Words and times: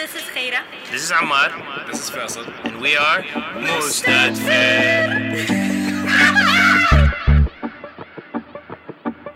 this 0.00 0.14
is 0.14 0.22
Khayra. 0.22 0.62
This 0.90 1.02
is 1.02 1.12
Ahmad. 1.12 1.52
This 1.86 2.04
is 2.04 2.10
Faisal. 2.10 2.46
And 2.64 2.80
we 2.80 2.96
are 2.96 3.20
Mustadfir. 3.20 4.46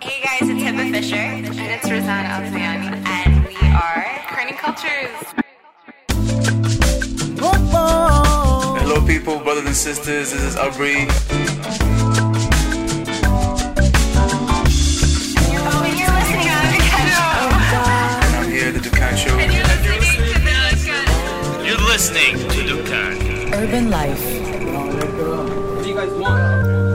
Hey 0.01 0.19
guys, 0.25 0.49
it's 0.49 0.63
Hebah 0.65 0.91
Fisher. 0.91 1.17
And 1.17 1.71
it's 1.77 1.87
Razan 1.87 2.25
Alzayani. 2.33 2.97
And 3.07 3.47
we 3.47 3.57
are 3.85 4.05
Kerning 4.33 4.57
Cultures. 4.57 5.21
Hello, 8.81 9.07
people, 9.07 9.41
brothers 9.41 9.67
and 9.67 9.77
sisters. 9.77 10.33
This 10.33 10.43
is 10.43 10.57
Abri. 10.57 11.94
Urban 23.75 23.91
life. 23.91 24.25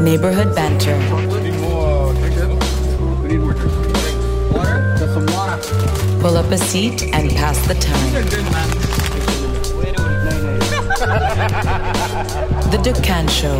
Neighborhood 0.01 0.55
banter. 0.55 0.97
Pull 6.21 6.37
up 6.37 6.49
a 6.51 6.57
seat 6.57 7.03
and 7.13 7.31
pass 7.31 7.59
the 7.67 7.73
time. 7.73 8.13
The 12.71 12.77
Dukkan 12.77 13.29
Show. 13.29 13.59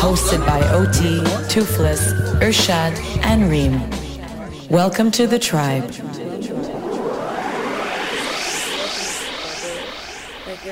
Hosted 0.00 0.44
by 0.44 0.68
OT, 0.70 1.20
Toofless, 1.46 2.12
Irshad, 2.40 2.98
and 3.22 3.48
Reem. 3.48 3.88
Welcome 4.68 5.12
to 5.12 5.28
the 5.28 5.38
tribe. 5.38 6.09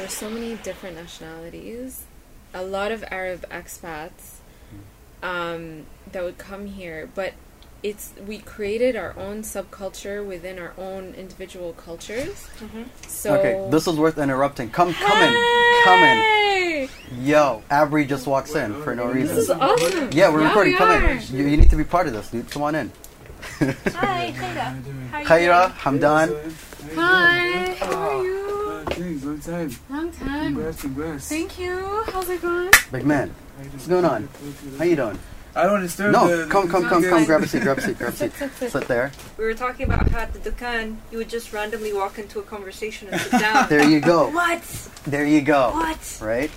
Like 0.08 0.18
there 0.18 0.28
were 0.28 0.34
so 0.34 0.40
many 0.40 0.54
different 0.62 0.96
nationalities 0.96 2.04
a 2.54 2.62
lot 2.62 2.92
of 2.92 3.04
arab 3.10 3.44
expats 3.50 4.36
um, 5.22 5.84
that 6.12 6.22
would 6.24 6.38
come 6.38 6.66
here 6.66 7.10
but 7.14 7.34
it's 7.82 8.12
we 8.26 8.38
created 8.38 8.96
our 8.96 9.14
own 9.18 9.42
subculture 9.42 10.24
within 10.24 10.58
our 10.58 10.72
own 10.78 11.12
individual 11.14 11.72
cultures 11.74 12.48
so 13.06 13.36
Okay, 13.36 13.70
this 13.70 13.86
is 13.86 13.96
worth 13.96 14.18
interrupting. 14.18 14.70
Come, 14.70 14.94
come 14.94 15.22
in, 15.22 15.82
come 15.84 16.02
in. 16.02 16.88
Yo, 17.20 17.62
Abri 17.70 18.04
just 18.06 18.26
walks 18.26 18.54
in 18.54 18.82
for 18.82 18.94
no 18.94 19.06
reason. 19.06 19.36
this 19.36 19.44
is 19.44 19.50
awesome 19.50 20.10
yeah, 20.12 20.28
we're 20.32 20.44
recording. 20.44 20.72
we 20.72 20.78
Come 20.78 21.04
in. 21.04 21.22
You, 21.30 21.46
you 21.46 21.56
need 21.56 21.70
to 21.70 21.76
be 21.76 21.84
part 21.84 22.06
of 22.08 22.14
this, 22.14 22.30
dude. 22.30 22.50
Come 22.50 22.62
on 22.62 22.74
in. 22.74 22.92
Hi, 23.60 24.34
Khayra. 24.36 25.10
How 25.10 25.24
Khayra, 25.24 25.72
Hamdan. 25.74 26.52
hi 26.96 27.74
how 27.74 27.96
are 27.96 28.24
you 28.24 28.38
Thanks, 28.98 29.24
long 29.24 29.37
time. 29.50 29.70
long 29.90 30.12
time 30.12 30.54
Congrats, 30.54 30.80
congrats. 30.80 31.28
thank 31.28 31.58
you 31.58 32.02
how's 32.12 32.28
it 32.28 32.40
going 32.42 32.70
Big 32.92 33.04
man, 33.04 33.34
what's 33.72 33.86
going 33.86 34.04
on? 34.04 34.28
How 34.78 34.84
you 34.84 34.96
doing? 34.96 35.18
I 35.56 35.64
don't 35.64 35.76
understand. 35.76 36.12
No, 36.12 36.44
the- 36.44 36.46
come, 36.50 36.68
come, 36.68 36.84
come, 36.84 37.02
come. 37.02 37.24
Grab 37.24 37.42
a 37.42 37.48
seat. 37.48 37.62
Grab 37.62 37.78
a 37.78 37.80
seat. 37.80 37.98
Grab 37.98 38.12
a 38.12 38.16
seat. 38.16 38.32
Sit, 38.32 38.50
sit, 38.50 38.52
sit. 38.58 38.72
Sit 38.72 38.86
there. 38.86 39.10
We 39.36 39.44
were 39.44 39.54
talking 39.54 39.86
about 39.86 40.08
how 40.08 40.20
at 40.20 40.32
the 40.32 40.38
Dukkan 40.50 40.96
you 41.10 41.18
would 41.18 41.28
just 41.28 41.52
randomly 41.52 41.92
walk 41.92 42.18
into 42.18 42.38
a 42.38 42.42
conversation 42.42 43.08
and 43.10 43.20
sit 43.20 43.40
down. 43.40 43.68
There 43.68 43.82
you 43.88 43.98
go. 44.00 44.28
what? 44.30 44.62
There 45.04 45.26
you 45.26 45.40
go. 45.40 45.70
What? 45.72 46.18
Right? 46.22 46.50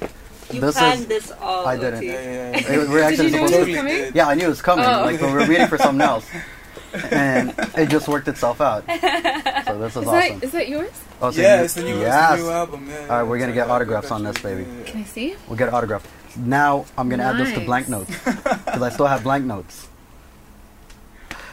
You 0.51 0.61
This 0.61 0.77
planned 0.77 1.01
is- 1.01 1.07
this 1.07 1.31
all. 1.41 1.65
I 1.65 1.77
didn't. 1.77 1.95
OT. 1.99 2.07
Yeah, 2.07 2.13
yeah, 2.21 2.51
yeah. 2.51 2.57
Hey, 2.59 2.77
We're 2.77 3.01
actually 3.03 3.31
Did 3.31 3.33
you 3.33 3.41
know 3.41 3.47
supposed 3.47 3.65
to. 3.65 3.71
was 3.71 3.75
coming? 3.75 4.11
Yeah, 4.13 4.27
I 4.27 4.33
knew 4.35 4.45
it 4.45 4.49
was 4.49 4.61
coming. 4.61 4.85
Oh. 4.85 5.01
Like 5.05 5.19
when 5.21 5.33
we 5.33 5.39
were 5.41 5.47
waiting 5.47 5.67
for 5.67 5.77
something 5.79 6.01
else, 6.05 6.25
and 7.11 7.53
it 7.77 7.89
just 7.89 8.07
worked 8.07 8.27
itself 8.27 8.61
out. 8.61 8.83
So 8.87 9.77
this 9.77 9.95
is 9.95 10.03
is 10.03 10.07
awesome. 10.07 10.39
that 10.39 10.43
is 10.43 10.51
that 10.51 10.67
yours 10.69 10.91
Oh, 11.21 11.29
so 11.31 11.39
Yeah, 11.41 11.57
you- 11.59 11.63
it's 11.65 11.73
the 11.75 11.83
new, 11.83 11.99
yes. 11.99 12.33
it's 12.33 12.41
the 12.41 12.47
new 12.47 12.51
album. 12.53 12.87
Yeah, 12.89 13.01
All 13.01 13.07
right, 13.07 13.23
we're 13.23 13.37
gonna 13.39 13.53
get 13.53 13.67
I- 13.67 13.71
I 13.71 13.75
autographs 13.75 14.09
on 14.11 14.23
this, 14.23 14.37
baby. 14.39 14.63
Yeah, 14.63 14.77
yeah, 14.79 14.83
can 14.85 15.01
i 15.01 15.03
see 15.03 15.35
We'll 15.47 15.57
get 15.57 15.71
autograph. 15.71 16.07
Now 16.37 16.85
I'm 16.97 17.09
gonna 17.09 17.23
add 17.23 17.37
this 17.37 17.53
to 17.53 17.59
blank 17.65 17.89
notes 17.89 18.09
because 18.25 18.81
I 18.81 18.89
still 18.89 19.05
have 19.07 19.23
blank 19.23 19.45
notes. 19.45 19.87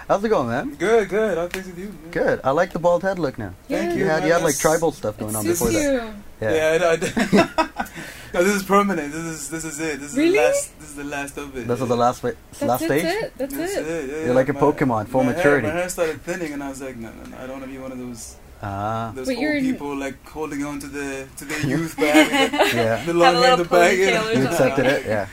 How's 0.08 0.24
it 0.24 0.30
going, 0.30 0.48
man? 0.48 0.74
Good, 0.74 1.10
good. 1.10 1.36
How 1.36 1.48
things 1.48 1.66
with 1.66 1.78
you? 1.78 1.86
man? 1.90 2.10
Good. 2.10 2.40
I 2.42 2.50
like 2.52 2.72
the 2.72 2.78
bald 2.78 3.02
head 3.02 3.18
look 3.18 3.36
now. 3.38 3.52
Thank 3.68 3.92
You 3.92 3.98
you. 4.00 4.06
had 4.06 4.24
you 4.24 4.32
had 4.32 4.42
like 4.42 4.56
tribal 4.58 4.90
stuff 4.90 5.18
going 5.18 5.36
on 5.36 5.44
suits 5.44 5.60
before 5.60 5.72
that. 5.72 5.82
you 5.82 6.14
Yeah. 6.40 6.78
Yeah, 6.80 6.86
I. 6.88 6.94
I 6.94 7.88
no, 8.34 8.42
this 8.44 8.54
is 8.54 8.62
permanent. 8.62 9.12
This 9.12 9.22
is 9.24 9.50
this 9.50 9.64
is 9.66 9.78
it. 9.80 10.00
This 10.00 10.12
is 10.12 10.16
Really? 10.16 10.38
the 10.38 10.44
last. 10.44 10.78
This 10.80 10.88
is 10.88 10.94
the 10.96 11.04
last 11.04 11.36
of 11.36 11.54
it. 11.56 11.68
This 11.68 11.80
is 11.82 11.88
the 11.88 11.96
last 11.96 12.20
fa- 12.22 12.36
that's, 12.52 12.62
last 12.62 12.88
that's 12.88 13.00
stage. 13.02 13.04
it 13.04 13.32
that's 13.36 13.54
That's 13.54 13.76
it 13.76 13.86
it. 13.86 14.08
Yeah, 14.08 14.16
You're 14.16 14.26
yeah. 14.28 14.32
like 14.32 14.48
a 14.48 14.54
My- 14.54 14.60
Pokemon, 14.60 15.08
full 15.08 15.24
my 15.24 15.32
maturity. 15.34 15.66
Hair, 15.66 15.74
my 15.74 15.80
hair 15.80 15.88
started 15.90 16.22
thinning, 16.22 16.52
and 16.54 16.62
I 16.64 16.70
was 16.70 16.80
like, 16.80 16.96
no, 16.96 17.10
no, 17.10 17.24
no. 17.30 17.36
I 17.36 17.40
don't 17.46 17.60
want 17.60 17.64
to 17.64 17.70
be 17.70 17.78
one 17.78 17.92
of 17.92 17.98
those 17.98 18.36
Ah, 18.62 19.12
those 19.14 19.26
But 19.26 19.34
old 19.36 19.42
you're 19.42 19.56
in- 19.56 19.64
people 19.64 19.94
like 19.94 20.26
holding 20.26 20.64
on 20.64 20.78
to 20.80 20.86
the 20.86 21.28
to 21.36 21.44
their 21.44 21.60
youth 21.72 21.96
by 21.98 22.06
having 22.06 22.78
yeah. 22.78 23.04
the 23.04 23.12
long 23.12 23.34
hair 23.42 23.52
in 23.52 23.58
the 23.58 23.64
back. 23.66 23.92
ponytail 23.92 24.20
or 24.20 24.34
know. 24.34 24.40
You 24.40 24.46
accepted 24.48 24.86
it. 24.86 25.04
Yeah. 25.06 25.26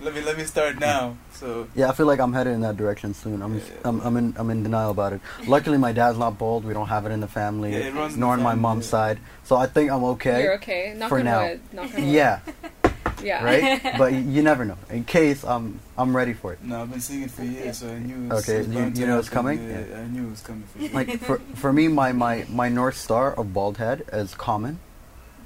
Let 0.00 0.14
me 0.14 0.20
let 0.20 0.36
me 0.36 0.44
start 0.44 0.78
now. 0.78 1.16
So 1.32 1.68
Yeah, 1.74 1.88
I 1.88 1.92
feel 1.92 2.06
like 2.06 2.20
I'm 2.20 2.32
headed 2.32 2.52
in 2.52 2.60
that 2.60 2.76
direction 2.76 3.14
soon. 3.14 3.40
I'm, 3.42 3.60
I'm, 3.84 4.00
I'm 4.02 4.16
in, 4.16 4.34
I'm 4.36 4.50
in 4.50 4.62
denial 4.62 4.90
about 4.90 5.14
it. 5.14 5.20
Luckily, 5.46 5.78
my 5.78 5.92
dad's 5.92 6.18
not 6.18 6.38
bald. 6.38 6.64
We 6.64 6.74
don't 6.74 6.88
have 6.88 7.06
it 7.06 7.12
in 7.12 7.20
the 7.20 7.28
family, 7.28 7.72
Yeah, 7.72 7.78
it 7.88 7.94
runs 7.94 8.14
in 8.14 8.20
nor 8.20 8.36
the 8.36 8.40
on 8.40 8.44
my 8.44 8.54
mom's 8.54 8.86
yeah. 8.86 8.90
side. 8.90 9.18
So 9.44 9.56
I 9.56 9.66
think 9.66 9.90
I'm 9.90 10.04
okay. 10.04 10.42
You're 10.42 10.54
okay. 10.56 10.94
Knock 10.96 11.08
for 11.08 11.22
now. 11.22 11.46
wood. 11.46 11.60
Knock. 11.72 11.90
Yeah, 11.98 12.40
Yeah. 13.24 13.42
right. 13.42 13.82
but 13.98 14.12
you 14.12 14.42
never 14.42 14.66
know. 14.66 14.76
In 14.90 15.04
case 15.04 15.44
I'm, 15.44 15.80
I'm 15.96 16.14
ready 16.14 16.34
for 16.34 16.52
it. 16.52 16.62
no, 16.62 16.82
I've 16.82 16.90
been 16.90 17.00
seeing 17.00 17.22
it 17.22 17.30
for 17.30 17.44
years, 17.44 17.78
so 17.78 17.88
I 17.88 17.98
knew. 17.98 18.26
It 18.26 18.32
was, 18.34 18.48
Okay, 18.48 18.70
you- 18.70 18.92
you 19.00 19.06
know 19.06 19.18
it's 19.18 19.30
coming? 19.30 19.66
Yeah, 19.66 19.76
uh, 19.76 19.80
Yeah. 19.90 20.00
I 20.00 20.04
knew 20.08 20.26
it 20.26 20.30
was 20.30 20.40
coming 20.42 20.64
for 20.64 20.78
sure. 20.80 20.90
Like 20.90 21.20
for, 21.20 21.38
for 21.54 21.72
me, 21.72 21.88
my, 21.88 22.12
my, 22.12 22.44
my 22.50 22.68
north 22.68 22.96
star 22.98 23.32
of 23.34 23.54
bald 23.54 23.78
head 23.78 24.04
is 24.12 24.34
Common. 24.34 24.78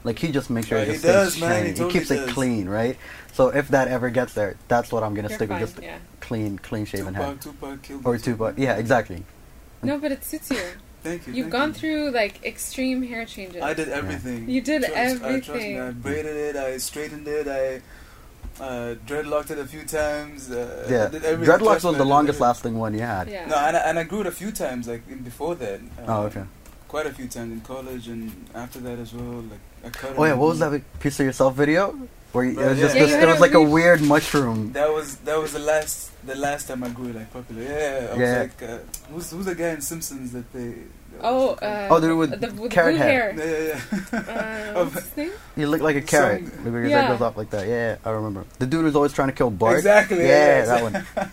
Like 0.03 0.19
he 0.19 0.33
just 0.33 0.49
makes 0.51 0.69
sure 0.69 0.79
Yeah, 0.79 0.85
it 0.85 0.87
he 0.97 1.03
just 1.03 1.33
stays 1.33 1.41
man. 1.41 1.51
He 1.51 1.57
shiny. 1.57 1.69
He, 1.69 1.75
totally 1.75 1.93
keeps 1.93 2.11
it 2.11 2.29
clean, 2.31 2.69
right? 2.69 2.97
So 3.33 3.49
if 3.49 3.69
that 3.69 3.89
ever 3.89 4.11
gets 4.11 4.33
there, 4.35 4.57
that's 4.69 4.91
what 4.93 5.03
I'm 5.03 5.15
gonna 5.15 5.29
You're 5.29 5.37
stick 5.37 5.49
fine. 5.51 5.61
with. 5.61 5.75
Just 5.75 5.83
yeah. 5.85 5.99
clean, 6.21 6.59
clean 6.59 6.85
shaven 6.87 7.15
head 7.15 7.41
Tupac, 7.41 7.83
Tupac 7.83 8.07
or 8.07 8.13
me. 8.15 8.19
Tupac. 8.19 8.55
Yeah, 8.59 8.77
exactly. 8.77 9.25
No, 9.83 9.99
but 9.99 10.13
it 10.13 10.25
suits 10.25 10.51
you. 10.51 10.59
Thank 11.03 11.27
you. 11.27 11.33
You've 11.35 11.45
thank 11.45 11.53
gone 11.53 11.69
you. 11.69 11.75
through 11.75 12.11
like 12.13 12.45
extreme 12.45 13.03
hair 13.03 13.25
changes. 13.25 13.63
I 13.63 13.73
did 13.75 13.89
everything. 13.89 14.49
You 14.49 14.61
did 14.61 14.85
Trust- 14.85 14.97
I, 14.97 15.41
trust 15.41 15.49
me, 15.49 15.77
everything. 15.77 15.81
I 15.81 15.91
braided 15.93 16.37
it. 16.37 16.57
I 16.57 16.77
straightened 16.79 17.27
it. 17.29 17.49
I 17.49 17.81
uh, 18.63 18.95
dreadlocked 19.07 19.51
it 19.51 19.59
a 19.59 19.65
few 19.67 19.85
times. 19.85 20.51
Uh, 20.51 20.85
I 20.89 20.93
Yeah, 20.93 21.09
did 21.09 21.25
everything. 21.25 21.55
dreadlocks 21.55 21.65
Trust 21.65 21.85
was 21.85 21.93
me, 21.95 21.99
the 21.99 22.05
longest 22.05 22.41
lasting 22.41 22.79
one 22.79 22.93
you 22.95 23.01
had. 23.01 23.29
Yeah. 23.29 23.47
No, 23.47 23.57
and 23.57 23.77
I, 23.77 23.81
and 23.81 23.99
I 23.99 24.03
grew 24.05 24.21
it 24.21 24.27
a 24.27 24.31
few 24.33 24.51
times, 24.53 24.89
like 24.89 25.03
in, 25.09 25.19
before 25.19 25.55
that. 25.57 25.81
Uh, 25.99 26.05
Oh, 26.09 26.23
okay. 26.25 26.45
Quite 26.89 27.07
a 27.07 27.13
few 27.13 27.29
times 27.29 27.53
in 27.53 27.61
college 27.63 28.09
and 28.09 28.47
after 28.55 28.81
that 28.81 28.99
as 28.99 29.15
well. 29.15 29.25
Like 29.43 29.53
I 29.53 29.53
cut. 29.53 29.70
Oh 30.17 30.25
yeah, 30.25 30.35
what 30.35 30.49
was 30.51 30.59
that 30.61 30.81
piece 31.01 31.19
of 31.21 31.27
yourself 31.27 31.55
video? 31.55 31.97
Where 32.33 32.45
you, 32.45 32.61
it 32.61 32.69
was 32.69 32.79
Yeah, 32.79 32.85
just 32.85 32.95
yeah, 32.97 33.03
this, 33.03 33.11
you 33.13 33.19
it 33.23 33.27
was 33.27 33.41
like 33.41 33.55
a 33.55 33.61
weird- 33.61 33.73
weird 33.73 34.03
mushroom. 34.03 34.73
That 34.73 34.93
was 34.93 35.17
that 35.27 35.39
was 35.41 35.53
the 35.53 35.59
last 35.59 36.11
the 36.27 36.37
last 36.37 36.69
time 36.69 36.85
I 36.85 36.89
grew 36.91 37.13
like 37.13 37.33
popular. 37.33 37.63
Yeah, 37.63 38.07
I 38.07 38.11
was 38.13 38.19
Yeah. 38.21 38.39
like, 38.41 38.63
uh, 38.63 38.79
who's 39.13 39.31
who's 39.31 39.47
the 39.47 39.55
guy 39.55 39.71
in 39.71 39.81
Simpsons 39.81 40.33
that 40.33 40.53
they? 40.53 40.69
that 40.69 41.21
Oh, 41.25 41.51
uh, 41.61 41.89
Oh, 41.91 41.99
the 41.99 42.07
dude 42.09 42.19
with 42.19 42.41
the, 42.41 42.53
with 42.63 42.71
carrot 42.71 42.95
blue 42.97 43.03
hair. 43.03 43.33
hair. 43.33 43.75
yeah, 43.75 43.81
yeah, 44.13 44.75
Uh, 44.79 44.85
what's 44.85 45.07
his 45.09 45.17
name? 45.17 45.33
You 45.57 45.67
look 45.67 45.81
like 45.81 45.97
a 45.97 46.03
carrot. 46.03 46.47
Some- 46.47 46.65
Maybe 46.65 46.77
because 46.77 46.91
Yeah. 46.91 47.01
that 47.03 47.09
goes 47.11 47.21
off 47.23 47.37
like 47.37 47.51
that. 47.51 47.67
Yeah, 47.67 47.97
I 48.05 48.11
remember. 48.11 48.45
The 48.61 48.67
dude 48.67 48.85
was 48.85 48.95
always 48.95 49.13
trying 49.13 49.29
to 49.29 49.35
kill 49.35 49.51
Bart. 49.51 49.79
Exactly. 49.79 50.19
Yeah, 50.19 50.27
Yeah, 50.61 50.65
that 50.67 50.83
one. 50.85 51.07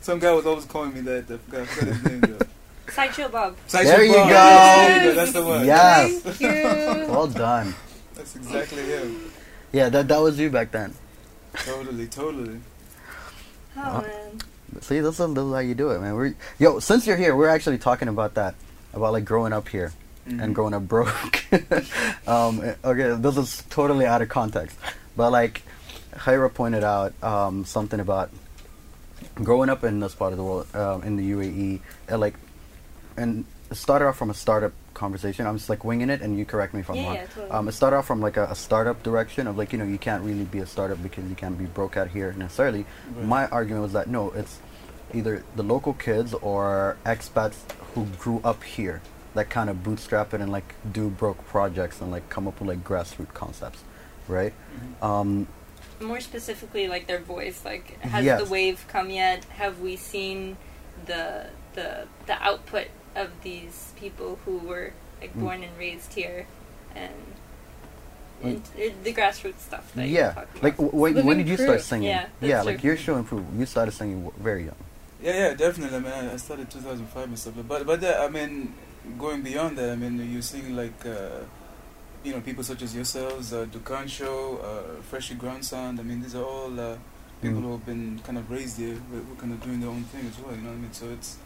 Some 0.00 0.18
guy 0.18 0.32
was 0.32 0.44
always 0.46 0.64
calling 0.64 0.92
me 0.92 1.02
that. 1.02 1.30
I 1.30 1.36
forgot, 1.38 1.60
I 1.60 1.84
his 1.84 2.02
name 2.04 2.20
though. 2.20 2.46
Sideshow 2.90 3.28
Bob. 3.28 3.56
Sideshow 3.68 3.90
There 3.92 4.04
you 4.04 4.12
Bob. 4.14 4.28
go. 4.28 4.34
There 4.34 4.96
you 5.04 5.10
go. 5.10 5.14
That's 5.14 5.32
the 5.32 5.44
one. 5.44 5.64
Yes. 5.66 6.18
Thank 6.22 6.40
you. 6.40 7.06
Well 7.14 7.26
done. 7.28 7.74
That's 8.22 8.36
exactly 8.36 8.84
him. 8.84 9.32
Yeah, 9.72 9.88
that 9.88 10.06
that 10.06 10.18
was 10.18 10.38
you 10.38 10.48
back 10.48 10.70
then. 10.70 10.94
Totally, 11.64 12.06
totally. 12.06 12.60
Oh 13.76 13.80
Uh, 13.82 14.00
man. 14.02 14.38
See, 14.80 15.00
this 15.00 15.18
is, 15.18 15.34
this 15.34 15.44
is 15.44 15.52
how 15.52 15.58
you 15.58 15.74
do 15.74 15.90
it, 15.90 16.00
man. 16.00 16.14
We're, 16.14 16.34
yo, 16.58 16.78
since 16.78 17.04
you're 17.06 17.16
here, 17.16 17.34
we're 17.34 17.48
actually 17.48 17.78
talking 17.78 18.06
about 18.06 18.34
that, 18.34 18.54
about 18.94 19.12
like 19.12 19.24
growing 19.24 19.52
up 19.52 19.68
here 19.68 19.92
Mhm. 20.28 20.40
and 20.40 20.54
growing 20.54 20.72
up 20.72 20.86
broke. 20.86 21.42
um, 22.28 22.62
okay, 22.84 23.16
this 23.16 23.36
is 23.36 23.64
totally 23.70 24.06
out 24.06 24.22
of 24.22 24.28
context, 24.28 24.78
but 25.16 25.32
like 25.32 25.62
Khayra 26.14 26.52
pointed 26.54 26.84
out 26.84 27.12
um, 27.24 27.64
something 27.64 27.98
about 27.98 28.30
growing 29.34 29.68
up 29.68 29.82
in 29.82 29.98
this 29.98 30.14
part 30.14 30.32
of 30.32 30.38
the 30.38 30.44
world, 30.44 30.72
um, 30.76 31.02
in 31.02 31.16
the 31.16 31.28
UAE, 31.32 31.80
and 32.06 32.20
like, 32.20 32.34
and 33.16 33.44
started 33.72 34.06
off 34.06 34.16
from 34.16 34.30
a 34.30 34.34
startup 34.34 34.72
conversation. 35.06 35.46
I'm 35.48 35.56
just 35.58 35.68
like 35.68 35.82
winging 35.84 36.10
it, 36.14 36.20
and 36.22 36.38
you 36.38 36.44
correct 36.44 36.72
me 36.74 36.80
if 36.80 36.88
I'm 36.90 36.96
Yeah, 36.96 37.06
wrong. 37.06 37.14
yeah, 37.16 37.26
totally. 37.26 37.50
Um, 37.50 37.68
it 37.68 37.72
started 37.72 37.96
off 37.98 38.06
from 38.06 38.20
like 38.28 38.36
a, 38.36 38.46
a 38.46 38.54
startup 38.54 39.02
direction 39.02 39.46
of 39.50 39.54
like 39.60 39.72
you 39.72 39.78
know 39.80 39.84
you 39.94 39.98
can't 39.98 40.22
really 40.28 40.44
be 40.56 40.60
a 40.60 40.66
startup 40.74 41.02
because 41.02 41.24
you 41.28 41.34
can't 41.42 41.58
be 41.58 41.66
broke 41.78 41.96
out 42.00 42.08
here 42.16 42.32
necessarily. 42.44 42.82
Right. 43.16 43.26
My 43.36 43.42
argument 43.48 43.82
was 43.82 43.92
that 43.98 44.06
no, 44.08 44.30
it's 44.40 44.54
either 45.12 45.42
the 45.56 45.62
local 45.74 45.92
kids 46.06 46.30
or 46.34 46.96
expats 47.04 47.56
who 47.94 48.06
grew 48.24 48.40
up 48.44 48.62
here 48.76 49.02
that 49.34 49.48
kind 49.50 49.68
of 49.70 49.82
bootstrap 49.82 50.32
it 50.34 50.40
and 50.42 50.52
like 50.52 50.74
do 50.92 51.08
broke 51.08 51.40
projects 51.46 52.00
and 52.02 52.10
like 52.12 52.28
come 52.28 52.46
up 52.48 52.60
with 52.60 52.68
like 52.68 52.84
grassroots 52.84 53.32
concepts, 53.34 53.80
right? 54.28 54.52
Mm-hmm. 54.52 55.04
Um, 55.04 55.46
More 56.00 56.20
specifically, 56.20 56.86
like 56.94 57.06
their 57.06 57.18
voice. 57.36 57.64
Like, 57.64 57.98
has 58.02 58.24
Yes. 58.24 58.42
the 58.44 58.48
wave 58.50 58.84
come 58.88 59.08
yet? 59.10 59.44
Have 59.60 59.80
we 59.80 59.96
seen 59.96 60.56
the 61.06 61.48
the 61.74 62.06
the 62.26 62.36
output 62.42 62.88
of 63.14 63.30
these 63.42 63.92
people 63.96 64.38
who 64.44 64.58
were 64.58 64.92
like 65.20 65.34
Mm. 65.36 65.40
born 65.40 65.62
and 65.62 65.72
raised 65.78 66.14
here? 66.14 66.46
and, 66.94 67.12
Like- 68.42 68.60
it- 68.76 69.04
the 69.04 69.14
grassroots 69.14 69.60
stuff. 69.60 69.92
That 69.94 70.08
you're 70.08 70.20
yeah, 70.20 70.34
like 70.60 70.74
about. 70.76 70.92
w- 70.92 70.96
when 71.16 71.26
when 71.26 71.36
did 71.38 71.48
you 71.48 71.56
proof. 71.56 71.68
start 71.68 71.80
singing? 71.82 72.08
Yeah, 72.08 72.26
that's 72.40 72.50
yeah, 72.50 72.62
true. 72.62 72.72
like 72.72 72.82
your 72.84 72.96
show 72.96 73.16
improved. 73.16 73.46
You 73.58 73.64
started 73.66 73.92
singing 73.92 74.30
very 74.38 74.64
young. 74.64 74.76
Yeah, 75.22 75.36
yeah, 75.42 75.54
definitely. 75.54 75.96
I 75.96 76.00
mean, 76.00 76.12
I, 76.12 76.32
I 76.34 76.36
started 76.36 76.68
2005 76.68 77.28
and 77.28 77.38
stuff. 77.38 77.54
But 77.68 77.86
but 77.86 78.00
that, 78.02 78.20
I 78.20 78.28
mean, 78.28 78.74
going 79.18 79.40
beyond 79.42 79.78
that, 79.78 79.90
I 79.90 79.96
mean, 79.96 80.18
you're 80.32 80.42
seeing 80.42 80.74
like, 80.76 80.98
uh, 81.06 81.46
you 82.24 82.32
know, 82.34 82.40
people 82.40 82.64
such 82.64 82.82
as 82.82 82.94
yourselves, 82.94 83.52
uh, 83.52 83.64
Dukkan 83.72 84.08
Show, 84.08 84.58
uh, 84.58 85.00
Freshie 85.08 85.36
Ground 85.36 85.64
Sound. 85.64 86.00
I 86.00 86.02
mean, 86.02 86.20
these 86.20 86.34
are 86.34 86.44
all 86.44 86.72
uh, 86.78 86.96
people 87.40 87.60
Mm. 87.60 87.64
who 87.64 87.70
have 87.78 87.86
been 87.86 88.20
kind 88.26 88.36
of 88.38 88.50
raised 88.50 88.76
here, 88.76 88.96
who 89.08 89.16
who 89.24 89.32
are 89.32 89.40
kind 89.42 89.52
of 89.54 89.62
doing 89.62 89.80
their 89.80 89.90
own 89.90 90.04
thing 90.12 90.26
as 90.26 90.36
well. 90.42 90.52
You 90.56 90.62
know 90.62 90.70
what 90.74 90.78
I 90.82 90.86
mean? 90.86 90.92
So 90.92 91.06
it's, 91.16 91.36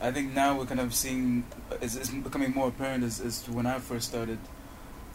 I 0.00 0.10
think 0.10 0.34
now 0.34 0.58
we're 0.58 0.66
kind 0.66 0.80
of 0.80 0.94
seeing, 0.94 1.44
it's, 1.80 1.94
it's 1.96 2.10
becoming 2.10 2.52
more 2.52 2.68
apparent 2.68 3.04
as, 3.04 3.20
as 3.20 3.42
to 3.42 3.52
when 3.52 3.66
I 3.66 3.78
first 3.78 4.08
started 4.08 4.38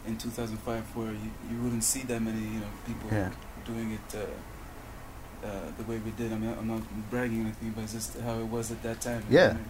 in 0.06 0.16
2005, 0.16 0.96
where 0.96 1.12
you, 1.12 1.30
you 1.50 1.62
wouldn't 1.62 1.84
see 1.84 2.00
that 2.02 2.20
many, 2.20 2.40
you 2.40 2.60
know, 2.60 2.66
people 2.86 3.08
Yeah. 3.12 3.30
doing 3.64 3.92
it. 3.92 4.14
Uh, 4.16 5.46
uh, 5.46 5.48
the 5.78 5.84
way 5.84 5.96
we 5.98 6.10
did. 6.12 6.32
I 6.32 6.36
mean, 6.36 6.54
I'm 6.58 6.68
not 6.68 6.82
bragging 7.10 7.38
or 7.40 7.46
anything, 7.46 7.70
but 7.70 7.84
it's 7.84 7.94
just 7.94 8.18
how 8.20 8.34
it 8.38 8.44
was 8.44 8.70
at 8.70 8.82
that 8.82 9.00
time. 9.00 9.22
Yeah. 9.30 9.48
I 9.48 9.52
mean? 9.54 9.64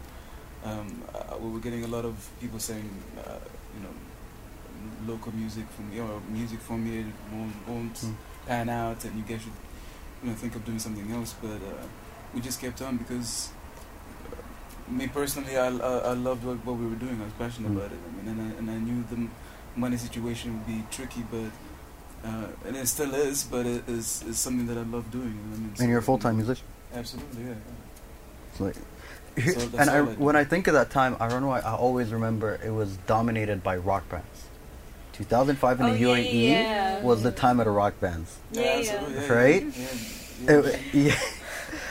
Um, 0.64 1.02
uh, 1.14 1.36
we 1.38 1.48
were 1.50 1.60
getting 1.60 1.84
a 1.84 1.86
lot 1.86 2.04
of 2.04 2.28
people 2.40 2.58
saying, 2.58 2.90
uh, 3.18 3.38
you 3.76 3.82
know, 3.84 5.12
local 5.12 5.32
music 5.32 5.64
from 5.70 5.92
you 5.92 6.02
know, 6.02 6.20
music 6.28 6.58
from 6.60 6.84
here 6.86 7.04
won't, 7.32 7.54
won't 7.68 7.94
Mm. 7.94 8.14
pan 8.46 8.68
out, 8.68 9.04
and 9.04 9.16
you 9.16 9.22
guys 9.22 9.42
should, 9.42 9.52
you 10.24 10.30
know, 10.30 10.34
think 10.36 10.56
of 10.56 10.64
doing 10.64 10.78
something 10.80 11.08
else. 11.12 11.34
But 11.40 11.50
uh, 11.62 11.86
we 12.34 12.40
just 12.40 12.60
kept 12.60 12.82
on 12.82 12.96
because. 12.96 13.50
Me 14.90 15.06
personally, 15.08 15.56
I, 15.56 15.68
I, 15.68 15.98
I 15.98 16.12
loved 16.14 16.44
what, 16.44 16.56
what 16.66 16.76
we 16.76 16.86
were 16.86 16.96
doing. 16.96 17.20
I 17.20 17.24
was 17.24 17.32
passionate 17.38 17.70
Mm. 17.72 17.76
about 17.76 17.92
it. 17.92 17.98
I 18.06 18.16
mean, 18.16 18.28
and 18.40 18.52
I, 18.52 18.58
and 18.58 18.70
I 18.70 18.78
knew 18.78 19.04
the 19.10 19.28
money 19.76 19.96
situation 19.96 20.54
would 20.54 20.66
be 20.66 20.84
tricky, 20.90 21.22
but 21.30 21.50
uh, 22.28 22.46
and 22.66 22.76
it 22.76 22.86
still 22.88 23.14
is. 23.14 23.44
But 23.44 23.66
it 23.66 23.88
is 23.88 24.22
is 24.28 24.38
something 24.38 24.66
that 24.66 24.76
I 24.78 24.82
love 24.82 25.10
doing. 25.10 25.28
You 25.28 25.32
know 25.32 25.50
what 25.50 25.56
I 25.56 25.60
mean? 25.60 25.74
And 25.80 25.88
you're 25.90 25.98
a 26.00 26.02
full 26.02 26.18
time 26.18 26.36
musician. 26.36 26.66
Absolutely, 26.94 27.44
yeah. 27.44 27.54
It's 28.50 28.60
like, 28.60 28.74
So 29.54 29.78
and 29.78 29.88
I, 29.90 29.98
I 29.98 30.02
when 30.02 30.34
I 30.36 30.44
think 30.44 30.66
of 30.66 30.74
that 30.74 30.90
time, 30.90 31.16
I 31.20 31.28
don't 31.28 31.40
know. 31.42 31.48
why, 31.48 31.60
I 31.60 31.74
always 31.74 32.10
remember 32.12 32.58
it 32.64 32.70
was 32.72 32.96
dominated 33.06 33.62
by 33.62 33.76
rock 33.76 34.08
bands. 34.08 34.26
2005 35.12 35.80
in 35.80 35.86
Oh, 35.86 35.92
the 35.92 35.98
yeah, 35.98 36.06
UAE 36.06 36.50
yeah. 36.50 37.02
was 37.02 37.22
the 37.22 37.30
time 37.30 37.60
of 37.60 37.66
the 37.66 37.70
rock 37.70 38.00
bands. 38.00 38.38
Yeah, 38.52 38.78
yeah. 38.80 39.32
Right? 39.32 39.62
Yeah, 39.64 39.70
yeah, 39.72 40.48
yeah. 40.48 40.58
It, 40.58 40.94
yeah, 40.94 41.20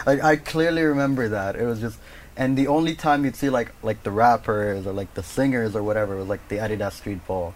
like 0.06 0.24
I 0.24 0.36
clearly 0.36 0.82
remember 0.84 1.30
that. 1.30 1.56
It 1.56 1.64
was 1.66 1.80
just, 1.80 1.98
and 2.40 2.58
the 2.58 2.68
only 2.68 2.96
time 2.96 3.26
you'd 3.26 3.36
see 3.36 3.50
like 3.50 3.72
like 3.84 4.02
the 4.04 4.12
rappers 4.12 4.88
or 4.88 4.94
like 4.94 5.14
the 5.14 5.22
singers 5.22 5.76
or 5.76 5.84
whatever 5.84 6.16
was 6.16 6.28
like 6.28 6.48
the 6.48 6.56
Adidas 6.58 6.94
Street 6.94 7.26
Ball 7.28 7.54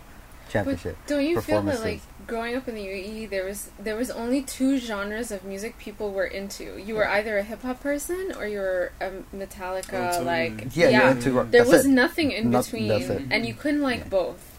Championship. 0.50 0.98
But 1.08 1.08
don't 1.16 1.26
you 1.26 1.42
feel 1.42 1.62
that 1.64 1.80
like 1.82 2.02
growing 2.28 2.56
up 2.56 2.68
in 2.68 2.76
the 2.76 2.86
UAE, 2.86 3.30
there 3.30 3.46
was 3.46 3.72
there 3.80 3.96
was 3.96 4.12
only 4.12 4.44
two 4.44 4.78
genres 4.78 5.32
of 5.32 5.44
music 5.44 5.78
people 5.80 6.12
were 6.12 6.26
into. 6.26 6.78
You 6.78 6.96
were 6.96 7.08
either 7.08 7.38
a 7.38 7.44
hip 7.44 7.62
hop 7.64 7.82
person 7.82 8.34
or 8.38 8.46
you 8.46 8.60
were 8.60 8.92
a 9.02 9.10
Metallica. 9.36 10.20
Oh. 10.20 10.24
Like 10.24 10.76
Yeah, 10.76 10.90
yeah, 10.90 11.00
you're 11.00 11.08
into 11.12 11.30
mm-hmm. 11.30 11.38
rock. 11.38 11.52
there 11.52 11.62
that's 11.64 11.72
was 11.74 11.86
it. 11.86 11.90
nothing 11.90 12.32
in 12.32 12.52
Not- 12.52 12.66
between, 12.66 12.92
and 13.32 13.46
you 13.46 13.54
couldn't 13.54 13.82
like 13.82 14.00
Yeah. 14.00 14.08
both. 14.10 14.53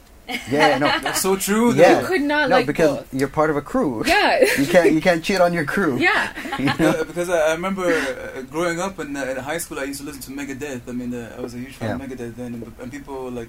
Yeah, 0.51 0.79
no, 0.79 0.87
That's 1.03 1.21
so 1.21 1.37
true. 1.37 1.75
Yeah. 1.75 2.01
You 2.01 2.07
could 2.07 2.23
not 2.23 2.49
no, 2.49 2.57
like 2.57 2.67
because 2.67 2.97
both. 2.99 3.15
you're 3.15 3.29
part 3.29 3.51
of 3.51 3.57
a 3.57 3.63
crew. 3.63 4.03
Yeah, 4.07 4.41
you 4.59 4.67
can't 4.67 4.93
you 4.93 5.01
can't 5.01 5.23
cheat 5.23 5.41
on 5.41 5.53
your 5.53 5.65
crew. 5.65 5.99
yeah. 5.99 6.33
You 6.59 6.67
know? 6.67 6.75
Yeah, 6.79 7.03
because 7.03 7.29
I, 7.29 7.49
I 7.49 7.53
remember 7.53 7.85
uh, 7.85 8.43
growing 8.43 8.81
up 8.81 8.99
in, 9.01 9.17
uh, 9.17 9.25
in 9.25 9.37
high 9.37 9.59
school, 9.59 9.79
I 9.81 9.85
used 9.85 10.01
to 10.01 10.07
listen 10.07 10.23
to 10.23 10.31
Megadeth. 10.31 10.89
I 10.89 10.93
mean, 10.93 11.13
uh, 11.13 11.35
I 11.37 11.41
was 11.41 11.55
a 11.55 11.59
huge 11.59 11.75
fan 11.75 12.01
of 12.01 12.09
Megadeth 12.09 12.37
then, 12.37 12.55
and, 12.55 12.73
and 12.81 12.91
people 12.91 13.31
like, 13.31 13.49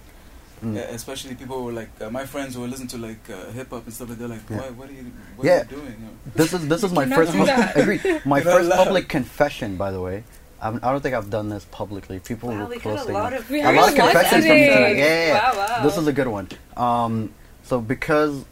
Mm. 0.63 0.77
uh, 0.77 0.79
especially 0.95 1.35
people 1.35 1.63
were 1.65 1.73
like 1.73 1.89
uh, 1.99 2.09
my 2.09 2.25
friends 2.25 2.55
who 2.55 2.61
were 2.61 2.67
listening 2.67 2.87
to 2.87 2.97
like 2.97 3.19
uh, 3.29 3.51
hip 3.51 3.69
hop 3.71 3.83
and 3.85 3.93
stuff 3.93 4.07
like 4.09 4.17
that. 4.19 4.29
Like, 4.29 4.39
Yeah. 4.49 4.57
why, 4.61 4.69
what 4.69 4.89
are 4.89 4.93
you, 4.93 5.11
what 5.35 5.45
Yeah. 5.45 5.53
are 5.59 5.63
you 5.63 5.69
doing? 5.77 5.95
You 5.99 6.05
know? 6.05 6.13
This 6.33 6.53
is 6.53 6.67
this 6.69 6.81
is 6.83 6.91
my 6.93 7.05
first 7.05 7.33
do 7.33 7.39
pub- 7.45 8.25
My 8.25 8.39
You're 8.39 8.53
first 8.53 8.71
public 8.71 9.09
confession, 9.09 9.75
by 9.75 9.91
the 9.91 9.99
way. 9.99 10.23
I'm, 10.61 10.79
don't 10.79 11.01
think 11.01 11.15
I've 11.15 11.29
done 11.29 11.49
this 11.49 11.65
publicly. 11.65 12.19
People 12.19 12.49
Wow, 12.49 12.59
were 12.63 12.65
we 12.67 12.75
got 12.75 12.81
close 12.81 13.01
a 13.03 13.07
to 13.07 13.13
lot 13.13 13.31
me. 13.33 13.37
of 13.37 13.49
We 13.49 13.61
a 13.61 13.71
lot 13.71 13.89
of 13.89 13.95
confessions 13.95 14.31
from 14.31 14.41
today. 14.41 14.67
tonight. 14.73 14.97
Yeah, 14.97 15.05
yeah, 15.05 15.27
yeah. 15.27 15.51
Wow, 15.51 15.67
wow. 15.77 15.83
This 15.83 15.97
is 15.97 16.07
a 16.07 16.13
good 16.13 16.27
one. 16.27 16.49
Um, 16.77 17.33
so 17.63 17.81
because 17.81 18.45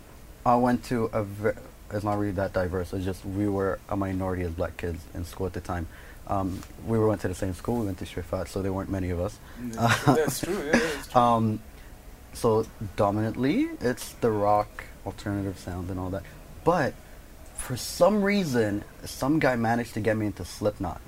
I 0.46 0.56
went 0.56 0.84
to 0.86 1.06
a, 1.14 1.24
ve- 1.24 1.60
it's 1.92 2.04
not 2.04 2.18
really 2.20 2.32
that 2.34 2.54
diverse. 2.54 2.92
It's 2.94 3.06
just 3.06 3.24
we 3.26 3.48
were 3.48 3.80
a 3.90 3.96
minority 3.96 4.44
as 4.44 4.52
black 4.52 4.78
kids 4.78 5.02
in 5.14 5.24
school 5.26 5.48
at 5.48 5.54
the 5.54 5.62
time. 5.62 5.88
Um, 6.28 6.62
we 6.88 6.98
went 7.00 7.22
to 7.22 7.28
the 7.28 7.36
same 7.36 7.54
school. 7.54 7.80
We 7.80 7.86
went 7.88 7.98
to 8.00 8.06
Choueifat, 8.06 8.48
so 8.48 8.62
there 8.62 8.72
weren't 8.74 8.90
many 8.90 9.10
of 9.10 9.20
us. 9.20 9.38
Yeah, 9.62 9.96
That's 10.06 10.40
true. 10.42 10.54
Yeah, 10.66 10.72
that's 10.72 11.08
true. 11.08 11.22
Um, 11.22 11.60
so 12.34 12.66
dominantly, 12.96 13.70
it's 13.82 14.14
the 14.14 14.32
rock 14.32 14.86
alternative 15.06 15.60
sound 15.60 15.90
and 15.90 16.00
all 16.00 16.10
that. 16.12 16.24
But 16.64 16.94
for 17.56 17.76
some 17.78 18.24
reason, 18.24 18.84
some 19.06 19.40
guy 19.40 19.56
managed 19.56 19.94
to 19.96 20.00
get 20.00 20.18
me 20.18 20.26
into 20.28 20.44
Slipknot. 20.46 21.00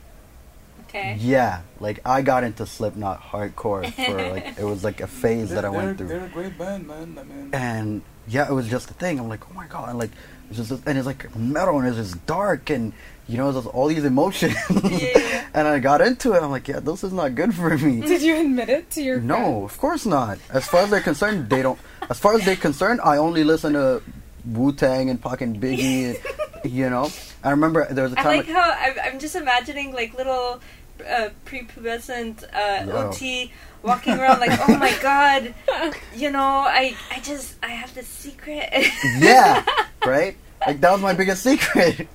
Okay. 0.95 1.17
Yeah, 1.19 1.61
like 1.81 1.99
I 2.05 2.21
got 2.21 2.45
into 2.45 2.65
Slipknot 2.65 3.21
hardcore 3.21 3.91
for 3.93 4.31
like 4.31 4.57
it 4.57 4.63
was 4.63 4.83
like 4.83 5.01
a 5.01 5.07
phase 5.07 5.49
that 5.49 5.65
I 5.65 5.69
went 5.69 5.97
through. 5.97 6.07
They're 6.07 6.25
a 6.25 6.29
great 6.29 6.57
band, 6.57 6.87
man. 6.87 7.17
I 7.19 7.23
mean, 7.23 7.49
and 7.51 8.01
yeah, 8.27 8.49
it 8.49 8.53
was 8.53 8.69
just 8.69 8.89
a 8.89 8.93
thing. 8.93 9.19
I'm 9.19 9.27
like, 9.27 9.49
oh 9.49 9.53
my 9.53 9.67
god, 9.67 9.89
and 9.89 9.99
like 9.99 10.11
it's 10.49 10.57
just 10.57 10.71
and 10.71 10.97
it's 10.97 11.05
like 11.05 11.35
metal 11.35 11.79
and 11.79 11.87
it's 11.87 11.97
just 11.97 12.25
dark 12.25 12.69
and 12.69 12.93
you 13.27 13.37
know, 13.37 13.51
there's 13.51 13.65
all 13.65 13.87
these 13.87 14.05
emotions. 14.05 14.55
Yeah. 14.85 15.45
and 15.53 15.67
I 15.67 15.79
got 15.79 16.01
into 16.01 16.33
it. 16.33 16.43
I'm 16.43 16.51
like, 16.51 16.67
yeah, 16.67 16.79
this 16.79 17.03
is 17.03 17.11
not 17.11 17.35
good 17.35 17.53
for 17.53 17.75
me. 17.77 18.01
Did 18.07 18.21
you 18.21 18.39
admit 18.39 18.69
it 18.69 18.91
to 18.91 19.01
your 19.01 19.19
No, 19.19 19.65
of 19.65 19.77
course 19.77 20.05
not. 20.05 20.37
As 20.49 20.67
far 20.67 20.83
as 20.83 20.91
they're 20.91 21.01
concerned, 21.01 21.49
they 21.49 21.61
don't. 21.61 21.79
As 22.09 22.19
far 22.19 22.35
as 22.35 22.45
they're 22.45 22.55
concerned, 22.55 23.01
I 23.03 23.17
only 23.17 23.43
listen 23.43 23.73
to 23.73 24.01
Wu 24.45 24.71
Tang 24.73 25.09
and 25.09 25.19
fucking 25.19 25.59
Biggie. 25.59 26.21
And, 26.63 26.71
you 26.71 26.89
know, 26.89 27.09
I 27.43 27.51
remember 27.51 27.87
there 27.91 28.03
was 28.03 28.13
a 28.13 28.15
time. 28.15 28.27
I 28.27 28.35
like 28.37 28.47
how 28.47 28.71
I'm, 28.77 28.93
I'm 29.03 29.19
just 29.19 29.35
imagining 29.35 29.91
like 29.91 30.13
little 30.13 30.61
uh, 31.01 31.29
prepubescent 31.45 32.43
uh, 32.53 32.85
Yo. 32.85 33.07
OT 33.09 33.51
walking 33.83 34.13
around 34.13 34.39
like, 34.39 34.57
oh 34.67 34.77
my 34.77 34.95
god, 35.01 35.53
you 36.15 36.31
know, 36.31 36.39
I 36.41 36.95
I 37.11 37.19
just 37.19 37.55
I 37.63 37.67
have 37.69 37.93
this 37.93 38.07
secret. 38.07 38.69
yeah, 39.19 39.65
right. 40.05 40.35
Like 40.65 40.81
that 40.81 40.91
was 40.91 41.01
my 41.01 41.13
biggest 41.13 41.43
secret. 41.43 42.07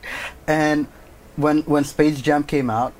And 0.46 0.86
when 1.36 1.62
when 1.62 1.84
Space 1.84 2.20
Jam 2.20 2.42
came 2.44 2.70
out, 2.70 2.92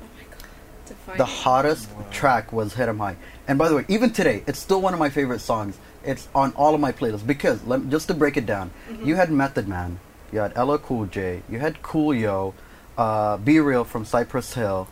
Define 0.85 1.17
the 1.17 1.23
it. 1.23 1.29
hottest 1.29 1.89
track 2.11 2.51
was 2.53 2.73
Hit 2.73 2.87
'Em 2.89 2.99
High. 2.99 3.15
And 3.47 3.57
by 3.57 3.67
the 3.69 3.75
way, 3.75 3.85
even 3.89 4.11
today, 4.11 4.43
it's 4.47 4.59
still 4.59 4.81
one 4.81 4.93
of 4.93 4.99
my 4.99 5.09
favorite 5.09 5.39
songs. 5.39 5.77
It's 6.03 6.27
on 6.33 6.53
all 6.53 6.73
of 6.73 6.79
my 6.81 6.91
playlists 6.91 7.25
because 7.27 7.61
let, 7.65 7.89
just 7.89 8.07
to 8.07 8.13
break 8.13 8.37
it 8.37 8.45
down, 8.45 8.71
you 9.03 9.15
had 9.15 9.29
Method 9.31 9.67
Man, 9.67 9.99
you 10.31 10.39
had 10.39 10.55
LL 10.57 10.77
Cool 10.77 11.05
J, 11.07 11.43
you 11.49 11.59
had 11.59 11.81
Coolio, 11.83 12.53
uh, 12.97 13.37
B-Real 13.37 13.83
from 13.83 14.05
Cypress 14.05 14.53
Hill, 14.53 14.87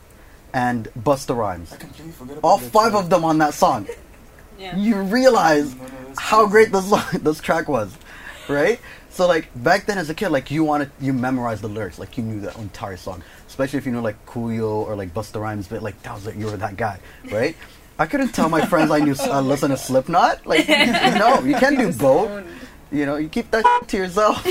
and 0.53 0.87
Busta 0.97 1.35
Rhymes. 1.35 1.73
I 1.73 1.77
completely 1.77 2.11
forget 2.13 2.37
about 2.37 2.47
All 2.47 2.57
five 2.57 2.91
track. 2.91 3.03
of 3.03 3.09
them 3.09 3.23
on 3.23 3.37
that 3.39 3.53
song. 3.53 3.87
yeah. 4.59 4.75
You 4.75 4.95
realize 5.01 5.75
No, 5.75 5.83
no, 5.83 5.89
how 6.17 6.39
crazy. 6.47 6.51
great 6.51 6.71
this 6.71 6.89
song, 6.89 7.03
this 7.21 7.39
track 7.39 7.67
was, 7.67 7.95
right? 8.47 8.79
So 9.11 9.27
like 9.27 9.49
back 9.55 9.85
then 9.85 9.97
as 9.97 10.09
a 10.09 10.13
kid, 10.13 10.29
like 10.29 10.49
you 10.51 10.63
wanted 10.63 10.91
you 10.99 11.13
memorized 11.13 11.61
the 11.61 11.67
lyrics, 11.69 11.99
like 11.99 12.17
you 12.17 12.23
knew 12.23 12.39
the 12.39 12.57
entire 12.59 12.95
song, 12.97 13.21
especially 13.47 13.79
if 13.79 13.85
you 13.85 13.91
know 13.91 14.01
like 14.01 14.23
Coolio 14.25 14.69
or 14.87 14.95
like 14.95 15.13
Busta 15.13 15.41
Rhymes, 15.41 15.67
but 15.67 15.81
like 15.83 16.01
that 16.03 16.13
was 16.13 16.25
like 16.25 16.35
you 16.37 16.45
were 16.45 16.57
that 16.57 16.77
guy, 16.77 16.99
right? 17.31 17.55
I 17.97 18.05
couldn't 18.05 18.29
tell 18.29 18.47
my 18.47 18.65
friends 18.65 18.91
I 18.91 18.99
knew 18.99 19.13
I 19.19 19.39
uh, 19.39 19.41
listened 19.41 19.71
to 19.71 19.77
Slipknot. 19.77 20.45
Like 20.47 20.69
no, 20.69 21.41
you 21.41 21.55
can't 21.55 21.77
do 21.83 21.91
both. 21.91 22.29
owned. 22.29 22.47
You 22.91 23.05
know, 23.05 23.17
you 23.17 23.27
keep 23.29 23.51
that 23.51 23.65
to 23.89 23.97
yourself. 23.97 24.41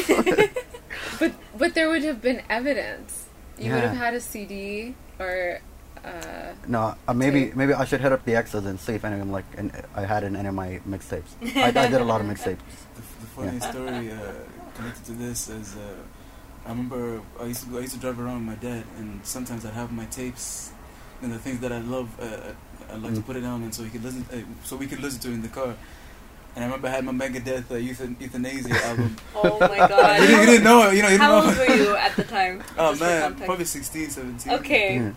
But 1.18 1.32
but 1.56 1.74
there 1.74 1.88
would 1.88 2.02
have 2.04 2.20
been 2.20 2.42
evidence. 2.50 3.26
You 3.58 3.72
would 3.72 3.82
have 3.82 3.96
had 3.96 4.14
a 4.14 4.20
CD 4.20 4.94
or 5.18 5.60
uh, 6.08 6.54
no, 6.66 6.94
uh, 7.06 7.14
maybe 7.14 7.40
Tape. 7.46 7.56
maybe 7.56 7.72
I 7.74 7.84
should 7.84 8.00
hit 8.00 8.12
up 8.12 8.24
the 8.24 8.34
X's 8.36 8.64
and 8.66 8.78
see 8.80 8.94
if 8.94 9.04
anyone 9.04 9.30
like 9.30 9.44
and 9.56 9.70
I 9.94 10.02
had 10.02 10.22
in 10.24 10.36
any 10.36 10.48
of 10.48 10.54
my 10.54 10.80
mixtapes. 10.88 11.30
I, 11.56 11.68
I 11.68 11.88
did 11.88 12.00
a 12.00 12.04
lot 12.04 12.20
of 12.20 12.26
mixtapes. 12.26 12.58
The, 12.98 13.02
the 13.20 13.26
funny 13.36 13.60
story 13.60 14.10
uh, 14.10 14.32
connected 14.76 15.04
to 15.06 15.12
this 15.12 15.48
is 15.48 15.76
uh, 15.76 15.80
I 16.66 16.70
remember 16.70 17.20
I 17.40 17.44
used 17.44 17.62
to 17.68 17.78
I 17.78 17.82
used 17.82 17.94
to 17.94 18.00
drive 18.00 18.18
around 18.18 18.46
with 18.46 18.58
my 18.58 18.68
dad, 18.70 18.84
and 18.98 19.20
sometimes 19.24 19.64
I'd 19.64 19.74
have 19.74 19.92
my 19.92 20.06
tapes 20.06 20.72
and 21.22 21.32
the 21.32 21.38
things 21.38 21.60
that 21.60 21.72
I 21.72 21.78
love. 21.78 22.08
Uh, 22.20 22.52
I 22.90 22.96
like 22.96 23.14
to 23.14 23.20
Mm. 23.20 23.26
put 23.26 23.36
it 23.36 23.44
on, 23.44 23.62
and 23.62 23.72
so 23.74 23.82
he 23.84 23.90
could 23.90 24.02
listen, 24.02 24.24
uh, 24.32 24.36
so 24.64 24.74
we 24.76 24.86
could 24.86 25.00
listen 25.00 25.20
to 25.20 25.28
it 25.28 25.34
in 25.34 25.42
the 25.42 25.48
car. 25.48 25.74
And 26.56 26.64
I 26.64 26.66
remember 26.66 26.88
I 26.88 26.90
had 26.92 27.04
my 27.04 27.12
Megadeth 27.12 27.70
uh, 27.70 27.74
Euthan- 27.74 28.16
Youthanasia 28.16 28.74
album. 28.90 29.16
Oh 29.36 29.58
my 29.60 29.76
god. 29.76 30.20
you, 30.22 30.26
didn't, 30.26 30.40
you 30.40 30.46
didn't 30.46 30.64
know, 30.64 30.90
you 30.90 31.02
know, 31.02 31.08
you 31.08 31.18
didn't 31.18 31.20
How 31.20 31.40
know. 31.40 31.46
old 31.48 31.56
were 31.58 31.74
you 31.76 31.94
at 31.96 32.16
the 32.16 32.24
time? 32.24 32.64
Oh 32.78 32.94
man, 32.96 33.22
context. 33.22 33.44
probably 33.44 33.64
16, 33.66 34.10
17. 34.10 34.52
Okay. 34.54 34.96
Yeah. 34.96 35.12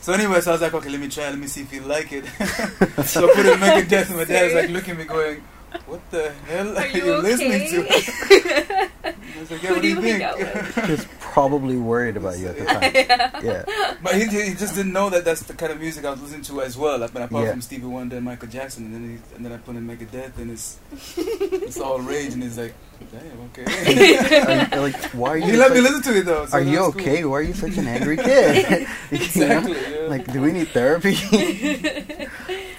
So 0.00 0.12
anyway, 0.12 0.40
so 0.40 0.50
I 0.50 0.54
was 0.54 0.62
like, 0.62 0.74
okay, 0.74 0.88
let 0.88 1.00
me 1.00 1.08
try, 1.08 1.28
let 1.28 1.38
me 1.38 1.46
see 1.46 1.62
if 1.62 1.72
you 1.72 1.82
like 1.82 2.12
it. 2.12 2.24
so 3.04 3.28
I 3.28 3.34
put 3.34 3.46
it 3.46 3.58
Megadeth, 3.58 4.08
and 4.08 4.16
my 4.16 4.24
dad 4.24 4.44
was 4.44 4.54
like 4.54 4.70
looking 4.70 4.92
at 4.92 4.98
me, 4.98 5.04
going, 5.04 5.42
"What 5.86 6.00
the 6.10 6.32
hell 6.48 6.76
are, 6.78 6.82
Are 6.82 6.86
you 6.86 7.16
listening 7.16 7.68
to?" 7.70 7.84
okay? 7.84 8.88
I 9.04 9.40
was 9.40 9.50
like, 9.50 9.62
yeah, 9.62 9.68
Who 9.70 9.74
what 9.74 9.82
do 9.82 9.82
do 9.82 9.88
you 9.88 9.94
you 9.96 10.00
think? 10.02 10.22
out 10.22 10.38
with? 10.38 10.74
His 10.86 11.06
probably 11.20 11.76
worried 11.76 12.16
about 12.16 12.38
you 12.38 12.48
at 12.48 12.58
the 12.58 12.64
time. 12.64 12.92
yeah. 13.44 13.64
But 14.02 14.14
he, 14.14 14.26
he 14.26 14.54
just 14.54 14.74
didn't 14.76 14.92
know 14.92 15.10
that 15.10 15.24
that's 15.24 15.42
the 15.42 15.54
kind 15.54 15.72
of 15.72 15.80
music 15.80 16.04
I 16.04 16.10
was 16.10 16.20
listening 16.22 16.42
to 16.42 16.60
as 16.62 16.76
well. 16.76 16.98
Like, 16.98 17.12
but 17.12 17.22
apart 17.22 17.44
Yeah. 17.46 17.50
from 17.52 17.62
Stevie 17.62 17.86
Wonder 17.86 18.16
and 18.16 18.24
Michael 18.24 18.48
Jackson, 18.48 18.84
and 18.86 18.94
then 18.94 19.02
he, 19.18 19.36
and 19.36 19.44
then 19.44 19.52
I 19.52 19.56
put 19.56 19.74
in 19.74 19.86
Megadeth, 19.88 20.36
and 20.38 20.50
it's 20.52 20.78
it's 21.16 21.80
all 21.80 21.98
rage, 22.00 22.34
and 22.34 22.42
he's 22.42 22.58
like, 22.58 22.74
damn, 23.10 23.40
okay. 23.50 23.64
Are 23.64 24.76
you- 24.76 24.82
like, 24.82 25.02
why 25.14 25.30
are 25.30 25.36
you? 25.42 25.46
he 25.46 25.56
let 25.56 25.72
me 25.72 25.80
listen 25.80 26.02
to 26.02 26.18
it 26.18 26.24
though. 26.26 26.46
so 26.46 26.58
Are 26.58 26.60
you 26.60 26.76
that 26.76 26.82
was 26.86 26.94
cool. 26.94 27.02
okay? 27.02 27.24
Why 27.24 27.36
are 27.38 27.42
you 27.42 27.54
such 27.54 27.76
an 27.78 27.88
angry 27.88 28.16
kid? 28.18 28.56
You 28.56 28.76
know? 28.76 28.86
Exactly. 29.10 29.72
Yeah. 29.72 30.06
Like, 30.08 30.32
do 30.32 30.40
we 30.42 30.52
need 30.52 30.68
therapy? 30.68 31.14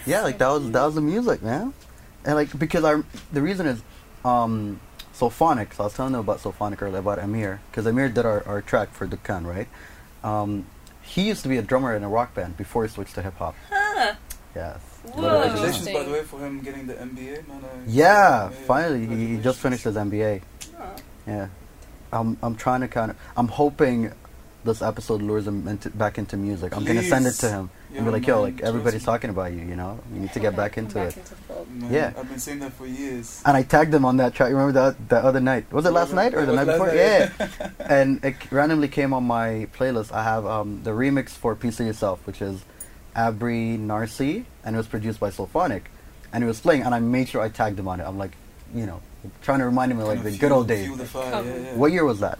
yeah, 0.05 0.21
like 0.21 0.37
that 0.37 0.47
was 0.49 0.71
that 0.71 0.85
was 0.85 0.95
the 0.95 1.01
music, 1.01 1.41
man. 1.41 1.73
And 2.25 2.35
like 2.35 2.57
because 2.57 2.83
I 2.83 3.01
the 3.31 3.41
reason 3.41 3.65
is 3.67 3.81
um 4.23 4.79
Sophonic. 5.13 5.73
So 5.73 5.83
I 5.83 5.85
was 5.87 5.93
telling 5.93 6.13
them 6.13 6.21
about 6.21 6.39
Sophonic 6.39 6.81
earlier 6.81 6.99
about 6.99 7.19
Amir 7.19 7.59
because 7.69 7.85
Amir 7.85 8.09
did 8.09 8.25
our, 8.25 8.43
our 8.47 8.61
track 8.61 8.91
for 8.93 9.05
Dukkan, 9.07 9.45
right? 9.45 9.67
Um, 10.23 10.65
he 11.01 11.27
used 11.27 11.43
to 11.43 11.49
be 11.49 11.57
a 11.57 11.61
drummer 11.61 11.95
in 11.95 12.03
a 12.03 12.09
rock 12.09 12.33
band 12.33 12.57
before 12.57 12.83
he 12.83 12.89
switched 12.89 13.15
to 13.15 13.21
hip 13.21 13.35
hop. 13.37 13.55
Huh. 13.69 14.15
Yes. 14.55 14.79
Whoa. 15.03 15.41
Congratulations, 15.43 15.89
by 15.89 16.03
the 16.03 16.11
way, 16.11 16.23
for 16.23 16.39
him 16.39 16.61
getting 16.61 16.87
the 16.87 16.93
MBA, 16.93 17.47
man. 17.47 17.61
I- 17.63 17.83
Yeah, 17.87 18.49
finally 18.49 19.05
he, 19.05 19.35
he 19.35 19.37
just 19.41 19.59
finished 19.59 19.83
his 19.83 19.95
MBA. 19.95 20.41
Aw. 20.79 20.95
Yeah, 21.27 21.47
I'm 22.11 22.37
I'm 22.41 22.55
trying 22.55 22.81
to 22.81 22.87
kind 22.87 23.11
of 23.11 23.17
I'm 23.35 23.49
hoping 23.49 24.11
this 24.63 24.81
episode 24.81 25.21
lures 25.21 25.45
him 25.47 25.67
into, 25.67 25.89
back 25.89 26.17
into 26.17 26.37
music. 26.37 26.75
I'm 26.75 26.85
gonna 26.85 27.03
send 27.03 27.25
it 27.27 27.33
to 27.33 27.49
him 27.49 27.69
Yeah, 27.91 27.97
and 27.97 28.05
be 28.07 28.11
like, 28.11 28.25
yo, 28.27 28.41
like 28.41 28.61
everybody's 28.61 29.03
talking 29.03 29.29
about 29.29 29.51
you. 29.51 29.59
You 29.59 29.75
know, 29.75 29.99
you 30.13 30.19
need 30.21 30.33
to 30.33 30.39
get 30.39 30.55
back 30.55 30.77
into 30.77 30.95
Back 30.95 31.17
it. 31.17 31.17
into. 31.17 31.71
Man, 31.71 31.91
Yeah. 31.93 32.13
I've 32.17 32.29
been 32.29 32.39
saying 32.39 32.59
that 32.59 32.73
for 32.73 32.85
years. 32.87 33.41
And 33.45 33.57
I 33.57 33.63
tagged 33.63 33.93
him 33.93 34.05
on 34.05 34.17
that 34.17 34.33
track. 34.33 34.49
You 34.49 34.55
remember 34.55 34.79
that 34.79 35.09
that 35.09 35.23
other 35.25 35.39
night? 35.41 35.71
Was 35.71 35.85
it 35.85 35.91
last 35.91 36.13
night 36.13 36.33
or 36.33 36.45
the 36.45 36.53
night 36.53 36.65
before? 36.65 36.87
last 36.87 36.95
Yeah. 36.95 37.69
and 37.79 38.23
it 38.23 38.35
randomly 38.51 38.87
came 38.87 39.13
on 39.13 39.23
my 39.25 39.67
playlist. 39.77 40.11
I 40.11 40.23
have 40.23 40.45
um, 40.45 40.81
the 40.83 40.91
remix 40.91 41.29
for 41.31 41.55
"Piece 41.55 41.79
of 41.79 41.85
Yourself," 41.87 42.25
which 42.25 42.41
is 42.41 42.63
Abri 43.15 43.77
Narcy, 43.77 44.45
and 44.63 44.75
it 44.75 44.77
was 44.77 44.87
produced 44.87 45.19
by 45.19 45.29
Sophonic, 45.29 45.89
and 46.31 46.43
it 46.43 46.47
was 46.47 46.59
playing. 46.59 46.83
And 46.83 46.95
I 46.95 46.99
made 46.99 47.27
sure 47.29 47.41
I 47.41 47.49
tagged 47.49 47.77
him 47.79 47.87
on 47.87 47.99
it. 47.99 48.03
I'm 48.05 48.17
like, 48.17 48.31
you 48.73 48.85
know, 48.85 49.01
trying 49.41 49.59
to 49.59 49.65
remind 49.65 49.91
him 49.91 49.99
of 49.99 50.07
like 50.07 50.17
Kinda 50.17 50.31
the 50.31 50.37
good 50.37 50.51
old 50.51 50.67
days. 50.67 50.97
the 50.97 51.05
fire, 51.05 51.43
yeah, 51.43 51.57
yeah. 51.57 51.75
What 51.75 51.91
year 51.91 52.05
was 52.05 52.19
that? 52.21 52.39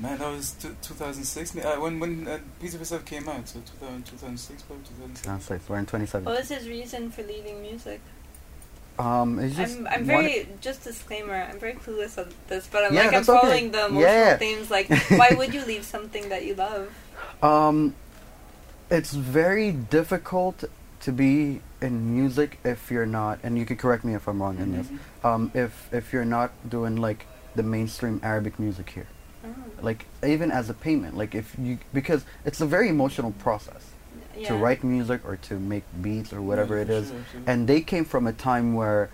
Man, 0.00 0.18
that 0.18 0.30
was 0.32 0.52
t- 0.52 0.68
2006. 0.82 1.56
Uh, 1.56 1.76
when 1.78 2.00
when 2.00 2.26
uh, 2.26 2.38
Piece 2.60 2.74
of 2.74 2.80
Yourself 2.80 3.04
came 3.04 3.28
out, 3.28 3.46
so 3.48 3.60
2000, 3.80 4.02
2006, 4.06 4.62
probably 4.62 4.84
2006. 4.86 5.50
No. 5.68 5.74
We're 5.74 5.78
in 5.80 5.86
27. 5.86 6.24
What 6.24 6.38
was 6.38 6.48
his 6.48 6.68
reason 6.68 7.10
for 7.10 7.22
leaving 7.22 7.60
music? 7.60 8.00
Um, 8.98 9.38
it's 9.38 9.56
just 9.56 9.78
I'm, 9.78 9.86
I'm 9.88 10.04
very 10.04 10.48
just 10.60 10.84
disclaimer. 10.84 11.34
I'm 11.34 11.58
very 11.58 11.74
clueless 11.74 12.18
on 12.18 12.30
this, 12.48 12.66
but 12.66 12.84
I'm 12.84 12.94
Yeah, 12.94 13.00
like 13.00 13.06
I'm 13.08 13.12
that's 13.14 13.28
okay. 13.28 13.40
following 13.40 13.70
the 13.72 13.86
emotional 13.86 14.00
Yeah. 14.02 14.36
themes. 14.38 14.70
Like, 14.70 14.88
why 15.10 15.30
would 15.36 15.52
you 15.54 15.64
leave 15.64 15.84
something 15.84 16.28
that 16.30 16.44
you 16.44 16.54
love? 16.54 16.88
Um, 17.42 17.94
it's 18.90 19.12
very 19.12 19.70
difficult 19.72 20.64
to 21.00 21.12
be 21.12 21.60
in 21.80 22.14
music 22.14 22.58
if 22.64 22.90
you're 22.90 23.06
not, 23.06 23.38
and 23.42 23.56
you 23.58 23.64
can 23.64 23.76
correct 23.76 24.04
me 24.04 24.14
if 24.14 24.26
I'm 24.28 24.40
wrong 24.42 24.58
in 24.58 24.72
this. 24.76 24.86
Mhm. 24.88 25.24
Um, 25.24 25.50
if 25.54 25.88
if 25.92 26.12
you're 26.12 26.24
not 26.26 26.52
doing 26.68 26.96
like 26.96 27.26
the 27.54 27.62
mainstream 27.62 28.20
Arabic 28.22 28.58
music 28.58 28.90
here, 28.90 29.06
Oh, 29.44 29.48
like 29.80 30.06
even 30.26 30.50
as 30.50 30.68
a 30.68 30.74
payment, 30.74 31.16
like 31.16 31.34
if 31.34 31.54
you 31.58 31.78
because 31.94 32.24
it's 32.44 32.60
a 32.60 32.66
very 32.66 32.88
emotional 32.88 33.32
process 33.32 33.90
yeah. 34.36 34.48
to 34.48 34.54
write 34.54 34.84
music 34.84 35.22
or 35.24 35.36
to 35.36 35.58
make 35.58 35.84
beats 36.02 36.32
or 36.32 36.42
whatever 36.42 36.76
Yeah, 36.76 36.82
it 36.82 36.86
for 36.88 36.92
is, 36.92 37.08
sure, 37.08 37.20
and 37.46 37.66
they 37.66 37.80
came 37.80 38.04
from 38.04 38.26
a 38.26 38.32
time 38.32 38.74
where 38.74 39.08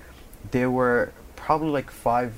there 0.51 0.71
were 0.71 1.13
probably 1.37 1.71
like 1.71 1.91
five 1.91 2.33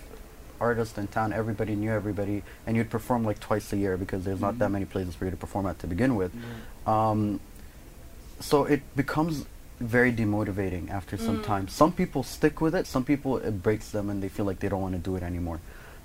artists 0.61 0.99
in 0.99 1.07
town. 1.07 1.33
Everybody 1.33 1.75
knew 1.76 1.90
everybody, 1.90 2.42
and 2.66 2.76
you'd 2.76 2.90
perform 2.90 3.25
like 3.25 3.40
twice 3.40 3.73
a 3.73 3.76
year 3.76 3.97
because 3.97 4.25
there's 4.25 4.40
not 4.40 4.59
that 4.59 4.68
Mhm. 4.68 4.73
many 4.73 4.85
places 4.85 5.14
for 5.14 5.25
you 5.25 5.30
to 5.30 5.37
perform 5.37 5.66
at 5.66 5.78
to 5.78 5.87
begin 5.87 6.14
with. 6.16 6.33
Yeah. 6.35 7.11
Um, 7.11 7.40
so 8.40 8.64
it 8.64 8.83
becomes 8.97 9.47
very 9.80 10.12
demotivating 10.12 10.90
after 10.90 11.16
some 11.16 11.38
Mm. 11.38 11.45
time. 11.45 11.68
Some 11.68 11.92
people 11.92 12.23
stick 12.25 12.61
with 12.61 12.75
it. 12.75 12.87
Some 12.87 13.04
people 13.04 13.37
it 13.38 13.62
breaks 13.62 13.90
them 13.90 14.11
and 14.11 14.21
they 14.23 14.28
feel 14.28 14.45
like 14.45 14.59
they 14.59 14.68
don't 14.68 14.83
want 14.83 14.95
to 14.95 15.00
do 15.00 15.14
it 15.16 15.23
anymore. 15.23 15.61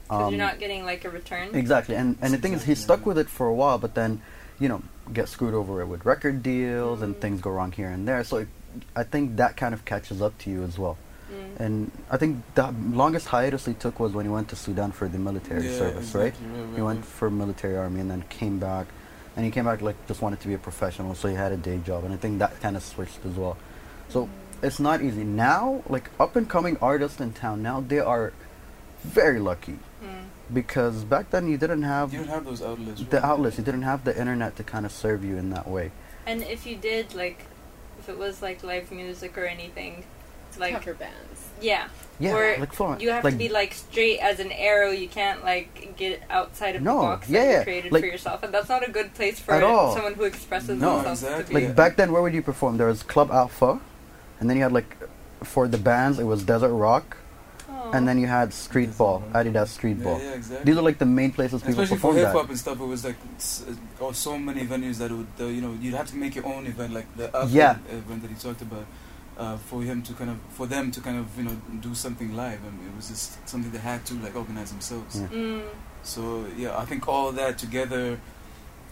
Because 0.07 0.27
Um, 0.27 0.33
you're 0.33 0.43
not 0.45 0.59
getting 0.59 0.85
like 0.85 1.05
a 1.05 1.09
return. 1.09 1.49
exactly, 1.55 1.95
and 1.95 2.17
and 2.21 2.33
the 2.33 2.37
thing 2.37 2.53
is, 2.53 2.63
he 2.63 2.75
stuck 2.75 3.05
with 3.05 3.17
it 3.17 3.29
for 3.29 3.47
a 3.47 3.53
while, 3.53 3.77
but 3.77 3.95
then, 3.95 4.21
you 4.59 4.67
know, 4.67 4.81
get 5.11 5.27
screwed 5.29 5.53
over 5.53 5.81
it 5.81 5.87
with 5.87 6.05
record 6.05 6.43
deals 6.43 7.01
and 7.01 7.15
Mm. 7.15 7.19
things 7.21 7.41
go 7.41 7.49
wrong 7.51 7.71
here 7.71 7.89
and 7.89 8.07
there. 8.07 8.23
So 8.23 8.37
it, 8.37 8.47
I 8.95 9.03
think 9.03 9.37
that 9.37 9.55
kind 9.57 9.73
of 9.73 9.85
catches 9.85 10.21
up 10.21 10.37
to 10.39 10.49
you 10.49 10.63
as 10.63 10.77
well. 10.77 10.97
Mm. 11.31 11.59
And 11.59 11.91
I 12.11 12.17
think 12.17 12.43
the 12.55 12.73
longest 12.91 13.27
hiatus 13.27 13.65
he 13.65 13.73
took 13.73 13.99
was 13.99 14.13
when 14.13 14.25
he 14.25 14.31
went 14.31 14.49
to 14.49 14.55
Sudan 14.55 14.91
for 14.91 15.07
the 15.07 15.17
military 15.17 15.65
Yeah, 15.67 15.77
service, 15.77 16.13
right? 16.13 16.27
exactly, 16.27 16.47
right, 16.61 16.75
He 16.75 16.81
went 16.81 17.05
for 17.05 17.29
military 17.29 17.77
army 17.77 17.99
and 18.01 18.11
then 18.11 18.23
came 18.29 18.59
back, 18.59 18.87
and 19.35 19.45
he 19.45 19.51
came 19.51 19.65
back 19.65 19.81
like 19.81 19.95
just 20.07 20.21
wanted 20.21 20.39
to 20.41 20.47
be 20.47 20.53
a 20.53 20.59
professional, 20.59 21.15
so 21.15 21.27
he 21.27 21.35
had 21.35 21.51
a 21.51 21.57
day 21.57 21.79
job, 21.79 22.03
and 22.03 22.13
I 22.13 22.17
think 22.17 22.39
that 22.39 22.59
kind 22.61 22.75
of 22.75 22.83
switched 22.83 23.25
as 23.25 23.35
well. 23.35 23.57
So 24.09 24.29
it's 24.61 24.79
not 24.79 25.01
easy 25.01 25.23
now. 25.23 25.81
Like 25.87 26.09
up 26.19 26.35
and 26.35 26.47
coming 26.47 26.77
artists 26.81 27.19
in 27.19 27.33
town 27.33 27.63
now, 27.63 27.79
they 27.81 27.99
are 27.99 28.31
very 29.03 29.39
lucky 29.39 29.79
Mm. 30.03 30.25
because 30.53 31.03
back 31.05 31.29
then 31.31 31.47
you 31.47 31.57
didn't 31.57 31.83
have 31.83 32.11
You 32.13 32.19
don't 32.19 32.27
have 32.29 32.45
those 32.45 32.61
outlets. 32.61 33.01
the 33.01 33.17
right? 33.17 33.23
outlets, 33.25 33.57
you 33.57 33.63
didn't 33.63 33.83
have 33.83 34.03
the 34.03 34.17
internet 34.19 34.55
to 34.57 34.63
kind 34.63 34.85
of 34.85 34.91
serve 34.91 35.23
you 35.23 35.37
in 35.37 35.49
that 35.51 35.67
way. 35.67 35.91
And 36.25 36.43
if 36.43 36.65
you 36.65 36.75
did 36.75 37.13
like, 37.15 37.45
if 37.99 38.09
it 38.09 38.17
was 38.17 38.41
like 38.41 38.63
live 38.63 38.91
music 38.91 39.37
or 39.37 39.45
anything, 39.45 40.03
like 40.59 40.73
Cover 40.73 40.93
bands. 40.93 41.39
yeah, 41.61 41.87
Yeah, 42.19 42.35
Or 42.35 42.57
like 42.59 42.73
full 42.73 42.85
on. 42.87 42.99
you 42.99 43.09
have 43.09 43.23
like, 43.23 43.33
to 43.33 43.37
be 43.39 43.49
like 43.49 43.73
straight 43.73 44.19
as 44.19 44.39
an 44.39 44.51
arrow. 44.51 44.91
You 44.91 45.07
can't 45.07 45.43
like 45.43 45.95
get 45.97 46.21
outside 46.29 46.75
of 46.75 46.81
No, 46.83 46.95
the 46.97 47.01
box 47.07 47.29
yeah, 47.29 47.39
that 47.41 47.49
yeah, 47.51 47.57
you 47.59 47.63
created 47.63 47.91
like- 47.91 48.01
for 48.03 48.07
yourself, 48.07 48.43
and 48.43 48.53
that's 48.53 48.69
not 48.69 48.87
a 48.87 48.91
good 48.91 49.13
place 49.15 49.39
for 49.39 49.53
At 49.55 49.63
all. 49.63 49.93
someone 49.95 50.13
who 50.13 50.23
expresses 50.25 50.79
No, 50.79 50.97
themselves 50.97 51.23
exactly. 51.23 51.53
to 51.55 51.59
be. 51.61 51.65
like 51.67 51.75
back 51.75 51.95
then 51.95 52.11
where 52.11 52.21
would 52.21 52.33
you 52.35 52.43
perform 52.43 52.77
there 52.77 52.87
was 52.87 53.01
club 53.01 53.31
alpha 53.31 53.79
and 54.39 54.47
then 54.49 54.57
you 54.57 54.63
had 54.63 54.71
like 54.73 54.95
for 55.43 55.67
the 55.67 55.77
bands 55.79 56.19
it 56.19 56.25
was 56.25 56.43
desert 56.43 56.73
rock 56.73 57.17
Aw. 57.17 57.22
And 57.93 58.07
then 58.07 58.17
you 58.19 58.27
had 58.27 58.53
street 58.53 58.87
Desert 58.87 58.97
ball 58.97 59.19
Rock. 59.19 59.33
adidas 59.45 59.67
street 59.69 59.97
Yeah, 59.97 60.03
ball 60.03 60.19
yeah, 60.21 60.31
exactly. 60.33 60.65
these 60.65 60.77
are 60.77 60.81
like 60.81 60.97
the 60.97 61.05
main 61.05 61.31
places 61.31 61.61
people 61.61 61.83
Especially 61.83 61.97
for 62.01 62.13
hip 62.15 62.31
hop 62.31 62.49
and 62.49 62.57
stuff, 62.59 62.79
it 62.79 62.85
was 62.85 63.03
like 63.05 63.15
s- 63.37 63.63
uh, 63.69 63.73
oh, 64.05 64.11
so 64.11 64.37
many 64.37 64.65
venues 64.65 64.97
that 64.97 65.11
would, 65.11 65.27
uh, 65.39 65.45
you 65.45 65.61
know, 65.61 65.73
you'd 65.81 65.93
have 65.93 66.07
to 66.07 66.15
make 66.15 66.35
your 66.35 66.45
own 66.45 66.65
event, 66.67 66.93
like 66.93 67.07
the 67.17 67.33
Alpha 67.35 67.53
Yeah. 67.53 67.77
event 67.89 68.21
that 68.23 68.29
he 68.31 68.35
talked 68.35 68.61
about, 68.61 68.85
uh, 69.37 69.57
for 69.57 69.81
him 69.81 70.01
to 70.03 70.13
kind 70.13 70.29
of, 70.29 70.37
for 70.51 70.65
them 70.67 70.91
to 70.91 70.99
kind 71.01 71.17
of, 71.19 71.27
you 71.37 71.43
know, 71.43 71.55
do 71.81 71.93
something 71.95 72.35
live. 72.35 72.59
I 72.67 72.69
mean, 72.75 72.87
it 72.91 72.95
was 72.95 73.07
just 73.09 73.47
something 73.47 73.71
they 73.71 73.79
had 73.79 74.05
to 74.05 74.13
like 74.15 74.35
organize 74.35 74.71
themselves. 74.71 75.19
Yeah. 75.19 75.27
Mm. 75.27 75.61
So 76.03 76.45
yeah, 76.57 76.77
I 76.77 76.85
think 76.85 77.07
all 77.07 77.31
that 77.31 77.57
together, 77.57 78.19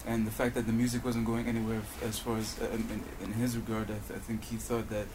and 0.06 0.26
the 0.26 0.30
fact 0.32 0.54
that 0.56 0.66
the 0.66 0.72
music 0.72 1.04
wasn't 1.04 1.26
going 1.26 1.46
anywhere 1.46 1.78
f- 1.78 2.02
as 2.08 2.18
far 2.18 2.36
as 2.38 2.56
uh, 2.60 2.64
in, 2.76 2.80
in, 2.94 3.00
in 3.26 3.32
his 3.34 3.56
regard, 3.56 3.84
I, 3.84 3.98
th- 4.06 4.16
I 4.16 4.20
think 4.26 4.42
he 4.44 4.56
thought 4.56 4.88
that 4.90 5.06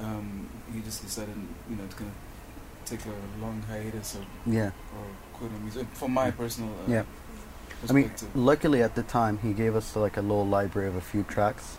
um, 0.00 0.48
he 0.72 0.80
just 0.80 1.02
decided, 1.02 1.34
you 1.70 1.76
know, 1.76 1.86
to 1.88 1.96
kind 1.96 2.10
of 2.10 2.16
take 2.84 3.04
a 3.06 3.42
long 3.42 3.62
hiatus 3.68 4.16
or, 4.16 4.24
yeah 4.50 4.70
or 4.94 5.06
quit 5.32 5.50
on 5.52 5.62
music. 5.62 5.86
For 5.94 6.08
my 6.08 6.30
personal 6.30 6.70
uh, 6.70 6.90
Yeah. 6.90 7.04
I 7.88 7.92
mean, 7.92 8.10
luckily 8.34 8.82
at 8.82 8.94
the 8.94 9.02
time 9.02 9.38
he 9.38 9.52
gave 9.52 9.76
us 9.76 9.94
like 9.94 10.16
a 10.16 10.22
little 10.22 10.46
library 10.46 10.88
of 10.88 10.96
a 10.96 11.02
few 11.02 11.22
tracks, 11.22 11.76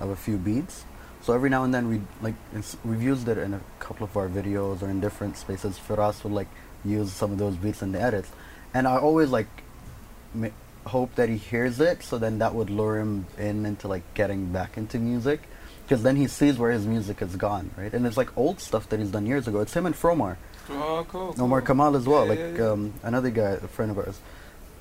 of 0.00 0.08
a 0.08 0.16
few 0.16 0.38
beats. 0.38 0.84
So 1.20 1.34
every 1.34 1.50
now 1.50 1.62
and 1.64 1.72
then 1.72 1.88
we 1.88 2.00
like 2.20 2.34
we've 2.84 3.02
used 3.02 3.28
it 3.28 3.38
in 3.38 3.54
a 3.54 3.60
couple 3.78 4.04
of 4.04 4.16
our 4.16 4.28
videos 4.28 4.82
or 4.82 4.88
in 4.88 5.00
different 5.00 5.36
spaces. 5.36 5.78
Firas 5.78 6.24
would 6.24 6.32
like 6.32 6.48
use 6.84 7.12
some 7.12 7.32
of 7.32 7.38
those 7.38 7.56
beats 7.56 7.82
in 7.82 7.92
the 7.92 8.00
edits, 8.00 8.30
and 8.74 8.88
I 8.88 8.96
always 8.96 9.30
like 9.30 9.46
hope 10.86 11.14
that 11.14 11.28
he 11.28 11.36
hears 11.36 11.80
it, 11.80 12.02
so 12.02 12.18
then 12.18 12.38
that 12.38 12.54
would 12.54 12.70
lure 12.70 12.98
him 12.98 13.26
in 13.38 13.64
into 13.66 13.86
like 13.86 14.02
getting 14.14 14.52
back 14.52 14.76
into 14.76 14.98
music, 14.98 15.42
because 15.92 16.04
then 16.04 16.16
he 16.16 16.26
sees 16.26 16.56
where 16.56 16.70
his 16.70 16.86
music 16.86 17.20
has 17.20 17.36
gone, 17.36 17.70
right? 17.76 17.92
And 17.92 18.06
it's 18.06 18.16
like 18.16 18.34
old 18.34 18.60
stuff 18.60 18.88
that 18.88 18.98
he's 18.98 19.10
done 19.10 19.26
years 19.26 19.46
ago. 19.46 19.60
It's 19.60 19.74
him 19.74 19.84
and 19.84 19.94
Fromar. 19.94 20.38
Oh, 20.70 21.04
cool. 21.06 21.34
Omar. 21.38 21.60
Kamal 21.60 21.96
as 21.96 22.06
well, 22.06 22.22
Yeah, 22.22 22.30
like 22.30 22.38
yeah, 22.38 22.52
yeah. 22.56 22.70
Um, 22.70 22.94
another 23.02 23.28
guy, 23.28 23.50
a 23.50 23.68
friend 23.68 23.90
of 23.90 23.98
ours. 23.98 24.18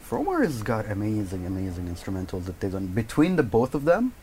Fromar 0.09 0.41
has 0.41 0.63
got 0.63 0.89
amazing, 0.89 1.45
amazing 1.45 1.93
instrumentals 1.93 2.45
that 2.45 2.61
they've 2.61 2.71
done. 2.71 2.87
Between 2.87 3.35
the 3.35 3.43
both 3.43 3.75
of 3.75 3.83
them, 3.83 4.13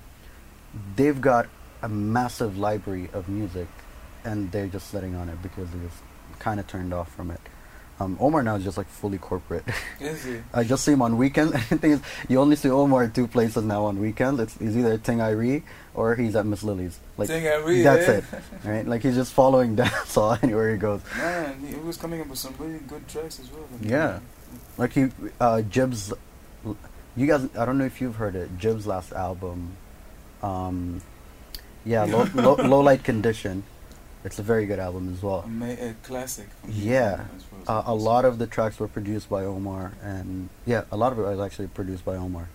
they've 0.97 1.21
got 1.21 1.51
a 1.83 1.91
massive 1.91 2.57
library 2.57 3.11
of 3.13 3.29
music, 3.29 3.69
and 4.25 4.51
they're 4.51 4.67
just 4.67 4.89
sitting 4.89 5.15
on 5.15 5.29
it 5.29 5.43
because 5.43 5.71
they 5.71 5.81
just 5.81 6.01
kind 6.39 6.59
of 6.59 6.67
turned 6.69 6.95
off 6.95 7.13
from 7.15 7.31
it. 7.31 7.41
Um, 8.01 8.17
Omar 8.21 8.45
now 8.45 8.55
is 8.55 8.65
just 8.65 8.79
like 8.79 8.87
fully 8.87 9.19
corporate. 9.19 9.65
Is 10.01 10.25
he? 10.25 10.39
I 10.55 10.63
just 10.63 10.85
see 10.85 10.93
him 10.93 11.03
on 11.03 11.17
weekends. 11.19 11.57
Thing 11.65 11.93
is, 11.93 12.03
you 12.29 12.39
only 12.39 12.55
see 12.55 12.71
Omar 12.71 13.05
at 13.05 13.15
two 13.15 13.27
places 13.27 13.65
now 13.65 13.87
on 13.87 13.99
weekends. 13.99 14.41
It's 14.41 14.57
he's 14.57 14.77
either 14.77 14.93
at 14.93 15.63
or 15.95 16.15
he's 16.15 16.37
at 16.37 16.47
Miss 16.47 16.63
Lily's. 16.63 17.01
Like 17.17 17.27
that's 17.27 18.09
eh? 18.09 18.19
it, 18.19 18.25
right? 18.65 18.87
Like 18.87 19.03
he's 19.03 19.17
just 19.17 19.33
following 19.33 19.75
dancehall 19.77 20.41
anywhere 20.45 20.71
he 20.71 20.79
goes. 20.79 21.01
Man, 21.17 21.59
he, 21.61 21.75
he 21.75 21.81
was 21.81 21.97
coming 21.97 22.21
up 22.21 22.29
with 22.29 22.39
some 22.39 22.55
really 22.59 22.79
good 22.87 23.09
tracks 23.09 23.41
as 23.41 23.51
well. 23.51 23.67
Yeah. 23.83 24.21
Like 24.77 24.93
he, 24.93 25.09
uh, 25.41 25.63
Jib's, 25.63 26.13
you 27.17 27.27
guys, 27.27 27.49
I 27.59 27.65
don't 27.65 27.79
know 27.79 27.85
if 27.85 28.01
you've 28.01 28.15
heard 28.15 28.37
it. 28.37 28.59
Jib's 28.59 28.87
last 28.87 29.13
album, 29.13 29.77
um, 30.41 31.03
yeah, 31.85 32.05
low, 32.05 32.29
low, 32.35 32.55
low 32.55 32.81
light 32.81 33.03
condition. 33.03 33.65
It's 34.29 34.39
a 34.39 34.43
very 34.43 34.67
good 34.67 34.79
album 34.79 35.11
as 35.11 35.23
well. 35.23 35.41
A, 35.47 35.49
ma- 35.49 35.65
a 35.67 35.95
classic. 36.03 36.49
Yeah, 36.69 37.25
as 37.35 37.43
far 37.45 37.61
as 37.63 37.69
uh, 37.69 37.83
a 37.87 37.95
lot 37.95 38.27
of 38.27 38.39
the 38.39 38.47
tracks 38.47 38.79
were 38.79 38.87
produced 38.87 39.31
by 39.31 39.43
Omar, 39.47 39.93
and 40.03 40.51
yeah, 40.67 40.85
a 40.93 40.99
lot 40.99 41.13
of 41.13 41.19
it 41.19 41.23
was 41.23 41.41
actually 41.41 41.69
produced 41.69 42.05
by 42.05 42.15
Omar. 42.17 42.51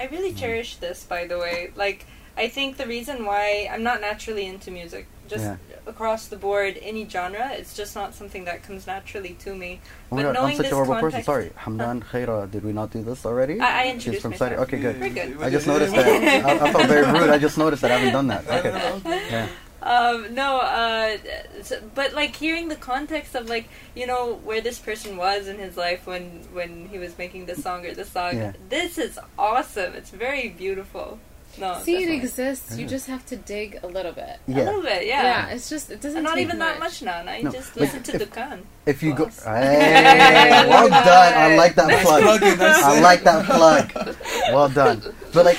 I 0.00 0.06
really 0.06 0.32
cherish 0.32 0.76
this, 0.78 1.04
by 1.04 1.28
the 1.28 1.38
way. 1.38 1.70
Like, 1.76 2.06
I 2.36 2.48
think 2.48 2.76
the 2.76 2.86
reason 2.88 3.24
why 3.24 3.68
I'm 3.72 3.84
not 3.84 4.00
naturally 4.00 4.46
into 4.46 4.72
music, 4.72 5.06
just 5.28 5.44
Yeah. 5.44 5.56
across 5.86 6.26
the 6.26 6.36
board, 6.36 6.76
any 6.82 7.08
genre, 7.08 7.52
it's 7.52 7.76
just 7.76 7.94
not 7.94 8.16
something 8.16 8.44
that 8.46 8.64
comes 8.64 8.88
naturally 8.88 9.34
to 9.44 9.54
me. 9.54 9.80
Oh 10.10 10.16
But 10.16 10.22
god, 10.22 10.28
I'm 10.28 10.34
knowing 10.34 10.56
such 10.56 10.66
a 10.66 10.70
this 10.70 10.72
horrible 10.72 10.94
person. 10.94 11.22
context- 11.22 11.26
Sorry, 11.26 11.50
Hamdan 11.64 12.02
Khayra. 12.02 12.50
Did 12.50 12.64
we 12.64 12.72
not 12.72 12.90
do 12.90 13.00
this 13.04 13.24
already? 13.24 13.60
I- 13.60 13.66
I 13.66 13.84
She's 13.84 13.92
introduced 13.94 14.22
from 14.22 14.34
Saudi. 14.34 14.56
myself. 14.56 14.68
Okay, 14.68 14.80
good. 14.80 15.00
We're 15.00 15.10
good. 15.10 15.40
I 15.40 15.50
just 15.50 15.68
noticed 15.68 15.94
that. 15.94 16.06
I, 16.46 16.66
I 16.66 16.72
felt 16.72 16.86
very 16.88 17.06
rude. 17.12 17.30
I 17.30 17.38
just 17.38 17.58
noticed 17.58 17.82
that 17.82 17.92
I 17.92 17.98
haven't 17.98 18.12
done 18.12 18.26
that. 18.26 18.42
Okay. 19.06 19.28
Yeah. 19.30 19.46
Um, 19.82 20.32
no, 20.34 20.58
uh, 20.60 21.16
s- 21.58 21.72
but 21.94 22.12
like 22.14 22.36
hearing 22.36 22.68
the 22.68 22.76
context 22.76 23.34
of 23.34 23.48
like 23.48 23.68
you 23.96 24.06
know 24.06 24.34
where 24.44 24.60
this 24.60 24.78
person 24.78 25.16
was 25.16 25.48
in 25.48 25.58
his 25.58 25.76
life 25.76 26.06
when 26.06 26.46
when 26.52 26.86
he 26.88 26.98
was 26.98 27.18
making 27.18 27.46
this 27.46 27.62
song 27.62 27.84
or 27.84 27.92
this 27.92 28.10
song. 28.10 28.36
Yeah. 28.36 28.52
This 28.68 28.96
is 28.98 29.18
awesome. 29.38 29.94
It's 29.94 30.10
very 30.10 30.48
beautiful. 30.50 31.18
No, 31.58 31.76
See, 31.82 31.96
it 31.96 31.98
definitely. 32.08 32.16
exists. 32.16 32.78
You 32.78 32.86
just 32.86 33.06
have 33.08 33.26
to 33.26 33.36
dig 33.36 33.78
a 33.82 33.86
little 33.86 34.12
bit. 34.12 34.38
a 34.48 34.50
little 34.52 34.80
bit, 34.80 35.04
yeah. 35.06 35.22
Yeah, 35.22 35.48
it's 35.48 35.68
just 35.68 35.90
it 35.90 36.00
doesn't. 36.00 36.16
And 36.16 36.24
not 36.24 36.36
take 36.36 36.44
even 36.46 36.58
that 36.60 36.78
much 36.78 37.02
now. 37.02 37.20
Now 37.22 37.34
you 37.34 37.44
No, 37.44 37.50
just 37.50 37.76
like, 37.76 37.92
listen 37.92 38.02
to 38.04 38.12
if- 38.22 38.30
Dukkan. 38.30 38.58
If 38.86 39.02
you 39.02 39.12
go, 39.12 39.26
hey, 39.26 40.64
well 40.70 40.88
done. 40.88 41.32
I 41.36 41.54
like 41.56 41.74
that 41.74 41.88
Nice 41.88 42.02
plug. 42.04 42.22
plug-in, 42.22 42.56
I 42.60 43.00
like 43.00 43.22
that 43.24 43.44
plug. 43.44 44.16
Well 44.54 44.68
done. 44.70 45.02
But 45.34 45.44
like, 45.44 45.58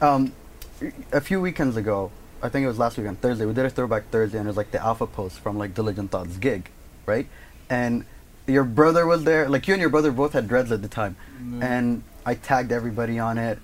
um, 0.00 0.32
a 1.12 1.20
few 1.20 1.38
weekends 1.42 1.76
ago, 1.76 2.10
I 2.46 2.48
think 2.48 2.64
it 2.64 2.68
was 2.68 2.78
last 2.78 2.96
week 2.96 3.08
on 3.08 3.16
Thursday. 3.16 3.44
We 3.44 3.52
did 3.54 3.66
a 3.66 3.70
throwback 3.70 4.10
Thursday, 4.10 4.38
and 4.38 4.46
it 4.46 4.50
was 4.50 4.56
like 4.56 4.70
the 4.70 4.80
alpha 4.82 5.06
post 5.06 5.40
from 5.40 5.58
like 5.58 5.74
Diligent 5.74 6.10
Thoughts 6.12 6.36
gig, 6.36 6.70
right? 7.04 7.26
And 7.68 8.04
your 8.46 8.62
brother 8.64 9.04
was 9.04 9.24
there. 9.24 9.48
Like 9.48 9.66
you 9.66 9.74
and 9.74 9.80
your 9.80 9.90
brother 9.90 10.12
both 10.12 10.32
had 10.32 10.46
dreads 10.46 10.70
at 10.70 10.80
the 10.80 10.88
time, 10.88 11.16
Mm. 11.42 11.62
and 11.62 12.02
I 12.24 12.34
tagged 12.34 12.70
everybody 12.72 13.18
on 13.18 13.36
it. 13.38 13.58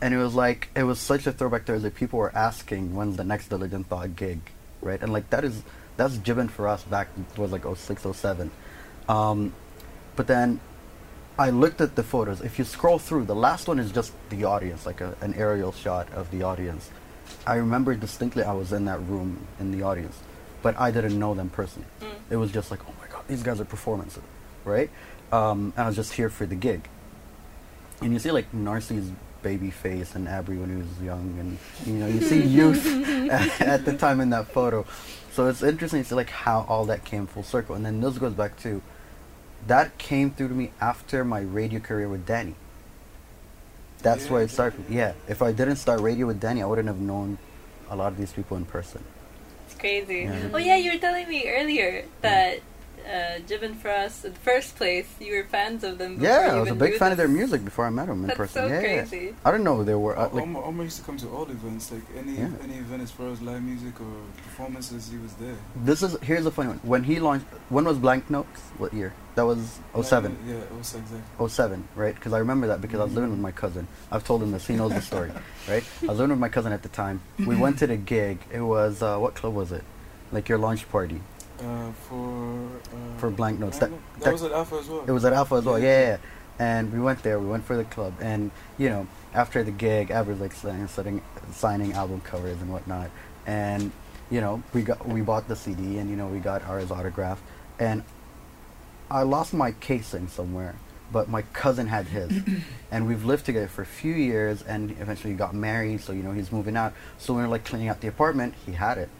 And 0.00 0.14
it 0.14 0.18
was 0.18 0.34
like 0.34 0.68
it 0.76 0.84
was 0.84 1.00
such 1.00 1.26
a 1.26 1.32
throwback 1.32 1.64
Thursday. 1.64 1.90
People 1.90 2.20
were 2.20 2.32
asking 2.34 2.94
when's 2.94 3.16
the 3.16 3.24
next 3.24 3.48
Diligent 3.48 3.88
Thought 3.88 4.14
gig, 4.14 4.38
right? 4.80 5.02
And 5.02 5.12
like 5.12 5.28
that 5.30 5.44
is 5.44 5.62
that's 5.96 6.16
jibbing 6.18 6.46
for 6.48 6.68
us 6.68 6.84
back 6.84 7.08
was 7.36 7.50
like 7.50 7.64
06, 7.64 8.02
07. 8.16 8.52
Um, 9.08 9.52
but 10.14 10.28
then 10.28 10.60
I 11.36 11.50
looked 11.50 11.80
at 11.80 11.96
the 11.96 12.04
photos. 12.04 12.40
If 12.40 12.58
you 12.60 12.64
scroll 12.64 13.00
through, 13.00 13.24
the 13.24 13.34
last 13.34 13.66
one 13.66 13.80
is 13.80 13.90
just 13.90 14.12
the 14.30 14.44
audience, 14.44 14.86
like 14.86 15.00
a, 15.00 15.16
an 15.20 15.34
aerial 15.34 15.72
shot 15.72 16.06
of 16.12 16.30
the 16.30 16.44
audience. 16.44 16.90
I 17.46 17.56
remember 17.56 17.94
distinctly 17.94 18.42
I 18.42 18.52
was 18.52 18.72
in 18.72 18.84
that 18.86 19.00
room 19.06 19.46
in 19.58 19.70
the 19.70 19.82
audience, 19.82 20.18
but 20.62 20.78
I 20.78 20.90
didn't 20.90 21.18
know 21.18 21.34
them 21.34 21.48
personally. 21.48 21.88
Mm. 22.00 22.06
It 22.30 22.36
was 22.36 22.52
just 22.52 22.70
like, 22.70 22.80
oh 22.88 22.94
my 23.00 23.08
god, 23.08 23.24
these 23.28 23.42
guys 23.42 23.60
are 23.60 23.64
performances, 23.64 24.22
right? 24.64 24.90
Um, 25.32 25.72
and 25.76 25.84
I 25.84 25.86
was 25.86 25.96
just 25.96 26.12
here 26.12 26.28
for 26.28 26.46
the 26.46 26.54
gig. 26.54 26.88
And 28.00 28.12
you 28.12 28.18
see 28.18 28.30
like 28.30 28.52
Narcy's 28.52 29.10
baby 29.42 29.70
face 29.70 30.14
and 30.14 30.28
Abri 30.28 30.56
when 30.58 30.70
he 30.70 30.76
was 30.76 31.02
young, 31.02 31.36
and 31.38 31.58
you 31.86 31.94
know 31.94 32.06
you 32.06 32.20
see 32.20 32.42
youth 32.42 32.86
at, 33.30 33.60
at 33.60 33.84
the 33.84 33.96
time 33.96 34.20
in 34.20 34.30
that 34.30 34.48
photo. 34.48 34.84
So 35.32 35.46
it's 35.46 35.62
interesting 35.62 36.02
to 36.02 36.08
see 36.08 36.14
like 36.14 36.30
how 36.30 36.66
all 36.68 36.84
that 36.86 37.04
came 37.04 37.26
full 37.26 37.42
circle. 37.42 37.74
And 37.74 37.84
then 37.84 38.00
this 38.00 38.18
goes 38.18 38.34
back 38.34 38.58
to 38.62 38.82
that 39.66 39.98
came 39.98 40.30
through 40.30 40.48
to 40.48 40.54
me 40.54 40.72
after 40.80 41.24
my 41.24 41.40
radio 41.40 41.80
career 41.80 42.08
with 42.08 42.26
Danny. 42.26 42.54
That's 44.02 44.26
Yeah, 44.26 44.32
where 44.32 44.42
it 44.42 44.50
started. 44.50 44.84
yeah. 44.88 45.12
Yeah, 45.12 45.12
if 45.28 45.42
I 45.42 45.52
didn't 45.52 45.76
start 45.76 46.00
radio 46.00 46.26
with 46.26 46.40
Danny, 46.40 46.62
I 46.62 46.66
wouldn't 46.66 46.86
have 46.88 47.00
known 47.00 47.38
a 47.90 47.96
lot 47.96 48.12
of 48.12 48.18
these 48.18 48.32
people 48.32 48.56
in 48.56 48.64
person. 48.64 49.02
It's 49.66 49.74
crazy. 49.78 50.24
Yeah. 50.30 50.48
Oh 50.54 50.58
yeah, 50.58 50.76
you 50.76 50.92
were 50.92 50.98
telling 50.98 51.28
me 51.28 51.48
earlier 51.48 52.04
that 52.22 52.60
uh, 53.08 53.38
Jibbin 53.48 53.74
for 53.74 53.88
us 53.88 54.24
in 54.24 54.32
first 54.34 54.76
place, 54.76 55.06
you 55.18 55.34
were 55.34 55.44
fans 55.44 55.82
of 55.82 55.96
them. 55.98 56.16
before 56.16 56.28
Yeah, 56.28 56.46
you 56.52 56.58
I 56.58 56.60
was 56.60 56.70
a 56.70 56.74
big 56.74 56.92
knew 56.92 56.98
fan 56.98 57.12
of 57.12 57.18
their 57.18 57.28
music 57.28 57.64
before 57.64 57.86
I 57.86 57.90
met 57.90 58.06
them 58.08 58.20
in 58.20 58.26
That's 58.26 58.36
person. 58.36 58.62
so 58.62 58.66
yeah, 58.68 58.80
yeah. 58.80 59.02
crazy. 59.06 59.34
I 59.44 59.50
didn't 59.50 59.64
know 59.64 59.76
who 59.76 59.84
they 59.84 59.94
were. 59.94 60.16
Uh, 60.18 60.28
like, 60.28 60.42
Omar, 60.42 60.64
Omar 60.64 60.84
used 60.84 60.98
to 60.98 61.04
come 61.04 61.16
to 61.18 61.28
all 61.30 61.48
events, 61.50 61.90
like 61.90 62.02
any 62.16 62.32
Yeah. 62.36 62.50
any 62.62 62.74
event 62.74 63.02
as 63.02 63.10
far 63.10 63.28
as 63.28 63.40
live 63.40 63.62
music 63.62 63.98
or 64.00 64.12
performances, 64.44 65.08
he 65.10 65.18
was 65.18 65.32
there. 65.34 65.56
this 65.84 66.02
is 66.02 66.16
here's 66.22 66.44
a 66.46 66.50
funny 66.50 66.68
one. 66.68 66.80
When 66.82 67.02
he 67.04 67.18
launched, 67.20 67.46
when 67.70 67.84
was 67.84 67.98
Blank 67.98 68.28
Notes? 68.30 68.60
What 68.78 68.92
year? 68.92 69.12
That 69.36 69.46
was 69.46 69.78
07. 69.94 70.36
Yeah, 70.46 70.54
07, 70.82 71.02
exactly. 71.04 71.48
07, 71.48 71.88
right? 71.94 72.14
Because 72.14 72.32
I 72.32 72.38
remember 72.38 72.66
that 72.66 72.80
because 72.80 72.98
I 73.00 73.04
was 73.04 73.14
living 73.14 73.30
with 73.30 73.38
my 73.38 73.52
cousin. 73.52 73.86
I've 74.10 74.24
told 74.24 74.42
him 74.42 74.50
this. 74.50 74.66
He 74.66 74.74
knows 74.74 74.92
the 74.92 75.00
story, 75.00 75.30
right? 75.68 75.84
I 76.02 76.06
was 76.06 76.18
living 76.18 76.30
with 76.30 76.40
my 76.40 76.48
cousin 76.48 76.72
at 76.72 76.82
the 76.82 76.88
time. 76.88 77.20
We 77.38 77.54
went 77.54 77.78
to 77.78 77.86
the 77.86 77.96
gig. 77.96 78.38
It 78.52 78.60
was 78.62 79.00
uh, 79.00 79.16
what 79.18 79.34
club 79.36 79.54
was 79.54 79.70
it? 79.72 79.84
Like 80.32 80.48
your 80.48 80.58
launch 80.58 80.88
party. 80.90 81.20
Uh, 81.60 81.90
for 82.08 82.66
uh, 82.92 83.18
For 83.18 83.30
Blank 83.30 83.58
Notes. 83.58 83.78
Blank 83.78 83.92
That- 83.94 84.18
that, 84.20 84.24
that- 84.24 84.32
was 84.32 84.42
at 84.44 84.52
Alpha 84.52 84.76
as 84.76 84.88
well. 84.88 85.04
It 85.06 85.10
was 85.10 85.24
at 85.24 85.32
Alpha 85.32 85.54
as 85.56 85.64
well. 85.64 85.78
Yeah. 85.78 85.86
Yeah, 86.00 86.06
yeah. 86.08 86.16
And 86.60 86.92
we 86.92 86.98
went 87.00 87.22
there. 87.22 87.38
We 87.38 87.46
went 87.46 87.64
for 87.64 87.76
the 87.76 87.84
club, 87.84 88.14
and 88.20 88.50
you 88.78 88.88
know, 88.88 89.06
after 89.32 89.62
the 89.62 89.70
gig, 89.70 90.10
Abri 90.10 90.34
was 90.34 90.40
like 90.40 90.52
signing, 90.52 91.22
signing, 91.52 91.92
album 91.92 92.20
covers 92.22 92.60
and 92.60 92.72
whatnot. 92.72 93.10
And 93.46 93.92
you 94.30 94.40
know, 94.40 94.62
we 94.74 94.82
got 94.82 95.06
we 95.06 95.20
bought 95.20 95.46
the 95.46 95.54
CD, 95.56 95.98
and 95.98 96.10
you 96.10 96.16
know, 96.16 96.26
we 96.26 96.40
got 96.40 96.64
ours 96.64 96.90
autographed. 96.90 97.42
And 97.78 98.02
I 99.10 99.22
lost 99.22 99.54
my 99.54 99.70
casing 99.70 100.26
somewhere, 100.26 100.74
but 101.12 101.28
my 101.28 101.42
cousin 101.52 101.86
had 101.86 102.06
his, 102.08 102.32
and 102.90 103.06
we've 103.06 103.24
lived 103.24 103.46
together 103.46 103.68
for 103.68 103.82
a 103.82 103.86
few 103.86 104.12
years, 104.14 104.62
and 104.62 104.90
eventually 105.00 105.34
got 105.34 105.54
married. 105.54 106.00
So 106.00 106.12
you 106.12 106.24
know, 106.24 106.32
he's 106.32 106.50
moving 106.50 106.76
out. 106.76 106.92
So 107.18 107.34
when 107.34 107.42
we 107.42 107.46
were 107.48 107.52
like 107.52 107.64
cleaning 107.64 107.88
out 107.88 108.00
the 108.00 108.08
apartment, 108.08 108.54
he 108.66 108.72
had 108.72 108.98
it, 108.98 109.10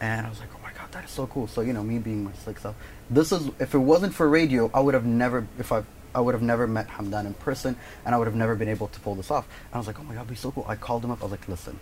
and 0.00 0.26
I 0.26 0.28
was 0.30 0.40
like, 0.40 0.55
that 0.96 1.04
is 1.04 1.10
so 1.10 1.26
cool. 1.26 1.46
So 1.46 1.60
you 1.60 1.72
know, 1.72 1.82
me 1.82 1.98
being 1.98 2.24
my 2.24 2.32
slick 2.32 2.58
self, 2.58 2.74
this 3.10 3.30
is 3.30 3.50
if 3.58 3.74
it 3.74 3.78
wasn't 3.78 4.14
for 4.14 4.28
radio, 4.28 4.70
I 4.72 4.80
would 4.80 4.94
have 4.94 5.04
never 5.04 5.46
if 5.58 5.72
I 5.72 5.84
I 6.14 6.20
would 6.20 6.34
have 6.34 6.42
never 6.42 6.66
met 6.66 6.88
Hamdan 6.88 7.26
in 7.26 7.34
person, 7.34 7.76
and 8.04 8.14
I 8.14 8.18
would 8.18 8.26
have 8.26 8.34
never 8.34 8.54
been 8.54 8.68
able 8.68 8.88
to 8.88 9.00
pull 9.00 9.14
this 9.14 9.30
off. 9.30 9.46
And 9.66 9.74
I 9.74 9.78
was 9.78 9.86
like, 9.86 10.00
oh 10.00 10.04
my 10.04 10.14
god, 10.14 10.26
be 10.26 10.34
so 10.34 10.50
cool. 10.50 10.64
I 10.66 10.76
called 10.76 11.04
him 11.04 11.10
up. 11.10 11.20
I 11.20 11.24
was 11.24 11.32
like, 11.32 11.46
listen, 11.48 11.78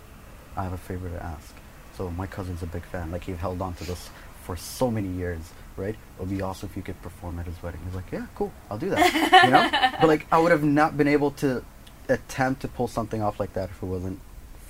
I 0.57 0.63
have 0.63 0.73
a 0.73 0.77
favor 0.77 1.09
to 1.09 1.23
ask. 1.23 1.53
So 1.97 2.09
my 2.11 2.27
cousin's 2.27 2.61
a 2.61 2.65
big 2.65 2.83
fan. 2.83 3.11
Like 3.11 3.23
he 3.23 3.31
held 3.31 3.61
on 3.61 3.73
to 3.75 3.85
this 3.85 4.09
for 4.43 4.57
so 4.57 4.91
many 4.91 5.07
years, 5.07 5.53
right? 5.77 5.95
It 5.95 6.19
would 6.19 6.29
be 6.29 6.41
awesome 6.41 6.69
if 6.69 6.75
you 6.75 6.83
could 6.83 7.01
perform 7.01 7.39
at 7.39 7.45
his 7.45 7.61
wedding. 7.63 7.79
He's 7.85 7.95
like, 7.95 8.11
yeah, 8.11 8.25
cool, 8.35 8.51
I'll 8.69 8.77
do 8.77 8.89
that. 8.89 9.43
you 9.45 9.51
know, 9.51 9.69
but 10.01 10.07
like 10.07 10.27
I 10.31 10.39
would 10.39 10.51
have 10.51 10.63
not 10.63 10.97
been 10.97 11.07
able 11.07 11.31
to 11.31 11.63
attempt 12.09 12.61
to 12.61 12.67
pull 12.67 12.87
something 12.87 13.21
off 13.21 13.39
like 13.39 13.53
that 13.53 13.69
if 13.69 13.81
it 13.81 13.85
wasn't 13.85 14.19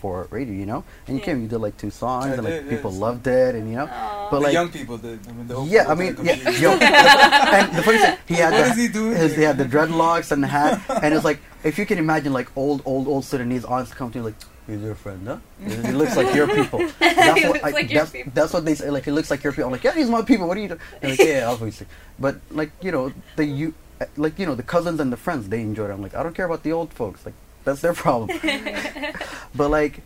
for 0.05 0.27
radio, 0.29 0.53
you 0.53 0.67
know. 0.71 0.83
And 1.07 1.15
you 1.17 1.19
Yeah. 1.19 1.25
came, 1.27 1.41
you 1.41 1.47
did 1.47 1.57
like 1.67 1.77
two 1.77 1.89
songs, 1.89 2.25
I 2.25 2.33
and 2.37 2.43
like 2.47 2.53
did, 2.61 2.69
people 2.69 2.91
yes. 2.91 2.99
loved 3.05 3.25
it, 3.25 3.55
and 3.55 3.65
you 3.69 3.75
know. 3.79 3.89
Aw. 3.91 4.29
But 4.29 4.37
the 4.37 4.43
like, 4.47 4.53
young 4.53 4.69
people 4.69 4.97
did. 4.97 5.19
I 5.27 5.31
mean, 5.31 5.47
the 5.47 5.55
old 5.55 5.67
yeah, 5.75 5.85
I 5.91 5.95
mean, 5.95 6.13
yeah, 6.21 6.37
yo, 6.63 6.71
and 7.57 7.75
the 7.77 7.81
funny 7.87 7.97
thing, 7.97 8.17
he 8.27 8.35
had 8.35 8.53
What 8.53 8.65
the, 8.65 8.71
is 8.71 8.77
he 8.77 8.87
doing 8.87 9.15
His, 9.15 9.35
he 9.35 9.41
had 9.49 9.57
the 9.57 9.65
dreadlocks 9.65 10.31
and 10.31 10.43
the 10.45 10.51
hat, 10.57 10.73
and 11.03 11.09
it's 11.15 11.25
like 11.25 11.39
if 11.63 11.79
you 11.79 11.85
can 11.87 11.97
imagine 11.97 12.31
like 12.39 12.49
old, 12.55 12.83
old, 12.85 13.07
old 13.07 13.25
Sudanese 13.25 13.65
aunts 13.65 13.93
come 13.99 14.11
to 14.13 14.19
you 14.19 14.25
like, 14.29 14.35
"He's 14.67 14.81
your 14.81 14.93
friend, 14.93 15.21
huh? 15.27 15.37
He 15.65 15.91
looks 16.01 16.15
like 16.21 16.29
your 16.35 16.47
people." 16.57 16.79
That's 16.99 17.39
He 17.39 17.45
what 17.49 17.53
looks 17.57 17.65
I, 17.65 17.71
like 17.79 17.89
your 17.89 18.01
that's, 18.03 18.11
people. 18.11 18.31
that's 18.37 18.53
what 18.53 18.63
they 18.65 18.75
say. 18.75 18.89
Like, 18.91 19.05
he 19.09 19.11
looks 19.17 19.31
like 19.33 19.41
your 19.43 19.53
people. 19.53 19.67
I'm 19.69 19.75
like, 19.77 19.83
yeah, 19.87 19.95
he's 19.99 20.09
my 20.17 20.21
people. 20.21 20.45
What 20.47 20.57
are 20.57 20.61
you 20.65 20.69
doing? 20.73 20.83
They're 21.01 21.09
like, 21.17 21.19
yeah, 21.33 21.49
obviously. 21.49 21.87
But 22.19 22.35
like, 22.51 22.71
you 22.85 22.91
know, 22.91 23.11
the 23.37 23.45
you, 23.45 23.73
like 24.17 24.37
you 24.37 24.45
know, 24.45 24.53
the 24.61 24.67
cousins 24.75 24.99
and 24.99 25.09
the 25.11 25.17
friends 25.25 25.49
they 25.49 25.61
enjoyed 25.61 25.89
it. 25.89 25.93
I'm 25.97 26.01
like, 26.05 26.13
I 26.13 26.21
don't 26.23 26.35
care 26.35 26.45
about 26.45 26.61
the 26.63 26.71
old 26.73 26.93
folks. 26.93 27.25
Like, 27.25 27.33
that's 27.65 27.81
their 27.81 27.93
problem. 27.93 28.29
but 29.55 29.69
like, 29.69 30.01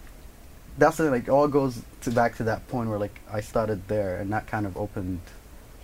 that's 0.77 0.97
the 0.97 1.11
like, 1.11 1.29
all 1.29 1.47
goes 1.47 1.81
to 2.01 2.11
back 2.11 2.35
to 2.37 2.43
that 2.43 2.67
point 2.69 2.89
where 2.89 2.97
like 2.99 3.19
I 3.31 3.41
started 3.41 3.87
there, 3.87 4.17
and 4.17 4.31
that 4.33 4.47
kind 4.47 4.65
of 4.65 4.75
opened 4.77 5.19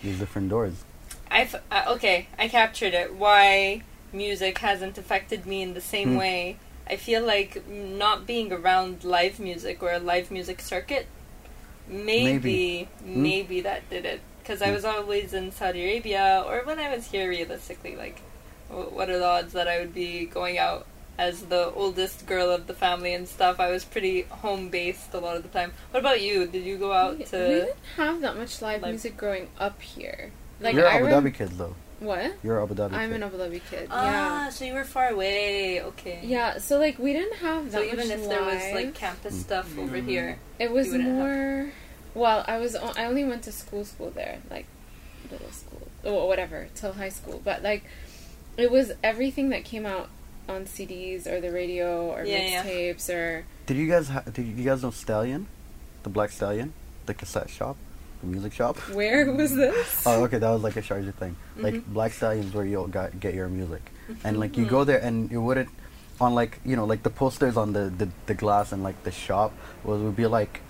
these 0.01 0.17
different 0.17 0.49
doors. 0.49 0.83
I've 1.29 1.55
uh, 1.69 1.83
okay, 1.89 2.27
I 2.39 2.47
captured 2.47 2.93
it. 2.93 3.13
Why 3.15 3.83
music 4.13 4.57
hasn't 4.59 4.97
affected 4.97 5.45
me 5.45 5.61
in 5.61 5.73
the 5.73 5.81
same 5.81 6.11
Hmm. 6.13 6.17
way. 6.17 6.57
I 6.89 6.95
feel 6.97 7.25
like 7.25 7.67
not 7.67 8.25
being 8.27 8.53
around 8.53 9.03
live 9.03 9.39
music 9.39 9.81
or 9.83 9.91
a 9.91 9.99
live 9.99 10.29
music 10.31 10.61
circuit, 10.61 11.07
maybe 11.87 12.87
maybe, 13.03 13.57
Hmm. 13.59 13.63
that 13.63 13.89
did 13.89 14.05
it. 14.05 14.21
Because 14.39 14.61
I 14.61 14.67
Hmm. 14.67 14.75
was 14.75 14.85
always 14.85 15.33
in 15.33 15.51
Saudi 15.51 15.83
Arabia, 15.83 16.43
or 16.45 16.61
when 16.63 16.79
I 16.79 16.95
was 16.95 17.07
here, 17.07 17.27
realistically, 17.27 17.95
like, 17.95 18.21
wh- 18.69 18.93
what 18.93 19.09
are 19.09 19.17
the 19.17 19.25
odds 19.25 19.53
that 19.53 19.67
I 19.67 19.79
would 19.79 19.93
be 19.93 20.25
going 20.25 20.59
out 20.59 20.85
as 21.17 21.43
the 21.43 21.71
oldest 21.73 22.25
girl 22.25 22.49
of 22.51 22.67
the 22.67 22.73
family 22.73 23.13
and 23.13 23.27
stuff? 23.27 23.59
I 23.59 23.71
was 23.71 23.83
pretty 23.85 24.23
home 24.23 24.69
based 24.69 25.13
a 25.13 25.19
lot 25.19 25.37
of 25.37 25.43
the 25.43 25.49
time. 25.49 25.73
What 25.91 25.99
about 25.99 26.21
you? 26.21 26.45
Did 26.47 26.63
you 26.63 26.77
go 26.77 26.91
out 26.91 27.17
We, 27.17 27.23
to? 27.25 27.37
we 27.37 27.43
didn't 27.55 27.77
have 27.97 28.21
that 28.21 28.37
much 28.37 28.61
live 28.61 28.81
Live- 28.81 28.91
music 28.91 29.17
growing 29.17 29.47
up 29.59 29.81
here. 29.81 30.31
Like 30.59 30.75
You're 30.75 30.87
I 30.87 30.95
Abu 30.97 31.05
rem- 31.05 31.23
Dhabi 31.25 31.33
kid 31.33 31.49
though. 31.57 31.75
What? 31.99 32.33
You're 32.43 32.61
Abu 32.61 32.75
Dhabi. 32.75 32.91
I'm 32.93 33.09
kid. 33.09 33.15
an 33.15 33.23
Abu 33.23 33.37
Dhabi 33.37 33.61
kid. 33.69 33.87
Ah, 33.91 34.49
so 34.51 34.65
you 34.65 34.73
were 34.73 34.83
far 34.83 35.09
away. 35.09 35.81
Okay. 35.81 36.19
Yeah. 36.23 36.53
Yeah. 36.53 36.57
So 36.59 36.77
like 36.77 36.99
we 36.99 37.13
didn't 37.13 37.37
have 37.37 37.71
that 37.71 37.77
So 37.79 37.83
even 37.83 37.97
much 38.09 38.17
if 38.17 38.27
there 38.29 38.43
was 38.43 38.63
like 38.73 38.93
campus 38.93 39.35
Mm. 39.35 39.39
stuff 39.41 39.77
over 39.77 39.97
Mhm. 39.97 40.05
here, 40.05 40.39
It 40.59 40.71
was 40.71 40.87
You 40.87 40.93
wouldn't 40.93 41.09
have- 41.09 41.17
more. 41.17 41.71
Well, 42.13 42.45
I 42.47 42.57
was. 42.57 42.75
o- 42.77 42.93
I 42.95 43.05
only 43.05 43.25
went 43.25 43.43
to 43.43 43.51
school, 43.51 43.83
school 43.83 44.09
there, 44.11 44.37
like 44.49 44.65
middle 45.29 45.51
school 45.51 45.87
or 46.05 46.27
whatever 46.27 46.67
till 46.75 46.93
high 46.93 47.09
school. 47.09 47.41
But 47.43 47.61
like, 47.63 47.83
it 48.57 48.71
was 48.71 48.93
everything 49.03 49.49
that 49.49 49.65
came 49.65 49.85
out 49.85 50.07
on 50.47 50.65
CDs 50.65 51.25
or 51.27 51.41
the 51.41 51.51
radio 51.51 52.07
or 52.11 52.23
Yeah, 52.25 52.37
yeah. 52.37 52.63
mixtapes 52.63 53.09
or 53.13 53.45
Did 53.65 53.77
you 53.77 53.87
guys 53.89 54.09
ha- 54.09 54.23
did 54.31 54.45
you 54.45 54.63
guys 54.63 54.83
know 54.83 54.91
Stallion, 54.91 55.47
the 56.03 56.09
Black 56.09 56.29
Stallion, 56.31 56.73
the 57.05 57.13
cassette 57.13 57.49
shop? 57.49 57.77
the 58.21 58.27
music 58.27 58.53
shop. 58.53 58.77
Where 58.95 59.29
was 59.33 59.53
this? 59.53 60.03
Oh, 60.07 60.23
okay, 60.23 60.37
that 60.37 60.49
was 60.49 60.63
like 60.63 60.77
a 60.77 60.81
Sharjah 60.81 61.13
thing. 61.15 61.35
Like 61.57 61.73
Mhm. 61.75 61.85
Black 61.87 62.13
Stallions, 62.13 62.53
where 62.53 62.65
you 62.65 62.87
got 62.89 63.19
get 63.19 63.33
your 63.33 63.49
music, 63.49 63.81
and 64.23 64.39
like 64.39 64.53
Mm-hmm. 64.53 64.63
you 64.63 64.69
go 64.69 64.83
there 64.85 64.99
and 65.03 65.29
you 65.29 65.41
wouldn't 65.41 65.69
on 66.21 66.33
like 66.33 66.59
you 66.63 66.75
know 66.77 66.85
like 66.85 67.03
the 67.03 67.09
posters 67.09 67.57
on 67.57 67.73
the 67.73 67.89
the, 67.97 68.07
the 68.27 68.33
glass 68.33 68.71
and 68.71 68.83
like 68.83 69.03
the 69.03 69.11
shop 69.11 69.51
was 69.83 70.01
would 70.01 70.15
be 70.15 70.27
like, 70.27 70.61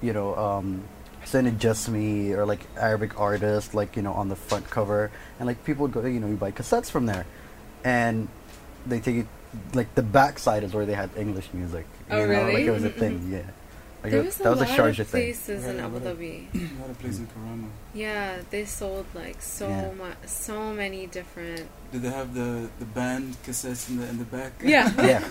you 0.00 0.12
know, 0.14 0.34
um, 0.34 0.82
Hussein 1.20 1.58
Jasmi 1.58 2.30
or 2.30 2.46
like 2.46 2.60
Arabic 2.78 3.20
artist 3.20 3.74
like 3.74 3.94
you 3.96 4.02
know 4.02 4.12
on 4.14 4.28
the 4.30 4.36
front 4.36 4.70
cover, 4.70 5.10
and 5.38 5.46
like 5.46 5.62
people 5.64 5.82
would 5.82 5.92
go 5.92 6.00
you 6.06 6.20
know 6.20 6.26
you 6.28 6.36
buy 6.36 6.52
cassettes 6.52 6.90
from 6.90 7.04
there, 7.06 7.26
and 7.84 8.28
they 8.88 9.00
take 9.00 9.16
it 9.16 9.26
like 9.74 9.94
the 9.94 10.02
backside 10.02 10.62
is 10.64 10.72
where 10.74 10.86
they 10.86 10.94
had 10.94 11.10
English 11.16 11.48
music. 11.52 11.86
Oh, 12.10 12.20
you 12.20 12.26
know, 12.26 12.42
Like 12.44 12.58
it 12.64 12.70
was 12.70 12.84
a 12.84 12.90
thing, 12.90 13.28
yeah. 13.32 13.42
Like 14.06 14.12
there 14.12 14.20
it- 14.22 14.26
was 14.26 14.40
a 14.40 14.42
that 14.44 14.50
was 14.50 14.60
a 14.62 14.66
Sharjah 14.66 14.98
of 15.00 15.08
thing. 15.08 15.34
in 15.48 15.76
Yeah, 15.76 15.84
Abu 15.86 15.98
Dhabi. 16.00 16.36
A 16.54 16.80
lot 16.80 16.90
of 16.90 16.98
places 17.00 17.18
in 17.20 17.26
Karama. 17.26 17.68
Yeah, 17.94 18.36
they 18.50 18.64
sold 18.64 19.06
like 19.14 19.42
so 19.42 19.68
Yeah. 19.68 19.90
much, 19.98 20.16
so 20.26 20.72
many 20.72 21.06
different. 21.08 21.66
Did 21.92 22.02
they 22.02 22.10
have 22.10 22.34
the, 22.34 22.68
the 22.78 22.84
band 22.84 23.36
cassettes 23.44 23.88
in 23.90 23.98
the 23.98 24.06
in 24.08 24.18
the 24.18 24.24
back? 24.24 24.52
Yeah. 24.62 24.92
Yeah. 25.12 25.24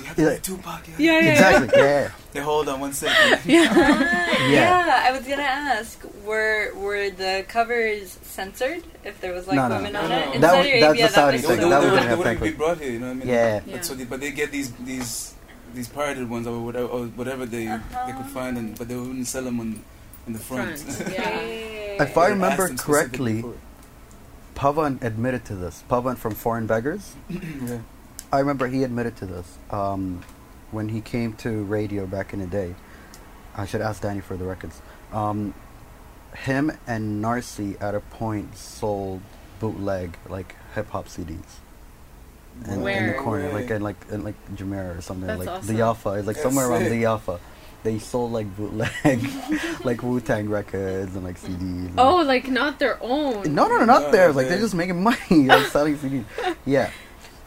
You 0.00 0.06
have 0.06 0.16
to 0.16 0.22
Yeah. 0.22 0.28
like 0.28 0.42
Tupac. 0.42 0.82
Yeah. 0.88 0.94
Yeah, 0.98 1.18
yeah, 1.20 1.32
Exactly. 1.32 1.68
Yeah. 1.82 2.10
They 2.32 2.40
hold 2.40 2.68
on 2.68 2.78
one 2.80 2.92
second. 2.92 3.40
Yeah. 3.56 3.68
Ah, 3.72 4.48
Yeah. 4.48 4.86
yeah. 4.86 5.08
I 5.08 5.10
was 5.16 5.26
gonna 5.26 5.42
ask, 5.42 5.98
were 6.24 6.72
were 6.84 7.10
the 7.10 7.44
covers 7.48 8.18
censored 8.22 8.82
if 9.04 9.20
there 9.20 9.32
was 9.34 9.46
like 9.48 9.56
No, 9.56 9.66
no, 9.68 9.76
women 9.76 9.92
no. 9.94 10.00
on 10.02 10.08
No, 10.08 10.16
it? 10.18 10.26
no. 10.26 10.32
In 10.34 10.40
That 10.40 10.50
Saudi 10.52 10.72
was- 10.72 10.80
that's 10.80 10.84
Arabia, 10.84 11.02
the 11.02 11.12
Saudi 11.12 11.36
that 11.38 11.42
They, 11.42 11.48
was 11.48 11.56
thing. 11.58 11.60
they, 11.60 11.70
That 11.74 11.80
they, 11.80 11.90
was 11.90 11.98
they 12.06 12.12
in 12.12 12.18
wouldn't 12.18 12.36
effect. 12.38 12.52
be 12.52 12.58
brought 12.62 12.78
here. 12.80 12.92
You 12.92 13.00
know 13.00 13.06
what 13.08 13.12
I 13.12 13.24
mean? 13.24 13.28
Yeah. 13.28 13.60
Yeah. 13.66 13.72
But 13.76 13.84
so 13.84 13.94
they, 13.94 14.04
but 14.04 14.20
they 14.20 14.30
get 14.30 14.48
these 14.52 14.70
these 14.86 15.34
these 15.74 15.88
pirated 15.88 16.28
ones 16.28 16.46
or 16.46 16.60
whatever 16.60 16.86
or 16.86 17.06
whatever 17.06 17.46
they 17.46 17.66
they 17.66 18.12
could 18.16 18.26
find, 18.26 18.58
and 18.58 18.78
but 18.78 18.88
they 18.88 18.96
wouldn't 18.96 19.26
sell 19.26 19.44
them 19.44 19.60
on 19.60 19.82
in 20.26 20.32
the 20.32 20.38
front. 20.38 20.78
Front, 20.78 21.12
yeah. 21.12 22.02
If 22.02 22.16
I 22.16 22.28
remember 22.28 22.64
asked 22.64 22.68
them 22.68 22.78
specifically 22.78 23.42
correctly, 23.42 23.58
Pavan 24.54 25.02
admitted 25.02 25.44
to 25.46 25.56
this. 25.56 25.82
Pavan 25.88 26.16
from 26.16 26.34
Foreign 26.34 26.66
Beggars. 26.66 27.14
yeah. 27.28 27.80
I 28.32 28.38
remember 28.38 28.66
he 28.66 28.82
admitted 28.82 29.16
to 29.16 29.26
this 29.26 29.58
um, 29.70 30.22
when 30.70 30.88
he 30.88 31.00
came 31.00 31.34
to 31.34 31.64
radio 31.64 32.06
back 32.06 32.32
in 32.32 32.40
the 32.40 32.46
day. 32.46 32.74
I 33.54 33.66
should 33.66 33.82
ask 33.82 34.00
Danny 34.00 34.20
for 34.20 34.36
the 34.36 34.44
records. 34.44 34.80
Um, 35.12 35.54
him 36.34 36.72
and 36.86 37.22
Narcy 37.22 37.80
at 37.82 37.94
a 37.94 38.00
point 38.00 38.56
sold 38.56 39.20
bootleg 39.60 40.16
like 40.28 40.56
hip 40.74 40.88
hop 40.90 41.08
CDs. 41.08 41.60
In, 42.68 42.86
in 42.86 43.06
the 43.08 43.14
corner, 43.14 43.46
Way. 43.48 43.52
like 43.52 43.70
in 43.70 43.82
like 43.82 43.96
in 44.10 44.24
like 44.24 44.34
Jumeirah 44.56 44.98
or 44.98 45.00
something, 45.00 45.26
That's 45.26 45.40
like 45.40 45.48
awesome. 45.48 45.74
the 45.76 45.82
Yafa. 45.82 46.04
Like 46.04 46.24
That's 46.26 46.42
somewhere 46.42 46.68
around 46.70 46.84
the 46.84 47.02
Yafa. 47.02 47.40
They 47.82 47.98
sold 47.98 48.30
like 48.32 48.46
bootleg, 48.56 49.28
like 49.84 50.02
Wu 50.04 50.20
Tang 50.20 50.48
records 50.48 51.16
and 51.16 51.24
like 51.24 51.38
hmm. 51.38 51.46
CDs. 51.54 51.86
and- 51.88 51.98
Oh, 52.00 52.22
like 52.22 52.48
not 52.48 52.78
their 52.78 52.96
own. 53.02 53.42
no, 53.54 53.66
no, 53.66 53.78
no, 53.78 53.84
not 53.84 54.02
No, 54.02 54.10
theirs. 54.12 54.36
Like 54.36 54.46
they- 54.46 54.50
they're 54.50 54.60
just 54.60 54.74
making 54.74 55.02
money, 55.02 55.18
like 55.48 55.66
selling 55.66 55.96
CDs. 55.98 56.24
Yeah. 56.66 56.90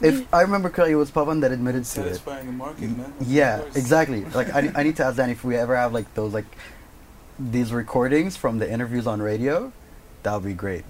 If 0.01 0.32
I 0.34 0.41
remember 0.41 0.69
correctly, 0.69 0.91
it 0.91 0.95
was 0.97 1.10
Pavan 1.10 1.39
that 1.39 1.54
admitted 1.54 1.86
to 1.86 2.01
it. 2.01 2.04
Satisfying 2.04 2.47
the 2.47 2.51
market, 2.51 2.82
man. 2.82 3.13
Of 3.17 3.28
Yeah, 3.28 3.62
exactly. 3.75 4.25
Like 4.25 4.54
I, 4.54 4.69
I 4.75 4.84
need 4.84 4.97
to 4.97 5.06
ask 5.06 5.15
Danny 5.15 5.32
if 5.32 5.45
we 5.45 5.56
ever 5.56 5.73
have 5.73 5.93
like 5.93 6.13
those 6.15 6.34
like 6.34 6.45
these 7.39 7.71
recordings 7.71 8.36
from 8.36 8.60
the 8.60 8.69
interviews 8.69 9.08
on 9.08 9.21
radio. 9.21 9.71
That 10.23 10.34
would 10.34 10.43
be 10.43 10.54
great. 10.54 10.84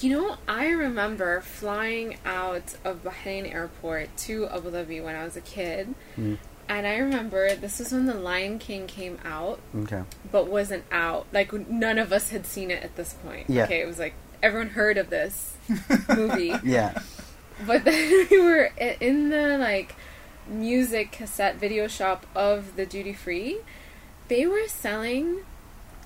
You 0.00 0.10
know, 0.10 0.36
I 0.48 0.68
remember 0.68 1.40
flying 1.40 2.16
out 2.24 2.74
of 2.84 3.02
Bahrain 3.04 3.52
airport 3.52 4.14
to 4.18 4.46
Abu 4.48 4.70
Dhabi 4.70 5.02
when 5.02 5.14
I 5.14 5.24
was 5.24 5.36
a 5.36 5.40
kid. 5.40 5.94
Mm. 6.18 6.38
And 6.68 6.86
I 6.86 6.96
remember 6.96 7.54
this 7.54 7.78
was 7.78 7.92
when 7.92 8.06
The 8.06 8.14
Lion 8.14 8.58
King 8.58 8.88
came 8.88 9.18
out, 9.24 9.60
Okay. 9.74 10.02
but 10.32 10.48
wasn't 10.48 10.84
out. 10.90 11.26
Like, 11.32 11.52
none 11.68 11.98
of 11.98 12.12
us 12.12 12.30
had 12.30 12.44
seen 12.44 12.70
it 12.72 12.82
at 12.82 12.96
this 12.96 13.14
point. 13.14 13.48
Yeah. 13.48 13.64
Okay, 13.64 13.80
it 13.80 13.86
was 13.86 14.00
like 14.00 14.14
everyone 14.42 14.70
heard 14.70 14.98
of 14.98 15.08
this 15.08 15.56
movie. 16.08 16.54
Yeah. 16.64 16.98
But 17.66 17.84
then 17.84 18.26
we 18.30 18.40
were 18.40 18.70
in 19.00 19.30
the, 19.30 19.56
like, 19.58 19.94
music 20.48 21.12
cassette 21.12 21.56
video 21.56 21.86
shop 21.86 22.26
of 22.34 22.74
the 22.74 22.84
duty 22.84 23.12
free. 23.12 23.58
They 24.28 24.44
were 24.46 24.66
selling 24.66 25.42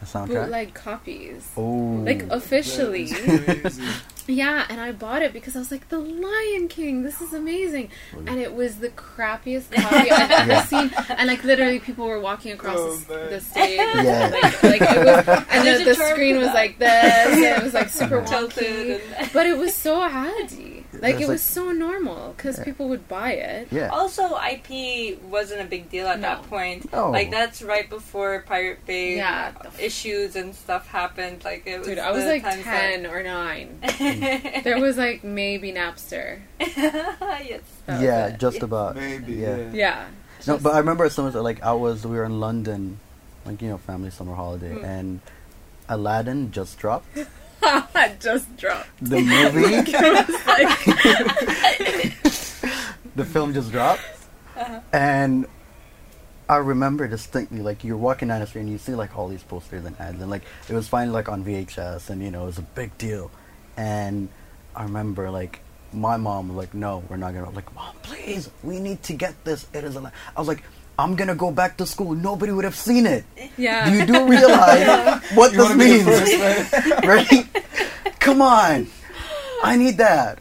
The 0.00 0.06
soundtrack. 0.06 0.26
bootleg 0.28 0.74
copies. 0.74 1.48
Oh. 1.56 2.02
Like, 2.04 2.22
officially. 2.30 3.06
That 3.06 3.66
is 3.66 3.76
crazy. 3.78 3.82
Yeah, 4.26 4.64
and 4.68 4.80
I 4.80 4.92
bought 4.92 5.22
it 5.22 5.32
because 5.32 5.56
I 5.56 5.58
was 5.58 5.72
like, 5.72 5.88
The 5.88 5.98
Lion 5.98 6.68
King, 6.68 7.02
this 7.02 7.20
is 7.20 7.32
amazing. 7.32 7.90
And 8.16 8.38
it 8.38 8.54
was 8.54 8.76
the 8.76 8.90
crappiest 8.90 9.72
copy 9.72 10.08
I've 10.08 10.30
ever 10.30 10.52
Yeah. 10.52 10.62
seen. 10.66 10.92
And 11.08 11.26
like 11.26 11.42
literally 11.42 11.80
people 11.80 12.06
were 12.06 12.20
walking 12.20 12.52
across 12.52 12.76
Oh, 12.78 12.96
the, 13.08 13.26
the 13.30 13.40
stage. 13.40 13.78
Yeah. 13.96 14.28
Like, 14.32 14.62
like 14.62 14.82
it 14.82 15.04
was, 15.04 15.26
and 15.50 15.66
There's 15.66 15.78
the, 15.80 15.84
the 15.86 15.94
screen 16.10 16.36
was 16.36 16.46
like 16.48 16.78
this. 16.78 17.26
And 17.26 17.42
it 17.44 17.62
was 17.64 17.74
like 17.74 17.88
super 17.88 18.24
Tilted 18.24 19.00
wonky. 19.00 19.32
But 19.32 19.46
it 19.48 19.56
was 19.58 19.74
so 19.74 20.00
addy. 20.00 20.69
Like 20.92 21.14
It's 21.14 21.22
it 21.22 21.26
like- 21.26 21.28
was 21.28 21.42
so 21.42 21.70
normal 21.70 22.34
because 22.36 22.58
Yeah. 22.58 22.64
people 22.64 22.88
would 22.88 23.06
buy 23.08 23.32
it. 23.32 23.68
yeah. 23.70 23.88
Also, 23.88 24.36
IP 24.36 25.18
wasn't 25.30 25.60
a 25.60 25.64
big 25.64 25.88
deal 25.90 26.06
at 26.08 26.18
No. 26.18 26.28
that 26.28 26.42
point. 26.50 26.92
No. 26.92 27.10
Like 27.10 27.30
that's 27.30 27.62
right 27.62 27.88
before 27.88 28.40
Pirate 28.46 28.84
Bay 28.86 29.16
Yeah. 29.16 29.52
issues 29.78 30.34
and 30.36 30.54
stuff 30.54 30.88
happened. 30.88 31.44
Like 31.44 31.62
it 31.66 31.78
was. 31.78 31.86
Dude, 31.86 31.98
I 31.98 32.10
was 32.10 32.24
like 32.24 32.42
times 32.42 32.64
ten 32.64 33.06
or 33.06 33.22
nine. 33.22 33.78
There 34.64 34.80
was 34.80 34.96
like 34.96 35.22
maybe 35.22 35.72
Napster. 35.72 36.40
yes. 36.60 37.60
That 37.86 38.02
yeah, 38.02 38.26
it. 38.28 38.38
just 38.38 38.62
about. 38.62 38.96
Maybe, 38.96 39.34
Yeah. 39.34 39.56
yeah. 39.56 39.70
Yeah. 39.72 40.04
No, 40.46 40.58
but 40.58 40.74
I 40.74 40.78
remember 40.78 41.04
as 41.04 41.14
soon 41.14 41.26
as 41.28 41.34
like 41.34 41.62
I 41.62 41.72
was, 41.72 42.06
we 42.06 42.16
were 42.16 42.24
in 42.24 42.40
London, 42.40 42.98
like 43.44 43.60
you 43.62 43.68
know, 43.68 43.78
family 43.78 44.10
summer 44.10 44.34
holiday, 44.34 44.74
Mm. 44.74 44.84
and 44.84 45.20
Aladdin 45.88 46.50
just 46.50 46.78
dropped 46.78 47.06
just 48.20 48.56
dropped. 48.56 48.88
the 49.00 49.20
movie. 49.20 49.92
Like, 50.46 50.78
the 53.16 53.24
film 53.24 53.54
just 53.54 53.70
dropped, 53.70 54.02
uh-huh. 54.56 54.80
and 54.92 55.46
I 56.48 56.56
remember 56.56 57.06
distinctly, 57.06 57.60
like 57.60 57.84
you're 57.84 57.96
walking 57.96 58.28
down 58.28 58.40
the 58.40 58.46
street 58.46 58.62
and 58.62 58.70
you 58.70 58.78
see 58.78 58.94
like 58.94 59.16
all 59.16 59.28
these 59.28 59.42
posters 59.42 59.84
and 59.84 59.98
ads, 60.00 60.20
and 60.20 60.30
like 60.30 60.42
it 60.68 60.74
was 60.74 60.88
finally 60.88 61.14
like 61.14 61.28
on 61.28 61.44
VHS, 61.44 62.10
and 62.10 62.22
you 62.22 62.30
know 62.30 62.42
it 62.42 62.46
was 62.46 62.58
a 62.58 62.62
big 62.62 62.96
deal, 62.98 63.30
and 63.76 64.28
I 64.74 64.82
remember 64.82 65.30
like 65.30 65.60
my 65.92 66.16
mom 66.16 66.48
was 66.48 66.56
like, 66.56 66.74
"No, 66.74 67.04
we're 67.08 67.16
not 67.16 67.34
gonna." 67.34 67.50
Like, 67.50 67.72
mom, 67.74 67.94
please, 68.02 68.50
we 68.62 68.80
need 68.80 69.02
to 69.04 69.12
get 69.12 69.44
this. 69.44 69.66
It 69.72 69.84
is. 69.84 69.96
A 69.96 70.12
I 70.36 70.40
was 70.40 70.48
like. 70.48 70.62
I'm 71.00 71.16
gonna 71.16 71.34
go 71.34 71.50
back 71.50 71.76
to 71.78 71.86
school. 71.86 72.12
Nobody 72.14 72.52
would 72.52 72.64
have 72.64 72.76
seen 72.76 73.06
it. 73.06 73.24
yeah. 73.56 73.88
Do 73.88 73.96
you 73.96 74.04
do 74.06 74.28
realize 74.28 75.22
what 75.34 75.52
You 75.52 75.58
this 75.58 75.68
the 75.68 75.76
means? 75.76 76.04
first, 76.04 76.72
right? 77.04 77.06
right? 77.32 77.64
Come 78.20 78.42
on. 78.42 78.86
I 79.64 79.76
need 79.76 79.96
that. 79.98 80.38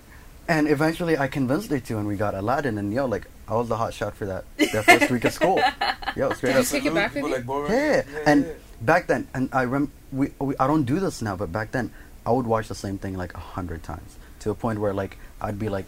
And 0.47 0.67
eventually 0.67 1.17
I 1.17 1.27
convinced 1.27 1.69
her 1.71 1.79
to 1.79 1.97
and 1.97 2.07
we 2.07 2.15
got 2.17 2.33
Aladdin 2.35 2.77
and 2.77 2.91
yo, 2.93 3.05
like 3.05 3.27
I 3.47 3.55
was 3.55 3.67
the 3.69 3.77
hot 3.77 3.93
shot 3.93 4.15
for 4.15 4.25
that 4.25 4.43
that 4.73 4.83
first 4.85 5.09
week 5.11 5.23
of 5.25 5.33
school. 5.33 5.61
Yo, 6.15 6.31
straight 6.33 6.53
Did 6.53 6.55
you 6.55 6.61
up. 6.61 6.67
take 6.67 6.85
it 6.85 6.93
back 6.93 7.13
with 7.13 7.23
People 7.23 7.29
you? 7.29 7.35
like 7.35 7.45
Borat. 7.45 7.69
Yeah. 7.69 8.03
And 8.25 8.45
back 8.81 9.07
then 9.07 9.27
and 9.33 9.49
I 9.53 9.63
rem 9.65 9.91
we, 10.11 10.29
we 10.39 10.55
I 10.59 10.65
don't 10.67 10.83
do 10.83 10.99
this 10.99 11.21
now, 11.21 11.35
but 11.35 11.51
back 11.51 11.71
then 11.71 11.91
I 12.25 12.31
would 12.31 12.45
watch 12.47 12.67
the 12.67 12.75
same 12.75 12.97
thing 12.97 13.15
like 13.15 13.33
a 13.33 13.39
hundred 13.39 13.81
times. 13.83 14.17
To 14.41 14.49
a 14.51 14.55
point 14.55 14.79
where 14.79 14.93
like 14.93 15.17
I'd 15.41 15.57
be 15.59 15.69
like 15.69 15.85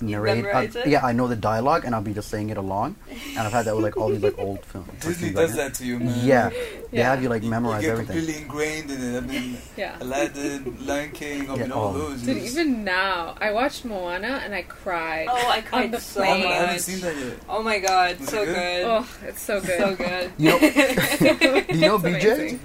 narrate 0.00 0.44
I'd- 0.44 0.78
it? 0.78 0.86
yeah, 0.88 1.04
I 1.04 1.12
know 1.12 1.26
the 1.28 1.36
dialogue 1.36 1.84
and 1.84 1.94
I'll 1.94 2.02
be 2.02 2.12
just 2.14 2.28
saying 2.28 2.50
it 2.50 2.56
along. 2.56 2.96
And 3.30 3.38
I've 3.38 3.52
had 3.52 3.64
that 3.66 3.74
with 3.74 3.84
like 3.84 3.96
all 3.96 4.10
these 4.10 4.22
like 4.22 4.38
old 4.38 4.64
films. 4.64 4.88
Disney 5.00 5.30
does 5.30 5.56
that 5.56 5.74
to 5.74 5.84
you, 5.86 5.98
man. 5.98 6.26
Yeah. 6.26 6.48
They 6.50 6.98
Yeah. 6.98 7.10
have 7.10 7.22
you 7.22 7.28
like 7.28 7.42
You 7.42 7.50
memorize 7.50 7.82
get 7.82 7.90
everything. 7.92 8.16
completely 8.16 8.42
ingrained 8.42 8.90
in 8.90 9.00
it. 9.14 9.16
I 9.16 9.20
mean, 9.20 9.58
Yeah. 9.76 9.96
Aladdin, 10.00 10.76
Lion 10.86 11.10
King, 11.12 11.50
I 11.50 11.56
mean, 11.56 11.68
Yeah, 11.68 11.74
all 11.74 11.94
oh. 11.94 11.98
those. 12.10 12.22
Dude, 12.22 12.38
even 12.38 12.84
now, 12.84 13.36
I 13.40 13.52
watched 13.52 13.84
Moana 13.84 14.40
and 14.44 14.54
I 14.54 14.62
cried. 14.62 15.28
Oh, 15.30 15.34
I 15.48 15.56
on 15.58 15.62
cried 15.62 15.92
the 15.92 16.00
so 16.00 16.22
I 16.22 16.26
haven't, 16.26 16.46
I 16.46 16.54
haven't 16.54 16.72
much. 16.74 16.80
seen 16.82 17.00
that 17.00 17.16
yet. 17.16 17.36
Oh 17.48 17.62
my 17.62 17.78
god, 17.78 18.20
Was 18.20 18.28
so 18.28 18.44
good? 18.44 18.54
good. 18.54 18.84
Oh, 18.86 19.08
it's 19.26 19.42
so 19.42 19.60
good. 19.60 19.78
So 19.80 19.94
good. 19.96 20.30
You 20.38 20.50
know, 20.50 20.58
do 20.58 20.66
you 21.74 21.80
know 21.88 21.98
BJ? 21.98 22.58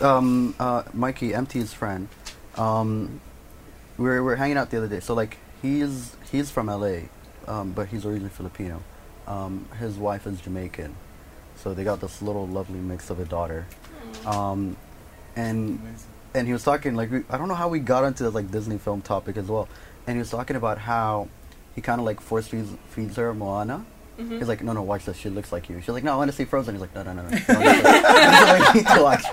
um, 0.00 0.54
uh, 0.60 0.82
Mikey, 0.92 1.32
MT's 1.34 1.72
friend, 1.72 2.08
um, 2.56 3.20
we 3.96 4.04
were, 4.04 4.14
we 4.16 4.20
were 4.22 4.36
hanging 4.36 4.56
out 4.56 4.70
the 4.70 4.76
other 4.78 4.88
day. 4.88 5.00
So 5.00 5.14
like 5.14 5.38
he's 5.62 6.14
he's 6.34 6.50
from 6.50 6.66
LA, 6.66 7.06
um, 7.46 7.70
but 7.72 7.86
he's 7.86 8.04
originally 8.04 8.28
Filipino. 8.28 8.82
Um, 9.28 9.66
his 9.78 9.96
wife 9.96 10.26
is 10.26 10.40
Jamaican, 10.40 10.94
so 11.56 11.72
they 11.74 11.84
got 11.84 12.00
this 12.00 12.20
little 12.20 12.46
lovely 12.46 12.80
mix 12.80 13.08
of 13.08 13.20
a 13.20 13.24
daughter. 13.24 13.66
Um, 14.26 14.76
and 15.36 15.80
and 16.34 16.46
he 16.46 16.52
was 16.52 16.64
talking 16.64 16.96
like 16.96 17.10
we, 17.10 17.22
I 17.30 17.38
don't 17.38 17.46
know 17.46 17.54
how 17.54 17.68
we 17.68 17.78
got 17.78 18.04
into 18.04 18.24
this 18.24 18.34
like 18.34 18.50
Disney 18.50 18.78
film 18.78 19.00
topic 19.00 19.36
as 19.36 19.46
well. 19.46 19.68
And 20.06 20.16
he 20.16 20.18
was 20.18 20.30
talking 20.30 20.56
about 20.56 20.78
how 20.78 21.28
he 21.74 21.80
kind 21.80 22.00
of 22.00 22.04
like 22.04 22.20
force 22.20 22.48
feeds, 22.48 22.70
feeds 22.88 23.16
her 23.16 23.32
Moana. 23.32 23.86
Mhm. 24.18 24.38
He's 24.38 24.46
like, 24.48 24.62
no, 24.62 24.72
no, 24.72 24.82
watch 24.82 25.04
this. 25.06 25.16
She 25.16 25.28
looks 25.28 25.50
like 25.50 25.68
you. 25.68 25.80
She's 25.80 25.88
like, 25.88 26.04
no, 26.04 26.12
I 26.12 26.16
want 26.16 26.30
to 26.30 26.36
see 26.36 26.44
Frozen. 26.44 26.74
He's 26.76 26.80
like, 26.82 26.94
no, 26.94 27.02
no, 27.02 27.12
no, 27.14 27.22
no. 27.22 27.28
He's 27.36 27.48
like, 27.48 28.74
"You 28.74 28.80
need 28.80 28.86
to 28.94 29.02
watch, 29.02 29.24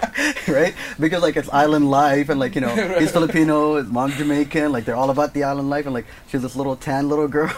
right? 0.47 0.73
Because 0.99 1.21
like 1.21 1.35
it's 1.37 1.49
island 1.49 1.91
life, 1.91 2.29
and 2.29 2.39
like 2.39 2.55
you 2.55 2.61
know, 2.61 2.73
he's 2.99 3.11
Filipino, 3.11 3.75
his 3.75 3.87
mom's 3.87 4.15
Jamaican. 4.17 4.71
Like 4.71 4.85
they're 4.85 4.95
all 4.95 5.11
about 5.11 5.33
the 5.35 5.43
island 5.43 5.69
life, 5.69 5.85
and 5.85 5.93
like 5.93 6.05
she's 6.29 6.41
this 6.41 6.55
little 6.55 6.75
tan 6.75 7.09
little 7.09 7.27
girl. 7.27 7.49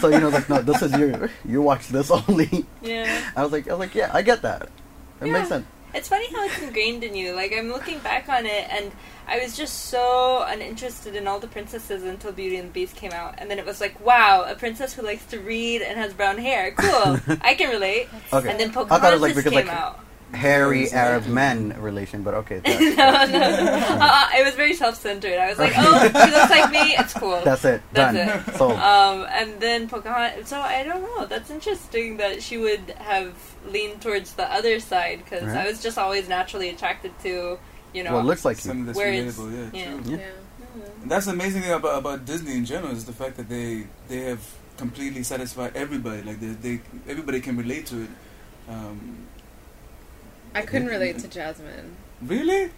so 0.00 0.08
you 0.08 0.20
know, 0.20 0.28
like 0.28 0.48
no, 0.48 0.62
this 0.62 0.80
is 0.82 0.92
your, 0.96 1.28
you 1.44 1.60
watch 1.60 1.88
this 1.88 2.10
only. 2.10 2.64
Yeah. 2.82 3.20
I 3.36 3.42
was 3.42 3.50
like, 3.52 3.66
I 3.68 3.72
was 3.72 3.80
like, 3.80 3.94
yeah, 3.96 4.10
I 4.14 4.22
get 4.22 4.42
that. 4.42 4.62
It 5.20 5.26
Yeah. 5.26 5.32
makes 5.32 5.48
sense. 5.48 5.66
It's 5.92 6.08
funny 6.08 6.30
how 6.32 6.44
it's 6.44 6.60
ingrained 6.60 7.04
in 7.04 7.14
you. 7.14 7.34
Like 7.34 7.52
I'm 7.56 7.68
looking 7.68 7.98
back 7.98 8.28
on 8.28 8.46
it, 8.46 8.66
and 8.70 8.92
I 9.26 9.38
was 9.40 9.56
just 9.56 9.86
so 9.86 10.44
uninterested 10.46 11.16
in 11.16 11.26
all 11.26 11.40
the 11.40 11.48
princesses 11.48 12.04
until 12.04 12.32
Beauty 12.32 12.56
and 12.56 12.68
the 12.68 12.72
Beast 12.72 12.96
came 12.96 13.12
out, 13.12 13.34
and 13.38 13.50
then 13.50 13.58
it 13.58 13.66
was 13.66 13.80
like, 13.80 14.04
wow, 14.04 14.44
a 14.46 14.54
princess 14.54 14.94
who 14.94 15.02
likes 15.02 15.24
to 15.26 15.40
read 15.40 15.82
and 15.82 15.98
has 15.98 16.12
brown 16.12 16.38
hair. 16.38 16.72
Cool, 16.72 17.20
I 17.40 17.54
can 17.54 17.70
relate. 17.70 18.08
Okay. 18.32 18.50
And 18.50 18.60
then 18.60 18.70
I 18.70 18.72
thought 18.72 19.12
it 19.12 19.20
was 19.20 19.20
Pocahontas 19.20 19.20
like 19.20 19.34
because 19.34 19.52
came 19.52 19.66
like 19.66 19.74
out. 19.74 20.00
Hairy 20.32 20.90
Arab 20.92 21.26
men 21.26 21.74
relation, 21.80 22.22
but 22.22 22.34
okay. 22.34 22.56
no, 22.66 22.94
That's, 22.96 23.32
no, 23.32 23.38
uh, 23.40 24.28
it 24.38 24.44
was 24.44 24.54
very 24.54 24.74
self-centered. 24.74 25.38
I 25.38 25.48
was 25.50 25.58
like, 25.58 25.72
oh, 25.76 26.02
she 26.06 26.30
looks 26.30 26.50
like 26.50 26.70
me. 26.70 26.94
It's 26.98 27.14
cool. 27.14 27.40
that's 27.44 27.64
it. 27.64 27.82
That's 27.92 28.16
Done. 28.16 28.54
it. 28.54 28.56
Sold. 28.56 28.72
Um, 28.78 29.26
and 29.30 29.60
then 29.60 29.88
Pocahontas. 29.88 30.48
So 30.48 30.60
I 30.60 30.82
don't 30.84 31.02
know. 31.02 31.26
That's 31.26 31.50
interesting 31.50 32.16
that 32.18 32.42
she 32.42 32.58
would 32.58 32.90
have 32.98 33.34
leaned 33.66 34.00
towards 34.02 34.34
the 34.34 34.50
other 34.52 34.80
side 34.80 35.18
because 35.24 35.42
Right. 35.44 35.56
I 35.58 35.66
was 35.66 35.82
just 35.82 35.98
always 35.98 36.28
naturally 36.28 36.68
attracted 36.70 37.12
to, 37.22 37.58
you 37.92 38.04
know. 38.04 38.14
well, 38.14 38.24
looks 38.24 38.44
like 38.44 38.56
Some 38.58 38.76
you. 38.78 38.82
of 38.82 38.86
that's 38.86 38.96
Where 38.98 39.12
is- 39.12 39.36
relatable, 39.36 39.72
yeah. 39.74 39.80
yeah. 39.84 40.00
true. 40.02 40.16
Yeah. 40.16 40.30
And 41.02 41.10
that's 41.10 41.26
the 41.26 41.32
amazing 41.32 41.62
thing 41.62 41.72
about, 41.72 41.98
about 41.98 42.24
Disney 42.24 42.52
in 42.56 42.64
general 42.64 42.92
is 42.92 43.04
the 43.04 43.12
fact 43.12 43.36
that 43.38 43.48
they 43.48 43.86
they 44.06 44.18
have 44.30 44.40
completely 44.76 45.24
satisfied 45.24 45.72
everybody. 45.74 46.22
Like 46.22 46.38
they, 46.38 46.46
they 46.76 46.80
everybody 47.08 47.40
can 47.40 47.56
relate 47.56 47.86
to 47.86 48.02
it. 48.04 48.10
Um, 48.68 49.26
I 50.54 50.62
couldn't 50.62 50.88
relate 50.88 51.18
to 51.20 51.28
Jasmine. 51.28 51.96
really? 52.22 52.70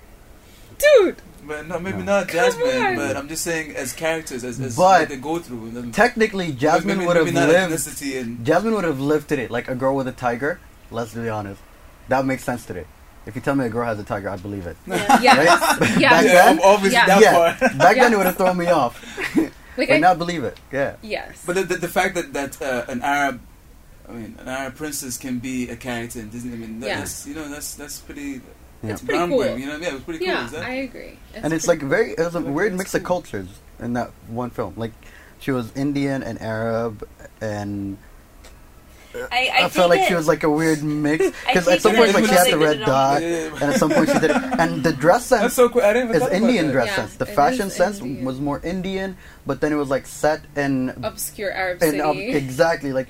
Dude! 0.79 1.17
But 1.47 1.67
no, 1.69 1.79
maybe 1.79 1.99
No. 1.99 2.05
not 2.21 2.29
Jasmine. 2.29 2.97
But 2.97 3.17
I'm 3.17 3.29
just 3.29 3.45
saying, 3.45 3.77
as 3.77 3.93
characters, 3.93 4.43
as, 4.43 4.59
as 4.61 4.75
But 4.77 4.83
what 5.01 5.09
they 5.09 5.17
go 5.17 5.39
through. 5.39 5.67
and 5.67 5.77
then- 5.77 5.93
Technically, 5.93 6.53
Jasmine 6.53 6.99
maybe, 6.99 7.07
would 7.07 7.17
have 7.17 7.27
maybe 7.27 7.35
not 7.37 7.49
lived. 7.49 8.03
and 8.03 8.45
Jasmine 8.45 8.75
would 8.75 8.85
have 8.85 8.99
lived 9.01 9.29
today, 9.29 9.49
like 9.49 9.69
a 9.69 9.75
girl 9.75 9.95
with 9.95 10.09
a 10.09 10.13
tiger. 10.13 10.59
Let's 10.91 11.15
be 11.15 11.29
honest. 11.29 11.61
That 12.09 12.25
makes 12.27 12.45
sense 12.45 12.65
today. 12.67 12.85
If 13.27 13.37
you 13.37 13.41
tell 13.43 13.55
me 13.55 13.65
a 13.65 13.69
girl 13.69 13.87
has 13.87 13.99
a 14.01 14.05
tiger, 14.05 14.29
I 14.29 14.37
believe 14.37 14.67
it. 14.67 14.77
Yes. 14.87 15.23
Right? 15.23 15.91
Yeah. 16.01 16.11
Back 16.11 16.25
yeah, 16.25 16.33
then, 16.45 16.61
obviously 16.65 16.97
Yeah. 16.97 17.07
that 17.07 17.21
yeah. 17.23 17.33
part. 17.59 17.79
Back 17.79 17.97
then, 17.97 18.13
it 18.13 18.17
would 18.17 18.27
have 18.27 18.37
thrown 18.37 18.57
me 18.57 18.67
off. 18.67 19.01
Like, 19.75 19.89
but 19.89 19.95
I, 19.95 19.99
now 20.01 20.13
believe 20.15 20.45
it. 20.45 20.61
Yeah. 20.71 20.97
yes. 21.01 21.43
But 21.47 21.55
the, 21.55 21.63
the, 21.63 21.77
the 21.77 21.89
fact 21.89 22.15
that 22.17 22.35
that 22.35 22.61
uh, 22.61 22.85
an 22.89 23.01
Arab, 23.01 23.41
I 24.09 24.13
mean, 24.13 24.37
an 24.41 24.49
Arab 24.49 24.75
princess 24.77 25.17
can 25.17 25.39
be 25.39 25.69
a 25.71 25.77
character 25.77 26.21
in 26.21 26.29
Disney. 26.31 26.53
I 26.53 26.57
mean, 26.57 26.81
that, 26.81 26.87
Yeah. 26.87 26.99
that's 27.01 27.27
you 27.27 27.35
know 27.35 27.49
that's 27.49 27.75
that's 27.75 27.99
pretty. 28.01 28.41
Yeah. 28.83 28.91
It's 28.93 29.03
pretty 29.03 29.27
cool. 29.29 29.57
You 29.59 29.67
know, 29.67 29.77
yeah, 29.77 29.89
it 29.89 29.95
was 29.95 30.03
pretty 30.03 30.19
cool. 30.19 30.29
yeah, 30.35 30.47
is? 30.47 30.55
I 30.55 30.71
agree. 30.89 31.17
and 31.35 31.53
it's 31.53 31.69
like 31.69 31.81
very 31.81 32.13
it 32.13 32.19
was 32.19 32.35
a 32.35 32.41
weird 32.41 32.75
mix 32.75 32.95
of 32.95 33.05
cultures 33.05 33.49
in 33.79 33.93
that 33.95 34.11
one 34.29 34.51
film 34.51 34.75
like 34.77 34.93
she 35.41 35.51
was 35.51 35.75
indian 35.77 36.23
and 36.23 36.41
arab 36.41 37.03
and 37.41 37.97
I, 39.15 39.51
I, 39.53 39.65
i, 39.65 39.69
felt 39.69 39.91
like 39.91 40.01
take 40.01 40.09
she 40.09 40.15
was 40.15 40.27
like 40.27 40.43
a 40.43 40.49
weird 40.51 40.83
mix 40.83 41.27
because 41.47 41.69
at 41.69 41.83
some 41.83 41.95
it 41.95 41.99
point 41.99 42.15
like 42.15 42.25
she 42.25 42.33
had 42.33 42.51
the 42.51 42.59
red 42.59 42.81
dot 42.81 43.21
Yeah. 43.23 43.51
and 43.61 43.63
at 43.75 43.79
some 43.79 43.91
point 43.91 44.09
she 44.09 44.19
did 44.21 44.31
and 44.59 44.83
the 44.83 44.93
dress 44.93 45.27
sense 45.27 45.43
That's 45.43 45.55
so 45.55 45.69
cool. 45.69 45.83
I 45.83 45.93
didn't 45.93 46.11
even 46.15 46.23
is 46.23 46.29
indian 46.33 46.69
dress 46.71 46.87
Yeah, 46.89 46.97
sense 46.97 47.17
the 47.17 47.27
fashion 47.27 47.71
sense 47.71 48.01
Indian. 48.01 48.25
was 48.25 48.41
more 48.41 48.61
indian 48.65 49.17
but 49.47 49.61
then 49.61 49.71
it 49.73 49.77
was 49.77 49.91
like 49.91 50.07
set 50.07 50.41
in 50.57 50.91
obscure 51.03 51.53
Arab 51.53 51.83
in 51.83 51.91
city. 51.91 52.01
um, 52.01 52.17
exactly 52.19 52.93
like 52.93 53.09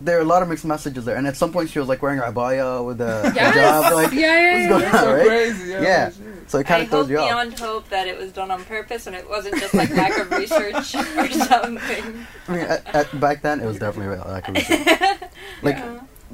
there 0.00 0.18
are 0.18 0.22
a 0.22 0.24
lot 0.24 0.42
of 0.42 0.48
mixed 0.48 0.64
messages 0.64 1.04
there 1.04 1.16
and 1.16 1.26
at 1.26 1.36
some 1.36 1.52
point 1.52 1.70
she 1.70 1.78
was 1.78 1.88
like 1.88 2.02
wearing 2.02 2.18
a 2.18 2.22
abaya 2.22 2.84
with 2.84 3.00
a 3.00 3.32
Yes! 3.34 3.54
hijab 3.56 3.92
like 3.94 4.12
Yeah, 4.12 4.20
yeah, 4.20 4.70
what's 4.70 4.82
going 4.82 4.82
yeah. 4.82 4.98
on 4.98 5.04
So 5.04 5.14
right 5.14 5.26
crazy. 5.26 5.70
Yeah. 5.70 5.82
Yeah. 5.82 6.10
so 6.48 6.58
it 6.58 6.66
kind 6.66 6.82
of 6.82 6.88
throws 6.90 7.08
you 7.08 7.18
off 7.18 7.28
beyond 7.28 7.58
hope 7.58 7.88
that 7.90 8.06
it 8.08 8.18
was 8.18 8.32
done 8.32 8.50
on 8.50 8.64
purpose 8.64 9.06
and 9.06 9.14
it 9.16 9.28
wasn't 9.28 9.56
just 9.60 9.72
like 9.74 9.90
lack 9.90 10.18
of 10.18 10.30
research 10.32 10.94
or 11.16 11.28
something. 11.30 12.26
I 12.48 12.52
mean, 12.52 12.60
at, 12.60 12.94
at, 12.94 13.20
back 13.20 13.42
then 13.42 13.60
it 13.60 13.66
was 13.66 13.78
definitely 13.78 14.16
like 14.18 14.48
a 14.48 14.52
research. 14.52 15.20
like 15.62 15.78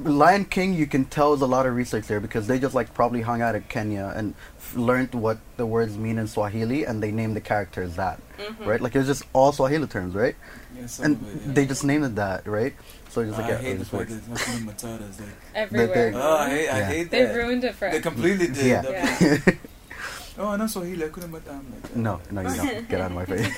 Lion 0.03 0.45
King. 0.45 0.73
You 0.73 0.87
can 0.87 1.05
tell 1.05 1.29
there's 1.31 1.41
a 1.41 1.45
lot 1.47 1.65
of 1.65 1.75
research 1.75 2.07
there 2.07 2.19
because 2.19 2.47
they 2.47 2.57
just 2.59 2.73
like 2.73 2.93
probably 2.93 3.21
hung 3.21 3.41
out 3.41 3.53
in 3.55 3.61
Kenya 3.63 4.11
and 4.15 4.33
f- 4.57 4.75
learned 4.75 5.13
what 5.13 5.37
the 5.57 5.65
words 5.65 5.97
mean 5.97 6.17
in 6.17 6.27
Swahili 6.27 6.85
and 6.85 7.03
they 7.03 7.11
named 7.11 7.35
the 7.35 7.41
characters 7.41 7.95
that, 7.97 8.19
Mm-hmm. 8.41 8.65
right? 8.65 8.81
Like 8.81 8.95
it 8.95 8.99
was 8.99 9.07
just 9.07 9.23
all 9.33 9.51
Swahili 9.51 9.87
terms, 9.87 10.15
right? 10.15 10.35
Yeah, 10.75 10.85
some 10.87 11.05
And 11.05 11.15
of 11.21 11.35
it, 11.35 11.41
yeah. 11.47 11.53
they 11.53 11.65
just 11.65 11.83
named 11.83 12.05
it 12.05 12.15
that, 12.15 12.47
right? 12.47 12.73
So 13.09 13.21
it's 13.21 13.29
just 13.31 13.39
like 13.41 13.47
I 13.51 13.55
yeah, 13.55 13.57
hate 13.61 13.71
it 13.71 13.73
the 13.73 13.79
just 13.79 13.91
fact 13.91 14.09
works. 14.09 14.23
that 14.25 14.37
Hakuna 14.37 14.65
Matata 14.99 15.09
is 15.09 15.19
like. 15.19 15.29
Everywhere. 15.55 16.11
Oh, 16.15 16.37
I 16.37 16.49
hate, 16.49 16.69
I 16.69 16.79
Yeah. 16.79 16.85
hate 16.87 17.11
they 17.11 17.25
ruined 17.35 17.63
it 17.63 17.75
for 17.75 17.87
us. 17.87 17.93
They 17.93 18.01
completely 18.01 18.47
did. 18.47 18.65
Yeah. 18.65 18.81
that. 18.81 19.21
Yeah. 19.47 19.53
Oh, 20.37 20.47
I 20.47 20.55
know 20.57 20.65
Swahili. 20.65 21.07
Hakuna 21.07 21.29
Matata. 21.29 21.49
I'm 21.59 21.71
like, 21.83 21.95
No, 21.95 22.19
no, 22.31 22.41
you 22.41 22.55
don't. 22.55 22.89
Get 22.89 23.01
out 23.01 23.11
of 23.11 23.15
my 23.17 23.25
face. 23.25 23.53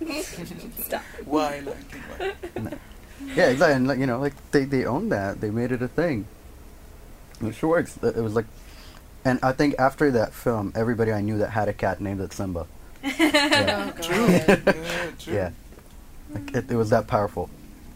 Stop. 0.84 1.02
Why? 1.24 1.60
Like, 1.60 1.76
why? 2.18 2.72
yeah, 3.34 3.46
exactly. 3.46 3.72
And 3.76 3.86
like, 3.86 3.98
you 4.00 4.06
know, 4.06 4.18
like 4.18 4.34
they 4.50 4.64
they 4.64 4.84
owned 4.84 5.12
that. 5.12 5.40
They 5.40 5.50
made 5.50 5.70
it 5.72 5.82
a 5.82 5.88
thing. 5.88 6.26
It 7.40 7.54
sure 7.54 7.70
works. 7.70 7.96
It 8.02 8.16
was 8.16 8.34
like, 8.34 8.46
and 9.24 9.38
I 9.42 9.52
think 9.52 9.76
after 9.78 10.10
that 10.10 10.34
film, 10.34 10.72
everybody 10.74 11.12
I 11.12 11.20
knew 11.20 11.38
that 11.38 11.50
had 11.50 11.68
a 11.68 11.72
cat 11.72 12.00
named 12.00 12.20
it 12.20 12.32
Simba. 12.32 12.66
Yeah. 13.02 13.92
Oh, 13.96 14.02
True. 14.02 14.26
Yeah, 14.26 15.10
true. 15.18 15.34
Yeah. 15.34 15.50
Like 16.32 16.54
it, 16.54 16.70
it 16.70 16.76
was 16.76 16.90
that 16.90 17.06
powerful. 17.06 17.48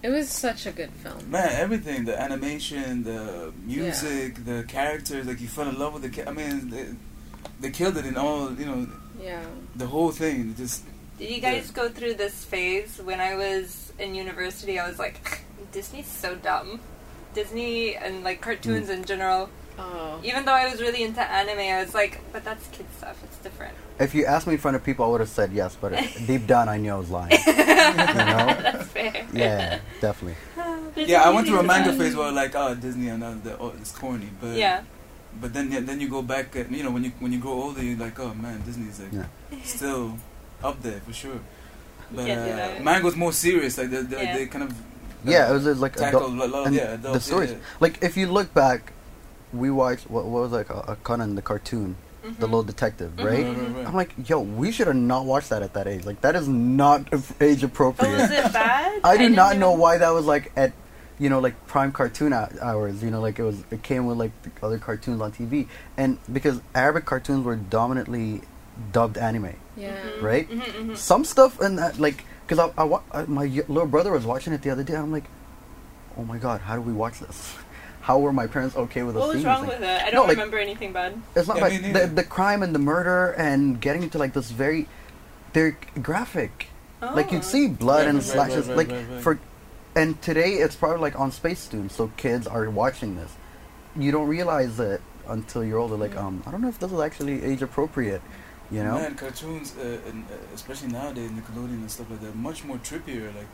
It 0.02 0.08
was 0.08 0.30
such 0.30 0.64
a 0.66 0.72
good 0.72 0.90
film. 0.92 1.30
Man, 1.30 1.48
everything, 1.52 2.04
the 2.06 2.18
animation, 2.20 3.04
the 3.04 3.52
music, 3.66 4.44
the 4.46 4.64
characters, 4.66 5.26
like 5.26 5.40
you 5.40 5.48
fell 5.48 5.68
in 5.68 5.78
love 5.78 5.92
with 5.94 6.02
the 6.02 6.08
ca- 6.10 6.28
I 6.30 6.32
mean, 6.32 6.70
they, 6.70 6.86
they 7.60 7.70
killed 7.70 7.96
it 7.98 8.06
in 8.06 8.16
all, 8.16 8.50
you 8.54 8.64
know, 8.64 8.88
Yeah. 9.20 9.44
the 9.76 9.86
whole 9.86 10.10
thing. 10.10 10.54
Just 10.56 10.84
Did 11.18 11.30
you 11.30 11.40
guys 11.40 11.70
go 11.70 11.90
through 11.90 12.14
this 12.14 12.44
phase 12.46 12.98
when 13.04 13.20
I 13.20 13.34
was 13.34 13.92
in 13.98 14.14
university? 14.14 14.78
I 14.78 14.88
was 14.88 14.98
like, 14.98 15.42
Disney's 15.72 16.06
so 16.06 16.34
dumb. 16.34 16.80
Disney 17.34 17.94
and 17.96 18.24
like 18.24 18.40
cartoons 18.40 18.88
Mm. 18.88 18.94
in 18.94 19.04
general. 19.04 19.50
Oh. 19.78 20.18
Even 20.24 20.44
though 20.46 20.52
I 20.54 20.68
was 20.70 20.80
really 20.80 21.02
into 21.02 21.20
anime, 21.20 21.58
I 21.58 21.82
was 21.84 21.94
like, 21.94 22.20
but 22.32 22.42
that's 22.44 22.66
kid 22.68 22.86
stuff. 22.96 23.22
It's 23.24 23.36
different. 23.38 23.74
If 24.00 24.14
you 24.14 24.24
asked 24.24 24.46
me 24.46 24.54
in 24.54 24.58
front 24.58 24.76
of 24.76 24.82
people, 24.82 25.04
I 25.04 25.08
would 25.08 25.20
have 25.20 25.28
said 25.28 25.52
yes, 25.52 25.76
but 25.80 25.92
deep 26.26 26.46
down, 26.46 26.68
I 26.70 26.78
knew 26.78 26.92
I 26.92 26.96
was 26.96 27.10
lying. 27.10 27.30
you 27.46 27.52
know? 27.54 28.56
That's 28.64 28.88
fair. 28.88 29.26
Yeah, 29.32 29.78
definitely. 30.00 30.36
There's 30.94 31.08
yeah, 31.08 31.22
I 31.22 31.30
went 31.30 31.46
through 31.46 31.60
a 31.60 31.62
manga 31.62 31.90
in 31.92 31.98
phase 31.98 32.14
that. 32.14 32.18
where 32.18 32.32
like, 32.32 32.54
oh, 32.56 32.74
Disney 32.74 33.08
and 33.08 33.22
all 33.22 33.34
the, 33.34 33.58
oh, 33.58 33.72
it's 33.80 33.92
corny, 33.92 34.30
but 34.40 34.56
Yeah. 34.56 34.82
but 35.40 35.52
then 35.52 35.70
yeah, 35.70 35.80
then 35.80 36.00
you 36.00 36.08
go 36.08 36.22
back, 36.22 36.56
and, 36.56 36.74
you 36.74 36.82
know, 36.82 36.90
when 36.90 37.04
you 37.04 37.12
when 37.20 37.30
you 37.32 37.38
grow 37.38 37.52
older, 37.52 37.82
you're 37.82 37.96
like, 37.98 38.18
oh 38.18 38.34
man, 38.34 38.60
Disney's 38.62 38.98
like 39.00 39.12
Yeah. 39.12 39.58
still 39.62 40.16
up 40.64 40.82
there 40.82 41.00
for 41.00 41.12
sure. 41.12 41.38
But 42.10 42.26
Can't 42.26 42.40
uh, 42.40 42.56
that. 42.56 42.82
manga's 42.82 43.14
more 43.16 43.32
serious. 43.32 43.78
Like 43.78 43.90
they 43.90 44.02
they, 44.02 44.22
Yeah. 44.24 44.36
they 44.36 44.46
kind 44.46 44.64
of 44.64 44.74
Yeah, 45.24 45.48
it 45.50 45.52
was, 45.52 45.66
it 45.66 45.76
like 45.76 45.94
tackle 45.94 46.26
adult, 46.34 46.50
a 46.50 46.56
lot, 46.56 46.66
and 46.66 46.74
yeah, 46.74 46.94
adult, 46.94 47.14
the 47.14 47.20
stories. 47.20 47.50
yeah. 47.52 47.58
Like 47.78 48.02
if 48.02 48.16
you 48.16 48.26
look 48.26 48.52
back, 48.52 48.92
we 49.52 49.70
watched 49.70 50.10
what, 50.10 50.24
what 50.24 50.42
was 50.42 50.52
like 50.52 50.70
a, 50.70 50.80
a 50.88 50.96
Conan 50.96 51.34
the 51.36 51.42
cartoon, 51.42 51.94
the 52.22 52.28
Mhm. 52.28 52.40
little 52.40 52.62
detective, 52.62 53.12
Mhm. 53.16 53.24
right? 53.24 53.44
Right, 53.44 53.56
right, 53.56 53.76
right. 53.76 53.87
I'm 53.87 53.94
like, 53.94 54.14
yo, 54.28 54.40
we 54.40 54.70
should 54.72 54.87
have 54.87 54.96
not 54.96 55.24
watched 55.24 55.48
that 55.50 55.62
at 55.62 55.74
that 55.74 55.87
age. 55.87 56.04
Like 56.04 56.20
that 56.22 56.37
is 56.37 56.48
not 56.48 57.02
age 57.40 57.62
Oh, 57.62 57.66
appropriate. 57.66 58.12
was 58.20 58.30
it 58.30 58.52
bad? 58.52 59.00
I 59.04 59.16
do 59.16 59.22
didn't 59.24 59.37
not 59.37 59.50
even- 59.52 59.61
know 59.61 59.72
why 59.72 59.98
that 59.98 60.11
was 60.11 60.26
like 60.26 60.52
at, 60.56 60.72
you 61.18 61.28
know, 61.28 61.38
like 61.40 61.66
prime 61.66 61.92
cartoon 61.92 62.33
hours. 62.33 63.02
You 63.02 63.11
know, 63.11 63.20
like 63.20 63.38
it 63.38 63.42
was. 63.44 63.62
It 63.70 63.83
came 63.83 64.06
with 64.06 64.16
like 64.18 64.33
the 64.42 64.50
other 64.66 64.78
cartoons 64.78 65.20
on 65.20 65.33
TV, 65.33 65.66
and 65.96 66.18
because 66.33 66.61
Arabic 66.74 67.04
cartoons 67.04 67.44
were 67.44 67.56
dominantly 67.56 68.42
dubbed 68.92 69.18
anime, 69.18 69.54
Yeah. 69.76 69.92
right? 70.22 70.48
Mhm, 70.50 70.62
mhm. 70.62 70.96
Some 70.96 71.24
stuff 71.26 71.61
in 71.61 71.76
that, 71.76 72.00
like, 72.00 72.24
because 72.46 72.59
I, 72.59 72.83
I, 72.83 72.98
I, 73.12 73.24
my 73.26 73.44
little 73.68 73.87
brother 73.87 74.11
was 74.12 74.24
watching 74.24 74.54
it 74.54 74.62
the 74.62 74.70
other 74.70 74.83
day. 74.83 74.94
I'm 74.94 75.12
like, 75.12 75.24
oh 76.16 76.24
my 76.24 76.38
god, 76.38 76.62
how 76.62 76.76
do 76.76 76.80
we 76.80 76.92
watch 76.94 77.20
this? 77.20 77.54
How 78.11 78.18
were 78.18 78.33
my 78.33 78.49
parents 78.49 78.75
okay 78.75 79.05
with 79.05 79.16
us 79.16 79.20
What 79.20 79.37
was 79.37 79.44
wrong 79.44 79.66
this 79.66 79.79
with 79.79 79.83
it? 79.88 80.03
I 80.03 80.11
don't 80.11 80.27
like- 80.27 80.37
remember 80.37 80.59
anything 80.59 80.92
bad. 80.92 81.14
It's 81.37 81.46
not 81.46 81.59
Yeah, 81.59 81.62
like 81.62 81.92
the, 81.92 82.07
the 82.12 82.25
crime 82.25 82.64
and 82.64 82.75
the 82.75 82.81
murder 82.81 83.31
and 83.38 83.81
getting 83.81 84.03
into 84.03 84.18
like 84.18 84.33
this 84.33 84.51
very, 84.51 84.88
they're 85.53 85.79
graphic. 86.03 86.66
Like 87.01 87.29
Oh. 87.29 87.35
you'd 87.35 87.44
see 87.44 87.68
blood 87.68 87.99
Right, 88.07 88.09
and 88.09 88.18
right, 88.18 88.27
right, 88.27 88.33
slashes. 88.35 88.66
right, 88.66 88.77
like 88.79 88.90
right, 88.90 89.07
right. 89.12 89.23
for, 89.23 89.38
and 89.94 90.20
today 90.20 90.55
it's 90.55 90.75
probably 90.75 90.99
like 90.99 91.16
on 91.20 91.31
Spacetoon, 91.31 91.88
so 91.88 92.11
kids 92.16 92.49
are 92.49 92.68
watching 92.68 93.14
this. 93.14 93.31
You 93.94 94.11
don't 94.11 94.27
realize 94.27 94.81
it 94.81 95.01
until 95.29 95.62
you're 95.62 95.79
older. 95.79 95.94
Like, 95.96 96.16
um, 96.16 96.42
I 96.46 96.51
don't 96.51 96.62
know 96.62 96.68
if 96.68 96.81
this 96.81 96.90
is 96.90 96.99
actually 96.99 97.44
age 97.44 97.62
appropriate. 97.62 98.23
You 98.73 98.83
know? 98.83 98.94
Man, 98.96 99.14
cartoons, 99.14 99.77
uh, 99.79 99.99
and, 100.09 100.25
uh, 100.25 100.35
especially 100.53 100.88
nowadays, 100.88 101.31
Nickelodeon 101.31 101.81
and 101.87 101.90
stuff 101.90 102.11
like 102.11 102.23
that, 102.23 102.35
much 102.35 102.64
more 102.64 102.79
trippier. 102.79 103.27
Like, 103.37 103.46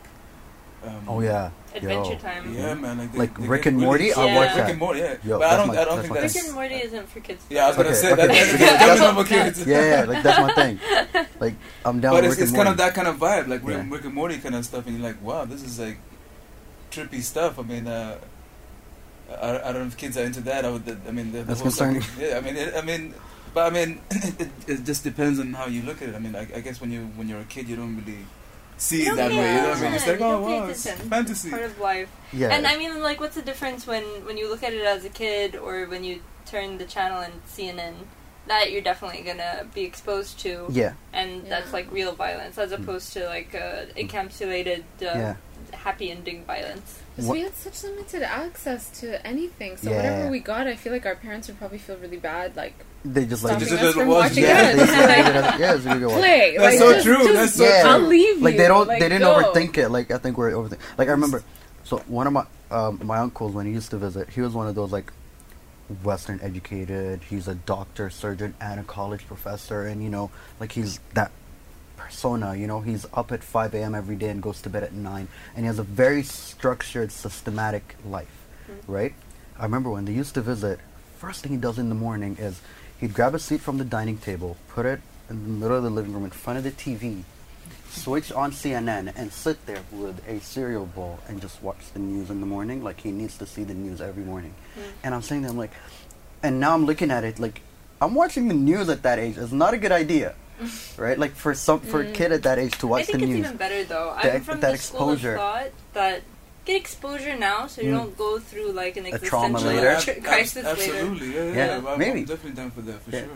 um, 0.86 1.04
Oh 1.08 1.20
yeah. 1.20 1.50
Adventure 1.74 2.12
Yo. 2.12 2.18
Time. 2.18 2.54
yeah, 2.54 2.72
man. 2.74 2.96
Like, 2.98 3.12
they, 3.12 3.18
Like 3.18 3.38
they 3.38 3.46
Rick 3.46 3.66
and 3.66 3.76
really- 3.76 3.86
Morty, 3.86 4.12
I'll 4.14 4.26
yeah, 4.26 4.36
watch 4.36 4.48
Rick 4.48 4.56
that. 4.56 4.70
and 4.70 4.78
Morty, 4.78 5.00
yeah. 5.00 5.16
Yo, 5.24 5.38
but 5.38 5.48
I 5.50 5.56
don't, 5.58 5.66
my- 5.68 5.72
I 5.74 5.84
don't 5.84 5.86
that's 5.96 6.00
think 6.02 6.14
my 6.14 6.20
that's. 6.20 6.34
Rick 6.34 6.44
and 6.46 6.54
Morty 6.54 6.74
isn't 6.76 7.08
for 7.10 7.20
kids. 7.20 7.44
Yeah, 7.50 7.64
I 7.64 7.68
was 7.68 7.76
gonna 7.76 7.94
say 7.94 8.12
okay, 8.12 8.16
that. 8.16 8.28
That's, 8.28 8.52
because 8.52 8.68
that's 8.68 8.78
that's- 8.80 9.00
normal 9.00 9.24
kids. 9.24 9.66
Yeah, 9.66 9.90
yeah, 9.90 10.04
like 10.04 10.22
that's 10.22 10.40
my 10.40 10.54
thing. 10.54 10.78
Like 11.38 11.54
I'm 11.84 12.00
down 12.00 12.12
but 12.14 12.22
with 12.22 12.32
it's, 12.32 12.38
Rick 12.40 12.42
it's 12.44 12.50
and 12.52 12.56
kind 12.56 12.66
Morty. 12.66 12.70
of 12.70 12.76
that 12.78 12.94
kind 12.94 13.08
of 13.08 13.16
vibe, 13.18 13.48
like 13.48 13.62
Rick, 13.62 13.76
Yeah. 13.76 13.86
Rick 13.90 14.04
and 14.06 14.14
Morty 14.14 14.38
kind 14.38 14.54
of 14.54 14.64
stuff, 14.64 14.86
and 14.86 14.96
you're 14.98 15.06
like, 15.06 15.20
wow, 15.22 15.44
this 15.44 15.62
is 15.62 15.78
like 15.78 15.98
trippy 16.90 17.20
stuff. 17.20 17.58
I 17.58 17.62
mean, 17.62 17.86
uh, 17.86 18.16
I, 19.42 19.58
I 19.68 19.72
don't 19.72 19.82
know 19.82 19.86
if 19.88 19.96
kids 19.98 20.16
are 20.16 20.24
into 20.24 20.40
that. 20.42 20.64
I 20.64 20.70
would. 20.70 20.88
I 21.06 21.10
mean, 21.10 21.32
the, 21.32 21.38
the 21.40 21.44
That's 21.44 21.60
whole 21.60 21.70
stuff- 21.70 21.92
concerning. 21.92 22.30
Yeah, 22.30 22.38
I 22.38 22.40
mean, 22.40 22.56
it, 22.56 22.74
I 22.74 22.80
mean, 22.80 23.12
but 23.52 23.70
I 23.70 23.74
mean, 23.74 24.00
it, 24.10 24.48
it 24.66 24.84
just 24.84 25.04
depends 25.04 25.38
on 25.40 25.52
how 25.52 25.66
you 25.66 25.82
look 25.82 26.00
at 26.00 26.08
it. 26.08 26.14
I 26.14 26.18
mean, 26.20 26.34
I, 26.34 26.48
I 26.54 26.60
guess 26.60 26.80
when 26.80 26.90
you 26.90 27.02
when 27.16 27.28
you're 27.28 27.40
a 27.40 27.44
kid, 27.44 27.68
you 27.68 27.76
don't 27.76 27.96
really 27.96 28.24
see 28.76 29.04
You 29.04 29.12
it 29.12 29.16
that 29.16 29.30
way. 29.30 29.36
You 29.36 29.62
know 29.62 29.68
what 29.70 29.78
I 29.78 29.80
mean? 29.82 29.92
It's 29.94 30.06
like, 30.06 30.18
You 30.20 30.24
oh 30.26 30.30
don't 30.32 30.44
pay 30.46 30.60
wow, 30.60 30.66
it's 30.68 30.90
fantasy. 31.08 31.50
Part 31.50 31.62
of 31.62 31.78
life. 31.80 32.08
Yeah. 32.32 32.48
And 32.54 32.66
I 32.66 32.76
mean, 32.76 33.00
like, 33.02 33.20
what's 33.20 33.34
the 33.36 33.42
difference 33.42 33.86
when 33.86 34.02
when 34.26 34.36
you 34.36 34.48
look 34.48 34.62
at 34.62 34.72
it 34.72 34.82
as 34.84 35.04
a 35.04 35.08
kid 35.10 35.56
or 35.56 35.86
when 35.86 36.04
you 36.04 36.20
turn 36.46 36.78
the 36.78 36.84
channel 36.84 37.20
and 37.20 37.34
CNN, 37.46 37.94
that 38.46 38.70
you're 38.70 38.82
definitely 38.82 39.22
gonna 39.22 39.66
be 39.74 39.82
exposed 39.82 40.38
to. 40.40 40.66
Yeah. 40.70 40.92
And 41.12 41.46
that's 41.50 41.72
like 41.72 41.90
real 41.90 42.12
violence 42.14 42.58
as 42.58 42.70
Mm. 42.70 42.82
opposed 42.82 43.12
to 43.14 43.26
like 43.26 43.54
uh, 43.54 43.86
encapsulated 43.96 44.80
uh, 45.02 45.04
Yeah. 45.04 45.36
Happy 45.76 46.10
ending 46.10 46.44
violence. 46.44 47.00
Because 47.14 47.30
we 47.30 47.40
had 47.40 47.54
such 47.54 47.82
limited 47.84 48.22
access 48.22 48.90
to 49.00 49.24
anything, 49.26 49.76
so 49.76 49.90
Yeah. 49.90 49.96
whatever 49.96 50.30
we 50.30 50.40
got, 50.40 50.66
I 50.66 50.76
feel 50.76 50.92
like 50.92 51.06
our 51.06 51.14
parents 51.16 51.48
would 51.48 51.58
probably 51.58 51.78
feel 51.78 51.96
really 51.96 52.18
bad, 52.18 52.56
like 52.56 52.74
They 53.04 53.24
just 53.24 53.42
like 53.44 53.52
stopping 53.60 53.68
just- 53.68 53.82
us 53.82 53.94
from 53.94 54.08
watch- 54.08 54.30
watching 54.30 54.44
yeah, 54.44 54.70
it. 54.72 54.76
they, 54.76 54.84
they, 54.84 54.86
they, 54.96 55.58
yeah, 55.60 55.78
so 55.78 55.94
we 55.94 56.00
go 56.00 56.08
watch. 56.08 56.18
Play. 56.18 56.56
That's 56.58 56.62
like, 56.64 56.78
so 56.78 56.92
just- 56.92 57.04
true, 57.06 57.18
just- 57.22 57.34
that's 57.34 57.54
so 57.54 57.64
Yeah. 57.64 57.82
true. 57.82 57.90
I'll 57.92 58.00
leave 58.00 58.42
like 58.42 58.56
they 58.56 58.68
don't 58.68 58.86
like, 58.88 59.00
they 59.00 59.08
didn't 59.08 59.22
go. 59.22 59.42
overthink 59.52 59.78
it 59.78 59.88
like 59.90 60.10
i 60.10 60.18
think 60.18 60.36
we're 60.36 60.50
overthink 60.52 60.78
like 60.98 61.08
i 61.08 61.12
remember 61.12 61.42
so 61.84 61.98
one 62.08 62.26
of 62.26 62.32
my 62.32 62.44
um, 62.70 63.00
my 63.04 63.18
uncles 63.18 63.52
when 63.54 63.64
he 63.66 63.72
used 63.72 63.90
to 63.90 63.96
visit 63.96 64.28
he 64.30 64.40
was 64.40 64.52
one 64.52 64.66
of 64.66 64.74
those 64.74 64.90
like 64.92 65.12
western 66.02 66.40
educated 66.42 67.20
he's 67.30 67.46
a 67.46 67.54
doctor 67.54 68.10
surgeon 68.10 68.54
and 68.60 68.80
a 68.80 68.82
college 68.82 69.24
professor 69.28 69.82
and 69.86 70.02
you 70.02 70.10
know 70.10 70.30
like 70.58 70.72
he's 70.72 70.98
that 71.14 71.30
persona 71.96 72.54
you 72.54 72.66
know? 72.66 72.80
He's 72.80 73.06
up 73.12 73.32
at 73.32 73.42
5 73.42 73.74
a.m 73.74 73.94
every 73.94 74.16
day 74.16 74.28
and 74.28 74.42
goes 74.42 74.60
to 74.62 74.70
bed 74.70 74.82
at 74.82 74.92
9 74.92 75.28
and 75.54 75.64
he 75.64 75.66
has 75.66 75.78
a 75.78 75.82
very 75.82 76.22
structured 76.22 77.12
systematic 77.12 77.96
life 78.04 78.46
mm-hmm. 78.70 78.92
right? 78.92 79.14
I 79.58 79.62
remember 79.62 79.90
when 79.90 80.04
they 80.04 80.12
used 80.12 80.34
to 80.34 80.42
visit 80.42 80.80
first 81.18 81.42
thing 81.42 81.52
he 81.52 81.58
does 81.58 81.78
in 81.78 81.88
the 81.88 81.94
morning 81.94 82.36
is 82.38 82.60
he'd 83.00 83.14
grab 83.14 83.34
a 83.34 83.38
seat 83.38 83.60
from 83.60 83.78
the 83.78 83.84
dining 83.84 84.18
table 84.18 84.56
put 84.68 84.86
it 84.86 85.00
in 85.30 85.42
the 85.42 85.48
middle 85.48 85.76
of 85.76 85.82
the 85.82 85.90
living 85.90 86.12
room 86.12 86.24
in 86.24 86.30
front 86.30 86.58
of 86.58 86.64
the 86.64 86.70
tv 86.70 87.24
switch 87.96 88.30
on 88.32 88.52
CNN 88.52 89.12
and 89.16 89.32
sit 89.32 89.64
there 89.66 89.82
with 89.90 90.26
a 90.28 90.40
cereal 90.40 90.86
bowl 90.86 91.18
and 91.28 91.40
just 91.40 91.62
watch 91.62 91.92
the 91.92 91.98
news 91.98 92.30
in 92.30 92.40
the 92.40 92.46
morning. 92.46 92.84
Like 92.84 93.00
he 93.00 93.10
needs 93.10 93.38
to 93.38 93.46
see 93.46 93.64
the 93.64 93.74
news 93.74 94.00
every 94.00 94.22
morning. 94.22 94.54
Mm-hmm. 94.78 94.90
And 95.02 95.14
I'm 95.14 95.22
saying 95.22 95.42
to 95.42 95.48
him 95.48 95.56
like, 95.56 95.72
and 96.42 96.60
now 96.60 96.74
I'm 96.74 96.84
looking 96.86 97.10
at 97.10 97.24
it 97.24 97.38
like, 97.38 97.62
I'm 98.00 98.14
watching 98.14 98.48
the 98.48 98.54
news 98.54 98.88
at 98.88 99.02
that 99.02 99.18
age. 99.18 99.38
It's 99.38 99.52
not 99.52 99.72
a 99.72 99.78
good 99.78 99.92
idea, 99.92 100.34
right? 100.96 101.18
Like 101.18 101.32
for 101.34 101.54
some 101.54 101.80
for 101.80 102.00
a 102.02 102.10
kid 102.12 102.32
at 102.32 102.42
that 102.44 102.58
age 102.58 102.76
to 102.78 102.86
I 102.86 102.90
watch 102.90 103.06
think 103.06 103.18
the 103.18 103.24
it's 103.24 103.30
news. 103.32 103.44
even 103.46 103.56
better 103.56 103.84
though. 103.84 104.16
That- 104.22 104.34
I'm 104.36 104.40
from 104.42 104.60
that 104.60 104.72
the 104.72 104.78
school 104.78 105.10
of 105.10 105.14
exposure. 105.18 105.36
thought 105.36 105.70
that 105.94 106.22
get 106.64 106.76
exposure 106.76 107.36
now, 107.36 107.66
so 107.68 107.82
you 107.82 107.90
Mm. 107.92 107.98
don't 107.98 108.16
go 108.18 108.38
through 108.38 108.72
like 108.72 108.96
an 108.96 109.06
A 109.06 109.18
trauma 109.18 109.58
existential 109.58 109.68
later. 109.84 110.00
tr- 110.00 110.10
Ab- 110.10 110.24
crisis 110.24 110.64
later. 110.64 110.68
Absolutely, 110.70 111.34
yeah, 111.34 111.44
yeah. 111.44 111.52
Yeah, 111.52 111.80
yeah. 111.82 111.88
I'm, 111.92 111.98
maybe. 111.98 112.18
I'm 112.20 112.24
definitely 112.24 112.52
down 112.52 112.70
for 112.72 112.80
that 112.82 113.02
for 113.02 113.10
Yeah. 113.10 113.20
sure. 113.20 113.28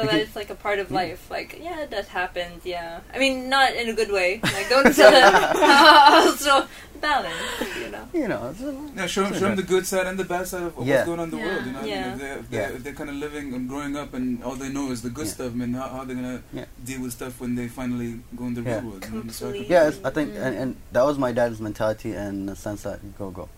So 0.00 0.06
that 0.06 0.20
it's 0.20 0.36
like 0.36 0.50
a 0.50 0.54
part 0.54 0.78
of 0.78 0.90
life. 0.90 1.30
Like, 1.30 1.58
yeah, 1.62 1.84
that 1.90 2.06
happens. 2.08 2.64
Yeah, 2.64 3.00
I 3.12 3.18
mean, 3.18 3.48
not 3.50 3.74
in 3.74 3.88
a 3.88 3.92
good 3.92 4.10
way. 4.10 4.40
Like, 4.50 4.68
don't 4.68 4.86
also 4.86 6.66
balance. 7.00 7.36
You 7.78 7.90
know. 7.90 8.08
You 8.12 8.28
know, 8.28 8.50
it's, 8.50 8.60
Yeah, 8.96 9.06
show 9.06 9.22
them, 9.22 9.32
it's 9.32 9.40
show 9.40 9.46
them 9.48 9.56
the 9.56 9.62
good 9.62 9.86
side 9.86 10.06
and 10.06 10.18
the 10.18 10.24
bad 10.24 10.46
side 10.46 10.62
of, 10.62 10.78
of 10.78 10.86
Yeah. 10.86 10.96
what's 10.96 11.06
going 11.06 11.20
on 11.20 11.24
in 11.26 11.30
the 11.30 11.36
Yeah. 11.38 11.46
world. 11.46 11.66
You 11.66 11.72
know, 11.72 11.80
what 11.80 11.90
I 11.90 11.94
mean, 11.94 12.12
if 12.12 12.18
they're, 12.18 12.38
if 12.38 12.50
they're, 12.50 12.70
if 12.76 12.84
they're 12.84 12.92
kind 12.94 13.10
of 13.10 13.16
living 13.16 13.54
and 13.54 13.68
growing 13.68 13.96
up 13.96 14.14
and 14.14 14.42
all 14.44 14.56
they 14.56 14.68
know 14.70 14.90
is 14.90 15.02
the 15.02 15.10
good 15.10 15.26
Yeah. 15.26 15.32
stuff, 15.32 15.52
man, 15.54 15.74
how, 15.74 15.88
how 15.88 15.98
are 16.00 16.04
they 16.06 16.14
gonna 16.14 16.42
Yeah. 16.52 16.64
deal 16.84 17.02
with 17.02 17.12
stuff 17.12 17.40
when 17.40 17.54
they 17.54 17.68
finally 17.68 18.20
go 18.36 18.44
in 18.46 18.54
the 18.54 18.62
Yeah. 18.62 18.80
real 18.80 18.90
world? 18.90 19.06
you 19.06 19.22
know? 19.22 19.48
I 19.48 19.52
yeah, 19.74 19.90
I 20.04 20.10
think, 20.10 20.34
and, 20.34 20.56
and 20.62 20.74
mm. 20.74 20.78
that 20.92 21.04
was 21.04 21.18
my 21.18 21.32
dad's 21.32 21.60
mentality 21.60 22.12
and 22.12 22.48
the 22.48 22.56
sense 22.56 22.82
that 22.82 22.98
go 23.18 23.30
go, 23.30 23.48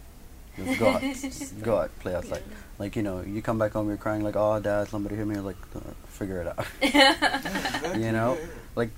just 0.57 0.79
go 0.79 0.89
out, 0.95 1.01
Just 1.03 1.63
go 1.63 1.77
out, 1.79 1.91
play 2.01 2.15
outside. 2.15 2.43
Like 2.79 2.97
you 2.97 3.03
know, 3.03 3.21
you 3.23 3.43
come 3.43 3.59
back 3.59 3.73
home, 3.73 3.89
you're 3.89 3.97
crying 3.97 4.23
like, 4.23 4.37
oh, 4.37 4.59
dad, 4.61 4.89
somebody 4.89 5.17
hit 5.17 5.27
me. 5.27 5.35
I 5.37 5.39
was 5.41 5.47
like, 5.47 5.57
uh, 5.77 5.81
figure 6.09 6.41
it 6.43 6.47
out. 6.49 6.67
exactly, 6.83 8.03
You 8.05 8.13
know? 8.13 8.35
yeah, 8.35 8.41
yeah. 8.41 8.47
like 8.77 8.91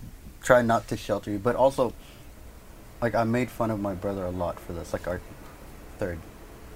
try 0.43 0.61
not 0.63 0.87
to 0.89 0.95
shelter 0.95 1.31
you 1.31 1.39
but 1.39 1.57
also 1.57 1.91
like 3.01 3.15
i 3.15 3.25
made 3.25 3.51
fun 3.51 3.71
of 3.71 3.81
my 3.81 3.95
brother 3.95 4.27
a 4.27 4.31
lot 4.31 4.61
for 4.61 4.75
this 4.75 4.93
like 4.93 5.09
our 5.09 5.19
third 5.99 6.19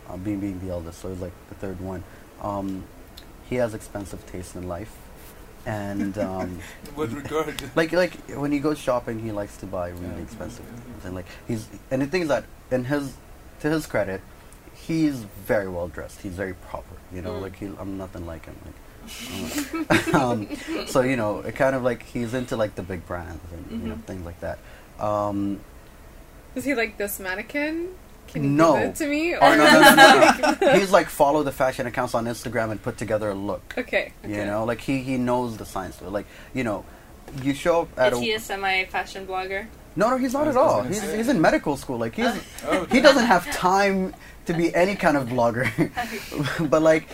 uh, 0.09 0.17
being 0.17 0.41
being 0.41 0.59
the 0.61 0.71
eldest 0.73 1.01
so 1.01 1.11
he's 1.11 1.21
like 1.21 1.35
the 1.51 1.55
third 1.57 1.79
one 1.79 2.03
um 2.41 2.83
he 3.51 3.57
has 3.57 3.75
expensive 3.75 4.25
taste 4.25 4.57
in 4.57 4.67
life 4.67 4.97
and 5.67 6.17
um 6.17 6.59
what 6.95 7.13
regard? 7.13 7.61
like 7.77 7.93
like 7.93 8.15
when 8.39 8.53
he 8.53 8.59
goes 8.59 8.79
shopping 8.79 9.19
he 9.19 9.33
likes 9.33 9.59
to 9.59 9.67
buy 9.67 9.91
really 9.91 10.07
Yeah, 10.17 10.23
expensive 10.23 10.65
yeah, 10.65 10.81
things 10.85 11.05
and 11.05 11.15
like 11.15 11.27
he's 11.47 11.69
and 11.91 12.01
the 12.01 12.07
thing 12.07 12.23
is 12.23 12.29
that 12.29 12.45
in 12.71 12.85
his 12.87 13.15
to 13.61 13.69
his 13.69 13.85
credit 13.87 14.23
he's 14.89 15.17
very 15.47 15.69
well 15.69 15.87
dressed 15.89 16.21
he's 16.23 16.33
very 16.33 16.55
proper 16.55 16.97
you 17.15 17.23
know 17.23 17.33
Mm. 17.35 17.43
like 17.43 17.57
he, 17.57 17.67
i'm 17.79 17.97
nothing 17.99 18.27
like 18.27 18.45
him 18.47 18.57
like 18.67 18.75
um, 20.15 20.49
so 20.87 21.01
you 21.03 21.17
know 21.17 21.39
it 21.41 21.55
kind 21.55 21.75
of 21.77 21.83
like 21.83 22.03
he's 22.03 22.35
into 22.35 22.57
like 22.57 22.75
the 22.75 22.83
big 22.83 23.07
brands 23.07 23.41
and 23.53 23.83
you 23.83 23.89
know 23.89 23.95
Mhm. 23.95 24.05
things 24.05 24.25
like 24.27 24.41
that 24.41 24.59
um 25.01 25.61
Is 26.55 26.65
he 26.65 26.75
like 26.75 26.97
this 26.99 27.21
mannequin? 27.21 27.95
Can 28.29 28.45
you 28.45 28.51
No. 28.51 28.73
give 28.75 28.83
it 28.91 28.95
to 28.97 29.07
me? 29.07 29.35
oh, 29.37 29.55
no, 29.55 29.65
no, 29.65 29.95
no, 29.95 30.57
no. 30.73 30.73
he's 30.79 30.91
like 30.93 31.09
follow 31.09 31.43
the 31.43 31.53
fashion 31.53 31.87
accounts 31.87 32.15
on 32.15 32.27
instagram 32.27 32.71
and 32.71 32.83
put 32.83 32.99
together 32.99 33.31
a 33.31 33.35
look 33.35 33.75
Okay. 33.79 34.13
okay. 34.25 34.35
you 34.39 34.45
know 34.45 34.65
like 34.65 34.81
he 34.81 34.99
he 35.03 35.17
knows 35.17 35.57
the 35.57 35.65
science 35.67 36.01
of 36.01 36.09
it 36.09 36.11
like 36.11 36.27
you 36.55 36.65
know 36.65 36.85
you 37.43 37.53
show 37.55 37.83
up 37.83 37.89
at 37.99 38.13
Is 38.13 38.19
a 38.19 38.23
he 38.23 38.33
a 38.33 38.41
semi-fashion 38.41 39.27
blogger? 39.27 39.67
no 39.97 40.11
no 40.11 40.17
he's 40.19 40.33
not 40.35 40.47
at 40.49 40.57
all 40.57 40.83
he's, 40.83 41.01
he's 41.19 41.29
in 41.29 41.41
medical 41.41 41.77
school 41.79 41.99
like 41.99 42.15
he's 42.15 42.35
Oh, 42.67 42.85
he 42.91 43.01
doesn't 43.01 43.25
have 43.25 43.45
time 43.53 44.15
to 44.49 44.55
be 44.55 44.75
any 44.75 44.97
kind 44.97 45.17
of 45.17 45.29
blogger. 45.29 45.69
but 46.71 46.83
like 46.83 47.07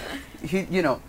he 0.43 0.61
you 0.71 0.83
know, 0.83 1.01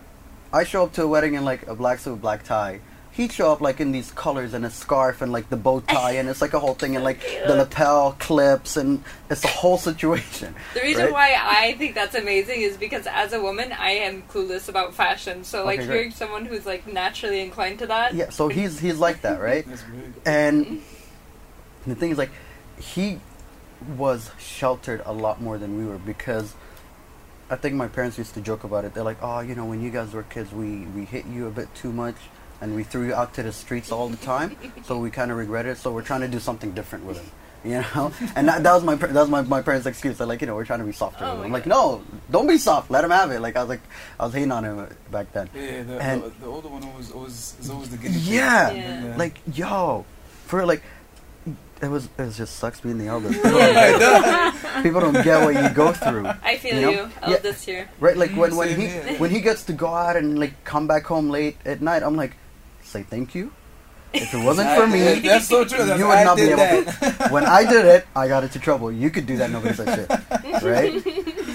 I 0.52 0.64
show 0.64 0.84
up 0.84 0.94
to 0.94 1.04
a 1.04 1.08
wedding 1.08 1.36
in 1.36 1.46
like 1.46 1.66
a 1.68 1.76
black 1.76 2.00
suit, 2.00 2.20
black 2.22 2.44
tie. 2.44 2.82
He'd 3.12 3.32
show 3.32 3.50
up 3.50 3.62
like 3.62 3.80
in 3.80 3.94
these 3.94 4.12
colors 4.12 4.54
and 4.54 4.66
a 4.66 4.70
scarf 4.70 5.22
and 5.22 5.32
like 5.32 5.50
the 5.50 5.56
bow 5.56 5.80
tie 5.80 6.14
and 6.14 6.28
it's 6.28 6.42
like 6.42 6.54
a 6.54 6.60
whole 6.60 6.74
thing 6.74 6.96
and 6.96 7.06
like 7.06 7.22
the 7.48 7.56
lapel 7.62 8.18
clips 8.20 8.76
and 8.76 9.02
it's 9.30 9.46
a 9.46 9.48
whole 9.48 9.78
situation. 9.78 10.54
The 10.74 10.82
reason 10.82 11.06
Right. 11.06 11.14
why 11.14 11.38
I 11.42 11.74
think 11.78 11.96
that's 11.96 12.16
amazing 12.16 12.62
is 12.62 12.76
because 12.76 13.08
as 13.08 13.32
a 13.32 13.42
woman, 13.42 13.72
I 13.72 13.92
am 13.92 14.24
clueless 14.24 14.68
about 14.68 14.94
fashion. 14.94 15.46
So 15.46 15.64
like 15.64 15.80
Okay, 15.80 15.88
great. 15.88 15.96
hearing 15.96 16.12
someone 16.12 16.44
who's 16.46 16.66
like 16.66 16.92
naturally 16.92 17.40
inclined 17.40 17.80
to 17.80 17.88
that. 17.88 18.14
Yeah, 18.16 18.32
so 18.32 18.50
he's 18.50 18.80
he's 18.80 18.98
like 18.98 19.22
that, 19.22 19.40
right? 19.40 19.66
And 20.26 20.66
mm-hmm. 20.66 21.90
the 21.90 21.96
thing 21.96 22.12
is, 22.12 22.18
like, 22.18 22.32
he 22.80 23.20
was 23.98 24.32
sheltered 24.40 25.02
a 25.06 25.14
lot 25.14 25.42
more 25.42 25.58
than 25.58 25.78
we 25.78 25.86
were 25.86 25.98
because 25.98 26.54
I 27.50 27.56
think 27.56 27.76
my 27.76 27.88
parents 27.88 28.18
used 28.18 28.34
to 28.34 28.42
joke 28.42 28.64
about 28.64 28.86
it. 28.86 28.94
They're 28.94 29.04
like, 29.04 29.22
"Oh, 29.22 29.40
you 29.40 29.54
know, 29.56 29.66
when 29.66 29.82
you 29.82 29.92
guys 29.92 30.14
were 30.14 30.24
kids, 30.24 30.52
we 30.52 30.86
we 30.96 31.06
hit 31.06 31.26
you 31.26 31.48
a 31.48 31.52
bit 31.52 31.74
too 31.76 31.92
much, 31.92 32.16
and 32.62 32.76
we 32.76 32.84
threw 32.84 33.06
you 33.08 33.14
out 33.14 33.34
to 33.36 33.44
the 33.44 33.52
streets 33.52 33.92
all 33.92 34.10
the 34.10 34.18
time. 34.18 34.56
so 34.86 34.98
we 34.98 35.12
kind 35.12 35.30
of 35.32 35.38
regret 35.38 35.66
it. 35.66 35.78
So 35.78 35.92
we're 35.92 36.02
trying 36.02 36.22
to 36.22 36.28
do 36.28 36.40
something 36.40 36.72
different 36.72 37.06
with 37.06 37.18
him." 37.18 37.32
You 37.66 37.82
know, 37.96 38.14
and 38.36 38.48
that, 38.48 38.62
that 38.62 38.74
was 38.76 38.84
my 38.84 38.94
that 38.94 39.12
was 39.16 39.28
my, 39.28 39.42
my 39.42 39.60
parents' 39.64 39.88
excuse. 39.88 40.20
They're 40.20 40.28
like, 40.28 40.40
you 40.42 40.46
know, 40.46 40.54
we're 40.54 40.66
trying 40.66 40.82
to 40.82 40.86
be 40.86 40.92
softer. 40.92 41.26
Oh 41.26 41.38
with 41.38 41.46
I'm 41.46 41.52
like, 41.52 41.66
no, 41.66 42.04
don't 42.30 42.46
be 42.46 42.60
soft. 42.60 42.92
Let 42.92 43.04
him 43.04 43.10
have 43.10 43.32
it. 43.32 43.40
Like 43.40 43.56
I 43.56 43.62
was 43.64 43.70
like, 43.70 43.82
I 44.20 44.26
was 44.26 44.36
hating 44.36 44.52
on 44.52 44.64
him 44.64 44.88
back 45.10 45.34
then. 45.34 45.50
Yeah, 45.56 45.82
the, 45.82 46.00
And- 46.00 46.22
the, 46.22 46.30
the 46.42 46.46
older 46.46 46.68
one 46.70 46.84
always, 46.84 47.10
always 47.12 47.56
is 47.60 47.72
always 47.72 47.90
the 47.90 47.98
guinea. 47.98 48.18
Yeah. 48.20 48.70
Yeah. 48.72 49.14
Uh, 49.16 49.18
like, 49.18 49.40
yo, 49.52 50.06
for 50.46 50.64
like, 50.64 50.84
it 51.82 51.88
was 51.90 52.06
it 52.18 52.22
was 52.24 52.38
just 52.38 52.56
sucks 52.58 52.80
being 52.80 52.98
the 52.98 53.08
eldest. 53.08 53.36
People 53.44 53.52
don't, 53.60 53.74
get, 53.74 54.84
people 54.84 55.02
don't 55.02 55.24
get 55.24 55.44
what 55.44 55.56
you 55.56 55.70
go 55.76 55.92
through, 55.92 56.26
I 56.44 56.58
feel 56.58 56.76
You 56.80 56.90
you, 56.90 56.96
know? 56.98 57.04
of 57.22 57.30
Yeah. 57.30 57.38
this 57.38 57.64
here. 57.64 57.90
right? 58.00 58.16
Like 58.18 58.32
mm, 58.32 58.38
when 58.38 58.56
when 58.56 58.70
he 58.80 58.88
here. 58.88 59.16
when 59.18 59.30
he 59.32 59.42
gets 59.42 59.64
to 59.64 59.74
go 59.74 59.88
out 59.94 60.16
and 60.16 60.40
like 60.40 60.64
come 60.64 60.88
back 60.88 61.04
home 61.06 61.30
late 61.30 61.58
at 61.66 61.82
night, 61.82 62.04
I'm 62.04 62.16
like, 62.16 62.36
say 62.84 63.04
thank 63.04 63.36
you. 63.36 63.52
If 64.14 64.34
it 64.34 64.44
wasn't 64.46 64.70
for 64.80 64.88
me, 64.96 65.20
That's 65.20 65.48
so 65.50 65.66
true. 65.66 65.84
That's, 65.86 66.00
you 66.00 66.08
would 66.08 66.24
not 66.24 66.38
be 66.38 66.44
able 66.44 66.58
that. 66.58 67.18
to. 67.20 67.30
When 67.34 67.46
I 67.46 67.66
did 67.70 67.84
it, 67.86 68.08
I 68.16 68.30
got 68.30 68.44
into 68.44 68.60
trouble. 68.60 68.90
You 68.92 69.10
could 69.10 69.26
do 69.26 69.36
that, 69.38 69.50
nobody 69.52 69.74
said 69.76 70.08
shit, 70.08 70.62
right? 70.64 71.04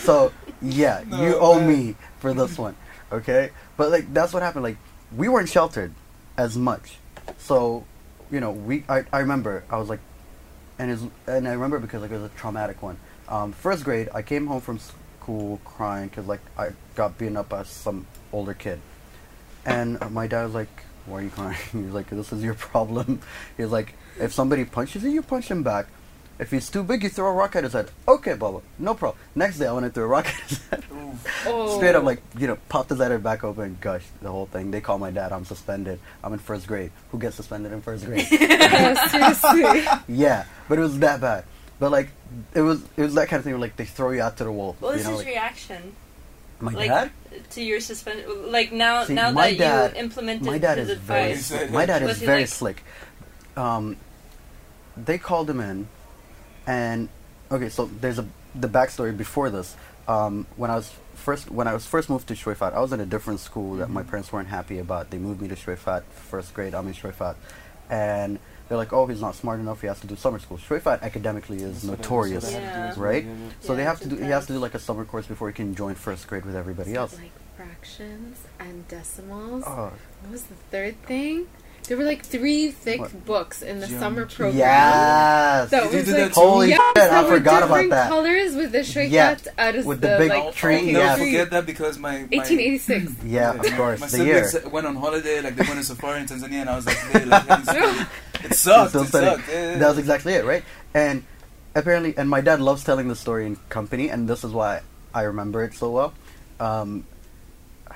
So 0.00 0.32
yeah, 0.60 1.02
No, 1.06 1.22
you 1.24 1.36
owe 1.38 1.58
man. 1.58 1.68
me 1.68 1.96
for 2.18 2.34
this 2.34 2.58
one, 2.58 2.76
okay? 3.10 3.50
But 3.78 3.90
like 3.90 4.12
that's 4.12 4.32
what 4.34 4.42
happened. 4.42 4.64
Like 4.64 4.76
we 5.16 5.28
weren't 5.28 5.48
sheltered 5.48 5.94
as 6.36 6.56
much, 6.58 6.98
so 7.38 7.84
you 8.30 8.40
know 8.40 8.50
we. 8.52 8.84
I, 8.88 9.04
I 9.12 9.20
remember 9.20 9.64
I 9.70 9.78
was 9.78 9.88
like, 9.88 10.00
and 10.80 10.90
is 10.90 11.02
and 11.26 11.46
I 11.46 11.52
remember 11.52 11.78
because 11.78 12.00
like 12.00 12.10
it 12.10 12.14
was 12.14 12.30
a 12.30 12.34
traumatic 12.34 12.82
one. 12.82 12.96
Um, 13.28 13.52
first 13.52 13.84
grade, 13.84 14.08
I 14.14 14.22
came 14.22 14.46
home 14.46 14.62
from 14.62 14.78
school 14.78 15.60
crying 15.64 16.08
because 16.08 16.26
like 16.26 16.40
I 16.56 16.70
got 16.94 17.18
beaten 17.18 17.36
up 17.36 17.50
by 17.50 17.64
some 17.64 18.06
older 18.32 18.54
kid, 18.54 18.80
and 19.66 20.00
my 20.10 20.26
dad 20.26 20.44
was 20.44 20.54
like, 20.54 20.84
"Why 21.04 21.18
are 21.18 21.22
you 21.22 21.30
crying?" 21.30 21.58
He 21.72 21.78
was 21.82 21.92
like, 21.92 22.08
"This 22.08 22.32
is 22.32 22.42
your 22.42 22.54
problem." 22.72 23.20
He 23.58 23.62
was 23.62 23.70
like, 23.70 23.94
"If 24.18 24.32
somebody 24.32 24.64
punches 24.64 25.04
you, 25.04 25.10
you 25.10 25.22
punch 25.22 25.48
him 25.48 25.62
back. 25.62 25.86
If 26.40 26.50
he's 26.50 26.68
too 26.70 26.82
big, 26.82 27.02
you 27.04 27.10
throw 27.10 27.26
a 27.28 27.32
rock 27.32 27.54
at 27.54 27.64
his 27.64 27.74
head." 27.74 27.90
Okay, 28.08 28.32
Bubba, 28.32 28.62
no 28.78 28.94
problem. 28.94 29.20
Next 29.34 29.58
day, 29.58 29.66
I 29.68 29.72
went 29.72 29.84
and 29.84 29.94
threw 29.94 30.04
a 30.04 30.06
rock 30.08 30.26
at 30.34 30.34
his 30.48 30.66
head. 30.68 30.82
Oh. 31.46 31.76
Straight 31.76 31.94
up, 31.94 32.02
like 32.04 32.22
you 32.38 32.46
know, 32.46 32.56
popped 32.68 32.88
his 32.90 32.98
head 32.98 33.22
back 33.22 33.44
open, 33.44 33.76
gushed 33.80 34.08
the 34.22 34.30
whole 34.30 34.46
thing. 34.46 34.70
They 34.70 34.80
call 34.80 34.98
my 34.98 35.10
dad. 35.10 35.32
I'm 35.32 35.44
suspended. 35.44 36.00
I'm 36.24 36.32
in 36.32 36.38
first 36.38 36.66
grade. 36.66 36.90
Who 37.12 37.18
gets 37.18 37.36
suspended 37.36 37.72
in 37.72 37.82
first 37.82 38.06
grade? 38.06 38.26
Yeah, 38.30 38.94
seriously. 39.08 39.84
yeah, 40.08 40.46
but 40.68 40.78
it 40.78 40.82
was 40.82 40.98
that 41.00 41.20
bad. 41.20 41.44
But 41.78 41.92
like, 41.92 42.08
it 42.54 42.62
was 42.62 42.82
it 42.96 43.02
was 43.02 43.14
that 43.14 43.28
kind 43.28 43.38
of 43.38 43.44
thing 43.44 43.52
where 43.52 43.60
like 43.60 43.76
they 43.76 43.84
throw 43.84 44.10
you 44.10 44.22
out 44.22 44.36
to 44.38 44.44
the 44.44 44.52
wolves. 44.52 44.80
What 44.80 44.94
was 44.94 45.04
know, 45.04 45.10
his 45.10 45.18
like, 45.20 45.26
reaction 45.28 45.94
my 46.60 46.72
like, 46.72 46.88
dad. 46.90 47.10
to 47.50 47.62
your 47.62 47.80
suspension? 47.80 48.50
Like 48.52 48.70
now, 48.72 49.04
See, 49.04 49.14
now 49.14 49.32
that 49.32 49.58
dad- 49.58 49.92
you 49.94 50.00
implemented 50.00 50.46
My 50.46 50.58
dad 50.58 50.78
his 50.78 50.90
is 50.90 50.98
very 50.98 51.32
advice, 51.32 51.46
slick. 51.46 51.70
My 51.70 51.86
dad 51.86 52.02
is 52.02 52.18
very 52.18 52.40
like- 52.40 52.48
slick. 52.48 52.82
Um, 53.56 53.96
they 54.96 55.16
called 55.18 55.48
him 55.48 55.60
in, 55.60 55.88
and 56.74 57.08
okay, 57.50 57.68
so 57.68 57.86
there's 58.02 58.18
a 58.18 58.26
the 58.54 58.68
backstory 58.68 59.16
before 59.16 59.48
this. 59.50 59.68
um, 60.08 60.34
when 60.56 60.70
I 60.74 60.76
was 60.80 60.88
first 61.26 61.44
when 61.58 61.66
I 61.68 61.74
was 61.78 61.84
first 61.94 62.06
moved 62.12 62.26
to 62.28 62.34
Choueifat, 62.34 62.72
I 62.74 62.80
was 62.80 62.92
in 62.92 63.00
a 63.00 63.06
different 63.14 63.38
school 63.48 63.70
that 63.80 63.88
my 63.90 64.02
Mhm. 64.02 64.08
parents 64.10 64.28
weren't 64.32 64.48
happy 64.58 64.78
about. 64.86 65.10
They 65.10 65.18
moved 65.18 65.40
me 65.42 65.48
to 65.54 65.56
Choueifat 65.62 66.02
first 66.30 66.48
grade. 66.54 66.74
I'm 66.74 66.86
in 66.88 66.94
Choueifat, 67.00 67.34
and 67.90 68.38
they're 68.66 68.78
like, 68.84 68.92
"Oh, 68.92 69.06
he's 69.10 69.20
not 69.26 69.34
smart 69.42 69.58
enough. 69.64 69.78
He 69.82 69.86
has 69.92 70.00
to 70.00 70.06
do 70.12 70.16
summer 70.16 70.38
school." 70.44 70.58
Choueifat 70.58 70.98
academically 71.02 71.58
is 71.58 71.62
That's 71.62 71.84
what 71.84 71.92
I- 71.92 71.96
that's 71.96 72.08
notorious, 72.10 72.44
what 72.44 72.54
I 72.54 72.58
had 72.60 72.72
to 72.88 72.94
do 72.94 73.00
Yeah. 73.00 73.06
right? 73.10 73.24
yeah, 73.24 73.30
yeah. 73.30 73.66
so 73.66 73.70
they 73.76 73.84
have 73.90 74.00
to 74.00 74.08
do. 74.10 74.16
He 74.16 74.30
has 74.36 74.46
to 74.46 74.52
do 74.54 74.58
like 74.66 74.74
a 74.74 74.82
summer 74.88 75.04
course 75.04 75.26
before 75.26 75.48
he 75.48 75.54
can 75.54 75.74
join 75.82 75.94
first 75.94 76.26
grade 76.28 76.44
with 76.48 76.56
everybody 76.62 76.94
else. 77.00 77.12
Like 77.14 77.30
fractions 77.56 78.36
and 78.58 78.76
decimals. 78.88 79.64
Oh, 79.66 79.92
What 80.22 80.30
was 80.32 80.42
the 80.44 80.58
third 80.72 80.94
thing? 81.06 81.46
There 81.88 81.96
were 81.96 82.04
like 82.04 82.24
three 82.24 82.70
thick 82.70 83.00
What? 83.00 83.24
books 83.26 83.62
in 83.62 83.80
the 83.80 83.86
Geometry. 83.88 83.98
summer 84.00 84.26
program. 84.26 84.56
yes. 84.58 85.70
That 85.70 85.84
was 85.86 85.94
like 85.94 86.04
that 86.06 86.28
too? 86.34 86.40
Holy 86.40 86.68
yes, 86.68 86.78
shit! 86.80 86.94
there 86.94 87.10
I 87.10 87.22
were 87.22 87.28
forgot 87.38 87.62
about 87.62 87.68
different 87.68 87.90
that. 87.90 88.08
colors 88.08 88.54
with 88.54 88.72
the 88.72 88.78
shrikat 88.78 89.10
Yeah, 89.10 89.36
out 89.58 89.74
of 89.74 89.86
with 89.86 90.00
the, 90.00 90.08
the 90.08 90.18
big 90.18 90.30
like, 90.30 90.54
tree, 90.54 90.76
I'll 90.76 90.84
yeah. 90.86 90.98
never 90.98 91.24
forget 91.24 91.50
that 91.50 91.66
because 91.66 91.98
my, 91.98 92.10
my 92.30 92.36
1886. 92.36 93.12
Yeah, 93.24 93.52
my- 93.52 93.64
of 93.64 93.76
course. 93.76 94.00
My 94.00 94.06
the 94.06 94.24
year. 94.24 94.50
went 94.70 94.86
on 94.86 94.94
holiday, 94.96 95.40
like 95.40 95.56
they 95.56 95.64
went 95.64 95.78
on 95.78 95.82
safari 95.82 96.20
in 96.20 96.26
Tanzania, 96.26 96.60
and 96.60 96.70
I 96.70 96.76
was 96.76 96.86
like, 96.86 97.12
they, 97.12 97.24
like 97.24 97.46
having 97.48 98.06
it 98.44 98.54
sucked. 98.54 98.90
Still 98.90 99.02
It 99.02 99.08
sucked. 99.08 99.48
Yeah, 99.48 99.54
yeah, 99.72 99.78
That 99.78 99.88
was 99.88 99.98
exactly 99.98 100.34
it, 100.34 100.44
right? 100.44 100.62
And 100.94 101.24
apparently, 101.74 102.16
and 102.16 102.28
my 102.30 102.40
dad 102.40 102.60
loves 102.60 102.84
telling 102.84 103.08
the 103.08 103.16
story 103.16 103.46
in 103.46 103.56
company, 103.68 104.08
and 104.10 104.28
this 104.28 104.44
is 104.44 104.52
why 104.52 104.82
I 105.12 105.22
remember 105.22 105.64
it 105.64 105.74
so 105.74 105.90
well. 105.90 106.14
Um, 106.60 107.04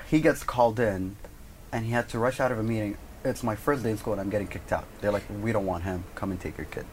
he 0.09 0.19
gets 0.19 0.43
called 0.43 0.79
in, 0.79 1.15
and 1.71 1.85
he 1.85 1.91
had 1.91 2.09
to 2.09 2.19
rush 2.19 2.39
out 2.39 2.51
of 2.51 2.59
a 2.59 2.63
meeting. 2.63 2.97
It's 3.25 3.43
my 3.43 3.55
first 3.55 3.83
day 3.83 3.89
in 3.91 3.97
school, 3.97 4.13
and 4.13 4.21
I'm 4.21 4.29
getting 4.29 4.47
kicked 4.47 4.71
out. 4.71 4.85
They're 5.01 5.11
like, 5.11 5.23
"We 5.41 5.51
don't 5.51 5.65
want 5.65 5.83
him. 5.83 6.03
Come 6.15 6.31
and 6.31 6.39
take 6.39 6.57
your 6.57 6.67
kid." 6.67 6.85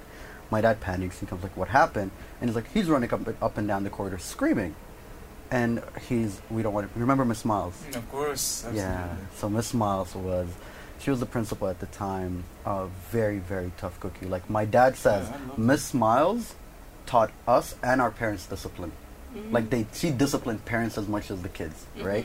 My 0.51 0.61
dad 0.61 0.81
panics. 0.81 1.21
He 1.21 1.27
comes 1.27 1.43
like, 1.43 1.57
"What 1.57 1.69
happened?" 1.69 2.11
And 2.41 2.49
he's 2.49 2.57
like, 2.57 2.71
"He's 2.73 2.89
running 2.89 3.13
up, 3.13 3.21
up 3.43 3.59
and 3.59 3.69
down 3.69 3.85
the 3.85 3.91
corridor 3.91 4.19
screaming." 4.19 4.75
And 5.51 5.83
he's, 6.09 6.41
we 6.51 6.63
don't 6.63 6.73
want 6.73 6.91
to 6.93 6.99
remember 6.99 7.27
Miss 7.27 7.45
Miles. 7.45 7.75
Mm, 7.91 7.97
Of 7.97 8.11
course. 8.11 8.65
Absolutely. 8.65 8.81
Yeah. 8.81 9.15
So 9.37 9.51
Miss 9.51 9.75
Miles 9.75 10.15
was, 10.15 10.49
she 10.99 11.11
was 11.11 11.21
the 11.21 11.27
principal 11.27 11.69
at 11.69 11.79
the 11.81 11.87
time. 11.87 12.45
A 12.65 12.87
very 13.11 13.39
very 13.39 13.71
tough 13.77 14.01
cookie. 14.01 14.25
Like 14.27 14.49
my 14.49 14.65
dad 14.65 14.97
says, 14.97 15.29
Yeah, 15.29 15.39
Miss 15.59 15.93
Miles 15.93 16.55
taught 17.05 17.31
us 17.47 17.75
and 17.83 18.01
our 18.01 18.11
parents 18.11 18.47
discipline. 18.47 18.93
Mm-hmm. 19.37 19.53
Like 19.53 19.69
they, 19.69 19.87
she 19.93 20.09
disciplined 20.11 20.65
parents 20.65 20.97
as 20.97 21.07
much 21.07 21.31
as 21.31 21.43
the 21.43 21.51
kids, 21.51 21.85
right? 22.01 22.25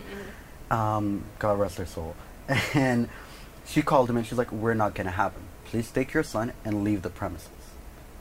Um, 0.71 1.23
God 1.39 1.59
rest 1.59 1.77
her 1.79 1.85
soul. 1.85 2.15
And 2.73 3.09
she 3.67 3.81
called 3.81 4.09
him 4.09 4.17
and 4.17 4.25
she's 4.25 4.37
like, 4.37 4.51
"We're 4.51 4.73
not 4.73 4.95
gonna 4.95 5.11
have 5.11 5.33
him. 5.33 5.43
Please 5.65 5.91
take 5.91 6.13
your 6.13 6.23
son 6.23 6.53
and 6.65 6.83
leave 6.83 7.01
the 7.01 7.09
premises." 7.09 7.49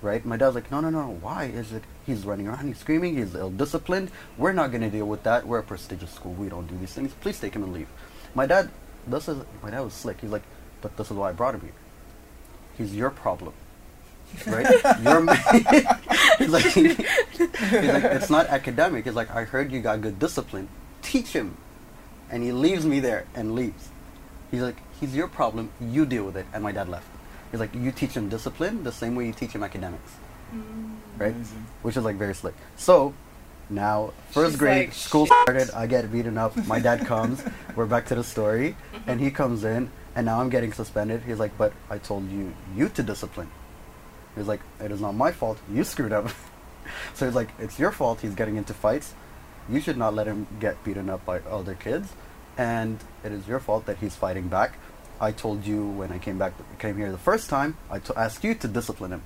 Right? 0.03 0.25
My 0.25 0.37
dad's 0.37 0.55
like, 0.55 0.71
"No, 0.71 0.81
no, 0.81 0.91
no. 0.91 1.19
Why? 1.21 1.45
Is 1.45 1.73
it? 1.73 1.85
He's 2.05 2.25
running 2.25 2.49
around. 2.49 2.67
He's 2.67 2.79
screaming. 2.79 3.17
He's 3.17 3.35
ill-disciplined. 3.35 4.11
We're 4.37 4.53
not 4.53 4.73
gonna 4.73 4.91
deal 4.91 5.07
with 5.07 5.23
that. 5.23 5.47
We're 5.47 5.61
a 5.61 5.63
prestigious 5.63 6.13
school. 6.13 6.35
We 6.35 6.49
don't 6.49 6.67
do 6.67 6.77
these 6.77 6.93
things. 6.93 7.13
Please 7.21 7.41
take 7.41 7.55
him 7.55 7.63
and 7.63 7.73
leave." 7.73 7.89
My 8.35 8.47
dad, 8.47 8.71
this 9.07 9.29
is 9.29 9.39
my 9.63 9.71
dad 9.71 9.81
was 9.81 9.95
slick. 9.95 10.21
He's 10.21 10.31
like, 10.31 10.45
"But 10.83 10.97
this 10.97 11.11
is 11.11 11.17
why 11.17 11.31
I 11.31 11.33
brought 11.33 11.55
him 11.55 11.63
here. 11.63 11.79
He's 12.77 12.95
your 12.95 13.11
problem." 13.11 13.55
right? 14.47 14.67
You're 15.03 15.21
he's 16.39 16.49
like, 16.49 16.65
he's 16.73 16.99
like, 16.99 18.05
it's 18.05 18.31
not 18.31 18.47
academic. 18.47 19.05
He's 19.05 19.15
like, 19.15 19.31
I 19.31 19.45
heard 19.45 19.73
you 19.73 19.81
got 19.81 20.01
good 20.01 20.19
discipline. 20.19 20.69
Teach 21.03 21.29
him, 21.29 21.57
and 22.31 22.43
he 22.43 22.53
leaves 22.53 22.85
me 22.85 23.01
there 23.01 23.27
and 23.35 23.55
leaves. 23.55 23.89
He's 24.51 24.63
like, 24.63 24.77
he's 25.01 25.15
your 25.15 25.29
problem. 25.29 25.71
You 25.81 26.07
deal 26.07 26.25
with 26.25 26.37
it. 26.37 26.47
And 26.53 26.63
my 26.63 26.73
dad 26.73 26.89
left. 26.89 27.09
He's 27.51 27.61
like, 27.61 27.75
you 27.75 27.93
teach 27.93 28.13
him 28.13 28.29
discipline 28.29 28.83
the 28.83 28.93
same 28.93 29.15
way 29.15 29.27
you 29.27 29.33
teach 29.33 29.53
him 29.53 29.63
academics, 29.63 30.13
mm. 30.53 30.97
right? 31.17 31.35
Amazing. 31.35 31.67
Which 31.83 31.97
is 31.97 32.05
like 32.05 32.17
very 32.17 32.35
slick. 32.35 32.55
So 32.77 33.15
now, 33.69 34.13
first 34.31 34.53
She's 34.53 34.59
grade, 34.59 34.89
like, 34.89 34.95
school 34.95 35.27
started. 35.43 35.71
I 35.71 35.87
get 35.87 36.11
beaten 36.11 36.39
up. 36.39 36.57
My 36.67 36.79
dad 36.79 37.07
comes. 37.07 37.43
We're 37.75 37.87
back 37.87 38.07
to 38.07 38.15
the 38.15 38.25
story, 38.25 38.77
mm-hmm. 38.93 39.11
and 39.11 39.21
he 39.21 39.31
comes 39.31 39.65
in, 39.65 39.91
and 40.15 40.27
now 40.27 40.41
I'm 40.41 40.51
getting 40.51 40.73
suspended. 40.73 41.23
He's 41.23 41.39
like, 41.39 41.57
but 41.59 41.73
I 41.91 41.99
told 41.99 42.31
you 42.31 42.53
you 42.77 42.89
to 42.91 43.03
discipline. 43.03 43.51
He's 44.37 44.47
like, 44.47 44.61
it 44.81 44.91
is 44.91 45.01
not 45.01 45.15
my 45.15 45.33
fault. 45.33 45.59
You 45.73 45.83
screwed 45.83 46.13
up. 46.13 46.29
so 47.15 47.27
he's 47.27 47.35
like, 47.35 47.51
it's 47.59 47.79
your 47.79 47.91
fault. 47.91 48.21
He's 48.21 48.35
getting 48.35 48.57
into 48.57 48.75
fights. 48.75 49.15
You 49.69 49.81
should 49.81 49.97
not 49.97 50.15
let 50.15 50.27
him 50.27 50.47
get 50.61 50.83
beaten 50.85 51.11
up 51.11 51.25
by 51.25 51.41
other 51.41 51.75
kids, 51.75 52.13
and 52.57 52.99
it 53.25 53.33
is 53.33 53.49
your 53.49 53.59
fault 53.59 53.87
that 53.87 53.99
he's 53.99 54.15
fighting 54.15 54.47
back. 54.47 54.79
I 55.21 55.33
told 55.33 55.65
you 55.67 55.87
when 55.87 56.13
I 56.13 56.19
came 56.19 56.39
back, 56.39 56.53
came 56.79 56.97
here 56.97 57.11
the 57.11 57.19
first 57.19 57.49
time. 57.49 57.77
I 57.91 58.01
asked 58.17 58.45
you 58.45 58.55
to 58.55 58.69
discipline 58.69 59.13
him, 59.13 59.23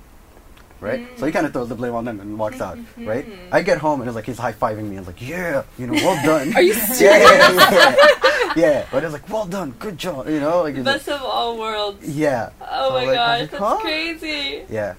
right? 0.80 1.06
So 1.18 1.26
he 1.26 1.30
mm. 1.30 1.34
kind 1.34 1.46
of 1.46 1.52
throws 1.52 1.68
the 1.68 1.74
blame 1.74 1.94
on 1.94 2.04
them 2.04 2.20
and 2.20 2.38
walks 2.38 2.60
out, 2.60 2.76
mm-hmm. 2.78 3.06
right? 3.06 3.26
I 3.50 3.62
get 3.62 3.78
home 3.78 4.00
and 4.00 4.08
it's 4.08 4.14
like 4.14 4.26
he's 4.26 4.38
high 4.38 4.52
fiving 4.52 4.84
me 4.88 4.96
and 4.96 4.98
it's 4.98 5.08
like, 5.08 5.20
yeah, 5.20 5.62
you 5.78 5.86
know, 5.86 5.94
well 5.94 6.16
done. 6.24 6.52
Are 6.56 6.62
you 6.62 6.74
yeah, 6.98 7.18
yeah, 7.18 7.60
yeah, 7.70 8.54
yeah. 8.56 8.86
But 8.90 9.04
it's 9.04 9.12
like, 9.12 9.28
well 9.28 9.46
done, 9.46 9.72
good 9.78 9.98
job, 9.98 10.28
you 10.28 10.40
know, 10.40 10.62
like 10.62 10.76
he's 10.76 10.84
like, 10.84 10.96
Best 10.96 11.08
of 11.08 11.22
all 11.22 11.58
worlds. 11.58 12.08
yeah. 12.08 12.50
Oh 12.60 12.88
So 12.88 12.94
my 12.94 13.00
I 13.00 13.06
was 13.06 13.14
gosh, 13.16 13.40
like, 13.40 13.50
that's 13.50 13.62
huh? 13.62 13.76
crazy. 13.78 14.64
Yeah. 14.68 14.94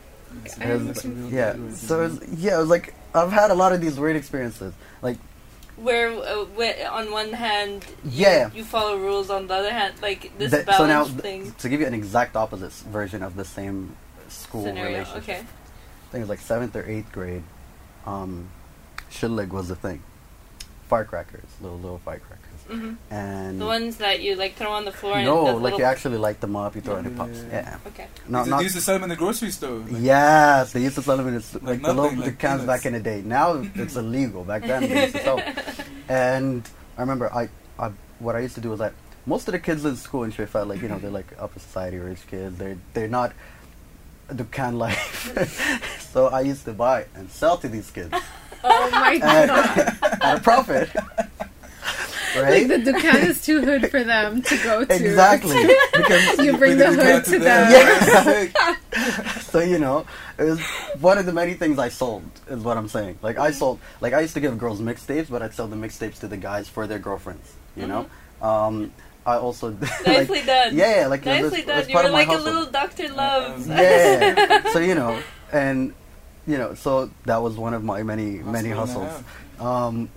It's- 0.46 0.60
I 0.60 0.64
am 0.66 0.90
it's 0.90 1.06
real 1.06 1.30
Yeah. 1.30 1.56
So 1.74 2.02
it 2.02 2.10
was, 2.10 2.20
yeah, 2.38 2.56
it 2.56 2.60
was 2.60 2.70
like 2.70 2.94
I've 3.14 3.32
had 3.32 3.52
a 3.52 3.56
lot 3.56 3.74
of 3.74 3.82
these 3.82 4.00
weird 4.00 4.16
experiences. 4.16 4.74
Like 5.02 5.18
Where, 5.82 6.10
uh, 6.12 6.46
where 6.56 6.92
on 6.92 7.12
one 7.12 7.34
hand, 7.34 7.86
you, 8.06 8.12
Yeah. 8.26 8.50
you 8.54 8.64
follow 8.64 8.98
rules. 8.98 9.30
On 9.30 9.48
the 9.48 9.54
other 9.56 9.72
hand, 9.72 9.96
like 10.02 10.32
this 10.38 10.52
that- 10.52 10.66
balance 10.68 11.10
so 11.10 11.16
now 11.16 11.22
thing 11.22 11.52
to 11.60 11.70
give 11.70 11.80
you 11.82 11.88
an 11.88 11.94
exact 11.94 12.36
opposite 12.36 12.72
version 12.90 13.24
of 13.24 13.36
the 13.36 13.46
same 13.46 13.96
school 14.30 14.64
scenario. 14.64 14.92
relationship. 15.00 15.24
Okay. 15.24 15.40
I 15.40 16.12
think 16.12 16.16
it 16.16 16.20
was 16.20 16.30
like 16.30 16.40
seventh 16.40 16.76
or 16.76 16.86
eighth 16.88 17.12
grade. 17.12 17.44
Um, 18.06 18.50
shillig 19.12 19.50
was 19.50 19.70
the 19.70 19.76
thing. 19.76 20.04
Firecrackers, 20.88 21.50
little 21.62 21.80
little 21.80 22.00
firecrackers, 22.04 22.41
hmm 22.72 22.94
and 23.10 23.60
The 23.60 23.66
ones 23.66 23.98
that 23.98 24.22
you 24.22 24.36
like 24.36 24.56
throw 24.56 24.72
on 24.72 24.86
the 24.86 24.92
floor. 24.92 25.16
and 25.16 25.24
it 25.24 25.26
no, 25.26 25.56
like 25.58 25.78
you 25.78 25.84
actually 25.84 26.18
light 26.18 26.40
them 26.40 26.56
up, 26.56 26.76
you 26.76 26.82
throw 26.82 26.96
it 26.98 27.06
in 27.06 27.12
Yeah, 27.12 27.18
pups. 27.18 27.38
yeah, 27.40 27.54
Yeah, 27.56 27.62
yeah. 27.84 27.90
Okay. 27.90 28.08
not 28.28 28.44
they, 28.46 28.50
not 28.52 28.58
they 28.58 28.64
used 28.64 28.76
to 28.76 28.82
sell 28.82 28.96
them 28.96 29.04
in 29.04 29.10
the 29.10 29.16
grocery 29.16 29.52
store. 29.52 29.80
Like, 29.80 30.02
Yes, 30.02 30.72
they 30.74 30.82
used 30.82 30.96
to 30.96 31.02
sell 31.02 31.18
them 31.18 31.28
in 31.28 31.36
the, 31.36 31.44
like, 31.54 31.64
Like 31.64 31.82
the 31.82 31.88
little 31.94 32.04
nothing, 32.04 32.20
the 32.20 32.26
like 32.28 32.40
cans 32.40 32.64
back 32.66 32.86
in 32.86 32.94
the 32.94 33.00
day. 33.00 33.22
Now 33.26 33.66
it's 33.76 33.96
illegal. 34.04 34.44
Back 34.46 34.62
then 34.66 34.88
they 34.90 35.02
used 35.02 35.16
to 35.16 35.24
sell. 35.24 35.42
And 36.10 36.68
I 36.98 37.02
remember 37.02 37.32
I, 37.34 37.48
I 37.80 37.92
what 38.20 38.36
I 38.36 38.40
used 38.40 38.56
to 38.56 38.62
do 38.62 38.70
was 38.70 38.80
that 38.80 38.94
most 39.26 39.48
of 39.48 39.52
the 39.54 39.60
kids 39.60 39.86
in 39.86 39.96
school 39.96 40.24
in 40.24 40.32
Choueifat, 40.32 40.68
like 40.68 40.82
you 40.82 40.88
know, 40.90 40.98
they're 41.00 41.12
like 41.22 41.28
upper 41.40 41.60
society 41.60 41.98
rich 41.98 42.26
kids. 42.28 42.58
They're 42.58 42.78
they're 42.94 43.08
not 43.08 43.32
the 44.28 44.44
can 44.46 44.78
life. 44.80 45.32
so 46.14 46.28
I 46.28 46.42
used 46.42 46.66
to 46.66 46.74
buy 46.74 47.06
and 47.16 47.30
sell 47.30 47.58
to 47.58 47.68
these 47.68 47.92
kids 47.92 48.14
Oh 48.64 48.90
my 48.92 49.18
god. 49.18 49.60
at 50.22 50.38
a 50.38 50.42
profit. 50.42 50.90
Like 52.36 52.68
the 52.68 52.78
Dukkan 52.78 53.24
is 53.30 53.42
too 53.44 53.62
hood 53.62 53.90
for 53.92 54.04
them 54.04 54.42
to 54.42 54.58
go 54.64 54.86
to. 54.86 54.94
Exactly. 54.96 55.64
because 55.94 56.38
You 56.40 56.58
bring 56.58 56.78
the 56.78 56.86
Bring 56.86 56.98
the 56.98 57.04
hood 57.04 57.24
cat 57.24 57.26
to 57.26 57.40
them. 57.40 57.72
them. 57.72 58.50
Yeah. 58.56 58.76
So 59.52 59.60
you 59.60 59.80
know, 59.80 60.06
it 60.38 60.44
was 60.44 60.62
one 61.02 61.18
of 61.18 61.26
the 61.26 61.34
many 61.34 61.56
things 61.56 61.78
I 61.78 61.90
sold. 61.90 62.24
Is 62.50 62.64
what 62.64 62.78
I'm 62.78 62.88
saying. 62.88 63.20
Like 63.22 63.38
I 63.38 63.52
sold, 63.52 63.80
like 64.00 64.14
I 64.14 64.22
used 64.22 64.34
to 64.36 64.40
give 64.40 64.58
girls 64.58 64.80
mixtapes, 64.80 65.30
but 65.30 65.42
I'd 65.42 65.54
sell 65.54 65.68
the 65.68 65.76
mixtapes 65.76 66.20
to 66.22 66.28
the 66.28 66.38
guys 66.38 66.70
for 66.70 66.88
their 66.88 67.00
girlfriends. 67.00 67.54
You 67.76 67.88
know, 67.88 68.06
um, 68.42 68.94
I 69.26 69.36
also 69.36 69.72
like, 69.82 70.08
Nicely 70.08 70.42
done. 70.44 70.76
Yeah, 70.76 71.08
like 71.10 71.26
it 71.28 71.42
was- 71.44 71.52
Nicely 71.52 71.60
it 71.62 71.68
was 71.68 71.82
done. 71.84 71.90
You 71.90 71.94
part 71.96 72.04
were 72.06 72.10
of 72.10 72.14
my 72.14 72.24
like 72.26 72.30
a 72.40 72.42
little 72.42 72.66
Doctor 72.68 73.10
Loves. 73.10 73.68
Yeah. 73.68 74.72
so 74.72 74.80
you 74.80 74.96
know, 74.96 75.20
and 75.52 75.94
you 76.48 76.58
know, 76.58 76.74
so 76.76 77.10
that 77.26 77.42
was 77.42 77.58
one 77.58 77.74
of 77.74 77.84
my 77.84 78.04
many 78.04 78.40
many 78.40 78.70
Hustle 78.70 79.02
and 79.02 79.10
a 79.10 79.14
hustles. 79.14 79.24
Um, 79.60 80.10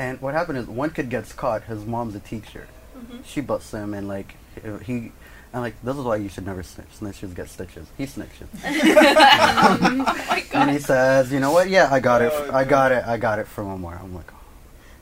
and 0.00 0.18
what 0.22 0.32
happened 0.32 0.56
is 0.56 0.66
one 0.66 0.90
kid 0.90 1.10
gets 1.10 1.34
caught. 1.34 1.64
His 1.64 1.84
mom's 1.84 2.14
a 2.14 2.20
teacher. 2.20 2.66
Mm-hmm. 2.96 3.18
She 3.22 3.42
busts 3.42 3.70
him, 3.72 3.92
and 3.92 4.08
like 4.08 4.34
he, 4.82 5.12
and 5.52 5.62
like 5.62 5.80
this 5.82 5.94
is 5.94 6.02
why 6.02 6.16
you 6.16 6.30
should 6.30 6.46
never 6.46 6.62
snitch. 6.62 6.86
Snitches 6.98 7.34
get 7.34 7.50
stitches. 7.50 7.86
He 7.98 8.06
snitches. 8.06 8.48
oh 8.64 9.78
my 10.26 10.44
god. 10.50 10.62
And 10.62 10.70
he 10.70 10.78
says, 10.78 11.30
"You 11.30 11.38
know 11.38 11.52
what? 11.52 11.68
Yeah, 11.68 11.92
I 11.92 12.00
got 12.00 12.22
it. 12.22 12.32
Oh, 12.32 12.44
I 12.44 12.64
God. 12.64 12.70
got 12.70 12.92
it. 12.92 13.04
I 13.04 13.18
got 13.18 13.38
it 13.40 13.46
from 13.46 13.68
Omar." 13.68 14.00
I'm 14.02 14.14
like, 14.14 14.32
oh. 14.32 14.36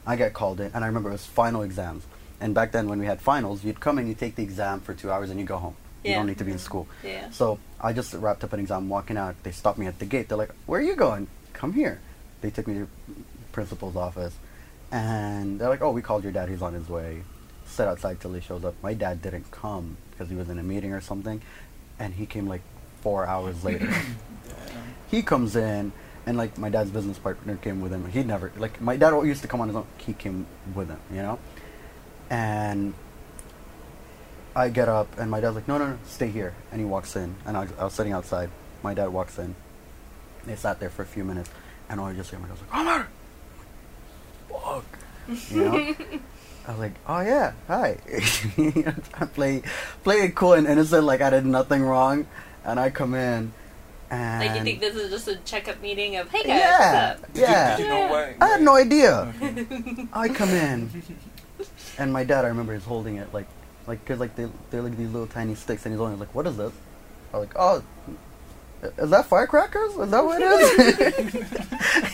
I 0.04 0.16
get 0.16 0.32
called 0.32 0.58
in, 0.58 0.72
and 0.74 0.82
I 0.82 0.88
remember 0.88 1.10
it 1.10 1.12
was 1.12 1.26
final 1.26 1.62
exams. 1.62 2.04
And 2.40 2.52
back 2.52 2.72
then, 2.72 2.88
when 2.88 2.98
we 2.98 3.06
had 3.06 3.20
finals, 3.20 3.62
you'd 3.62 3.78
come 3.78 3.98
and 3.98 4.08
you 4.08 4.14
take 4.14 4.34
the 4.34 4.42
exam 4.42 4.80
for 4.80 4.94
two 4.94 5.12
hours, 5.12 5.30
and 5.30 5.38
you 5.38 5.46
go 5.46 5.58
home. 5.58 5.76
Yeah. 6.02 6.10
You 6.10 6.16
don't 6.16 6.26
need 6.26 6.38
to 6.38 6.44
be 6.44 6.52
in 6.52 6.58
school. 6.58 6.88
Yeah. 7.04 7.30
So 7.30 7.60
I 7.80 7.92
just 7.92 8.14
wrapped 8.14 8.42
up 8.42 8.52
an 8.52 8.58
exam, 8.58 8.88
walking 8.88 9.16
out. 9.16 9.36
They 9.44 9.52
stopped 9.52 9.78
me 9.78 9.86
at 9.86 10.00
the 10.00 10.06
gate. 10.06 10.28
They're 10.28 10.38
like, 10.38 10.54
"Where 10.66 10.80
are 10.80 10.84
you 10.84 10.96
going? 10.96 11.28
Come 11.52 11.72
here." 11.72 12.00
They 12.40 12.50
took 12.50 12.66
me 12.66 12.74
to 12.74 12.88
principal's 13.52 13.96
office, 13.96 14.34
and 14.90 15.60
they're 15.60 15.68
like, 15.68 15.82
"Oh, 15.82 15.90
we 15.90 16.02
called 16.02 16.22
your 16.22 16.32
dad. 16.32 16.48
He's 16.48 16.62
on 16.62 16.74
his 16.74 16.88
way." 16.88 17.22
Sit 17.66 17.86
outside 17.86 18.20
till 18.20 18.32
he 18.32 18.40
shows 18.40 18.64
up. 18.64 18.74
My 18.82 18.94
dad 18.94 19.20
didn't 19.20 19.50
come 19.50 19.98
because 20.10 20.30
he 20.30 20.36
was 20.36 20.48
in 20.48 20.58
a 20.58 20.62
meeting 20.62 20.92
or 20.92 21.00
something, 21.00 21.42
and 21.98 22.14
he 22.14 22.26
came 22.26 22.46
like 22.46 22.62
four 23.02 23.26
hours 23.26 23.62
later. 23.64 23.92
he 25.10 25.22
comes 25.22 25.54
in, 25.54 25.92
and 26.26 26.36
like 26.36 26.56
my 26.58 26.70
dad's 26.70 26.90
business 26.90 27.18
partner 27.18 27.56
came 27.56 27.80
with 27.80 27.92
him. 27.92 28.08
He 28.10 28.22
never 28.22 28.52
like 28.56 28.80
my 28.80 28.96
dad 28.96 29.12
used 29.24 29.42
to 29.42 29.48
come 29.48 29.60
on 29.60 29.68
his 29.68 29.76
own. 29.76 29.86
He 29.98 30.14
came 30.14 30.46
with 30.74 30.88
him, 30.88 31.00
you 31.10 31.22
know, 31.22 31.38
and. 32.30 32.94
I 34.56 34.70
get 34.70 34.88
up 34.88 35.20
and 35.20 35.30
my 35.30 35.38
dad's 35.38 35.54
like, 35.54 35.68
no, 35.68 35.78
no, 35.78 35.86
no, 35.86 35.98
stay 36.04 36.28
here. 36.28 36.52
And 36.72 36.80
he 36.80 36.84
walks 36.84 37.14
in, 37.14 37.36
and 37.46 37.56
I, 37.56 37.68
I 37.78 37.84
was 37.84 37.92
sitting 37.92 38.12
outside. 38.12 38.50
My 38.82 38.92
dad 38.92 39.10
walks 39.10 39.38
in. 39.38 39.54
They 40.46 40.56
sat 40.56 40.80
there 40.80 40.90
for 40.90 41.02
a 41.02 41.06
few 41.06 41.22
minutes, 41.22 41.48
and 41.88 42.00
all 42.00 42.06
I 42.06 42.14
just 42.14 42.30
hear 42.30 42.40
my 42.40 42.48
dad's 42.48 42.60
like, 42.62 42.74
Omar, 42.74 43.08
You 45.50 45.64
know. 45.64 45.94
I 46.66 46.70
was 46.72 46.80
like, 46.80 46.94
oh 47.06 47.20
yeah, 47.20 47.52
hi. 47.66 47.96
I 49.14 49.24
play, 49.24 49.62
play 50.04 50.16
it 50.16 50.34
cool 50.34 50.52
and 50.52 50.66
innocent, 50.66 51.04
like 51.04 51.22
I 51.22 51.30
did 51.30 51.46
nothing 51.46 51.82
wrong, 51.82 52.26
and 52.62 52.78
I 52.78 52.90
come 52.90 53.14
in, 53.14 53.52
and 54.10 54.46
Like 54.46 54.58
you 54.58 54.64
think 54.64 54.80
this 54.80 54.94
is 54.94 55.10
just 55.10 55.28
a 55.28 55.36
checkup 55.36 55.80
meeting 55.80 56.16
of 56.16 56.28
hey 56.28 56.42
guys, 56.42 56.48
yeah, 56.48 57.10
what's 57.12 57.22
up? 57.24 57.30
yeah. 57.34 57.76
Did 57.76 57.82
you 57.84 57.88
know 57.88 58.06
why? 58.08 58.34
I 58.40 58.48
had 58.48 58.60
no 58.62 58.74
idea. 58.76 59.32
Okay. 59.42 60.06
I 60.12 60.28
come 60.28 60.50
in, 60.50 61.02
and 61.98 62.12
my 62.12 62.24
dad, 62.24 62.44
I 62.44 62.48
remember, 62.48 62.74
is 62.74 62.84
holding 62.84 63.16
it 63.16 63.32
like, 63.32 63.46
like, 63.86 64.04
cause 64.04 64.18
like 64.18 64.36
they 64.36 64.46
they're 64.70 64.82
like 64.82 64.96
these 64.98 65.10
little 65.10 65.26
tiny 65.26 65.54
sticks, 65.54 65.86
and 65.86 65.94
he's 65.94 65.98
holding 65.98 66.16
it 66.16 66.20
like, 66.20 66.34
what 66.34 66.46
is 66.46 66.58
this? 66.58 66.72
I'm 67.32 67.40
like, 67.40 67.54
oh, 67.56 67.82
is 68.82 69.10
that 69.10 69.26
firecrackers? 69.26 69.96
Is 69.96 70.10
that 70.10 70.24
what 70.24 70.40
it 70.40 71.24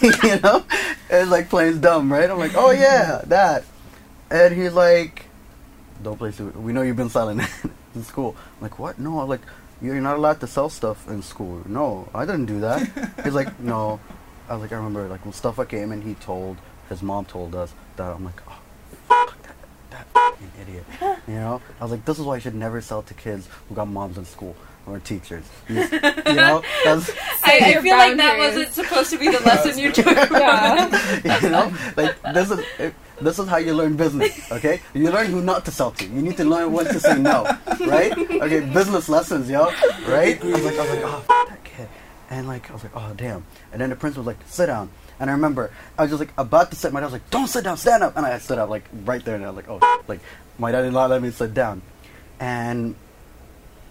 is? 0.02 0.22
you 0.22 0.40
know, 0.40 0.64
it's 1.10 1.30
like 1.30 1.48
plain 1.48 1.80
dumb, 1.80 2.12
right? 2.12 2.30
I'm 2.30 2.38
like, 2.38 2.54
oh 2.54 2.70
yeah, 2.70 3.22
that, 3.26 3.64
and 4.30 4.54
he's 4.54 4.72
like, 4.72 5.26
don't 6.02 6.16
play 6.16 6.30
stupid. 6.30 6.56
We 6.56 6.72
know 6.72 6.82
you've 6.82 6.96
been 6.96 7.10
selling 7.10 7.40
in 7.94 8.02
school. 8.04 8.36
I'm 8.56 8.62
like, 8.62 8.78
what? 8.78 8.98
No, 8.98 9.20
I'm 9.20 9.28
like. 9.28 9.42
You're 9.82 10.00
not 10.00 10.16
allowed 10.16 10.40
to 10.40 10.46
sell 10.46 10.70
stuff 10.70 11.06
in 11.08 11.20
school. 11.20 11.60
No, 11.66 12.08
I 12.14 12.24
didn't 12.24 12.46
do 12.46 12.60
that. 12.60 12.88
He's 13.22 13.34
like, 13.34 13.58
no. 13.60 14.00
I 14.48 14.54
was 14.54 14.62
like, 14.62 14.72
I 14.72 14.76
remember, 14.76 15.08
like, 15.08 15.20
when 15.22 15.30
Mustafa 15.30 15.66
came 15.66 15.92
and 15.92 16.02
he 16.02 16.14
told, 16.14 16.56
his 16.88 17.02
mom 17.02 17.26
told 17.26 17.54
us 17.54 17.74
that. 17.96 18.14
I'm 18.14 18.24
like, 18.24 18.40
oh, 18.48 18.58
fuck, 19.08 19.36
that, 19.90 20.06
that 20.14 20.36
idiot. 20.62 20.84
You 21.26 21.34
know? 21.34 21.60
I 21.80 21.84
was 21.84 21.90
like, 21.90 22.04
this 22.06 22.18
is 22.18 22.24
why 22.24 22.36
I 22.36 22.38
should 22.38 22.54
never 22.54 22.80
sell 22.80 23.02
to 23.02 23.14
kids 23.14 23.48
who 23.68 23.74
got 23.74 23.88
moms 23.88 24.16
in 24.16 24.24
school 24.24 24.56
or 24.86 24.98
teachers. 25.00 25.44
You, 25.68 25.80
you 25.82 26.34
know? 26.34 26.62
That's, 26.84 27.10
I, 27.44 27.60
I 27.62 27.68
your 27.72 27.82
feel 27.82 27.96
like 27.96 28.16
that 28.16 28.38
wasn't 28.38 28.72
supposed 28.72 29.10
to 29.10 29.18
be 29.18 29.30
the 29.30 29.40
lesson 29.40 29.78
you're 29.78 29.92
talking 29.92 30.36
about. 30.36 30.92
you 31.42 31.48
know? 31.50 31.72
Like, 31.96 32.20
this 32.34 32.50
is, 32.50 32.58
it, 32.78 32.94
this 33.20 33.38
is 33.38 33.48
how 33.48 33.56
you 33.58 33.74
learn 33.74 33.96
business, 33.96 34.50
okay? 34.52 34.80
You 34.92 35.10
learn 35.10 35.26
who 35.26 35.40
not 35.40 35.64
to 35.66 35.70
sell 35.70 35.92
to. 35.92 36.04
You 36.04 36.22
need 36.22 36.36
to 36.36 36.44
learn 36.44 36.72
when 36.72 36.86
to 36.86 37.00
say 37.00 37.18
no, 37.18 37.44
right? 37.80 38.12
Okay, 38.12 38.60
business 38.72 39.08
lessons, 39.08 39.48
yo, 39.48 39.66
right? 40.06 40.42
I 40.42 40.46
was 40.46 40.64
like, 40.64 40.74
I 40.74 40.80
was 40.80 40.90
like, 40.90 41.04
oh, 41.04 41.24
f- 41.28 41.48
that 41.48 41.64
kid. 41.64 41.88
And 42.30 42.48
like, 42.48 42.70
I 42.70 42.72
was 42.72 42.82
like, 42.82 42.96
oh, 42.96 43.12
damn. 43.16 43.44
And 43.72 43.80
then 43.80 43.90
the 43.90 43.96
prince 43.96 44.16
was 44.16 44.26
like, 44.26 44.38
sit 44.46 44.66
down. 44.66 44.90
And 45.20 45.30
I 45.30 45.32
remember, 45.32 45.70
I 45.96 46.02
was 46.02 46.10
just 46.10 46.20
like 46.20 46.32
about 46.36 46.70
to 46.70 46.76
sit. 46.76 46.92
My 46.92 47.00
dad 47.00 47.06
was 47.06 47.12
like, 47.12 47.30
don't 47.30 47.46
sit 47.46 47.62
down, 47.64 47.76
stand 47.76 48.02
up. 48.02 48.16
And 48.16 48.26
I 48.26 48.36
stood 48.38 48.58
up, 48.58 48.68
like, 48.68 48.84
right 49.04 49.24
there. 49.24 49.36
And 49.36 49.44
I 49.44 49.50
was 49.50 49.56
like, 49.56 49.68
oh, 49.68 50.02
like, 50.08 50.20
my 50.58 50.72
dad 50.72 50.82
did 50.82 50.92
not 50.92 51.10
let 51.10 51.22
me 51.22 51.30
sit 51.30 51.54
down. 51.54 51.82
And 52.40 52.96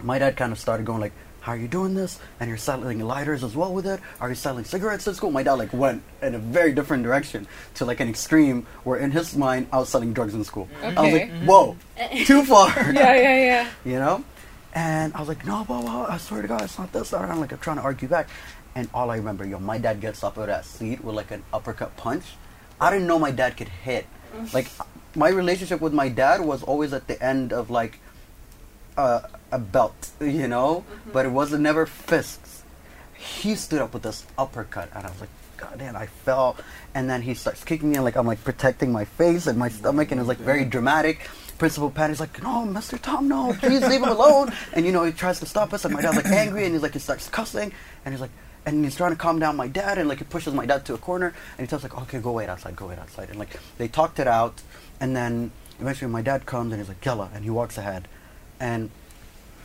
my 0.04 0.20
dad 0.20 0.38
kind 0.38 0.52
of 0.52 0.60
started 0.60 0.86
going 0.86 1.00
like, 1.00 1.14
"How 1.42 1.54
are 1.54 1.58
you 1.58 1.68
doing 1.68 1.94
this? 1.96 2.20
And 2.40 2.48
you're 2.50 2.58
selling 2.58 3.00
lighters 3.00 3.44
as 3.44 3.56
well 3.56 3.74
with 3.74 3.88
it? 3.88 4.00
Are 4.20 4.30
you 4.30 4.36
selling 4.36 4.66
cigarettes 4.66 5.08
at 5.08 5.16
school?" 5.16 5.32
My 5.32 5.44
dad 5.44 5.54
like 5.54 5.74
went 5.74 6.04
in 6.22 6.36
a 6.36 6.40
very 6.40 6.74
different 6.74 7.04
direction 7.04 7.48
to 7.76 7.86
like 7.86 8.00
an 8.00 8.10
extreme 8.10 8.66
where 8.84 9.00
in 9.00 9.12
his 9.12 9.36
mind 9.36 9.68
I 9.72 9.80
was 9.80 9.90
selling 9.90 10.14
drugs 10.14 10.34
in 10.34 10.44
school. 10.44 10.68
I 10.82 10.88
was 10.90 11.14
like, 11.14 11.32
"Whoa, 11.44 11.78
mm-hmm. 11.98 12.24
too 12.24 12.44
far," 12.44 12.70
Yeah, 12.94 13.16
yeah, 13.16 13.38
yeah. 13.38 13.70
you 13.86 14.00
know. 14.00 14.24
And 14.76 15.14
I 15.14 15.20
was 15.20 15.30
like, 15.30 15.46
"No, 15.46 15.64
blah, 15.64 15.82
blah, 15.82 16.08
I 16.10 16.18
swear 16.18 16.42
to 16.42 16.48
God, 16.48 16.62
it's 16.62 16.78
not 16.78 16.92
this." 16.92 17.14
And 17.14 17.32
I'm 17.32 17.40
like, 17.40 17.52
I'm 17.52 17.60
trying 17.60 17.78
to 17.78 17.84
argue 17.84 18.08
back, 18.08 18.28
and 18.76 18.90
all 18.94 19.12
I 19.12 19.18
remember, 19.18 19.46
yo, 19.46 19.60
my 19.60 19.78
dad 19.78 20.02
gets 20.02 20.24
up 20.24 20.38
out 20.38 20.44
of 20.44 20.48
that 20.48 20.66
seat 20.66 21.04
with 21.04 21.16
like 21.16 21.32
an 21.32 21.44
uppercut 21.54 21.96
punch. 21.96 22.26
I 22.82 22.92
didn't 22.92 23.08
know 23.08 23.20
my 23.20 23.32
dad 23.32 23.56
could 23.56 23.70
hit. 23.70 24.08
Mm. 24.36 24.54
Like, 24.54 24.68
my 25.16 25.30
relationship 25.30 25.80
with 25.80 25.94
my 25.94 26.10
dad 26.10 26.42
was 26.42 26.64
always 26.64 26.92
at 26.92 27.08
the 27.08 27.22
end 27.24 27.54
of 27.54 27.70
like 27.70 28.00
uh, 28.98 29.22
a 29.52 29.60
belt, 29.60 30.10
you 30.20 30.48
know, 30.48 30.84
but 31.12 31.26
it 31.26 31.30
wasn't 31.30 31.62
never 31.62 31.86
fists. 31.86 32.64
He 33.14 33.56
stood 33.56 33.82
up 33.82 33.94
with 33.94 34.04
this 34.04 34.26
uppercut, 34.38 34.90
and 34.94 35.06
I 35.06 35.10
was 35.10 35.22
like, 35.22 35.30
God 35.58 35.80
damn, 35.80 35.96
I 35.96 36.08
fell. 36.08 36.58
And 36.94 37.10
then 37.10 37.22
he 37.22 37.34
starts 37.34 37.64
kicking 37.64 37.90
me, 37.90 37.96
and 37.96 38.04
like 38.04 38.16
I'm 38.16 38.28
like 38.28 38.44
protecting 38.44 38.92
my 38.92 39.06
face 39.06 39.48
and 39.48 39.58
my 39.58 39.70
stomach, 39.70 40.12
and 40.12 40.20
it's 40.20 40.28
like 40.28 40.40
very 40.40 40.66
dramatic. 40.66 41.30
Principal 41.58 41.90
Pat 41.90 42.10
is 42.10 42.20
like, 42.20 42.42
No, 42.42 42.66
Mr. 42.66 43.00
Tom, 43.02 43.28
no, 43.28 43.56
please 43.60 43.82
leave 43.82 44.02
him 44.02 44.10
alone. 44.10 44.52
And 44.74 44.86
you 44.86 44.92
know, 44.92 45.04
he 45.04 45.12
tries 45.12 45.40
to 45.40 45.46
stop 45.46 45.74
us, 45.74 45.86
and 45.86 45.94
my 45.94 46.02
dad's 46.02 46.18
like 46.18 46.26
angry, 46.26 46.66
and 46.66 46.74
he's 46.74 46.82
like, 46.82 46.94
he 46.94 47.00
starts 47.00 47.30
cussing, 47.30 47.72
and 48.04 48.14
he's 48.14 48.22
like, 48.22 48.32
and 48.66 48.84
he's 48.84 48.96
trying 48.96 49.12
to 49.12 49.18
calm 49.18 49.40
down 49.40 49.56
my 49.56 49.68
dad, 49.68 49.98
and 49.98 50.10
like 50.10 50.18
he 50.20 50.26
pushes 50.26 50.54
my 50.54 50.66
dad 50.66 50.86
to 50.86 50.94
a 50.94 50.98
corner, 50.98 51.34
and 51.58 51.66
he 51.66 51.70
tells 51.70 51.84
like, 51.84 51.98
okay, 52.04 52.20
go 52.20 52.32
wait 52.32 52.50
outside, 52.50 52.76
go 52.76 52.88
wait 52.88 53.00
outside, 53.00 53.30
and 53.30 53.40
like 53.40 53.50
they 53.78 53.88
talked 53.88 54.20
it 54.20 54.28
out, 54.28 54.62
and 55.00 55.16
then 55.16 55.52
eventually 55.80 56.10
my 56.12 56.22
dad 56.22 56.46
comes 56.46 56.72
and 56.72 56.82
he's 56.82 56.90
like, 56.90 57.04
Yella, 57.06 57.30
and 57.34 57.44
he 57.44 57.50
walks 57.50 57.78
ahead, 57.78 58.08
and 58.60 58.90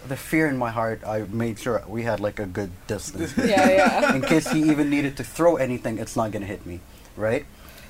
the 0.06 0.16
fear 0.16 0.46
in 0.48 0.56
my 0.56 0.70
heart, 0.70 1.02
I 1.06 1.22
made 1.22 1.58
sure 1.58 1.82
we 1.86 2.02
had 2.02 2.20
like 2.20 2.38
a 2.38 2.46
good 2.46 2.70
distance. 2.86 3.34
Yeah, 3.38 3.68
yeah. 3.70 4.14
in 4.14 4.22
case 4.22 4.48
he 4.50 4.62
even 4.70 4.90
needed 4.90 5.16
to 5.16 5.24
throw 5.24 5.56
anything, 5.56 5.98
it's 5.98 6.16
not 6.16 6.30
gonna 6.30 6.46
hit 6.46 6.64
me, 6.66 6.80
right? 7.16 7.44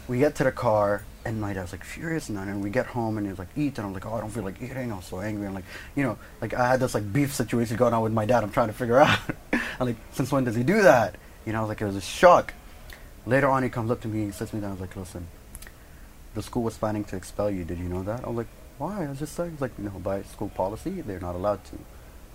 We 0.09 0.19
get 0.19 0.35
to 0.37 0.45
the 0.45 0.53
car, 0.53 1.05
and 1.25 1.41
my 1.41 1.53
dad's 1.53 1.73
like 1.73 1.85
furious, 1.85 2.29
and 2.31 2.39
then 2.39 2.61
we 2.63 2.71
get 2.71 2.87
home, 2.87 3.19
and 3.19 3.27
he's 3.27 3.39
like, 3.39 3.49
"Eat," 3.57 3.77
and 3.77 3.87
I'm 3.87 3.93
like, 3.93 4.07
"Oh, 4.07 4.15
I 4.15 4.21
don't 4.21 4.31
feel 4.31 4.43
like 4.43 4.61
eating." 4.63 4.91
I'm 4.91 5.03
so 5.03 5.21
angry, 5.21 5.45
and 5.47 5.55
like, 5.55 5.65
you 5.95 6.03
know, 6.03 6.19
like 6.41 6.55
I 6.55 6.67
had 6.69 6.81
this 6.81 6.95
like 6.95 7.13
beef 7.13 7.35
situation 7.35 7.77
going 7.77 7.93
on 7.93 8.03
with 8.03 8.13
my 8.13 8.25
dad. 8.25 8.43
I'm 8.43 8.51
trying 8.51 8.69
to 8.69 8.73
figure 8.75 8.99
out, 9.07 9.19
I'm 9.53 9.87
like, 9.87 9.97
since 10.13 10.33
when 10.33 10.45
does 10.45 10.55
he 10.57 10.63
do 10.63 10.81
that? 10.83 11.17
You 11.45 11.53
know, 11.53 11.59
I 11.59 11.63
was 11.63 11.69
like 11.69 11.81
it 11.83 11.87
was 11.87 11.97
a 11.97 12.01
shock. 12.01 12.55
Later 13.27 13.49
on, 13.49 13.63
he 13.63 13.69
comes 13.69 13.91
up 13.91 14.01
to 14.03 14.09
me, 14.09 14.25
he 14.27 14.31
sits 14.33 14.55
me 14.55 14.61
down, 14.61 14.71
and 14.71 14.79
he's 14.79 14.89
like, 14.89 14.97
"Listen, 14.97 15.27
the 16.35 16.43
school 16.43 16.63
was 16.63 16.79
planning 16.79 17.05
to 17.05 17.17
expel 17.17 17.51
you. 17.51 17.65
Did 17.65 17.79
you 17.79 17.89
know 17.91 18.03
that?" 18.05 18.25
I 18.25 18.29
was 18.29 18.37
like, 18.39 18.47
"Why?" 18.79 19.05
I 19.05 19.09
was 19.09 19.19
just 19.19 19.39
like, 19.39 19.51
he's 19.51 19.61
like, 19.61 19.79
"No, 19.79 19.91
by 19.91 20.23
school 20.23 20.49
policy, 20.49 21.01
they're 21.03 21.21
not 21.21 21.35
allowed 21.35 21.65
to." 21.65 21.79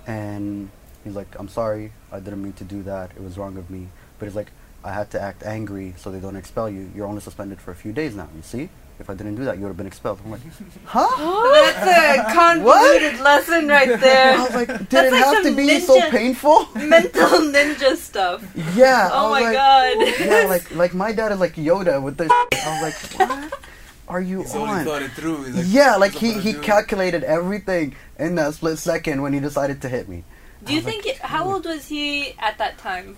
And 0.06 0.70
he's 1.04 1.16
like, 1.16 1.28
"I'm 1.39 1.48
sorry, 1.50 1.91
I 2.12 2.20
didn't 2.20 2.44
mean 2.44 2.54
to 2.54 2.64
do 2.64 2.84
that. 2.84 3.12
It 3.16 3.22
was 3.24 3.38
wrong 3.38 3.58
of 3.58 3.70
me." 3.70 3.88
But 4.20 4.26
he's 4.28 4.36
like, 4.36 4.52
"I 4.84 4.91
had 4.94 5.10
to 5.12 5.22
act 5.22 5.44
angry 5.44 5.94
so 5.98 6.12
they 6.12 6.20
don't 6.20 6.36
expel 6.36 6.70
you. 6.70 6.91
You're 6.96 7.08
only 7.08 7.22
suspended 7.22 7.60
for 7.62 7.72
a 7.72 7.76
few 7.76 7.94
days 7.94 8.16
now. 8.16 8.30
You 8.36 8.41
see? 8.41 8.70
If 9.00 9.10
I 9.10 9.16
didn't 9.16 9.36
do 9.36 9.44
that, 9.46 9.56
you 9.58 9.64
would 9.64 9.70
have 9.70 9.78
been 9.78 9.88
expelled." 9.88 10.20
I'm 10.24 10.32
like, 10.32 10.41
"Huh?" 10.86 11.52
That's 11.54 12.30
a 12.30 12.34
convoluted 12.34 13.20
lesson 13.22 13.68
right 13.68 14.00
there. 14.08 14.38
I 14.38 14.44
was 14.44 14.54
like, 14.56 14.68
"Did 14.68 14.89
That's 14.89 15.08
it 15.08 15.12
like 15.14 15.24
have 15.24 15.44
to 15.44 15.56
be 15.56 15.80
so 15.80 16.00
painful?" 16.12 16.68
Mental 16.76 17.39
ninja 17.54 17.96
stuff. 17.98 18.46
Yeah. 18.76 19.10
Oh 19.12 19.32
my 19.32 19.41
like, 19.41 19.54
god. 19.56 19.98
Yeah, 20.20 20.46
like 20.48 20.76
like 20.76 20.94
my 20.94 21.12
dad 21.12 21.32
is 21.32 21.39
like 21.39 21.56
Yoda 21.56 22.02
with 22.02 22.18
the. 22.18 22.26
I 22.32 22.68
was 22.74 22.82
like, 22.88 23.30
"What 23.30 23.60
are 24.08 24.22
you 24.22 24.41
He's 24.43 24.56
on?" 24.56 24.86
thought 24.86 25.01
it 25.01 25.12
through. 25.12 25.43
He's 25.45 25.56
like, 25.56 25.66
yeah, 25.68 25.95
like 25.95 26.12
he 26.14 26.34
he 26.34 26.54
calculated 26.54 27.24
everything 27.24 27.95
in 28.20 28.36
that 28.36 28.54
split 28.56 28.78
second 28.78 29.22
when 29.22 29.34
he 29.34 29.39
decided 29.39 29.82
to 29.84 29.89
hit 29.89 30.08
me. 30.10 30.24
Do 30.64 30.74
you 30.74 30.80
I 30.82 30.84
was 30.86 30.93
like, 30.95 31.04
think? 31.04 31.18
how 31.20 31.45
old 31.51 31.66
was 31.66 31.88
he 31.88 32.36
at 32.39 32.58
that 32.58 32.78
time? 32.78 33.16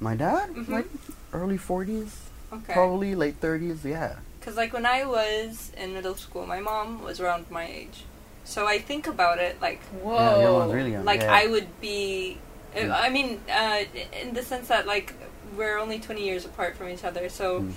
My 0.00 0.14
dad, 0.16 0.50
Mhm. 0.50 0.68
like 0.68 0.86
early 1.32 1.56
forties, 1.58 2.16
Okay. 2.52 2.72
probably 2.72 3.14
late 3.14 3.36
thirties. 3.40 3.84
Yeah. 3.84 4.16
Because 4.40 4.56
like 4.56 4.72
when 4.72 4.86
I 4.86 5.04
was 5.04 5.70
in 5.76 5.94
middle 5.94 6.16
school, 6.16 6.46
my 6.46 6.58
mom 6.60 7.02
was 7.02 7.20
around 7.20 7.46
my 7.50 7.64
age, 7.66 8.02
so 8.44 8.66
I 8.66 8.78
think 8.80 9.06
about 9.06 9.38
it 9.38 9.60
like 9.62 9.80
Whoa. 10.02 10.16
Yeah, 10.16 10.40
your 10.42 10.74
really 10.74 10.92
young. 10.92 11.04
like 11.04 11.20
yeah. 11.22 11.32
I 11.32 11.46
would 11.46 11.68
be. 11.80 12.38
I 12.74 13.10
mean, 13.10 13.40
uh, 13.52 13.84
in 14.20 14.32
the 14.34 14.42
sense 14.42 14.68
that 14.68 14.86
like 14.86 15.12
we're 15.56 15.78
only 15.78 15.98
twenty 16.00 16.24
years 16.24 16.44
apart 16.44 16.76
from 16.76 16.88
each 16.88 17.04
other, 17.04 17.28
so 17.28 17.60
Mm. 17.60 17.72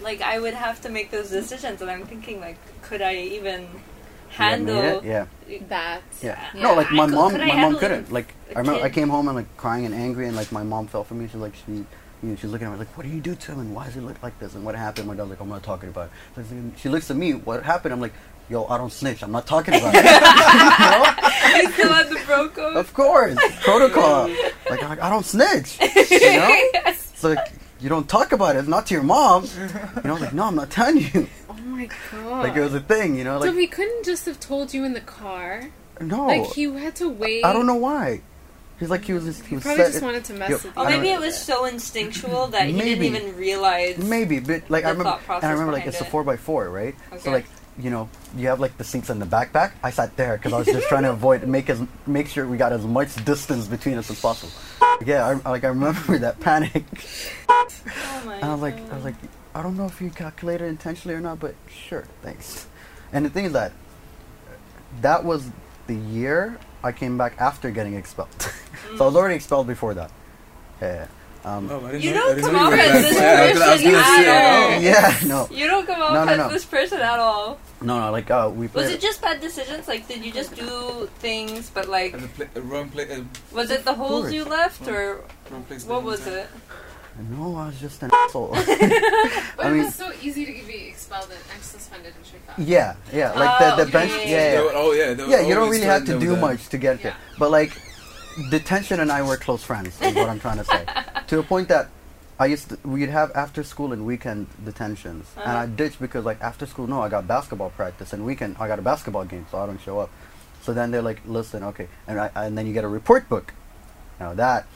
Like 0.00 0.20
I 0.22 0.38
would 0.38 0.54
have 0.54 0.80
to 0.82 0.88
make 0.88 1.10
those 1.10 1.30
decisions, 1.30 1.80
and 1.82 1.90
I'm 1.90 2.04
thinking 2.06 2.40
like, 2.40 2.56
could 2.82 3.02
I 3.02 3.14
even 3.16 3.62
You 3.62 3.68
had 4.30 4.50
handle? 4.58 4.76
it? 4.98 5.04
Yeah. 5.04 5.26
That. 5.68 6.02
Yeah. 6.22 6.38
Yeah. 6.54 6.62
No, 6.62 6.74
like 6.74 6.90
my 6.92 7.06
could- 7.06 7.14
mom, 7.14 7.30
could 7.32 7.40
my 7.40 7.56
mom 7.60 7.76
couldn't. 7.78 8.12
Like 8.12 8.34
I 8.54 8.60
remember, 8.60 8.82
I 8.82 8.88
came 8.90 9.08
home 9.08 9.28
and 9.28 9.36
like 9.36 9.56
crying 9.56 9.84
and 9.86 9.94
angry, 9.94 10.26
and 10.26 10.36
like 10.36 10.52
my 10.52 10.62
mom 10.62 10.86
felt 10.86 11.06
for 11.06 11.14
me. 11.14 11.26
She's 11.26 11.34
like, 11.36 11.54
she, 11.66 11.72
you 11.72 11.86
know, 12.22 12.36
she's 12.36 12.50
looking 12.50 12.66
at 12.66 12.72
me 12.72 12.78
like, 12.78 12.96
what 12.96 13.04
do 13.06 13.12
you 13.12 13.20
do 13.20 13.34
to 13.34 13.52
him, 13.52 13.60
and 13.60 13.74
why 13.74 13.84
does 13.86 13.94
he 13.94 14.00
look 14.00 14.22
like 14.22 14.38
this, 14.38 14.54
and 14.54 14.64
what 14.64 14.74
happened? 14.74 15.08
My 15.08 15.14
dad's 15.14 15.30
like, 15.30 15.40
I'm 15.40 15.48
not 15.48 15.62
talking 15.62 15.88
about 15.88 16.10
it. 16.36 16.42
So 16.48 16.56
she 16.76 16.88
looks 16.88 17.10
at 17.10 17.16
me, 17.16 17.32
what 17.34 17.62
happened? 17.62 17.92
I'm 17.94 18.00
like, 18.00 18.12
yo, 18.50 18.64
I 18.66 18.78
don't 18.78 18.92
snitch. 18.92 19.22
I'm 19.22 19.32
not 19.32 19.46
talking 19.46 19.74
about 19.74 19.94
it. 19.94 20.04
I 20.04 21.70
still 21.72 21.92
had 21.92 22.08
the 22.08 22.20
bro 22.26 22.48
code. 22.48 22.76
of 22.76 22.92
course, 22.94 23.36
protocol. 23.62 24.30
Like, 24.68 24.82
I'm 24.82 24.90
like, 24.90 25.00
I 25.02 25.08
don't 25.08 25.24
snitch. 25.24 25.78
You 26.10 26.20
know? 26.36 26.68
So 27.14 27.30
like, 27.30 27.50
you 27.80 27.88
don't 27.88 28.08
talk 28.08 28.32
about 28.32 28.56
it. 28.56 28.60
It's 28.60 28.68
not 28.68 28.86
to 28.86 28.94
your 28.94 29.02
mom. 29.02 29.46
You 29.96 30.02
know, 30.04 30.14
like, 30.14 30.32
no, 30.32 30.44
I'm 30.44 30.54
not 30.54 30.70
telling 30.70 30.98
you. 30.98 31.28
Oh 31.48 31.54
my 31.54 31.88
god. 32.12 32.42
Like 32.44 32.56
it 32.56 32.60
was 32.60 32.74
a 32.74 32.80
thing. 32.80 33.16
You 33.16 33.24
know, 33.24 33.40
so 33.40 33.46
like 33.46 33.56
he 33.56 33.66
couldn't 33.66 34.04
just 34.04 34.26
have 34.26 34.38
told 34.40 34.72
you 34.74 34.84
in 34.84 34.92
the 34.94 35.00
car. 35.00 35.70
no. 36.00 36.26
Like 36.26 36.46
he 36.52 36.64
had 36.64 36.94
to 36.96 37.08
wait. 37.08 37.44
I 37.44 37.52
don't 37.52 37.66
know 37.66 37.74
why. 37.76 38.22
He's 38.78 38.90
like 38.90 39.04
he 39.04 39.12
was 39.12 39.24
just 39.24 39.42
he 39.42 39.48
He 39.48 39.54
was 39.56 39.64
probably 39.64 39.82
set- 39.84 39.92
just 39.92 40.04
wanted 40.04 40.24
to 40.26 40.34
mess 40.34 40.50
Yo, 40.50 40.56
with 40.56 40.66
Or 40.66 40.68
you. 40.68 40.74
don't- 40.74 41.02
maybe 41.02 41.08
it 41.12 41.18
was 41.20 41.36
so 41.36 41.64
instinctual 41.64 42.46
that 42.48 42.68
he 42.68 42.78
didn't 42.78 43.02
even 43.04 43.36
realize. 43.36 43.98
Maybe, 43.98 44.38
but 44.38 44.62
like 44.70 44.84
I 44.84 44.90
remember, 44.90 45.18
and 45.28 45.44
I 45.44 45.50
remember 45.50 45.72
like 45.72 45.82
behind 45.82 45.94
it's 45.94 46.00
a 46.00 46.04
it. 46.06 46.10
four 46.10 46.22
by 46.22 46.36
four, 46.36 46.68
right? 46.70 46.94
So 47.20 47.32
like 47.32 47.46
you 47.78 47.90
know 47.90 48.08
you 48.36 48.48
have 48.48 48.60
like 48.60 48.76
the 48.76 48.84
seats 48.84 49.10
in 49.10 49.18
the 49.18 49.26
backpack. 49.26 49.72
I 49.82 49.90
sat 49.90 50.16
there 50.16 50.36
because 50.36 50.52
I 50.52 50.58
was 50.58 50.66
just 50.66 50.88
trying 50.88 51.04
to 51.04 51.10
avoid 51.10 51.46
make 51.46 51.70
as 51.70 51.82
make 52.06 52.28
sure 52.28 52.46
we 52.46 52.56
got 52.56 52.72
as 52.72 52.84
much 52.84 53.24
distance 53.24 53.66
between 53.66 53.98
us 53.98 54.10
as 54.10 54.20
possible. 54.20 54.52
Yeah, 55.04 55.38
I, 55.44 55.50
like 55.50 55.64
I 55.64 55.68
remember 55.68 56.18
that 56.18 56.40
panic, 56.40 56.84
Oh 57.48 57.68
I 58.42 58.52
was 58.52 58.60
like, 58.60 58.92
I 58.92 58.94
was 58.94 59.04
like, 59.04 59.14
I 59.54 59.62
don't 59.62 59.76
know 59.76 59.86
if 59.86 60.00
you 60.00 60.10
calculated 60.10 60.66
intentionally 60.66 61.14
or 61.14 61.20
not, 61.20 61.38
but 61.40 61.54
sure, 61.68 62.04
thanks. 62.22 62.66
And 63.12 63.24
the 63.24 63.30
thing 63.30 63.44
is 63.44 63.52
that 63.52 63.72
that 65.00 65.24
was 65.24 65.50
the 65.86 65.94
year 65.94 66.58
I 66.82 66.92
came 66.92 67.18
back 67.18 67.34
after 67.38 67.70
getting 67.70 67.94
expelled. 67.94 68.28
so 68.40 68.50
I 68.90 69.06
was 69.06 69.14
mm. 69.14 69.16
already 69.16 69.34
expelled 69.34 69.66
before 69.66 69.94
that. 69.94 70.10
Yeah. 70.80 71.06
Um, 71.44 71.70
Oh, 71.70 71.78
I 71.86 71.92
didn't 71.92 72.02
You 72.02 72.14
know- 72.14 72.30
I 72.30 72.34
don't 72.34 72.40
come 72.42 72.52
know 72.52 72.58
off 72.66 72.70
were 72.72 72.78
as 72.78 73.02
this 73.02 73.16
bad. 73.16 73.38
I 73.38 73.46
was 73.48 73.58
gonna- 73.58 73.64
I 73.64 73.72
was 73.72 73.80
person 73.82 73.92
gonna 73.92 74.04
say, 74.04 74.76
oh. 74.76 74.80
yeah, 74.80 75.18
no, 75.26 75.48
You 75.50 75.66
don't 75.68 75.86
come 75.86 76.02
off 76.02 76.12
No, 76.12 76.24
no, 76.24 76.32
as 76.32 76.38
no. 76.38 76.48
this 76.48 76.64
person 76.64 77.00
at 77.00 77.18
all. 77.20 77.58
no, 77.80 78.00
no. 78.00 78.10
Like 78.10 78.30
uh, 78.30 78.50
we 78.54 78.66
Was 78.68 78.90
it 78.90 79.00
just 79.00 79.22
bad 79.22 79.40
decisions? 79.40 79.86
Like, 79.88 80.08
did 80.08 80.24
you 80.24 80.32
just 80.32 80.54
do 80.56 81.08
things, 81.20 81.70
but 81.72 81.88
like, 81.88 82.12
And 82.14 82.22
the 82.24 82.28
play, 82.28 82.48
the 82.52 82.62
wrong 82.62 82.88
play, 82.90 83.08
uh, 83.10 83.20
was 83.52 83.70
it 83.70 83.84
the 83.84 83.94
holes 83.94 84.22
course. 84.22 84.32
you 84.34 84.44
left, 84.44 84.86
or 84.88 85.22
wrong 85.50 85.62
place. 85.64 85.84
what 85.84 86.02
was 86.02 86.26
it? 86.26 86.48
No, 87.30 87.56
I 87.56 87.66
was 87.66 87.80
just 87.80 88.02
an 88.02 88.10
asshole. 88.26 88.50
But 88.54 89.66
I 89.66 89.70
it 89.74 89.84
was 89.84 89.94
so 89.94 90.12
easy 90.22 90.44
to 90.46 90.52
be 90.66 90.86
expelled 90.88 91.24
and, 91.30 91.40
and 91.54 91.62
suspended 91.62 92.14
and 92.16 92.24
shit 92.26 92.40
yeah, 92.58 92.94
yeah. 93.12 93.32
Like 93.32 93.58
the, 93.58 93.74
Oh, 93.74 93.84
the 93.84 93.90
bench. 93.90 94.12
okay. 94.12 94.30
Yeah, 94.30 94.36
They 94.50 94.52
yeah. 94.54 94.62
were- 94.62 94.72
oh 94.74 94.92
yeah. 94.92 95.14
they 95.14 95.26
yeah, 95.28 95.40
you 95.40 95.54
don't 95.54 95.68
really 95.70 95.84
have 95.86 96.04
to 96.06 96.18
do 96.18 96.30
that. 96.34 96.40
much 96.40 96.68
to 96.68 96.78
get 96.78 97.02
there. 97.02 97.16
But 97.38 97.50
like, 97.50 97.72
detention 98.50 99.00
and 99.00 99.10
I 99.10 99.22
were 99.22 99.36
close 99.36 99.62
friends. 99.62 100.00
Is 100.00 100.14
what 100.14 100.28
I'm 100.28 100.40
trying 100.40 100.58
to 100.58 100.64
say. 100.64 100.86
to 101.28 101.38
a 101.38 101.42
point 101.42 101.68
that 101.68 101.88
I 102.40 102.46
used 102.46 102.68
to, 102.70 102.78
we'd 102.84 103.08
have 103.08 103.32
after 103.34 103.64
school 103.64 103.92
and 103.92 104.06
weekend 104.06 104.46
detentions, 104.64 105.26
and 105.36 105.44
Uh-huh. 105.44 105.58
I 105.58 105.66
ditched 105.66 106.00
because 106.00 106.24
like 106.24 106.40
after 106.40 106.66
school, 106.66 106.86
no, 106.86 107.02
I 107.02 107.08
got 107.08 107.26
basketball 107.26 107.70
practice, 107.70 108.12
and 108.12 108.24
weekend 108.24 108.56
I 108.60 108.68
got 108.68 108.78
a 108.78 108.82
basketball 108.82 109.24
game, 109.24 109.46
so 109.50 109.58
I 109.58 109.66
don't 109.66 109.80
show 109.80 109.98
up. 109.98 110.10
So 110.62 110.72
then 110.72 110.90
they're 110.90 111.02
like, 111.02 111.20
listen, 111.26 111.62
okay, 111.64 111.88
and 112.06 112.20
I, 112.20 112.30
and 112.34 112.56
then 112.56 112.66
you 112.66 112.72
get 112.72 112.84
a 112.84 112.88
report 112.88 113.28
book. 113.28 113.54
Now 114.20 114.34
that. 114.34 114.66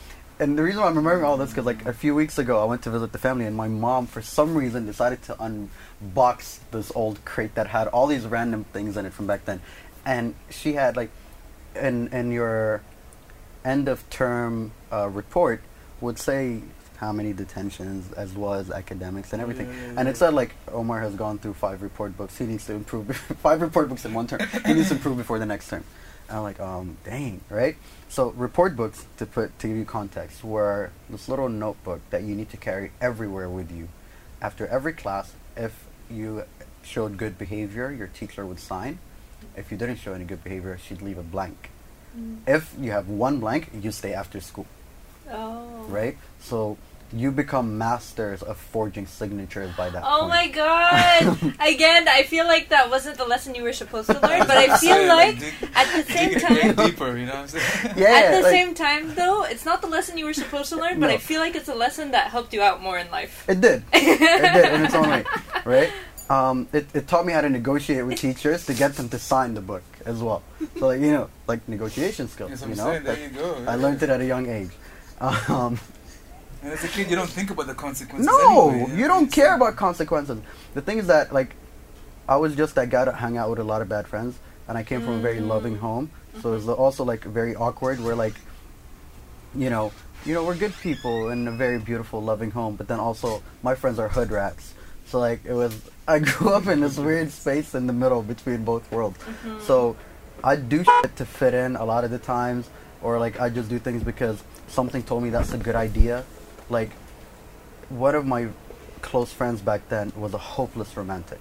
And 0.40 0.58
the 0.58 0.62
reason 0.64 0.80
why 0.80 0.88
I'm 0.88 0.96
remembering 0.96 1.24
all 1.24 1.36
this 1.36 1.50
because 1.50 1.66
like 1.66 1.84
a 1.86 1.92
few 1.92 2.16
weeks 2.16 2.36
ago 2.36 2.60
I 2.60 2.64
went 2.64 2.82
to 2.82 2.90
visit 2.90 3.12
the 3.12 3.18
family 3.18 3.44
and 3.44 3.54
my 3.54 3.68
mom 3.68 4.06
for 4.08 4.22
some 4.22 4.56
reason 4.56 4.86
decided 4.86 5.22
to 5.24 5.34
unbox 5.34 6.58
this 6.72 6.90
old 6.96 7.24
crate 7.24 7.54
that 7.54 7.68
had 7.68 7.86
all 7.88 8.08
these 8.08 8.26
random 8.26 8.64
things 8.72 8.96
in 8.96 9.06
it 9.06 9.12
from 9.12 9.26
back 9.28 9.44
then, 9.44 9.60
and 10.04 10.34
she 10.50 10.72
had 10.72 10.96
like 10.96 11.10
in 11.76 12.08
in 12.08 12.32
your 12.32 12.82
end 13.64 13.88
of 13.88 14.08
term 14.10 14.72
uh, 14.92 15.08
report 15.08 15.62
would 16.00 16.18
say 16.18 16.62
how 16.96 17.10
many 17.12 17.32
detentions 17.32 18.12
as 18.12 18.32
well 18.34 18.54
as 18.54 18.70
academics 18.70 19.32
and 19.32 19.42
everything, 19.42 19.66
Yeah, 19.66 19.74
yeah, 19.74 19.94
and 19.98 20.08
it 20.08 20.16
said 20.16 20.34
like 20.34 20.54
Omar 20.70 21.00
has 21.00 21.14
gone 21.16 21.38
through 21.38 21.54
five 21.54 21.82
report 21.82 22.16
books. 22.16 22.38
He 22.38 22.46
needs 22.46 22.64
to 22.66 22.74
improve 22.74 23.16
five 23.42 23.60
report 23.60 23.88
books 23.88 24.04
in 24.04 24.14
one 24.14 24.28
term. 24.28 24.40
he 24.64 24.74
needs 24.74 24.88
to 24.88 24.94
improve 24.94 25.16
before 25.16 25.40
the 25.40 25.46
next 25.46 25.68
term. 25.68 25.84
And 26.28 26.38
I'm 26.38 26.44
like, 26.44 26.60
um, 26.60 26.96
dang, 27.04 27.40
right? 27.50 27.76
So 28.08 28.30
report 28.30 28.76
books 28.76 29.04
to 29.16 29.26
put 29.26 29.58
to 29.58 29.66
give 29.66 29.76
you 29.76 29.84
context 29.84 30.44
were 30.44 30.92
this 31.10 31.28
little 31.28 31.48
notebook 31.48 32.00
that 32.10 32.22
you 32.22 32.36
need 32.36 32.50
to 32.50 32.56
carry 32.56 32.92
everywhere 33.00 33.48
with 33.50 33.72
you. 33.72 33.88
After 34.40 34.68
every 34.68 34.92
class, 34.92 35.34
if 35.56 35.86
you 36.08 36.44
showed 36.84 37.16
good 37.16 37.36
behavior, 37.36 37.90
your 37.90 38.06
teacher 38.06 38.46
would 38.46 38.60
sign. 38.60 39.00
If 39.56 39.72
you 39.72 39.76
didn't 39.76 39.96
show 39.96 40.12
any 40.12 40.24
good 40.24 40.44
behavior, 40.44 40.78
she'd 40.78 41.02
leave 41.02 41.18
a 41.18 41.24
blank. 41.24 41.71
If 42.46 42.74
you 42.78 42.90
have 42.92 43.08
one 43.08 43.40
blank, 43.40 43.70
you 43.80 43.90
stay 43.92 44.12
after 44.12 44.40
school, 44.40 44.66
Oh. 45.30 45.84
right? 45.88 46.16
So 46.40 46.76
you 47.14 47.30
become 47.30 47.76
masters 47.76 48.42
of 48.42 48.56
forging 48.56 49.06
signatures 49.06 49.70
by 49.76 49.90
that 49.90 50.02
Oh 50.04 50.20
point. 50.20 50.28
my 50.30 50.48
god! 50.48 51.22
Again, 51.60 52.08
I 52.08 52.22
feel 52.22 52.46
like 52.46 52.70
that 52.70 52.88
wasn't 52.88 53.18
the 53.18 53.24
lesson 53.26 53.54
you 53.54 53.62
were 53.62 53.74
supposed 53.74 54.08
to 54.08 54.18
learn, 54.20 54.40
but 54.46 54.56
I 54.56 54.76
feel 54.80 54.96
Yeah, 55.06 55.14
like 55.14 55.38
dig- 55.38 55.54
at 55.74 55.86
the 55.94 56.10
same 56.12 56.28
dig 56.32 56.36
it 56.36 56.40
time, 56.40 56.74
deeper, 56.86 57.16
you 57.16 57.26
know 57.26 57.32
what 57.34 57.40
I'm 57.42 57.48
saying? 57.48 57.94
Yeah, 57.96 58.08
at 58.08 58.30
the 58.36 58.42
like, 58.42 58.50
same 58.52 58.74
time 58.74 59.14
though, 59.14 59.44
it's 59.44 59.64
not 59.66 59.80
the 59.82 59.88
lesson 59.88 60.16
you 60.16 60.24
were 60.24 60.32
supposed 60.32 60.70
to 60.70 60.76
learn, 60.76 61.00
but 61.00 61.08
No. 61.08 61.14
I 61.14 61.18
feel 61.18 61.40
like 61.40 61.54
it's 61.54 61.68
a 61.68 61.74
lesson 61.74 62.12
that 62.12 62.30
helped 62.30 62.52
you 62.54 62.62
out 62.62 62.80
more 62.82 62.96
in 62.98 63.10
life. 63.10 63.44
It 63.48 63.60
did. 63.60 63.84
it 63.92 64.18
did 64.18 64.72
in 64.74 64.84
its 64.86 64.94
own 64.94 65.08
way, 65.10 65.24
right? 65.64 65.90
Um, 66.30 66.66
it, 66.72 66.86
it 66.94 67.08
taught 67.08 67.26
me 67.26 67.34
how 67.34 67.42
to 67.42 67.50
negotiate 67.50 68.06
with 68.06 68.18
teachers 68.20 68.64
to 68.66 68.72
get 68.74 68.94
them 68.94 69.10
to 69.10 69.18
sign 69.18 69.52
the 69.52 69.60
book 69.60 69.82
as 70.06 70.22
well. 70.22 70.42
So, 70.78 70.86
like, 70.86 71.00
you 71.00 71.12
know, 71.12 71.28
like 71.46 71.66
negotiation 71.68 72.28
skills, 72.28 72.60
what 72.60 72.70
you 72.70 72.76
know? 72.76 72.84
saying. 72.84 73.04
There 73.04 73.18
you 73.18 73.28
go. 73.30 73.64
I 73.66 73.74
learned 73.76 74.02
it 74.02 74.10
at 74.10 74.20
a 74.20 74.26
young 74.26 74.48
age. 74.48 74.70
Um, 75.20 75.78
And 76.62 76.72
as 76.72 76.84
a 76.84 76.88
kid, 76.88 77.10
you 77.10 77.16
don't 77.16 77.28
think 77.28 77.50
about 77.50 77.66
the 77.66 77.74
consequences. 77.74 78.24
no, 78.26 78.70
anyway, 78.70 78.96
you 78.96 79.08
don't 79.08 79.30
care 79.32 79.56
about 79.56 79.74
consequences. 79.74 80.38
The 80.74 80.80
thing 80.80 80.98
is 80.98 81.08
that, 81.08 81.32
like, 81.32 81.56
I 82.28 82.36
was 82.36 82.54
just 82.54 82.76
that 82.76 82.88
guy 82.88 83.04
that 83.04 83.14
hung 83.16 83.36
out 83.36 83.50
with 83.50 83.58
a 83.58 83.64
lot 83.64 83.82
of 83.82 83.88
bad 83.88 84.06
friends, 84.06 84.38
and 84.68 84.78
I 84.78 84.84
came 84.84 85.00
from 85.00 85.14
a 85.14 85.18
very 85.20 85.40
loving 85.40 85.76
home. 85.76 86.10
So 86.40 86.52
it 86.52 86.54
was 86.62 86.68
also, 86.68 87.02
like, 87.04 87.24
very 87.24 87.56
awkward 87.56 87.98
where, 87.98 88.14
like, 88.14 88.34
you 89.56 89.70
know, 89.70 89.92
you 90.24 90.34
know, 90.34 90.44
we're 90.44 90.54
good 90.54 90.72
people 90.80 91.30
in 91.30 91.48
a 91.48 91.50
very 91.50 91.80
beautiful, 91.80 92.22
loving 92.22 92.52
home, 92.52 92.76
but 92.76 92.86
then 92.86 93.00
also 93.00 93.42
my 93.64 93.74
friends 93.74 93.98
are 93.98 94.08
hood 94.08 94.30
rats. 94.30 94.72
So 95.12 95.18
like 95.18 95.44
it 95.44 95.52
was, 95.52 95.78
I 96.08 96.18
grew 96.20 96.54
up 96.54 96.66
in 96.68 96.80
this 96.80 96.96
weird 96.96 97.30
space 97.30 97.74
in 97.74 97.86
the 97.86 97.92
middle 97.92 98.22
between 98.22 98.64
both 98.64 98.90
worlds. 98.90 99.18
So 99.60 99.94
I 100.42 100.56
do 100.56 100.82
shit 100.82 101.16
to 101.16 101.26
fit 101.26 101.52
in 101.52 101.76
a 101.76 101.84
lot 101.84 102.04
of 102.04 102.10
the 102.10 102.18
times, 102.18 102.70
or 103.02 103.18
like 103.18 103.38
I 103.38 103.50
just 103.50 103.68
do 103.68 103.78
things 103.78 104.02
because 104.02 104.42
something 104.68 105.02
told 105.02 105.22
me 105.22 105.28
that's 105.28 105.52
a 105.52 105.58
good 105.58 105.74
idea. 105.74 106.24
Like 106.70 106.92
one 107.90 108.14
of 108.14 108.24
my 108.24 108.48
close 109.02 109.30
friends 109.30 109.60
back 109.60 109.86
then 109.90 110.14
was 110.16 110.32
a 110.32 110.38
hopeless 110.38 110.96
romantic, 110.96 111.40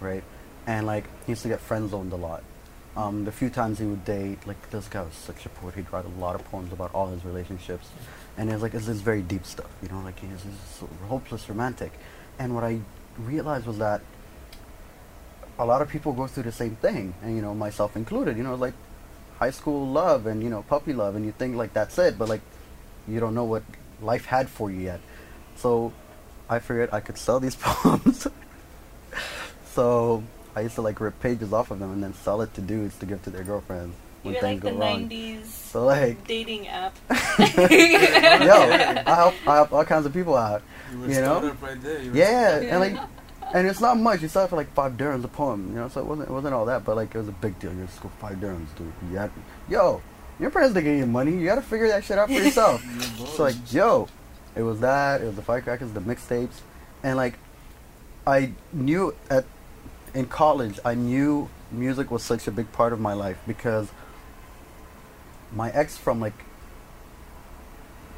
right? 0.00 0.22
And 0.66 0.86
like 0.86 1.04
he 1.24 1.32
used 1.32 1.42
to 1.44 1.48
get 1.48 1.60
friend 1.60 1.88
zoned 1.88 2.12
a 2.12 2.16
lot. 2.16 2.44
Um, 2.94 3.24
the 3.24 3.32
few 3.32 3.48
times 3.48 3.78
he 3.78 3.86
would 3.86 4.04
date, 4.04 4.46
like 4.46 4.68
this 4.68 4.86
guy 4.86 5.00
was 5.00 5.14
such 5.14 5.46
a 5.46 5.48
poet. 5.48 5.76
He'd 5.76 5.90
write 5.90 6.04
a 6.04 6.20
lot 6.20 6.34
of 6.34 6.44
poems 6.44 6.74
about 6.74 6.94
all 6.94 7.08
his 7.08 7.24
relationships, 7.24 7.88
and 8.36 8.50
it's 8.50 8.60
like 8.60 8.74
it's 8.74 8.84
this 8.84 9.00
very 9.00 9.22
deep 9.22 9.46
stuff, 9.46 9.70
you 9.82 9.88
know, 9.88 10.00
like 10.00 10.20
he's 10.20 10.42
this 10.42 10.82
hopeless 11.08 11.48
romantic. 11.48 11.92
And 12.38 12.54
what 12.54 12.62
I 12.62 12.78
realized 13.18 13.66
was 13.66 13.78
that 13.78 14.00
a 15.58 15.64
lot 15.66 15.82
of 15.82 15.88
people 15.88 16.12
go 16.12 16.26
through 16.26 16.44
the 16.44 16.52
same 16.52 16.76
thing, 16.76 17.14
and 17.22 17.34
you 17.36 17.42
know, 17.42 17.54
myself 17.54 17.96
included. 17.96 18.36
You 18.36 18.42
know, 18.44 18.54
like 18.54 18.74
high 19.38 19.50
school 19.50 19.86
love 19.86 20.26
and 20.26 20.42
you 20.42 20.50
know 20.50 20.62
puppy 20.62 20.92
love, 20.92 21.16
and 21.16 21.24
you 21.24 21.32
think 21.32 21.56
like 21.56 21.72
that's 21.72 21.98
it, 21.98 22.18
but 22.18 22.28
like 22.28 22.40
you 23.06 23.20
don't 23.20 23.34
know 23.34 23.44
what 23.44 23.62
life 24.00 24.26
had 24.26 24.48
for 24.48 24.70
you 24.70 24.80
yet. 24.80 25.00
So 25.56 25.92
I 26.48 26.58
figured 26.60 26.90
I 26.92 27.00
could 27.00 27.18
sell 27.18 27.40
these 27.40 27.56
poems. 27.60 28.26
so 29.72 30.22
I 30.54 30.60
used 30.62 30.76
to 30.76 30.82
like 30.82 31.00
rip 31.00 31.18
pages 31.20 31.52
off 31.52 31.70
of 31.70 31.78
them 31.78 31.92
and 31.92 32.02
then 32.02 32.14
sell 32.14 32.40
it 32.42 32.54
to 32.54 32.60
dudes 32.60 32.96
to 32.98 33.06
give 33.06 33.22
to 33.24 33.30
their 33.30 33.44
girlfriends 33.44 33.94
when 34.22 34.34
You're 34.34 34.42
things 34.42 34.62
like 34.62 34.72
the 34.72 34.78
go 34.78 34.84
wrong. 34.84 35.08
'90s 35.08 35.44
So 35.44 35.84
like, 35.84 36.26
dating 36.26 36.68
app. 36.68 36.96
yo, 37.10 37.14
I 37.16 39.14
help, 39.14 39.34
I 39.46 39.54
help 39.56 39.72
all 39.72 39.84
kinds 39.84 40.06
of 40.06 40.12
people 40.12 40.36
out. 40.36 40.62
You 40.92 40.98
were 40.98 41.08
You 41.08 41.20
know? 41.20 41.56
right 41.60 41.82
there. 41.82 42.02
You 42.02 42.12
Yeah, 42.14 42.58
and 42.58 42.80
like, 42.80 43.08
and 43.54 43.66
it's 43.66 43.80
not 43.80 43.98
much. 43.98 44.22
You 44.22 44.28
sell 44.28 44.44
it 44.44 44.48
for 44.48 44.56
like 44.56 44.72
five 44.74 44.92
dirhams 44.92 45.24
a 45.24 45.28
poem, 45.28 45.70
you 45.70 45.76
know. 45.76 45.88
So 45.88 46.00
it 46.00 46.06
wasn't, 46.06 46.28
it 46.28 46.32
wasn't 46.32 46.54
all 46.54 46.66
that, 46.66 46.84
but 46.84 46.96
like 46.96 47.14
it 47.14 47.18
was 47.18 47.28
a 47.28 47.32
big 47.32 47.58
deal. 47.58 47.72
You're 47.74 47.88
school 47.88 48.12
five 48.18 48.36
dirhams, 48.36 48.74
dude. 48.76 48.92
You 49.10 49.18
had, 49.18 49.30
yo, 49.68 50.02
your 50.38 50.50
parents 50.50 50.74
didn't 50.74 50.86
give 50.86 50.98
you 50.98 51.06
money. 51.06 51.32
You 51.32 51.44
got 51.44 51.56
to 51.56 51.62
figure 51.62 51.88
that 51.88 52.04
shit 52.04 52.18
out 52.18 52.28
for 52.28 52.34
yourself. 52.34 52.82
so 53.36 53.42
like, 53.42 53.72
yo, 53.72 54.08
it 54.54 54.62
was 54.62 54.80
that. 54.80 55.20
It 55.20 55.26
was 55.26 55.36
the 55.36 55.42
firecrackers, 55.42 55.92
the 55.92 56.00
mixtapes, 56.00 56.60
and 57.02 57.16
like, 57.16 57.38
I 58.26 58.52
knew 58.72 59.14
at 59.30 59.44
in 60.14 60.26
college, 60.26 60.78
I 60.84 60.94
knew 60.94 61.48
music 61.70 62.10
was 62.10 62.22
such 62.22 62.46
a 62.46 62.50
big 62.50 62.72
part 62.72 62.92
of 62.92 63.00
my 63.00 63.12
life 63.12 63.38
because 63.46 63.88
my 65.52 65.70
ex 65.70 65.96
from 65.96 66.20
like 66.20 66.44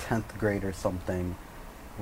10th 0.01 0.39
grade 0.39 0.65
or 0.65 0.73
something 0.73 1.37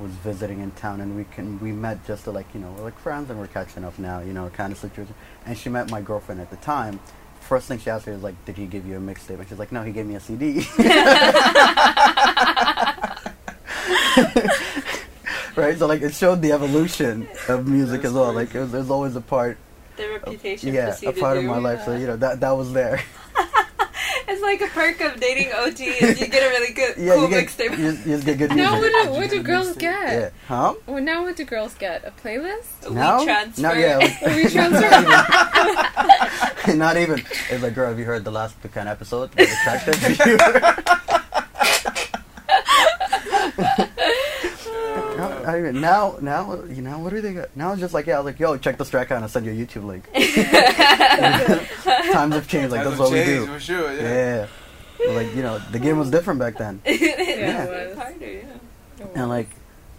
was 0.01 0.11
visiting 0.11 0.59
in 0.61 0.71
town 0.71 1.01
and 1.01 1.15
we 1.15 1.23
can 1.25 1.59
we 1.59 1.71
met 1.71 2.05
just 2.05 2.23
to 2.25 2.31
like 2.31 2.47
you 2.53 2.59
know 2.59 2.71
we're 2.77 2.83
like 2.83 2.97
friends 2.99 3.29
and 3.29 3.39
we're 3.39 3.47
catching 3.47 3.83
up 3.83 3.97
now 3.99 4.19
you 4.19 4.33
know 4.33 4.49
kind 4.49 4.71
of 4.71 4.77
situation. 4.77 5.13
And 5.45 5.57
she 5.57 5.69
met 5.69 5.89
my 5.91 6.01
girlfriend 6.01 6.41
at 6.41 6.49
the 6.49 6.57
time. 6.57 6.99
First 7.41 7.67
thing 7.67 7.79
she 7.79 7.89
asked 7.89 8.07
me 8.07 8.13
was 8.13 8.23
like 8.23 8.35
did 8.45 8.57
he 8.57 8.65
give 8.65 8.85
you 8.85 8.97
a 8.97 8.99
mixtape? 8.99 9.39
And 9.39 9.47
she's 9.47 9.59
like 9.59 9.71
no 9.71 9.83
he 9.83 9.91
gave 9.91 10.05
me 10.05 10.15
a 10.15 10.19
cd 10.19 10.55
right? 15.55 15.77
So 15.77 15.87
like 15.87 16.01
it 16.01 16.13
showed 16.13 16.41
the 16.41 16.51
evolution 16.51 17.27
of 17.47 17.67
music 17.67 18.03
as 18.05 18.13
well. 18.13 18.33
Like 18.33 18.53
it 18.55 18.59
was, 18.59 18.71
there's 18.71 18.89
always 18.89 19.15
a 19.15 19.21
part 19.21 19.57
The 19.97 20.09
reputation 20.09 20.73
yeah 20.73 20.95
a 21.05 21.11
part 21.13 21.37
of 21.37 21.43
my 21.45 21.57
life. 21.57 21.85
So 21.85 21.95
you 21.95 22.07
know 22.07 22.17
that 22.17 22.39
that 22.39 22.51
was 22.51 22.73
there 22.73 23.01
It's 24.31 24.41
like 24.43 24.61
a 24.61 24.67
perk 24.67 25.01
of 25.01 25.19
dating 25.19 25.49
OT 25.55 25.85
is 25.85 26.19
you 26.21 26.27
get 26.27 26.43
a 26.43 26.49
really 26.49 26.71
good 26.73 26.95
yeah 26.97 27.15
cool 27.15 27.23
you 27.23 27.29
get 27.29 27.47
mixtape. 27.47 27.77
you, 27.77 27.91
just- 27.93 28.05
you 28.07 28.21
get 28.21 28.37
good 28.37 28.49
Now 28.55 28.75
music 28.79 28.93
what 28.93 29.05
do, 29.05 29.11
what 29.11 29.29
do 29.31 29.41
girls 29.43 29.75
get? 29.75 30.09
yeah 30.11 30.29
huh 30.47 30.75
Well, 30.85 31.01
now 31.03 31.23
what 31.23 31.35
do 31.35 31.43
girls 31.45 31.73
get? 31.75 32.03
A 32.05 32.11
playlist? 32.11 32.91
now 32.91 33.19
We 33.19 33.25
transfer. 33.25 33.61
now 33.61 33.73
yeah 33.73 33.97
We 34.35 34.47
transfer? 34.55 34.89
Not 36.75 36.97
even. 36.97 37.19
It's 37.49 37.63
like, 37.63 37.73
girl, 37.73 37.89
have 37.89 37.97
you 37.97 38.05
heard 38.05 38.23
the 38.23 38.31
last 38.31 38.61
Pecan 38.61 38.87
episode? 38.87 39.33
Was 39.35 39.49
it 39.49 39.57
attractive 39.57 39.99
to 39.99 40.29
you? 40.29 40.37
now, 45.17 45.38
I 45.55 45.61
mean, 45.61 45.81
now, 45.81 46.17
now, 46.21 46.61
you 46.69 46.81
know, 46.81 46.99
what 46.99 47.11
do 47.11 47.21
they 47.21 47.33
got? 47.33 47.55
Now 47.55 47.71
it's 47.71 47.81
just 47.81 47.93
like, 47.93 48.05
yeah, 48.07 48.15
I 48.15 48.19
was 48.19 48.25
like, 48.25 48.39
yo, 48.39 48.57
check 48.57 48.77
the 48.77 48.85
track 48.85 49.11
out 49.11 49.15
and 49.15 49.23
I'll 49.25 49.29
send 49.29 49.45
you 49.45 49.51
a 49.51 49.55
YouTube 49.55 49.85
link. 49.85 50.05
Times 52.13 52.33
have 52.35 52.47
changed, 52.47 52.71
like, 52.71 52.83
Times 52.83 52.97
that's 52.97 52.99
what 52.99 53.11
have 53.17 53.27
we 53.27 53.33
do. 53.33 53.45
For 53.47 53.59
sure, 53.59 53.93
yeah. 53.93 54.01
Yeah. 54.03 54.47
But, 54.97 55.09
like, 55.15 55.35
you 55.35 55.41
know, 55.41 55.59
the 55.71 55.79
game 55.79 55.97
was 55.97 56.11
different 56.11 56.39
back 56.39 56.57
then. 56.57 56.81
yeah, 56.85 56.93
Yeah. 56.93 57.63
it's 57.65 57.97
harder, 57.99 58.31
yeah. 58.31 59.05
And, 59.15 59.29
like, 59.29 59.49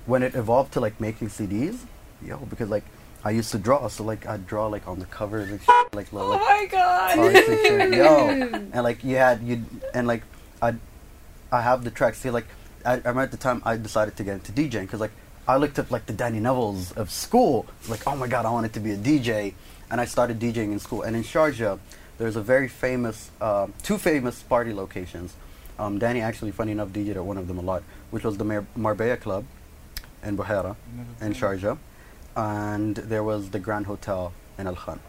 when 0.06 0.22
it 0.22 0.34
evolved 0.34 0.72
to, 0.74 0.80
like, 0.80 1.00
making 1.00 1.28
CDs, 1.28 1.78
yo, 2.24 2.36
because, 2.38 2.68
like, 2.68 2.84
I 3.24 3.30
used 3.30 3.50
to 3.52 3.58
draw, 3.58 3.88
so, 3.88 4.04
like, 4.04 4.26
I'd 4.26 4.46
draw, 4.46 4.66
like, 4.66 4.86
on 4.88 4.98
the 4.98 5.06
covers 5.06 5.50
and 5.50 5.60
shit, 5.60 5.94
like, 5.94 6.12
little, 6.12 6.32
Oh 6.32 6.36
like, 6.36 6.40
my 6.40 6.66
god. 6.70 7.18
and 7.18 7.36
shit. 7.36 7.94
Yo, 7.94 8.28
and 8.28 8.82
like 8.82 9.02
you 9.04 9.16
had 9.16 9.42
you 9.42 9.64
and 9.94 10.06
like 10.06 10.22
I, 10.62 10.74
I 11.52 11.60
have 11.60 11.84
the 11.84 11.90
tracks. 11.90 12.18
See, 12.18 12.30
like 12.30 12.46
I, 12.84 12.92
I 12.92 12.96
remember 12.96 13.22
at 13.22 13.30
the 13.30 13.36
time 13.36 13.62
I 13.64 13.76
decided 13.76 14.16
to 14.16 14.24
get 14.24 14.34
into 14.34 14.52
DJing 14.52 14.82
because 14.82 15.00
like 15.00 15.10
I 15.50 15.56
looked 15.56 15.78
up 15.80 15.90
like 15.90 16.06
the 16.06 16.12
Danny 16.12 16.38
Nevilles 16.38 16.96
of 16.96 17.10
school. 17.10 17.66
Like, 17.88 18.06
oh 18.06 18.14
my 18.14 18.28
god, 18.28 18.46
I 18.46 18.50
wanted 18.50 18.72
to 18.74 18.80
be 18.80 18.92
a 18.92 18.96
DJ, 18.96 19.54
and 19.90 20.00
I 20.00 20.04
started 20.04 20.38
DJing 20.38 20.70
in 20.70 20.78
school. 20.78 21.02
And 21.02 21.16
in 21.16 21.24
Sharjah, 21.24 21.80
there's 22.18 22.36
a 22.36 22.40
very 22.40 22.68
famous, 22.68 23.32
um, 23.40 23.74
two 23.82 23.98
famous 23.98 24.42
party 24.44 24.72
locations. 24.72 25.34
Um, 25.76 25.98
Danny 25.98 26.20
actually, 26.20 26.52
funny 26.52 26.70
enough, 26.70 26.90
DJed 26.90 27.16
at 27.16 27.24
one 27.24 27.36
of 27.36 27.48
them 27.48 27.58
a 27.58 27.62
lot, 27.62 27.82
which 28.12 28.22
was 28.22 28.36
the 28.36 28.44
Mar- 28.44 28.66
Marbella 28.76 29.16
Club 29.16 29.44
in 30.22 30.36
Buhaira, 30.36 30.76
in 31.20 31.32
Sharjah, 31.32 31.78
and 32.36 32.94
there 32.96 33.24
was 33.24 33.50
the 33.50 33.58
Grand 33.58 33.86
Hotel 33.86 34.32
in 34.56 34.68
Al 34.68 34.76
Khan. 34.76 35.00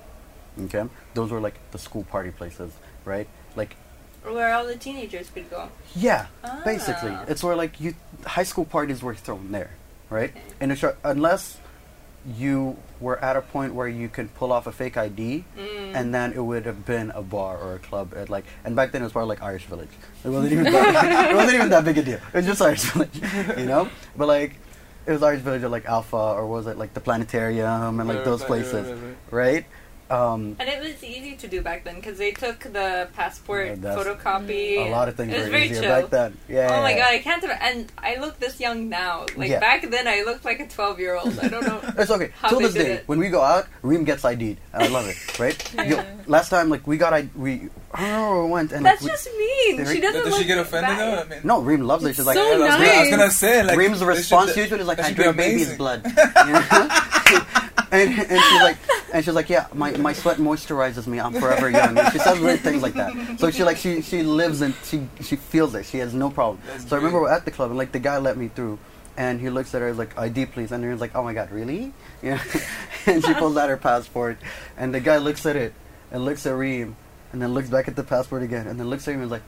Okay, 0.63 0.85
those 1.13 1.29
were 1.29 1.39
like 1.39 1.59
the 1.71 1.77
school 1.77 2.03
party 2.05 2.31
places, 2.31 2.71
right? 3.05 3.27
Like 3.55 3.75
Where 4.23 4.51
all 4.55 4.65
the 4.65 4.75
teenagers 4.75 5.29
could 5.29 5.49
go. 5.51 5.69
yeah, 5.95 6.27
basically, 6.65 7.11
Ah. 7.11 7.25
it's 7.27 7.43
where 7.43 7.55
like 7.55 7.79
you 7.79 7.93
high 8.25 8.43
school 8.51 8.65
parties 8.65 9.03
were 9.03 9.13
thrown 9.15 9.51
there, 9.51 9.71
right? 10.11 10.31
And 10.59 10.77
unless 11.03 11.57
you 12.37 12.77
were 12.99 13.17
at 13.23 13.35
a 13.35 13.41
point 13.41 13.73
where 13.73 13.87
you 13.87 14.07
could 14.07 14.31
pull 14.35 14.51
off 14.53 14.67
a 14.67 14.71
fake 14.71 14.95
ID, 14.95 15.43
Mm. 15.57 15.95
and 15.95 16.13
then 16.13 16.33
it 16.33 16.39
would 16.39 16.67
have 16.67 16.85
been 16.85 17.09
a 17.15 17.23
bar 17.23 17.57
or 17.57 17.73
a 17.75 17.79
club 17.79 18.13
at 18.15 18.29
like. 18.29 18.45
And 18.63 18.75
back 18.75 18.91
then 18.91 19.01
it 19.01 19.05
was 19.05 19.11
probably 19.13 19.29
like 19.29 19.41
Irish 19.41 19.65
Village. 19.65 19.89
It 20.23 20.29
wasn't 20.29 20.51
even 20.53 20.65
that, 20.65 21.29
it 21.31 21.35
wasn't 21.35 21.55
even 21.55 21.69
that 21.69 21.83
big 21.83 21.97
a 21.97 22.03
deal. 22.03 22.19
It 22.31 22.33
was 22.33 22.45
just 22.45 22.61
Irish 22.61 22.83
Village, 22.83 23.19
you 23.57 23.65
know. 23.65 23.89
But 24.15 24.27
like, 24.27 24.57
it 25.07 25.11
was 25.13 25.23
Irish 25.23 25.41
Village 25.41 25.63
or 25.63 25.69
like 25.69 25.85
Alpha 25.85 26.15
or 26.15 26.45
was 26.45 26.67
it 26.67 26.77
like 26.77 26.93
the 26.93 27.01
Planetarium 27.01 27.99
and 27.99 28.07
like 28.07 28.23
those 28.23 28.43
places, 28.43 28.85
right? 29.31 29.65
Um, 30.11 30.57
And 30.59 30.67
it 30.67 30.79
was 30.81 31.01
easy 31.03 31.35
to 31.37 31.47
do 31.47 31.61
back 31.61 31.85
then 31.85 31.95
because 31.95 32.17
they 32.17 32.31
took 32.31 32.59
the 32.59 33.07
passport 33.15 33.67
Yeah, 33.67 33.95
photocopy. 33.95 34.85
a 34.87 34.89
lot 34.91 35.07
of 35.07 35.15
things 35.15 35.31
were 35.31 35.55
easier 35.57 35.81
chill. 35.81 36.01
back 36.01 36.09
then. 36.11 36.37
Yeah. 36.49 36.67
Oh 36.77 36.81
my 36.81 36.91
yeah, 36.91 36.97
god, 36.99 37.11
I 37.13 37.19
can't. 37.19 37.41
Have, 37.43 37.57
and 37.61 37.91
I 37.97 38.17
look 38.19 38.37
this 38.39 38.59
young 38.59 38.89
now. 38.89 39.25
Like 39.37 39.49
Yeah. 39.49 39.59
back 39.59 39.89
then, 39.89 40.07
I 40.07 40.23
looked 40.23 40.43
like 40.43 40.59
a 40.59 40.67
twelve-year-old. 40.67 41.39
I 41.39 41.47
don't 41.47 41.65
know. 41.65 41.79
It's 41.97 42.11
okay. 42.11 42.31
Till 42.49 42.59
this 42.59 42.73
day, 42.73 42.91
it. 42.99 43.07
when 43.07 43.19
we 43.19 43.29
go 43.29 43.41
out, 43.41 43.67
Reem 43.83 44.03
gets 44.03 44.25
ID'd. 44.25 44.57
And 44.73 44.83
I 44.83 44.87
love 44.87 45.07
it, 45.07 45.17
right? 45.39 45.55
Yo, 45.89 46.03
last 46.27 46.49
time, 46.49 46.67
like, 46.69 46.85
we 46.87 46.97
got 46.97 47.13
I 47.13 47.29
we 47.35 47.69
Oh, 47.93 47.97
I 47.97 48.07
don't 48.07 48.11
know 48.21 48.31
where 48.35 48.43
we 48.45 48.51
went 48.51 48.71
and 48.71 48.85
That's 48.85 49.01
like, 49.01 49.11
just 49.11 49.27
mean. 49.37 49.83
They 49.83 49.93
She 49.95 49.99
doesn't. 50.01 50.23
Does 50.23 50.33
she 50.33 50.39
look 50.39 50.47
get 50.47 50.57
offended 50.59 50.97
bad. 50.97 50.99
though? 51.29 51.35
I 51.35 51.37
mean, 51.37 51.47
No, 51.47 51.61
Reem 51.61 51.81
loves 51.81 52.05
it. 52.05 52.15
She's 52.15 52.25
like, 52.25 52.35
so 52.37 52.41
I 52.53 52.57
was, 52.57 52.69
I 52.71 52.99
was 53.01 53.09
gonna 53.09 53.29
say 53.31 53.63
like 53.63 53.77
Reem's 53.77 54.03
response 54.03 54.51
should- 54.53 54.59
usually 54.59 54.79
is 54.81 54.87
like, 54.87 54.99
"I 54.99 55.11
drink 55.11 55.35
baby's 55.37 55.75
blood," 55.77 56.03
you 56.05 56.11
know? 56.53 56.89
and, 57.91 58.09
and 58.19 58.41
she's 58.41 58.61
like, 58.61 58.77
and 59.13 59.25
she's 59.25 59.33
like, 59.33 59.49
"Yeah, 59.49 59.67
my, 59.73 59.91
my 59.97 60.13
sweat 60.13 60.37
moisturizes 60.37 61.07
me. 61.07 61.19
I'm 61.19 61.33
forever 61.33 61.69
young." 61.69 61.97
And 61.97 62.11
she 62.13 62.19
says 62.19 62.39
weird 62.39 62.61
things 62.61 62.81
like 62.81 62.93
that. 62.93 63.39
So 63.39 63.51
she 63.51 63.63
like 63.63 63.77
she 63.77 64.01
she 64.01 64.23
lives 64.23 64.61
and 64.61 64.73
she 64.83 65.07
she 65.21 65.35
feels 65.35 65.75
it. 65.75 65.85
She 65.85 65.97
has 65.97 66.13
no 66.13 66.29
problem. 66.29 66.61
That's 66.67 66.87
so 66.87 66.95
I 66.95 66.99
remember 66.99 67.21
we're 67.21 67.31
at 67.31 67.43
the 67.45 67.51
club 67.51 67.69
and 67.71 67.77
like 67.77 67.91
the 67.91 67.99
guy 67.99 68.17
let 68.17 68.37
me 68.37 68.47
through. 68.47 68.79
And 69.17 69.41
he 69.41 69.49
looks 69.49 69.75
at 69.75 69.81
her 69.81 69.89
he's 69.89 69.97
like, 69.97 70.17
ID 70.17 70.45
please. 70.47 70.71
And 70.71 70.89
he's 70.89 71.01
like, 71.01 71.13
oh 71.15 71.23
my 71.23 71.33
god, 71.33 71.51
really? 71.51 71.91
Yeah. 72.23 72.41
and 73.05 73.23
she 73.23 73.33
pulls 73.33 73.57
out 73.57 73.67
her 73.67 73.75
passport. 73.77 74.37
And 74.77 74.93
the 74.93 75.01
guy 75.01 75.17
looks 75.17 75.45
at 75.45 75.57
it 75.57 75.73
and 76.11 76.23
looks 76.23 76.45
at 76.45 76.55
Reem. 76.55 76.95
And 77.33 77.41
then 77.41 77.53
looks 77.53 77.69
back 77.69 77.87
at 77.87 77.95
the 77.95 78.03
passport 78.03 78.43
again. 78.43 78.67
And 78.67 78.79
then 78.79 78.89
looks 78.89 79.07
at 79.07 79.13
him 79.13 79.21
and 79.21 79.25
is 79.27 79.31
like, 79.31 79.43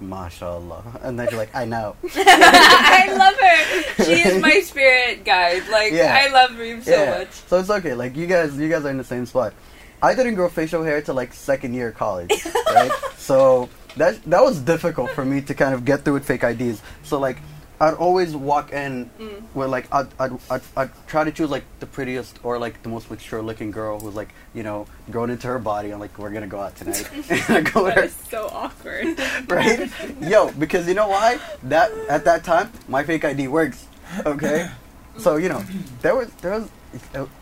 mashallah. 0.00 1.00
And 1.02 1.18
then 1.18 1.28
she's 1.28 1.38
like, 1.38 1.54
I 1.54 1.64
know. 1.64 1.96
I 2.14 3.14
love 3.16 3.36
her. 3.36 4.04
She 4.04 4.20
is 4.28 4.42
my 4.42 4.60
spirit 4.60 5.24
guide. 5.24 5.62
Like 5.70 5.92
Yeah. 5.92 6.18
I 6.20 6.32
love 6.32 6.58
Reem 6.58 6.82
so 6.82 6.90
yeah. 6.90 7.18
much. 7.18 7.30
So 7.30 7.60
it's 7.60 7.70
okay. 7.70 7.94
Like 7.94 8.16
you 8.16 8.26
guys, 8.26 8.56
you 8.58 8.68
guys 8.68 8.84
are 8.84 8.90
in 8.90 8.98
the 8.98 9.04
same 9.04 9.26
spot. 9.26 9.54
I 10.02 10.14
didn't 10.16 10.34
grow 10.34 10.48
facial 10.48 10.82
hair 10.82 11.00
till 11.00 11.14
like 11.14 11.32
second 11.32 11.74
year 11.74 11.88
of 11.88 11.94
college, 11.94 12.32
right? 12.74 12.90
so 13.16 13.68
that 13.96 14.20
that 14.24 14.42
was 14.42 14.58
difficult 14.58 15.10
for 15.10 15.24
me 15.24 15.40
to 15.42 15.54
kind 15.54 15.74
of 15.74 15.84
get 15.84 16.02
through 16.02 16.14
with 16.14 16.26
fake 16.26 16.42
IDs. 16.42 16.82
So 17.04 17.20
like, 17.20 17.38
I'd 17.82 17.94
always 17.94 18.36
walk 18.36 18.72
in 18.72 19.10
Mm. 19.18 19.42
with 19.54 19.68
like 19.68 19.86
I'd, 19.92 20.06
I'd, 20.20 20.32
I'd, 20.48 20.60
I'd 20.76 20.90
try 21.08 21.24
to 21.24 21.32
choose 21.32 21.50
like 21.50 21.64
the 21.80 21.86
prettiest 21.86 22.38
or 22.44 22.56
like 22.58 22.80
the 22.84 22.88
most 22.88 23.10
mature 23.10 23.42
looking 23.42 23.72
girl 23.72 23.98
who's 23.98 24.14
like 24.14 24.28
you 24.54 24.62
know 24.62 24.86
grown 25.10 25.30
into 25.30 25.48
her 25.48 25.58
body. 25.58 25.90
I'm 25.92 25.98
like, 25.98 26.16
we're 26.16 26.30
gonna 26.30 26.46
go 26.46 26.60
out 26.60 26.76
tonight. 26.76 27.08
go 27.74 27.84
with 27.84 27.94
That 27.96 28.04
her 28.04 28.08
so 28.30 28.46
awkward. 28.52 29.18
right? 29.48 29.90
Yo, 30.20 30.52
because 30.52 30.86
you 30.86 30.94
know 30.94 31.08
why? 31.08 31.40
That 31.64 31.90
at 32.08 32.24
that 32.24 32.44
time, 32.44 32.70
my 32.88 33.02
fake 33.02 33.24
ID 33.24 33.48
works. 33.48 33.86
Okay, 34.24 34.70
so 35.18 35.36
you 35.36 35.48
know 35.48 35.64
there 36.02 36.14
was 36.14 36.28
there 36.40 36.52
was 36.60 36.68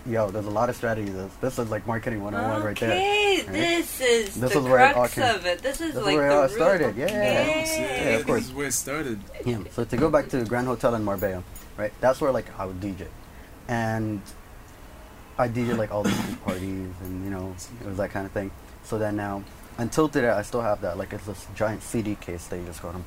yo, 0.07 0.31
there's 0.31 0.47
a 0.47 0.51
lot 0.51 0.69
of 0.69 0.77
strategies. 0.77 1.15
This, 1.15 1.33
this 1.41 1.59
is 1.59 1.71
like 1.71 1.87
marketing 1.87 2.23
101 2.23 2.63
right 2.65 2.79
there. 2.79 2.91
Okay, 2.91 3.37
Right? 3.39 3.47
this 3.53 4.01
is 4.01 4.35
This 4.35 4.53
the 4.53 4.59
is 4.61 4.65
where 4.65 4.91
it 4.91 4.97
all 4.97 5.09
came- 5.09 5.25
of 5.25 5.47
it. 5.47 5.63
This 5.63 5.81
is 5.81 5.95
this 5.95 5.97
is 5.97 6.05
like 6.07 6.17
where 6.17 6.27
it 6.27 6.35
the 6.35 6.41
all 6.43 6.49
started, 6.49 6.97
yeah. 6.97 7.05
Okay. 7.07 8.11
Yeah, 8.13 8.17
of 8.19 8.27
course. 8.27 8.41
This 8.41 8.49
is 8.49 8.55
where 8.55 8.67
it 8.67 8.73
started. 8.75 9.21
Yeah. 9.45 9.59
So 9.73 9.85
to 9.85 9.97
go 9.97 10.11
back 10.11 10.29
to 10.31 10.39
the 10.39 10.45
Grand 10.45 10.67
Hotel 10.67 10.95
in 10.95 11.05
Marbella, 11.05 11.43
right? 11.77 11.93
That's 12.01 12.21
where 12.21 12.33
like 12.33 12.47
I 12.59 12.67
would 12.67 12.81
DJ, 12.81 13.07
and 13.69 14.21
I 15.39 15.49
DJ 15.49 15.77
like 15.77 15.91
all 15.93 16.03
these 16.03 16.37
parties, 16.45 16.93
and 17.03 17.25
you 17.25 17.31
know 17.31 17.55
it 17.81 17.87
was 17.87 17.97
that 17.99 18.11
kind 18.11 18.27
of 18.27 18.33
thing. 18.33 18.51
So 18.85 18.99
then 18.99 19.17
now, 19.17 19.43
until 19.79 20.09
today, 20.09 20.29
I 20.31 20.43
still 20.43 20.63
have 20.63 20.81
that. 20.83 20.99
Like 20.99 21.13
it's 21.13 21.27
this 21.27 21.47
giant 21.55 21.83
CD 21.83 22.15
case 22.17 22.47
that 22.49 22.59
you 22.59 22.67
just 22.67 22.83
got 22.83 22.93
them. 22.93 23.05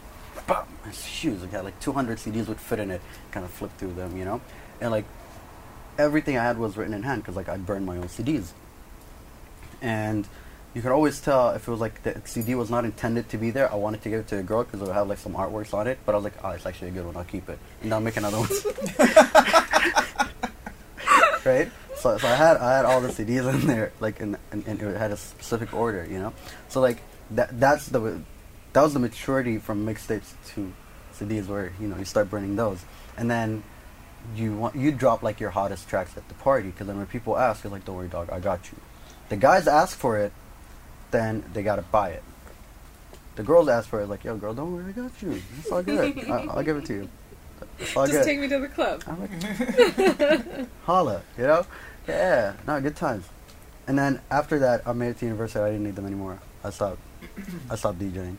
bam, 0.48 0.66
it's 0.88 1.04
huge. 1.06 1.42
It 1.44 1.50
had 1.52 1.64
like 1.64 1.80
200 1.80 2.18
CDs 2.18 2.48
would 2.48 2.60
fit 2.60 2.80
in 2.80 2.92
it. 2.92 3.02
Kind 3.32 3.46
of 3.46 3.52
flip 3.52 3.72
through 3.78 3.94
them, 3.94 4.18
you 4.18 4.26
know, 4.26 4.42
and 4.82 4.92
like 4.92 5.06
everything 5.98 6.38
I 6.38 6.44
had 6.44 6.58
was 6.58 6.78
written 6.78 6.94
in 6.94 7.04
hand 7.04 7.22
because 7.22 7.36
like 7.36 7.50
I'd 7.50 7.66
burn 7.66 7.86
my 7.86 7.98
own 7.98 8.08
CDs, 8.08 8.52
and 9.82 10.28
you 10.74 10.82
could 10.82 10.92
always 10.92 11.22
tell 11.22 11.52
if 11.52 11.68
it 11.68 11.72
was 11.72 11.80
like 11.80 12.04
the 12.04 12.22
CD 12.26 12.56
was 12.56 12.70
not 12.70 12.86
intended 12.86 13.30
to 13.30 13.38
be 13.38 13.52
there. 13.52 13.72
I 13.72 13.76
wanted 13.76 14.02
to 14.04 14.10
give 14.10 14.20
it 14.22 14.28
to 14.30 14.40
a 14.40 14.44
girl 14.44 14.64
because 14.64 14.82
it 14.82 14.86
would 14.86 14.94
have 14.94 15.08
like 15.08 15.20
some 15.20 15.34
artworks 15.34 15.74
on 15.74 15.88
it. 15.88 16.00
But 16.06 16.14
I 16.14 16.16
was 16.18 16.24
like, 16.24 16.44
oh, 16.44 16.50
it's 16.50 16.66
actually 16.66 16.90
a 16.90 16.92
good 16.92 17.06
one. 17.06 17.16
I'll 17.16 17.24
keep 17.24 17.48
it, 17.50 17.60
and 17.82 17.94
I'll 17.94 18.02
make 18.02 18.18
another 18.18 18.38
one. 18.38 18.50
right? 21.46 21.72
So, 21.96 22.18
so 22.18 22.28
I 22.28 22.36
had 22.36 22.58
I 22.58 22.76
had 22.76 22.86
all 22.86 23.02
the 23.02 23.10
CDs 23.10 23.52
in 23.54 23.68
there, 23.68 23.92
like, 24.00 24.20
in, 24.20 24.38
and, 24.52 24.68
and 24.68 24.82
it 24.82 24.98
had 24.98 25.12
a 25.12 25.18
specific 25.18 25.74
order, 25.74 26.06
you 26.10 26.20
know. 26.20 26.34
So 26.70 26.82
like 26.82 26.98
that 27.32 27.60
that's 27.60 27.88
the 27.88 28.22
that 28.74 28.82
was 28.82 28.94
the 28.94 29.00
maturity 29.00 29.60
from 29.60 29.86
mixtapes 29.86 30.34
to 30.54 30.74
CDs, 31.16 31.48
where 31.48 31.72
you 31.80 31.88
know 31.88 31.98
you 31.98 32.06
start 32.06 32.32
burning 32.32 32.56
those, 32.56 32.84
and 33.16 33.30
then 33.30 33.64
you 34.36 34.56
want 34.56 34.76
you 34.76 34.92
drop 34.92 35.22
like 35.24 35.40
your 35.40 35.50
hottest 35.52 35.88
tracks 35.90 36.16
at 36.18 36.28
the 36.28 36.34
party, 36.36 36.70
because 36.70 36.88
then 36.88 36.98
when 36.98 37.06
people 37.08 37.38
ask, 37.38 37.64
you're 37.64 37.72
like, 37.72 37.86
don't 37.86 37.96
worry, 37.96 38.08
dog, 38.08 38.30
I 38.32 38.40
got 38.40 38.72
you. 38.72 38.78
The 39.30 39.38
guys 39.38 39.68
ask 39.68 39.98
for 39.98 40.18
it, 40.18 40.32
then 41.12 41.44
they 41.54 41.64
gotta 41.64 41.82
buy 41.84 42.10
it. 42.10 42.24
The 43.36 43.44
girls 43.44 43.68
ask 43.68 43.90
for 43.90 44.02
it, 44.02 44.08
like, 44.08 44.24
yo, 44.24 44.38
girl, 44.38 44.54
don't 44.54 44.72
worry, 44.74 44.86
I 44.90 44.92
got 44.92 45.12
you. 45.22 45.42
It's 45.60 45.72
all 45.72 45.82
good. 45.82 46.30
I, 46.30 46.32
I'll 46.46 46.64
give 46.64 46.78
it 46.78 46.86
to 46.86 46.94
you. 46.94 47.10
It's 47.80 47.96
all 47.96 48.06
Just 48.06 48.20
good. 48.20 48.26
take 48.26 48.40
me 48.40 48.48
to 48.50 48.60
the 48.60 48.68
club. 48.68 49.04
I'm 49.08 49.20
like, 49.22 50.68
holla, 50.84 51.22
you 51.38 51.44
know? 51.46 51.66
Yeah, 52.08 52.54
no, 52.68 52.80
good 52.82 52.96
times. 52.96 53.26
And 53.88 53.98
then 53.98 54.22
after 54.30 54.60
that, 54.60 54.88
I 54.88 54.94
made 54.94 55.10
it 55.10 55.20
to 55.20 55.26
university. 55.26 55.60
I 55.64 55.68
didn't 55.72 55.84
need 55.86 55.96
them 55.96 56.06
anymore. 56.06 56.40
I 56.64 56.70
stopped. 56.70 57.00
I 57.70 57.76
stopped 57.76 58.00
DJing. 58.00 58.14
You 58.16 58.38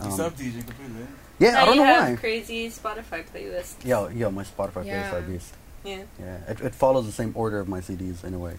Um, 0.00 0.10
stopped 0.12 0.38
DJing 0.38 0.66
completely. 0.66 1.06
Yeah, 1.38 1.52
Now 1.52 1.62
I 1.62 1.64
don't 1.66 1.74
you 1.76 1.80
know 1.82 1.86
have 1.86 2.10
why. 2.10 2.16
crazy 2.16 2.68
Spotify 2.68 3.24
playlist. 3.32 3.74
Yeah, 3.84 4.08
yeah, 4.10 4.28
my 4.28 4.42
Spotify 4.44 4.84
Yeah. 4.84 5.10
playlist 5.10 5.12
are 5.12 5.22
beast. 5.22 5.54
Yeah. 5.84 6.02
Yeah, 6.18 6.36
it, 6.48 6.60
it 6.60 6.74
follows 6.74 7.06
the 7.06 7.12
same 7.12 7.32
order 7.36 7.60
of 7.60 7.68
my 7.68 7.80
CDs 7.80 8.24
in 8.24 8.34
a 8.34 8.38
way. 8.38 8.56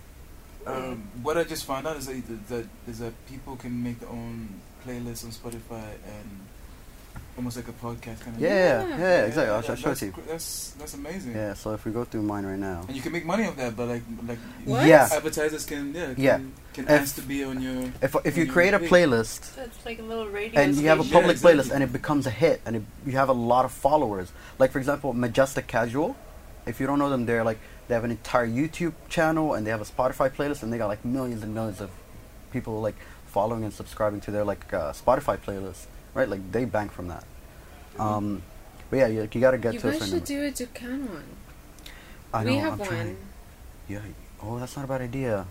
Um, 0.65 1.07
what 1.23 1.37
I 1.37 1.43
just 1.43 1.65
found 1.65 1.87
out 1.87 1.97
is 1.97 2.05
that, 2.07 2.47
that 2.49 2.67
is 2.87 2.99
that 2.99 3.13
people 3.27 3.55
can 3.55 3.83
make 3.83 3.99
their 3.99 4.09
own 4.09 4.49
playlists 4.85 5.23
on 5.25 5.31
Spotify 5.31 5.83
and 6.05 6.29
almost 7.39 7.55
like 7.55 7.69
a 7.69 7.77
podcast 7.87 8.19
kind 8.23 8.35
of. 8.35 8.41
Yeah, 8.41 8.49
yeah, 8.87 8.97
Yeah. 8.99 9.25
exactly. 9.29 9.53
I'll, 9.55 9.61
sh- 9.61 9.69
I'll 9.69 9.75
that- 9.75 9.81
show 9.81 9.91
it 9.91 9.95
to 10.03 10.05
you. 10.07 10.11
gr- 10.11 10.27
That's 10.31 10.71
that's 10.79 10.93
amazing. 10.93 11.33
Yeah, 11.35 11.53
so 11.53 11.73
if 11.73 11.85
we 11.85 11.91
go 11.99 12.03
through 12.03 12.23
mine 12.33 12.45
right 12.45 12.59
now. 12.71 12.79
And 12.87 12.95
you 12.97 13.01
can 13.01 13.13
make 13.17 13.25
money 13.25 13.45
off 13.47 13.55
that, 13.55 13.75
but 13.79 13.87
like 13.87 14.03
like 14.27 14.39
What? 14.65 14.85
Yeah. 14.85 15.07
advertisers 15.19 15.65
can 15.65 15.93
yeah 15.93 16.13
can, 16.13 16.23
Yeah. 16.27 16.37
can 16.75 16.83
If- 16.85 16.89
ask 17.01 17.15
to 17.15 17.21
be 17.21 17.43
on 17.43 17.61
your 17.61 17.79
If, 18.01 18.11
if 18.29 18.35
you 18.37 18.45
create 18.55 18.73
a 18.73 18.79
playlist 18.91 19.41
So 19.55 19.61
it's 19.63 19.81
like 19.85 19.99
a 19.99 20.07
little 20.11 20.27
radio. 20.39 20.59
and 20.61 20.75
you 20.75 20.87
have 20.91 20.99
a 20.99 21.03
station. 21.03 21.13
public 21.19 21.35
exactly. 21.37 21.59
playlist 21.63 21.71
and 21.73 21.81
it 21.87 21.91
becomes 21.99 22.23
a 22.27 22.31
hit 22.43 22.57
and 22.65 22.75
it, 22.77 22.83
you 23.05 23.13
have 23.13 23.29
a 23.29 23.37
lot 23.53 23.63
of 23.65 23.71
followers 23.71 24.27
like 24.61 24.71
for 24.73 24.79
example 24.83 25.13
majestic 25.13 25.65
casual 25.67 26.15
if 26.71 26.79
you 26.79 26.85
don't 26.89 26.99
know 26.99 27.09
them 27.09 27.25
they're 27.25 27.43
like 27.51 27.59
they 27.87 27.93
have 27.97 28.03
an 28.03 28.11
entire 28.11 28.47
youtube 28.47 28.93
channel 29.15 29.53
and 29.55 29.65
they 29.65 29.71
have 29.75 29.81
a 29.87 29.89
spotify 29.95 30.27
playlist 30.37 30.61
and 30.63 30.71
they 30.71 30.77
got 30.83 30.87
like 30.93 31.03
millions 31.17 31.41
and 31.43 31.53
millions 31.53 31.79
of 31.85 31.89
people 32.51 32.81
like 32.87 32.95
following 33.27 33.63
and 33.63 33.73
subscribing 33.73 34.19
to 34.21 34.29
their 34.31 34.43
like 34.51 34.63
uh, 34.73 34.91
spotify 34.93 35.35
playlist 35.45 35.85
right 36.13 36.27
like 36.29 36.51
they 36.51 36.65
bank 36.65 36.91
from 36.91 37.07
that 37.07 37.23
um 37.99 38.41
but 38.89 38.97
yeah 38.97 39.07
you, 39.07 39.27
you 39.31 39.41
gotta 39.41 39.57
get 39.57 39.73
You 39.75 39.79
to 39.79 39.87
a 39.87 39.91
guys 39.91 39.99
certain 40.01 40.17
should 40.17 40.23
do 40.25 40.43
a 40.45 40.51
Dukkan 40.51 41.09
one. 41.09 41.23
I 42.33 42.43
know, 42.43 42.51
we 42.51 42.57
have 42.57 42.73
I'm 42.73 42.79
one. 42.79 42.87
trying. 42.87 43.17
yeah 43.87 43.99
oh 44.41 44.59
that's 44.59 44.75
not 44.75 44.85
a 44.85 44.87
bad 44.87 45.01
idea 45.01 45.45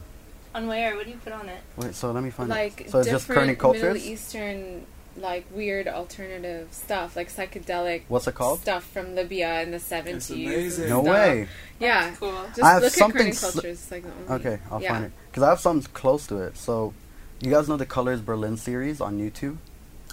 On 0.54 0.66
where? 0.66 0.96
What 0.96 1.04
do 1.04 1.10
you 1.10 1.18
put 1.18 1.32
on 1.32 1.48
it? 1.48 1.60
wait 1.76 1.94
so 1.94 2.10
let 2.12 2.22
me 2.22 2.30
find 2.30 2.48
Like 2.48 2.82
it 2.82 2.90
so 2.90 2.98
it's 3.00 3.08
just 3.08 3.26
current 3.28 3.48
different 3.58 3.74
Middle 3.82 3.96
Eastern, 3.96 4.86
like 5.16 5.46
weird 5.52 5.88
alternative 5.88 6.68
stuff, 6.72 7.16
like 7.16 7.28
psychedelic 7.30 8.02
what's 8.08 8.26
it 8.26 8.34
called 8.34 8.60
stuff 8.60 8.84
from 8.84 9.14
Libya 9.14 9.60
in 9.62 9.70
the 9.72 9.78
seventies. 9.80 10.30
amazing. 10.30 10.88
no 10.88 11.00
way 11.02 11.48
Yeah. 11.80 12.14
Cool. 12.18 12.32
Just 12.48 12.62
I 12.62 12.72
have 12.74 12.82
look 12.82 12.92
something 12.92 13.20
at 13.20 13.22
current 13.24 13.36
sl- 13.36 13.52
cultures. 13.52 13.78
It's 13.82 13.90
like 13.90 14.02
the 14.04 14.10
only. 14.32 14.46
Okay, 14.46 14.62
I'll 14.70 14.82
yeah. 14.82 14.92
find 14.92 15.04
it 15.06 15.12
because 15.30 15.42
I 15.44 15.50
have 15.50 15.60
something 15.60 15.90
close 15.92 16.26
to 16.28 16.38
it. 16.38 16.56
So, 16.56 16.92
you 17.40 17.50
guys 17.52 17.68
know 17.68 17.76
the 17.76 17.86
Colors 17.86 18.20
Berlin 18.20 18.56
series 18.56 19.00
on 19.00 19.18
YouTube? 19.18 19.58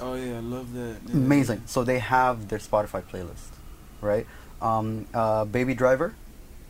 Oh 0.02 0.14
yeah, 0.16 0.38
I 0.38 0.40
love 0.40 0.74
that. 0.74 0.98
Yeah. 1.08 1.14
Amazing. 1.14 1.64
So 1.66 1.84
they 1.84 2.00
have 2.00 2.48
their 2.50 2.60
Spotify 2.60 3.02
playlist. 3.04 3.50
right? 4.02 4.28
Um, 4.62 5.06
uh, 5.14 5.46
Baby 5.46 5.74
Driver. 5.74 6.14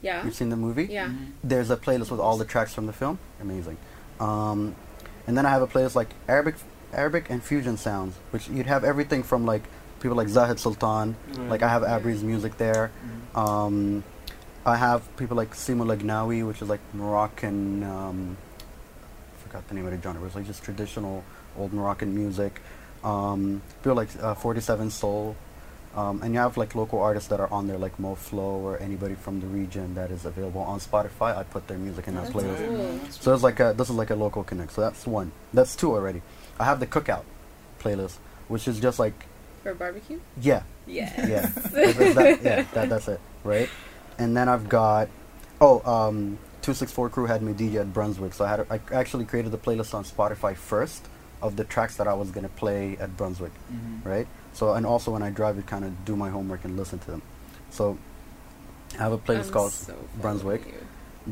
Yeah. 0.01 0.23
You've 0.23 0.35
seen 0.35 0.49
the 0.49 0.55
movie? 0.55 0.85
Yeah. 0.85 1.11
There's 1.43 1.69
a 1.71 1.77
playlist 1.77 2.11
with 2.11 2.19
all 2.19 2.37
the 2.37 2.45
tracks 2.45 2.73
from 2.73 2.85
the 2.85 2.93
film. 2.93 3.17
Amazing. 3.41 3.77
Um, 4.19 4.75
and 5.27 5.35
then 5.37 5.45
I 5.45 5.49
have 5.49 5.61
a 5.61 5.67
playlist 5.67 5.95
like 5.95 6.09
Arabic, 6.27 6.55
Arabic 6.93 7.29
and 7.29 7.43
fusion 7.43 7.77
sounds, 7.77 8.15
which 8.31 8.47
you'd 8.47 8.67
have 8.67 8.83
everything 8.83 9.23
from 9.23 9.45
like 9.45 9.63
people 9.99 10.15
like 10.15 10.27
Zahid 10.27 10.59
Sultan. 10.59 11.15
Right. 11.35 11.49
Like 11.49 11.63
I 11.63 11.69
have 11.69 11.81
Abri's 11.83 12.23
music 12.23 12.57
there. 12.57 12.91
Mhm. 13.35 13.37
Um, 13.39 14.03
I 14.65 14.75
have 14.77 15.01
people 15.17 15.35
like 15.35 15.51
Simo 15.55 15.83
Lagnawi, 15.85 16.45
which 16.47 16.61
is 16.61 16.69
like 16.69 16.81
Moroccan. 16.93 17.83
Um, 17.83 18.37
I 18.69 19.43
forgot 19.47 19.67
the 19.67 19.73
name 19.75 19.85
of 19.87 19.91
the 19.91 20.01
genre. 20.01 20.21
It 20.21 20.23
was 20.23 20.35
like 20.35 20.45
just 20.45 20.63
traditional 20.63 21.23
old 21.57 21.73
Moroccan 21.73 22.13
music. 22.15 22.61
Um, 23.05 23.61
people 23.83 23.95
like 23.95 24.09
uh, 24.21 24.33
47 24.35 24.89
Soul. 24.89 25.35
Um, 25.95 26.21
and 26.23 26.33
you 26.33 26.39
have 26.41 26.57
like 26.57 26.75
local 26.75 26.99
artists 26.99 27.29
that 27.29 27.39
are 27.39 27.47
on 27.53 27.67
there, 27.67 27.77
like 27.77 27.97
Moh 27.99 28.15
Flow 28.15 28.55
or 28.59 28.77
anybody 28.79 29.15
from 29.15 29.39
the 29.39 29.47
region 29.47 29.95
that 29.95 30.11
is 30.11 30.25
available 30.25 30.59
on 30.59 30.79
Spotify. 30.81 31.37
I 31.37 31.43
put 31.43 31.67
their 31.69 31.77
music 31.77 32.09
in 32.09 32.15
that 32.15 32.33
That's 32.33 32.35
playlist. 32.35 32.67
cool. 32.67 32.99
So 33.11 33.33
it's 33.33 33.43
like 33.43 33.61
a, 33.61 33.73
this 33.77 33.89
is 33.89 33.95
like 33.95 34.09
a 34.09 34.15
local 34.15 34.43
connect. 34.43 34.73
So 34.73 34.81
that's 34.81 35.07
one. 35.07 35.31
That's 35.53 35.73
two 35.73 35.93
already. 35.93 36.21
I 36.59 36.65
have 36.65 36.81
the 36.81 36.87
cookout 36.87 37.23
playlist, 37.79 38.17
which 38.49 38.67
is 38.67 38.81
just 38.81 38.99
like 38.99 39.13
For 39.63 39.73
barbecue? 39.73 40.19
yeah, 40.41 40.63
Yeah. 40.85 41.13
yeah, 41.27 41.45
that, 41.55 42.39
yeah. 42.43 42.65
That, 42.73 42.89
that's 42.89 43.07
it, 43.07 43.21
right? 43.45 43.69
And 44.17 44.35
then 44.35 44.49
I've 44.49 44.67
got 44.67 45.07
oh, 45.61 45.79
um, 45.89 46.37
two 46.61 46.73
six 46.73 46.91
four 46.91 47.09
crew 47.09 47.25
had 47.25 47.41
me 47.41 47.53
DJ 47.53 47.75
at 47.79 47.93
Brunswick, 47.93 48.33
so 48.33 48.43
I 48.43 48.49
had 48.49 48.67
I 48.69 48.79
actually 48.91 49.23
created 49.23 49.53
the 49.53 49.57
playlist 49.57 49.93
on 49.93 50.03
Spotify 50.03 50.57
first 50.57 51.05
of 51.45 51.55
the 51.55 51.63
tracks 51.63 51.95
that 51.97 52.07
I 52.07 52.13
was 52.13 52.31
gonna 52.31 52.49
play 52.49 52.97
at 52.99 53.15
Brunswick, 53.17 53.51
Mhm. 53.71 54.05
right? 54.05 54.27
So 54.53 54.73
and 54.73 54.85
also 54.85 55.11
when 55.11 55.23
I 55.23 55.29
drive, 55.29 55.57
it 55.57 55.67
kind 55.67 55.85
of 55.85 55.91
do 56.05 56.15
my 56.15 56.29
homework 56.29 56.65
and 56.65 56.75
listen 56.77 56.99
to 56.99 57.11
them. 57.11 57.21
So 57.69 57.97
I 58.99 59.03
have 59.03 59.11
a 59.11 59.17
playlist 59.17 59.47
I'm 59.47 59.51
called 59.57 59.71
so 59.73 59.93
Brunswick. 60.21 60.61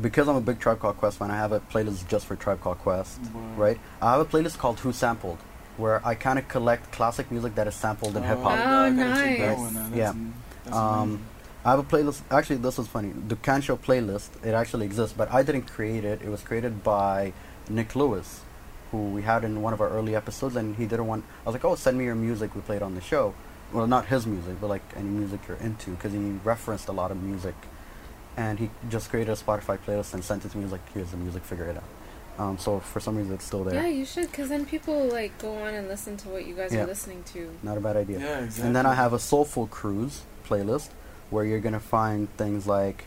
because 0.00 0.28
I'm 0.28 0.36
a 0.36 0.40
big 0.40 0.58
Tribe 0.60 0.80
Called 0.80 0.96
Quest 0.98 1.18
fan. 1.18 1.30
I 1.30 1.36
have 1.36 1.52
a 1.52 1.60
playlist 1.60 2.06
just 2.08 2.26
for 2.26 2.36
Tribe 2.36 2.60
Called 2.60 2.78
Quest, 2.78 3.18
Wow. 3.32 3.40
right? 3.56 3.78
I 4.02 4.12
have 4.12 4.20
a 4.20 4.24
playlist 4.24 4.58
called 4.58 4.80
Who 4.80 4.92
Sampled, 4.92 5.38
where 5.76 6.00
I 6.06 6.14
kind 6.14 6.38
of 6.38 6.48
collect 6.48 6.92
classic 6.92 7.30
music 7.30 7.54
that 7.54 7.66
is 7.66 7.74
sampled 7.74 8.16
in 8.16 8.22
Oh, 8.24 8.26
hip 8.26 8.38
Oh, 8.40 8.42
hop. 8.42 8.52
I 8.52 8.90
gotta 8.90 9.20
check 9.20 9.38
that 9.38 9.48
nice. 9.48 9.58
one 9.58 9.76
out. 9.76 9.92
Yeah. 9.94 10.12
That's 10.64 10.76
Um. 10.76 11.20
I 11.66 11.70
have 11.70 11.78
a 11.78 11.82
playlist. 11.84 12.20
Actually, 12.30 12.56
this 12.56 12.78
is 12.78 12.86
funny. 12.88 13.10
Dukkan 13.30 13.62
Show 13.62 13.76
playlist. 13.78 14.28
It 14.44 14.52
actually 14.52 14.84
exists, 14.84 15.14
but 15.16 15.32
I 15.32 15.42
didn't 15.42 15.62
create 15.72 16.04
it. 16.04 16.20
It 16.22 16.28
was 16.28 16.42
created 16.42 16.84
by 16.84 17.32
Nick 17.70 17.96
Lewis, 17.96 18.40
who 18.90 19.10
we 19.10 19.22
had 19.22 19.44
in 19.44 19.62
one 19.62 19.72
of 19.72 19.80
our 19.80 19.88
early 19.88 20.14
episodes, 20.14 20.56
and 20.56 20.76
he 20.76 20.86
didn't 20.86 21.06
want. 21.06 21.24
I 21.44 21.48
was 21.48 21.54
like, 21.54 21.64
"Oh, 21.64 21.74
send 21.74 21.98
me 21.98 22.04
your 22.04 22.14
music 22.14 22.54
we 22.54 22.60
played 22.60 22.82
on 22.82 22.94
the 22.94 23.00
show." 23.00 23.34
Well, 23.72 23.86
not 23.86 24.06
his 24.06 24.26
music, 24.26 24.56
but 24.60 24.68
like 24.68 24.82
any 24.96 25.08
music 25.08 25.40
you're 25.48 25.56
into, 25.58 25.90
because 25.92 26.12
he 26.12 26.18
referenced 26.44 26.88
a 26.88 26.92
lot 26.92 27.10
of 27.10 27.20
music, 27.22 27.54
and 28.36 28.58
he 28.58 28.70
just 28.88 29.10
created 29.10 29.32
a 29.32 29.36
Spotify 29.36 29.78
playlist 29.78 30.14
and 30.14 30.22
sent 30.22 30.44
it 30.44 30.50
to 30.50 30.56
me. 30.56 30.62
He 30.62 30.64
was 30.66 30.72
like, 30.72 30.92
"Here's 30.92 31.10
the 31.10 31.16
music, 31.16 31.42
figure 31.44 31.66
it 31.66 31.76
out." 31.76 31.84
Um, 32.36 32.58
so 32.58 32.80
for 32.80 32.98
some 33.00 33.16
reason, 33.16 33.32
it's 33.34 33.44
still 33.44 33.62
there. 33.64 33.74
Yeah, 33.82 33.88
you 33.88 34.04
should, 34.04 34.28
because 34.30 34.48
then 34.48 34.66
people 34.66 35.04
like 35.06 35.36
go 35.38 35.54
on 35.56 35.72
and 35.74 35.86
listen 35.88 36.16
to 36.18 36.28
what 36.28 36.46
you 36.46 36.54
guys 36.54 36.72
Yeah. 36.74 36.82
are 36.82 36.86
listening 36.86 37.22
to. 37.32 37.50
Not 37.62 37.76
a 37.76 37.80
bad 37.80 37.96
idea. 37.96 38.18
Yeah, 38.18 38.38
exactly. 38.40 38.66
And 38.66 38.76
then 38.76 38.86
I 38.86 38.94
have 38.94 39.12
a 39.12 39.18
Soulful 39.20 39.68
Cruise 39.68 40.22
playlist 40.48 40.88
where 41.30 41.44
you're 41.44 41.60
gonna 41.60 41.78
find 41.80 42.28
things 42.36 42.66
like 42.66 43.04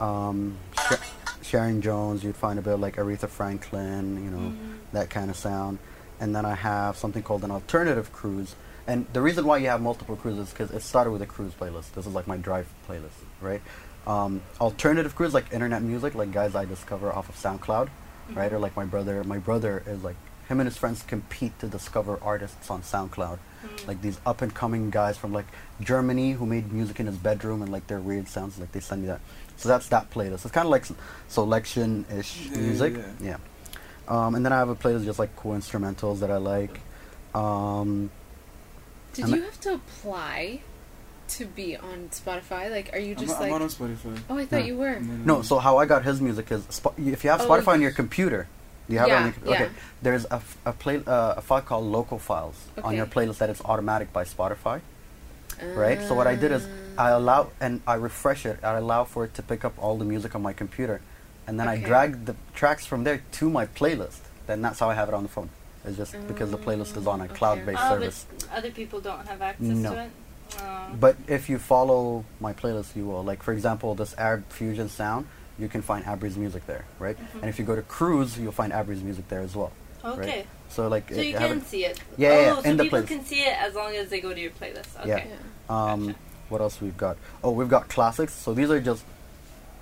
um, 0.00 0.56
Sh- 0.76 0.94
Sharon 1.42 1.82
Jones. 1.82 2.22
You'd 2.24 2.36
find 2.36 2.58
a 2.58 2.62
bit 2.62 2.76
like 2.76 2.96
Aretha 2.96 3.28
Franklin, 3.28 4.22
you 4.24 4.30
know, 4.30 4.38
Mm-hmm. 4.52 4.72
that 4.92 5.10
kind 5.10 5.30
of 5.30 5.36
sound. 5.36 5.78
And 6.20 6.34
then 6.34 6.44
I 6.44 6.54
have 6.54 6.96
something 6.96 7.22
called 7.22 7.42
an 7.44 7.50
alternative 7.50 8.12
cruise. 8.12 8.54
And 8.86 9.06
the 9.12 9.20
reason 9.20 9.44
why 9.46 9.58
you 9.58 9.68
have 9.68 9.80
multiple 9.80 10.16
cruises 10.16 10.48
is 10.48 10.52
because 10.52 10.70
it 10.70 10.82
started 10.82 11.10
with 11.10 11.22
a 11.22 11.26
cruise 11.26 11.52
playlist. 11.52 11.92
This 11.92 12.06
is 12.06 12.12
like 12.14 12.26
my 12.26 12.36
drive 12.36 12.68
playlist, 12.88 13.18
right? 13.40 13.60
Um, 14.06 14.42
alternative 14.60 15.14
cruise, 15.14 15.34
like 15.34 15.52
internet 15.52 15.82
music, 15.82 16.14
like 16.14 16.32
guys 16.32 16.54
I 16.54 16.64
discover 16.64 17.12
off 17.12 17.28
of 17.28 17.36
SoundCloud, 17.36 17.88
right? 18.34 18.52
Or 18.52 18.58
like 18.58 18.76
my 18.76 18.84
brother. 18.84 19.22
My 19.24 19.38
brother 19.38 19.82
is 19.86 20.02
like 20.02 20.16
him 20.48 20.58
and 20.58 20.66
his 20.68 20.76
friends 20.76 21.02
compete 21.04 21.56
to 21.60 21.68
discover 21.68 22.18
artists 22.20 22.68
on 22.70 22.82
SoundCloud, 22.82 23.38
like 23.86 24.02
these 24.02 24.18
up 24.26 24.42
and 24.42 24.52
coming 24.52 24.90
guys 24.90 25.16
from 25.16 25.32
like 25.32 25.46
Germany 25.80 26.32
who 26.32 26.44
made 26.46 26.72
music 26.72 26.98
in 26.98 27.06
his 27.06 27.16
bedroom 27.16 27.62
and 27.62 27.70
like 27.70 27.86
their 27.86 28.00
weird 28.00 28.26
sounds. 28.28 28.58
Like 28.58 28.72
they 28.72 28.80
send 28.80 29.02
me 29.02 29.08
that. 29.08 29.20
So 29.56 29.68
that's 29.68 29.88
that 29.88 30.10
playlist. 30.10 30.44
It's 30.44 30.50
kind 30.50 30.66
of 30.66 30.70
like 30.70 30.84
selection 31.28 32.04
ish 32.16 32.48
Yeah, 32.50 32.58
music. 32.58 32.94
yeah. 32.96 33.04
yeah. 33.20 33.36
Um, 34.08 34.34
and 34.34 34.44
then 34.44 34.52
I 34.52 34.58
have 34.58 34.68
a 34.68 34.74
playlist 34.74 35.04
just 35.04 35.18
like 35.18 35.34
cool 35.36 35.52
instrumentals 35.52 36.20
that 36.20 36.30
I 36.30 36.36
like. 36.38 36.80
Um, 37.34 38.10
Did 39.14 39.28
you 39.28 39.42
a- 39.42 39.44
have 39.44 39.60
to 39.60 39.74
apply 39.74 40.60
to 41.28 41.46
be 41.46 41.76
on 41.76 42.08
Spotify? 42.10 42.70
Like, 42.70 42.90
are 42.92 42.98
you 42.98 43.14
I'm, 43.16 43.20
just 43.24 43.36
I'm 43.40 43.50
like? 43.50 43.60
on 43.62 43.68
Spotify. 43.68 44.18
oh, 44.28 44.36
I 44.38 44.46
thought 44.46 44.60
Yeah. 44.60 44.66
you 44.66 44.76
were. 44.76 44.88
And 44.88 45.08
then, 45.08 45.24
no, 45.24 45.42
so 45.42 45.58
how 45.58 45.78
I 45.78 45.86
got 45.86 46.04
his 46.04 46.20
music 46.20 46.50
is 46.50 46.64
if 46.98 47.24
you 47.24 47.30
have 47.30 47.40
Oh, 47.42 47.48
Spotify 47.48 47.68
on 47.68 47.80
your 47.80 47.92
computer, 47.92 48.48
do 48.88 48.92
you 48.94 48.98
have 48.98 49.08
it 49.08 49.12
on 49.14 49.22
your 49.24 49.32
computer? 49.32 49.58
yeah. 49.58 49.66
Okay, 49.66 49.74
there's 50.02 50.24
a, 50.26 50.34
f- 50.34 50.58
a 50.66 50.72
play 50.72 51.00
uh, 51.06 51.34
a 51.36 51.40
file 51.40 51.62
called 51.62 51.84
Local 51.84 52.18
Files 52.18 52.56
on 52.82 52.96
your 52.96 53.06
playlist 53.06 53.38
that 53.38 53.48
it's 53.48 53.62
automatic 53.64 54.12
by 54.12 54.24
Spotify. 54.24 54.80
Right? 55.76 56.00
So 56.02 56.14
what 56.14 56.26
I 56.26 56.34
did 56.34 56.52
is 56.52 56.66
I 56.98 57.10
allow 57.10 57.50
and 57.60 57.80
I 57.86 57.94
refresh 57.94 58.44
it. 58.46 58.58
I 58.62 58.74
allow 58.76 59.04
for 59.04 59.24
it 59.24 59.34
to 59.34 59.42
pick 59.42 59.64
up 59.64 59.74
all 59.78 59.96
the 59.96 60.04
music 60.04 60.34
on 60.34 60.42
my 60.42 60.52
computer, 60.52 61.00
and 61.46 61.58
then 61.58 61.68
I 61.68 61.76
drag 61.78 62.26
the 62.26 62.36
tracks 62.54 62.84
from 62.86 63.04
there 63.04 63.22
to 63.32 63.50
my 63.50 63.66
playlist. 63.66 64.20
Then 64.46 64.62
that's 64.62 64.78
how 64.80 64.90
I 64.90 64.94
have 64.94 65.08
it 65.08 65.14
on 65.14 65.22
the 65.22 65.28
phone. 65.28 65.48
It's 65.84 65.96
just 65.96 66.14
because 66.28 66.50
the 66.50 66.58
playlist 66.58 66.96
is 66.96 67.06
on 67.06 67.20
a 67.20 67.24
Mm, 67.24 67.26
okay. 67.30 67.34
cloud-based 67.36 67.80
Oh, 67.82 67.88
service. 67.90 68.26
other 68.52 68.70
people 68.70 69.00
don't 69.00 69.26
have 69.26 69.42
access 69.42 69.66
No. 69.66 69.94
to 69.94 70.02
it. 70.04 70.10
Oh. 70.60 70.86
But 71.00 71.16
if 71.26 71.48
you 71.48 71.58
follow 71.58 72.24
my 72.40 72.52
playlist, 72.52 72.94
you 72.94 73.06
will. 73.06 73.24
Like 73.24 73.42
for 73.42 73.52
example, 73.52 73.94
this 73.94 74.14
Arab 74.18 74.44
fusion 74.50 74.88
sound, 74.88 75.26
you 75.58 75.68
can 75.68 75.82
find 75.82 76.04
Abri's 76.04 76.36
music 76.36 76.66
there, 76.66 76.84
right? 76.98 77.16
Mm-hmm. 77.18 77.38
And 77.40 77.48
if 77.48 77.58
you 77.58 77.64
go 77.64 77.74
to 77.74 77.82
Cruise, 77.82 78.38
you'll 78.38 78.52
find 78.52 78.72
Abri's 78.72 79.02
music 79.02 79.28
there 79.28 79.40
as 79.40 79.56
well. 79.56 79.72
Okay. 80.04 80.46
So 80.68 80.88
like, 80.88 81.08
So 81.10 81.16
it- 81.16 81.26
you 81.26 81.36
can 81.36 81.62
see 81.64 81.84
it. 81.84 82.00
Yeah, 82.16 82.28
oh, 82.28 82.32
yeah, 82.32 82.40
yeah, 82.40 82.54
so 82.54 82.60
in 82.70 82.76
the 82.76 82.84
people 82.84 82.98
playlist. 83.00 83.06
can 83.08 83.24
see 83.24 83.40
it 83.42 83.56
as 83.58 83.74
long 83.74 83.94
as 83.94 84.08
they 84.08 84.20
go 84.20 84.32
to 84.34 84.40
your 84.40 84.50
playlist. 84.52 85.06
Yeah. 85.06 85.16
Okay. 85.16 85.30
Um, 85.68 86.06
Gotcha. 86.08 86.18
what 86.48 86.60
else 86.60 86.80
we've 86.80 86.96
got? 86.96 87.16
Oh, 87.44 87.50
we've 87.50 87.68
got 87.68 87.88
classics. 87.88 88.32
So 88.32 88.54
these 88.54 88.70
are 88.70 88.80
just 88.80 89.04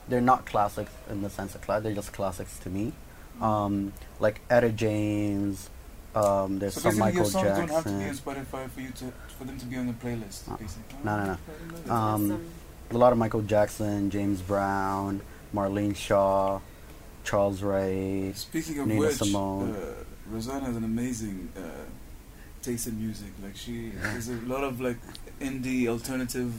they're 0.09 0.21
not 0.21 0.45
classics 0.47 0.91
in 1.09 1.23
the 1.23 1.31
sense 1.31 1.55
of 1.55 1.61
class. 1.63 1.83
They're 1.83 1.95
just 1.95 2.13
classics 2.13 2.59
to 2.61 2.69
me. 2.69 2.93
Um, 3.41 3.93
like 4.19 4.41
Etta 4.51 4.71
James. 4.71 5.71
Um, 6.15 6.59
there's 6.59 6.75
So 6.75 6.81
some 6.91 6.99
basically, 6.99 7.01
Michael 7.01 7.17
your 7.21 7.31
songs 7.31 7.59
don't 7.59 7.71
have 7.71 7.85
to 7.85 7.91
be 7.91 8.05
on 8.05 8.17
Spotify 8.17 8.69
for 8.71 8.81
you 8.81 8.91
to 8.91 9.13
for 9.39 9.45
them 9.45 9.57
to 9.59 9.67
be 9.67 9.77
on 9.77 9.87
the 9.87 9.93
playlist. 9.93 10.53
Uh, 10.53 10.57
basically. 10.57 10.97
no, 11.05 11.17
no, 11.17 11.25
no. 11.87 11.93
Um, 11.95 12.25
awesome. 12.33 12.51
A 12.91 12.99
lot 12.99 13.13
of 13.13 13.19
Michael 13.19 13.43
Jackson, 13.43 14.11
James 14.11 14.41
Brown, 14.43 15.21
Marlena 15.55 15.95
Shaw, 15.95 16.59
Charles 17.23 17.63
Ray. 17.63 18.33
Speaking 18.35 18.81
of 18.81 18.89
Nina 18.89 19.01
which, 19.01 19.15
Simone. 19.15 19.77
Uh, 19.77 20.05
Rosanna 20.31 20.65
has 20.67 20.77
an 20.77 20.85
amazing 20.85 21.51
uh, 21.57 21.61
taste 22.63 22.87
in 22.87 22.99
music. 23.01 23.29
Like 23.43 23.57
she, 23.57 23.91
there's 23.91 24.29
a 24.29 24.35
lot 24.47 24.65
of 24.65 24.81
like 24.81 24.97
indie, 25.41 25.87
alternative, 25.89 26.53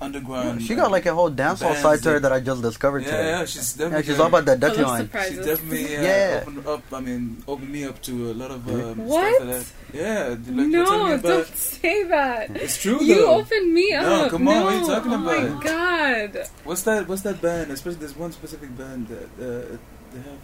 underground. 0.00 0.60
she 0.62 0.74
got 0.74 0.90
like 0.90 1.06
a 1.06 1.14
whole 1.14 1.30
dancehall 1.30 1.60
bands 1.72 1.80
side 1.82 2.02
to 2.02 2.08
her 2.10 2.14
that- 2.20 2.28
that 2.28 2.32
I 2.32 2.40
just 2.40 2.60
discovered 2.62 3.02
yeah, 3.04 3.10
today. 3.10 3.30
yeah, 3.30 3.44
she's 3.44 3.72
definitely. 3.74 3.96
Yeah, 4.06 4.12
she's 4.12 4.20
all 4.20 4.26
about 4.26 4.44
that 4.46 4.60
Full 4.60 4.68
dirty 4.70 4.82
of 4.82 4.88
line. 4.88 5.10
She 5.28 5.36
definitely 5.36 5.96
uh, 5.96 6.02
Yeah. 6.02 6.38
opened 6.42 6.66
up. 6.66 6.82
I 6.92 7.00
mean, 7.00 7.42
opened 7.48 7.70
me 7.70 7.84
up 7.84 8.02
to 8.02 8.30
a 8.30 8.34
lot 8.34 8.50
of 8.50 8.68
um, 8.68 9.06
What? 9.06 9.34
stuff 9.36 9.48
that. 9.92 9.96
Yeah, 9.96 10.28
like 10.28 10.68
you're 10.72 10.84
telling 10.84 11.06
me 11.06 11.16
no, 11.16 11.22
don't 11.22 11.46
say 11.56 12.02
that. 12.04 12.50
It's 12.56 12.76
true 12.82 13.02
You 13.02 13.14
though. 13.14 13.34
opened 13.40 13.72
me 13.72 13.92
up. 13.94 14.02
No, 14.02 14.24
up. 14.24 14.30
come 14.32 14.48
on, 14.48 14.54
no. 14.54 14.64
what 14.64 14.74
are 14.74 14.78
you 14.80 14.86
talking 14.86 15.12
oh 15.12 15.18
my 15.18 15.62
god. 15.62 16.48
What's 16.64 16.82
that? 16.82 17.06
What's 17.08 17.22
that 17.22 17.40
band? 17.40 17.70
Especially 17.70 18.00
there's 18.00 18.16
one 18.16 18.32
specific 18.32 18.76
band 18.76 19.06
that 19.08 19.24
uh, 19.38 19.76
they 20.12 20.18
have. 20.18 20.38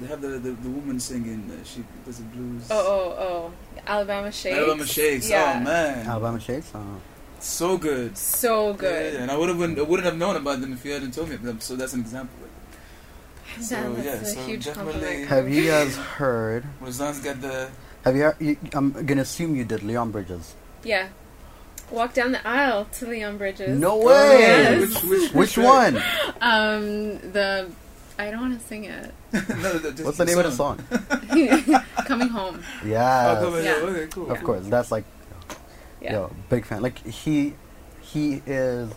They 0.00 0.06
have 0.08 0.20
the, 0.20 0.28
the, 0.28 0.50
the 0.50 0.68
woman 0.70 0.98
singing. 0.98 1.50
Uh, 1.50 1.64
she 1.64 1.84
does 2.04 2.18
the 2.18 2.24
blues. 2.24 2.66
Oh, 2.70 2.76
oh, 2.78 3.22
oh. 3.24 3.52
Alabama 3.86 4.32
Shakes. 4.32 4.56
Alabama 4.56 4.86
Shakes. 4.86 5.28
Yeah. 5.30 5.58
Oh 5.60 5.64
man, 5.64 6.06
Alabama 6.06 6.40
Shakes. 6.40 6.74
Uh, 6.74 6.80
so 7.38 7.76
good. 7.78 8.16
So 8.18 8.72
good. 8.74 9.12
Yeah, 9.12 9.18
yeah, 9.18 9.22
and 9.22 9.30
I 9.30 9.36
would 9.36 9.48
have 9.50 9.60
I 9.60 9.82
wouldn't 9.82 10.04
have 10.04 10.16
known 10.16 10.36
about 10.36 10.60
them 10.60 10.72
if 10.72 10.84
you 10.84 10.92
hadn't 10.92 11.12
told 11.14 11.28
me 11.28 11.36
about 11.36 11.44
them. 11.46 11.60
So 11.60 11.76
that's 11.76 11.92
an 11.92 12.00
example. 12.00 12.34
So, 13.60 13.76
Damn, 13.76 13.94
that's 13.94 14.06
yeah, 14.06 14.12
a 14.12 14.24
so 14.24 14.40
huge 14.46 14.66
compliment. 14.72 15.28
have 15.28 15.48
you 15.48 15.66
guys 15.68 15.96
heard? 15.96 16.64
Razan's 16.80 17.20
got 17.20 17.40
the. 17.40 17.68
Have 18.04 18.16
you, 18.16 18.32
you? 18.40 18.56
I'm 18.72 18.90
gonna 19.06 19.22
assume 19.22 19.54
you 19.54 19.64
did 19.64 19.82
Leon 19.84 20.10
Bridges. 20.10 20.54
Yeah. 20.82 21.08
Walk 21.90 22.14
down 22.14 22.32
the 22.32 22.44
aisle 22.48 22.86
to 22.94 23.06
Leon 23.06 23.36
Bridges. 23.38 23.78
No 23.78 23.92
Oh, 24.02 24.06
way. 24.06 24.40
Yes. 24.40 24.80
Which, 25.04 25.04
which, 25.04 25.32
Which 25.32 25.52
track? 25.52 25.94
one? 25.94 26.02
Um, 26.40 27.18
the. 27.32 27.70
I 28.18 28.30
don't 28.30 28.40
want 28.40 28.60
to 28.60 28.66
sing 28.66 28.84
it. 28.84 29.12
no, 29.32 29.40
the, 29.78 29.90
just 29.90 30.04
What's 30.04 30.18
the 30.18 30.24
name 30.24 30.38
of 30.38 30.44
the 30.44 30.52
song? 30.52 30.78
Coming 32.06 32.28
home. 32.28 32.62
Yeah, 32.84 33.36
Oh, 33.38 33.44
come 33.44 33.54
on, 33.54 33.64
Yeah. 33.64 33.72
Okay, 33.74 34.06
cool. 34.10 34.30
of 34.30 34.42
course. 34.44 34.66
That's 34.66 34.92
like, 34.92 35.04
Yeah. 36.00 36.12
yo, 36.12 36.36
big 36.48 36.64
fan. 36.64 36.80
Like 36.82 36.98
he, 37.04 37.54
he 38.02 38.40
is, 38.46 38.90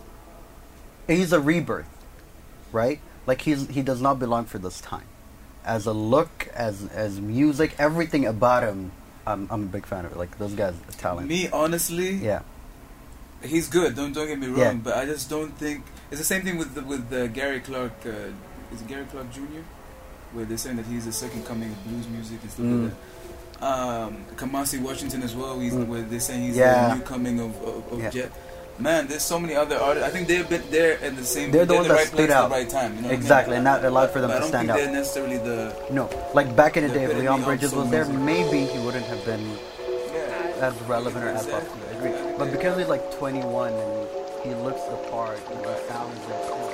he's 1.08 1.32
a 1.32 1.40
rebirth, 1.40 1.86
right? 2.70 3.00
Like 3.26 3.42
he's 3.42 3.68
he 3.68 3.82
does 3.82 4.00
not 4.00 4.18
belong 4.18 4.44
for 4.46 4.58
this 4.58 4.80
time. 4.80 5.04
As 5.64 5.84
a 5.86 5.92
look, 5.92 6.48
as 6.54 6.86
as 6.94 7.20
music, 7.20 7.74
everything 7.78 8.24
about 8.24 8.62
him, 8.62 8.92
I'm 9.26 9.48
I'm 9.50 9.64
a 9.64 9.66
big 9.66 9.84
fan 9.84 10.04
of 10.06 10.12
it. 10.12 10.16
Like 10.18 10.38
those 10.38 10.54
guys, 10.54 10.74
are 10.88 10.92
talent. 10.92 11.28
Me, 11.28 11.48
honestly, 11.50 12.10
Yeah, 12.12 12.40
he's 13.42 13.68
good. 13.68 13.94
Don't 13.96 14.12
don't 14.14 14.28
get 14.28 14.38
me 14.38 14.46
wrong, 14.46 14.58
Yeah. 14.58 14.72
but 14.74 14.96
I 14.96 15.04
just 15.04 15.28
don't 15.28 15.52
think 15.58 15.84
it's 16.10 16.20
the 16.20 16.24
same 16.24 16.42
thing 16.42 16.56
with 16.56 16.74
the, 16.74 16.82
with 16.82 17.12
uh, 17.12 17.26
Gary 17.26 17.60
Clark. 17.60 17.92
Uh, 18.06 18.32
is 18.72 18.80
Gary 18.82 19.04
Clark 19.10 19.30
Jr. 19.32 19.62
Where 20.32 20.44
they're 20.44 20.58
saying 20.58 20.76
that 20.76 20.86
he's 20.86 21.06
the 21.06 21.12
second 21.12 21.44
coming 21.46 21.70
of 21.70 21.84
blues 21.84 22.06
music 22.08 22.38
and 22.42 22.50
stuff 22.50 22.66
Mm. 22.66 22.84
like 22.84 22.92
that. 23.60 23.66
Um, 23.66 24.24
Kamasi 24.36 24.80
Washington 24.80 25.22
as 25.22 25.34
well. 25.34 25.58
He's, 25.58 25.72
Mm. 25.74 25.86
Where 25.88 26.02
they're 26.02 26.20
saying 26.20 26.42
he's 26.42 26.56
Yeah. 26.56 26.88
the 26.88 26.94
new 26.96 27.00
coming 27.02 27.40
of 27.40 27.50
of, 27.62 27.92
of 27.92 27.98
Yeah. 28.02 28.10
Jet. 28.10 28.32
Man, 28.78 29.08
there's 29.08 29.22
so 29.24 29.40
many 29.40 29.56
other 29.56 29.76
artists. 29.76 30.06
I 30.08 30.12
think 30.12 30.28
they've 30.28 30.48
been 30.48 30.62
there 30.70 31.02
at 31.02 31.16
the 31.16 31.24
same. 31.24 31.50
They're 31.50 31.66
the 31.66 31.74
ones 31.74 31.88
the 31.88 31.94
that 31.94 31.98
right 31.98 32.06
stood 32.06 32.30
out. 32.30 32.44
at 32.44 32.48
the 32.50 32.54
right 32.54 32.70
time. 32.70 32.90
You 32.94 33.02
know 33.02 33.08
what 33.08 33.14
I 33.14 33.16
mean? 33.16 33.18
Exactly, 33.20 33.56
and 33.56 33.66
that 33.66 33.84
allowed 33.84 34.10
for 34.12 34.20
them 34.20 34.30
But 34.30 34.36
I 34.36 34.38
to 34.38 34.40
don't 34.42 34.48
stand 34.50 34.68
think 34.68 34.78
out. 34.78 34.84
they're 34.84 34.92
necessarily 35.00 35.38
the. 35.38 35.74
No, 35.90 36.08
like 36.34 36.54
back 36.54 36.76
in 36.76 36.84
the 36.84 36.88
The 36.90 36.94
day, 36.94 37.04
if 37.10 37.18
Leon 37.18 37.42
Bridges 37.42 37.74
was 37.74 37.90
there, 37.90 38.04
music. 38.04 38.22
maybe 38.22 38.66
he 38.66 38.78
wouldn't 38.78 39.06
have 39.06 39.24
been 39.24 39.44
Yeah. 39.50 40.68
as 40.68 40.74
relevant 40.82 41.24
or 41.24 41.28
as 41.30 41.46
popular. 41.46 41.86
I 41.90 41.96
agree. 41.96 42.12
But 42.38 42.52
because 42.52 42.78
he's 42.78 42.86
like 42.86 43.02
21 43.18 43.72
and 43.72 44.08
he 44.44 44.54
looks 44.62 44.82
the 44.84 44.96
part 45.10 45.40
and 45.50 45.58
he 45.58 45.64
sounds 45.90 46.18
it. 46.30 46.67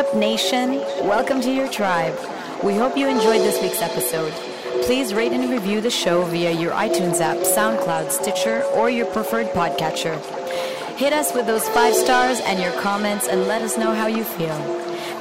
Up, 0.00 0.16
nation? 0.16 0.76
Welcome 1.04 1.42
to 1.42 1.52
your 1.52 1.68
tribe. 1.68 2.18
We 2.64 2.74
hope 2.74 2.96
you 2.96 3.06
enjoyed 3.06 3.42
this 3.42 3.60
week's 3.60 3.82
episode. 3.82 4.32
Please 4.86 5.12
rate 5.12 5.32
and 5.32 5.50
review 5.50 5.82
the 5.82 5.90
show 5.90 6.24
via 6.24 6.52
your 6.52 6.72
iTunes 6.72 7.20
app, 7.20 7.36
SoundCloud, 7.36 8.10
Stitcher, 8.10 8.62
or 8.72 8.88
your 8.88 9.04
preferred 9.04 9.48
podcatcher. 9.48 10.18
Hit 10.96 11.12
us 11.12 11.34
with 11.34 11.46
those 11.46 11.68
five 11.68 11.94
stars 11.94 12.40
and 12.40 12.58
your 12.58 12.72
comments 12.80 13.28
and 13.28 13.46
let 13.46 13.60
us 13.60 13.76
know 13.76 13.94
how 13.94 14.06
you 14.06 14.24
feel. 14.24 14.58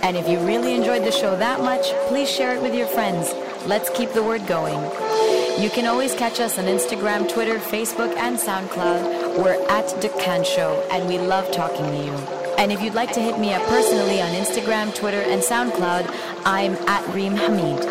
And 0.02 0.16
if 0.16 0.30
you 0.30 0.40
really 0.40 0.76
enjoyed 0.76 1.04
the 1.04 1.12
show 1.12 1.36
that 1.36 1.60
much, 1.60 1.92
please 2.08 2.32
share 2.32 2.56
it 2.56 2.62
with 2.62 2.74
your 2.74 2.88
friends. 2.88 3.34
Let's 3.66 3.90
keep 3.90 4.14
the 4.14 4.24
word 4.24 4.48
going. 4.48 4.80
You 5.62 5.70
can 5.70 5.88
always 5.88 6.16
catch 6.16 6.40
us 6.40 6.58
on 6.58 6.66
Instagram, 6.66 7.28
Twitter, 7.28 7.60
Facebook, 7.60 8.16
and 8.16 8.38
SoundCloud. 8.38 9.44
We're 9.44 9.62
at 9.70 9.88
Dukkan 10.02 10.46
Show, 10.46 10.88
and 10.90 11.06
we 11.10 11.18
love 11.18 11.52
talking 11.52 11.86
to 11.86 12.06
you. 12.06 12.39
And 12.60 12.72
if 12.74 12.82
you'd 12.82 12.94
like 12.94 13.14
to 13.14 13.22
hit 13.22 13.40
me 13.40 13.54
up 13.54 13.66
personally 13.70 14.22
on 14.22 14.34
Instagram, 14.34 14.94
Twitter, 14.94 15.22
and 15.22 15.42
SoundCloud, 15.42 16.14
I'm 16.44 16.74
at 16.90 17.08
Reem 17.16 17.34
Hamid. 17.34 17.86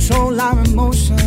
Control 0.06 0.41
our 0.41 0.60
emotions 0.66 1.22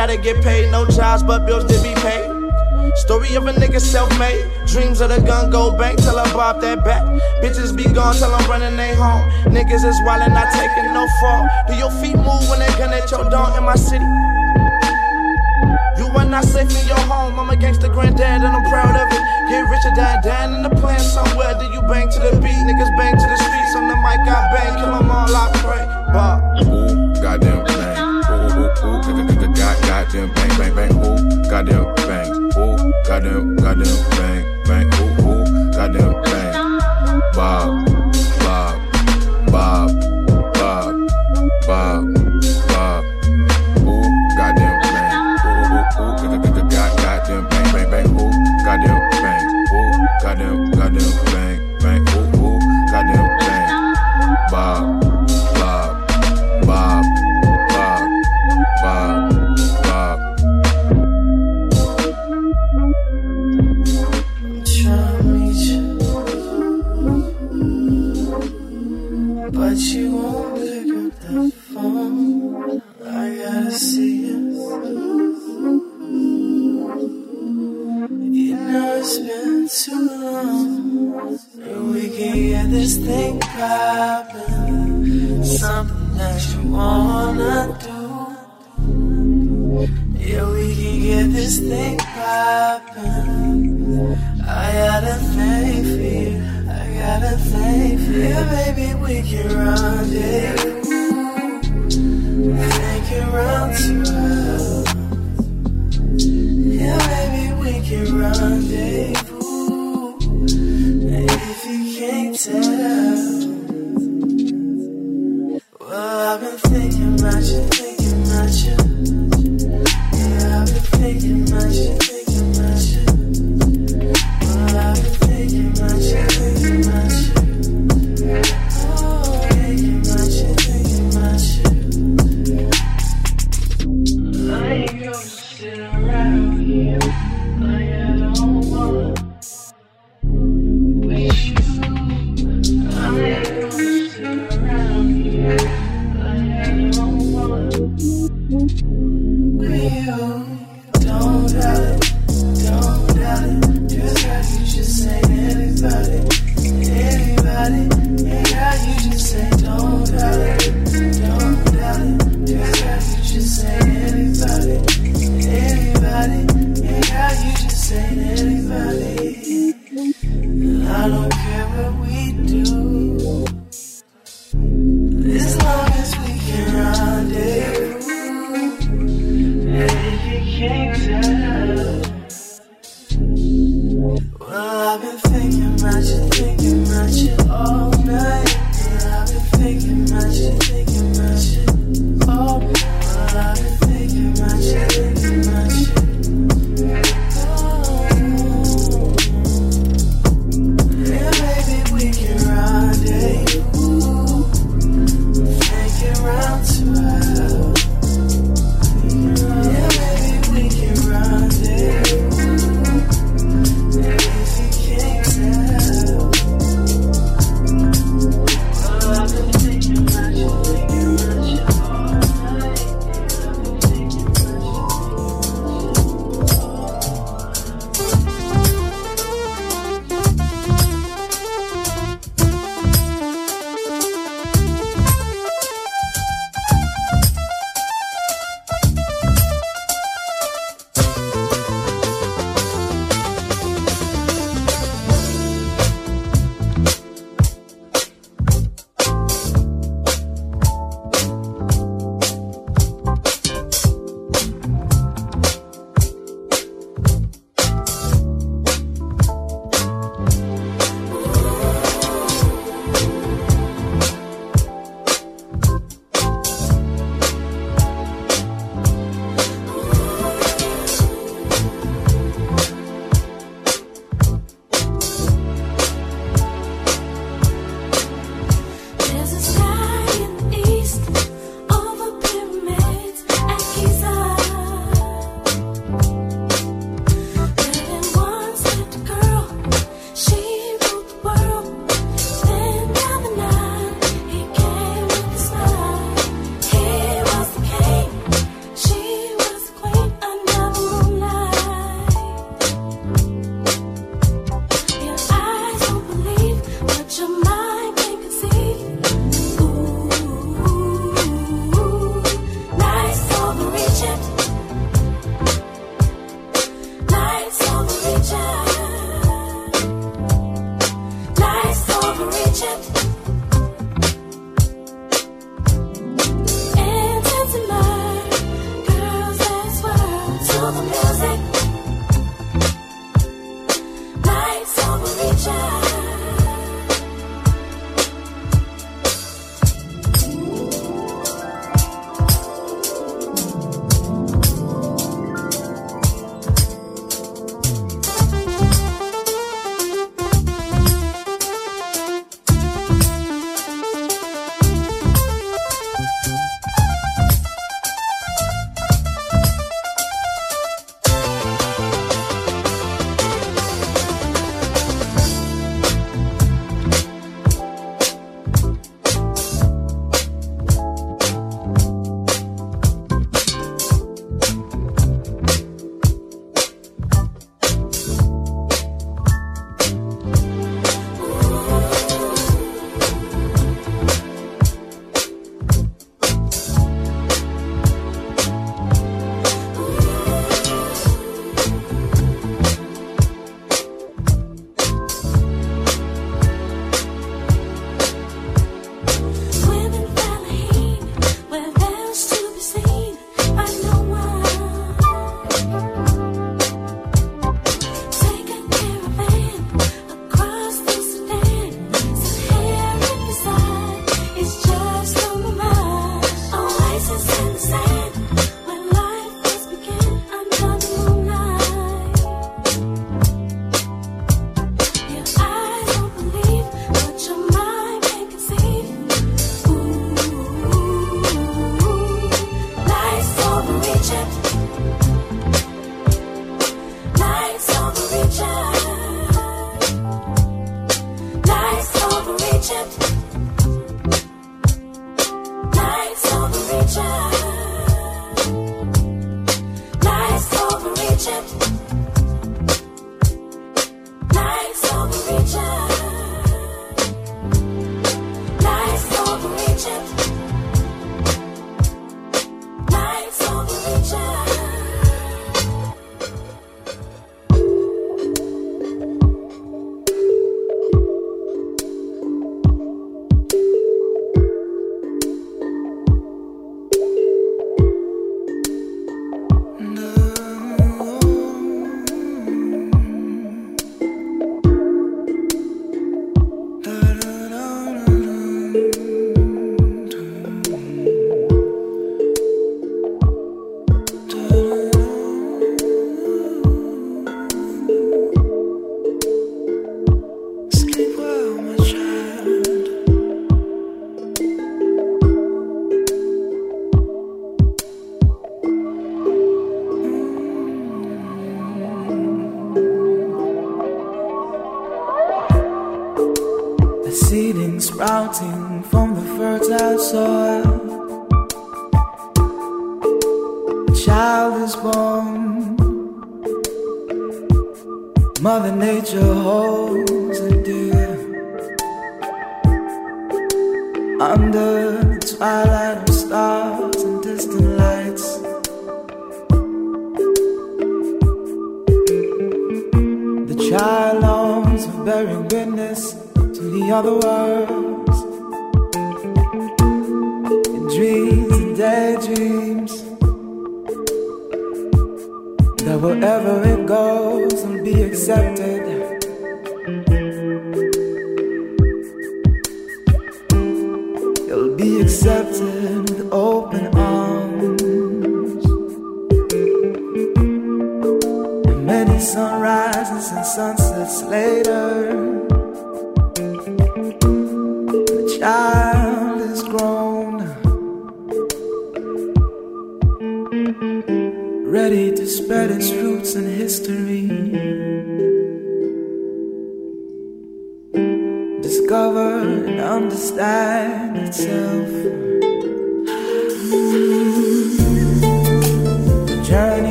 gotta 0.00 0.16
get 0.16 0.42
paid, 0.42 0.70
no 0.72 0.86
jobs 0.86 1.22
but 1.22 1.44
bills 1.44 1.64
to 1.68 1.76
be 1.84 1.92
paid. 2.00 2.24
Story 3.04 3.34
of 3.34 3.46
a 3.46 3.52
nigga 3.52 3.78
self-made. 3.78 4.40
Dreams 4.66 5.02
of 5.02 5.10
the 5.10 5.20
gun 5.20 5.50
go 5.50 5.76
bang 5.76 5.94
till 5.96 6.18
I 6.18 6.24
bob 6.32 6.62
that 6.62 6.82
back. 6.82 7.04
Bitches 7.44 7.76
be 7.76 7.84
gone 7.84 8.16
till 8.16 8.32
I'm 8.32 8.48
running 8.48 8.78
they 8.78 8.94
home. 8.94 9.20
Niggas 9.52 9.84
is 9.84 10.00
wildin', 10.08 10.32
not 10.32 10.48
taking 10.56 10.88
no 10.96 11.04
fall. 11.20 11.44
Do 11.68 11.74
your 11.76 11.92
feet 12.00 12.16
move 12.16 12.48
when 12.48 12.60
they 12.60 12.72
gun 12.80 12.94
at 12.96 13.10
your 13.10 13.28
door 13.28 13.52
in 13.58 13.64
my 13.64 13.76
city? 13.76 14.08
You 16.00 16.08
are 16.16 16.24
not 16.24 16.48
safe 16.48 16.72
in 16.80 16.88
your 16.88 17.04
home. 17.04 17.38
I'm 17.38 17.50
a 17.50 17.56
gangster 17.56 17.92
granddad 17.92 18.40
and 18.40 18.56
I'm 18.56 18.64
proud 18.72 18.96
of 18.96 19.04
it. 19.12 19.22
Get 19.52 19.68
rich 19.68 19.84
or 19.84 19.94
die 20.00 20.16
dying 20.24 20.54
in 20.56 20.62
the 20.62 20.72
plan 20.80 20.98
somewhere. 20.98 21.52
Do 21.60 21.66
you 21.76 21.82
bang 21.92 22.08
to 22.08 22.18
the 22.24 22.40
beat, 22.40 22.56
niggas 22.56 22.96
bang 22.96 23.20
to 23.20 23.26
the 23.28 23.36
streets. 23.36 23.76
On 23.76 23.84
the 23.86 23.96
mic 24.00 24.24
I 24.24 24.48
bang, 24.48 24.72
kill 24.80 24.96
'em 24.96 25.10
all 25.12 25.28
I 25.28 25.44
pray. 25.60 25.84
Bob. 26.08 26.40
Ooh, 26.64 27.12
goddamn 27.20 27.68
thing. 27.68 28.00
Ooh, 28.00 28.72
ooh, 28.80 29.08
ooh, 29.12 29.36
ooh. 29.36 29.39
Goddamn 30.12 30.34
bang, 30.34 30.58
bang, 30.58 30.74
bang, 30.74 30.92
ooh. 31.06 31.48
Goddamn 31.48 31.94
bang, 31.94 32.32
ooh. 32.58 32.92
Goddamn, 33.06 33.54
goddamn 33.54 34.10
bang, 34.10 34.44
bang, 34.66 34.90
ooh, 34.94 35.22
ooh. 35.22 35.70
Goddamn 35.70 36.22
bang. 36.22 37.32
Bob. 37.32 37.89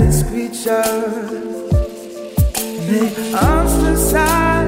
This 0.00 0.22
creature, 0.22 0.82
they 2.88 3.08
ostracize 3.34 4.59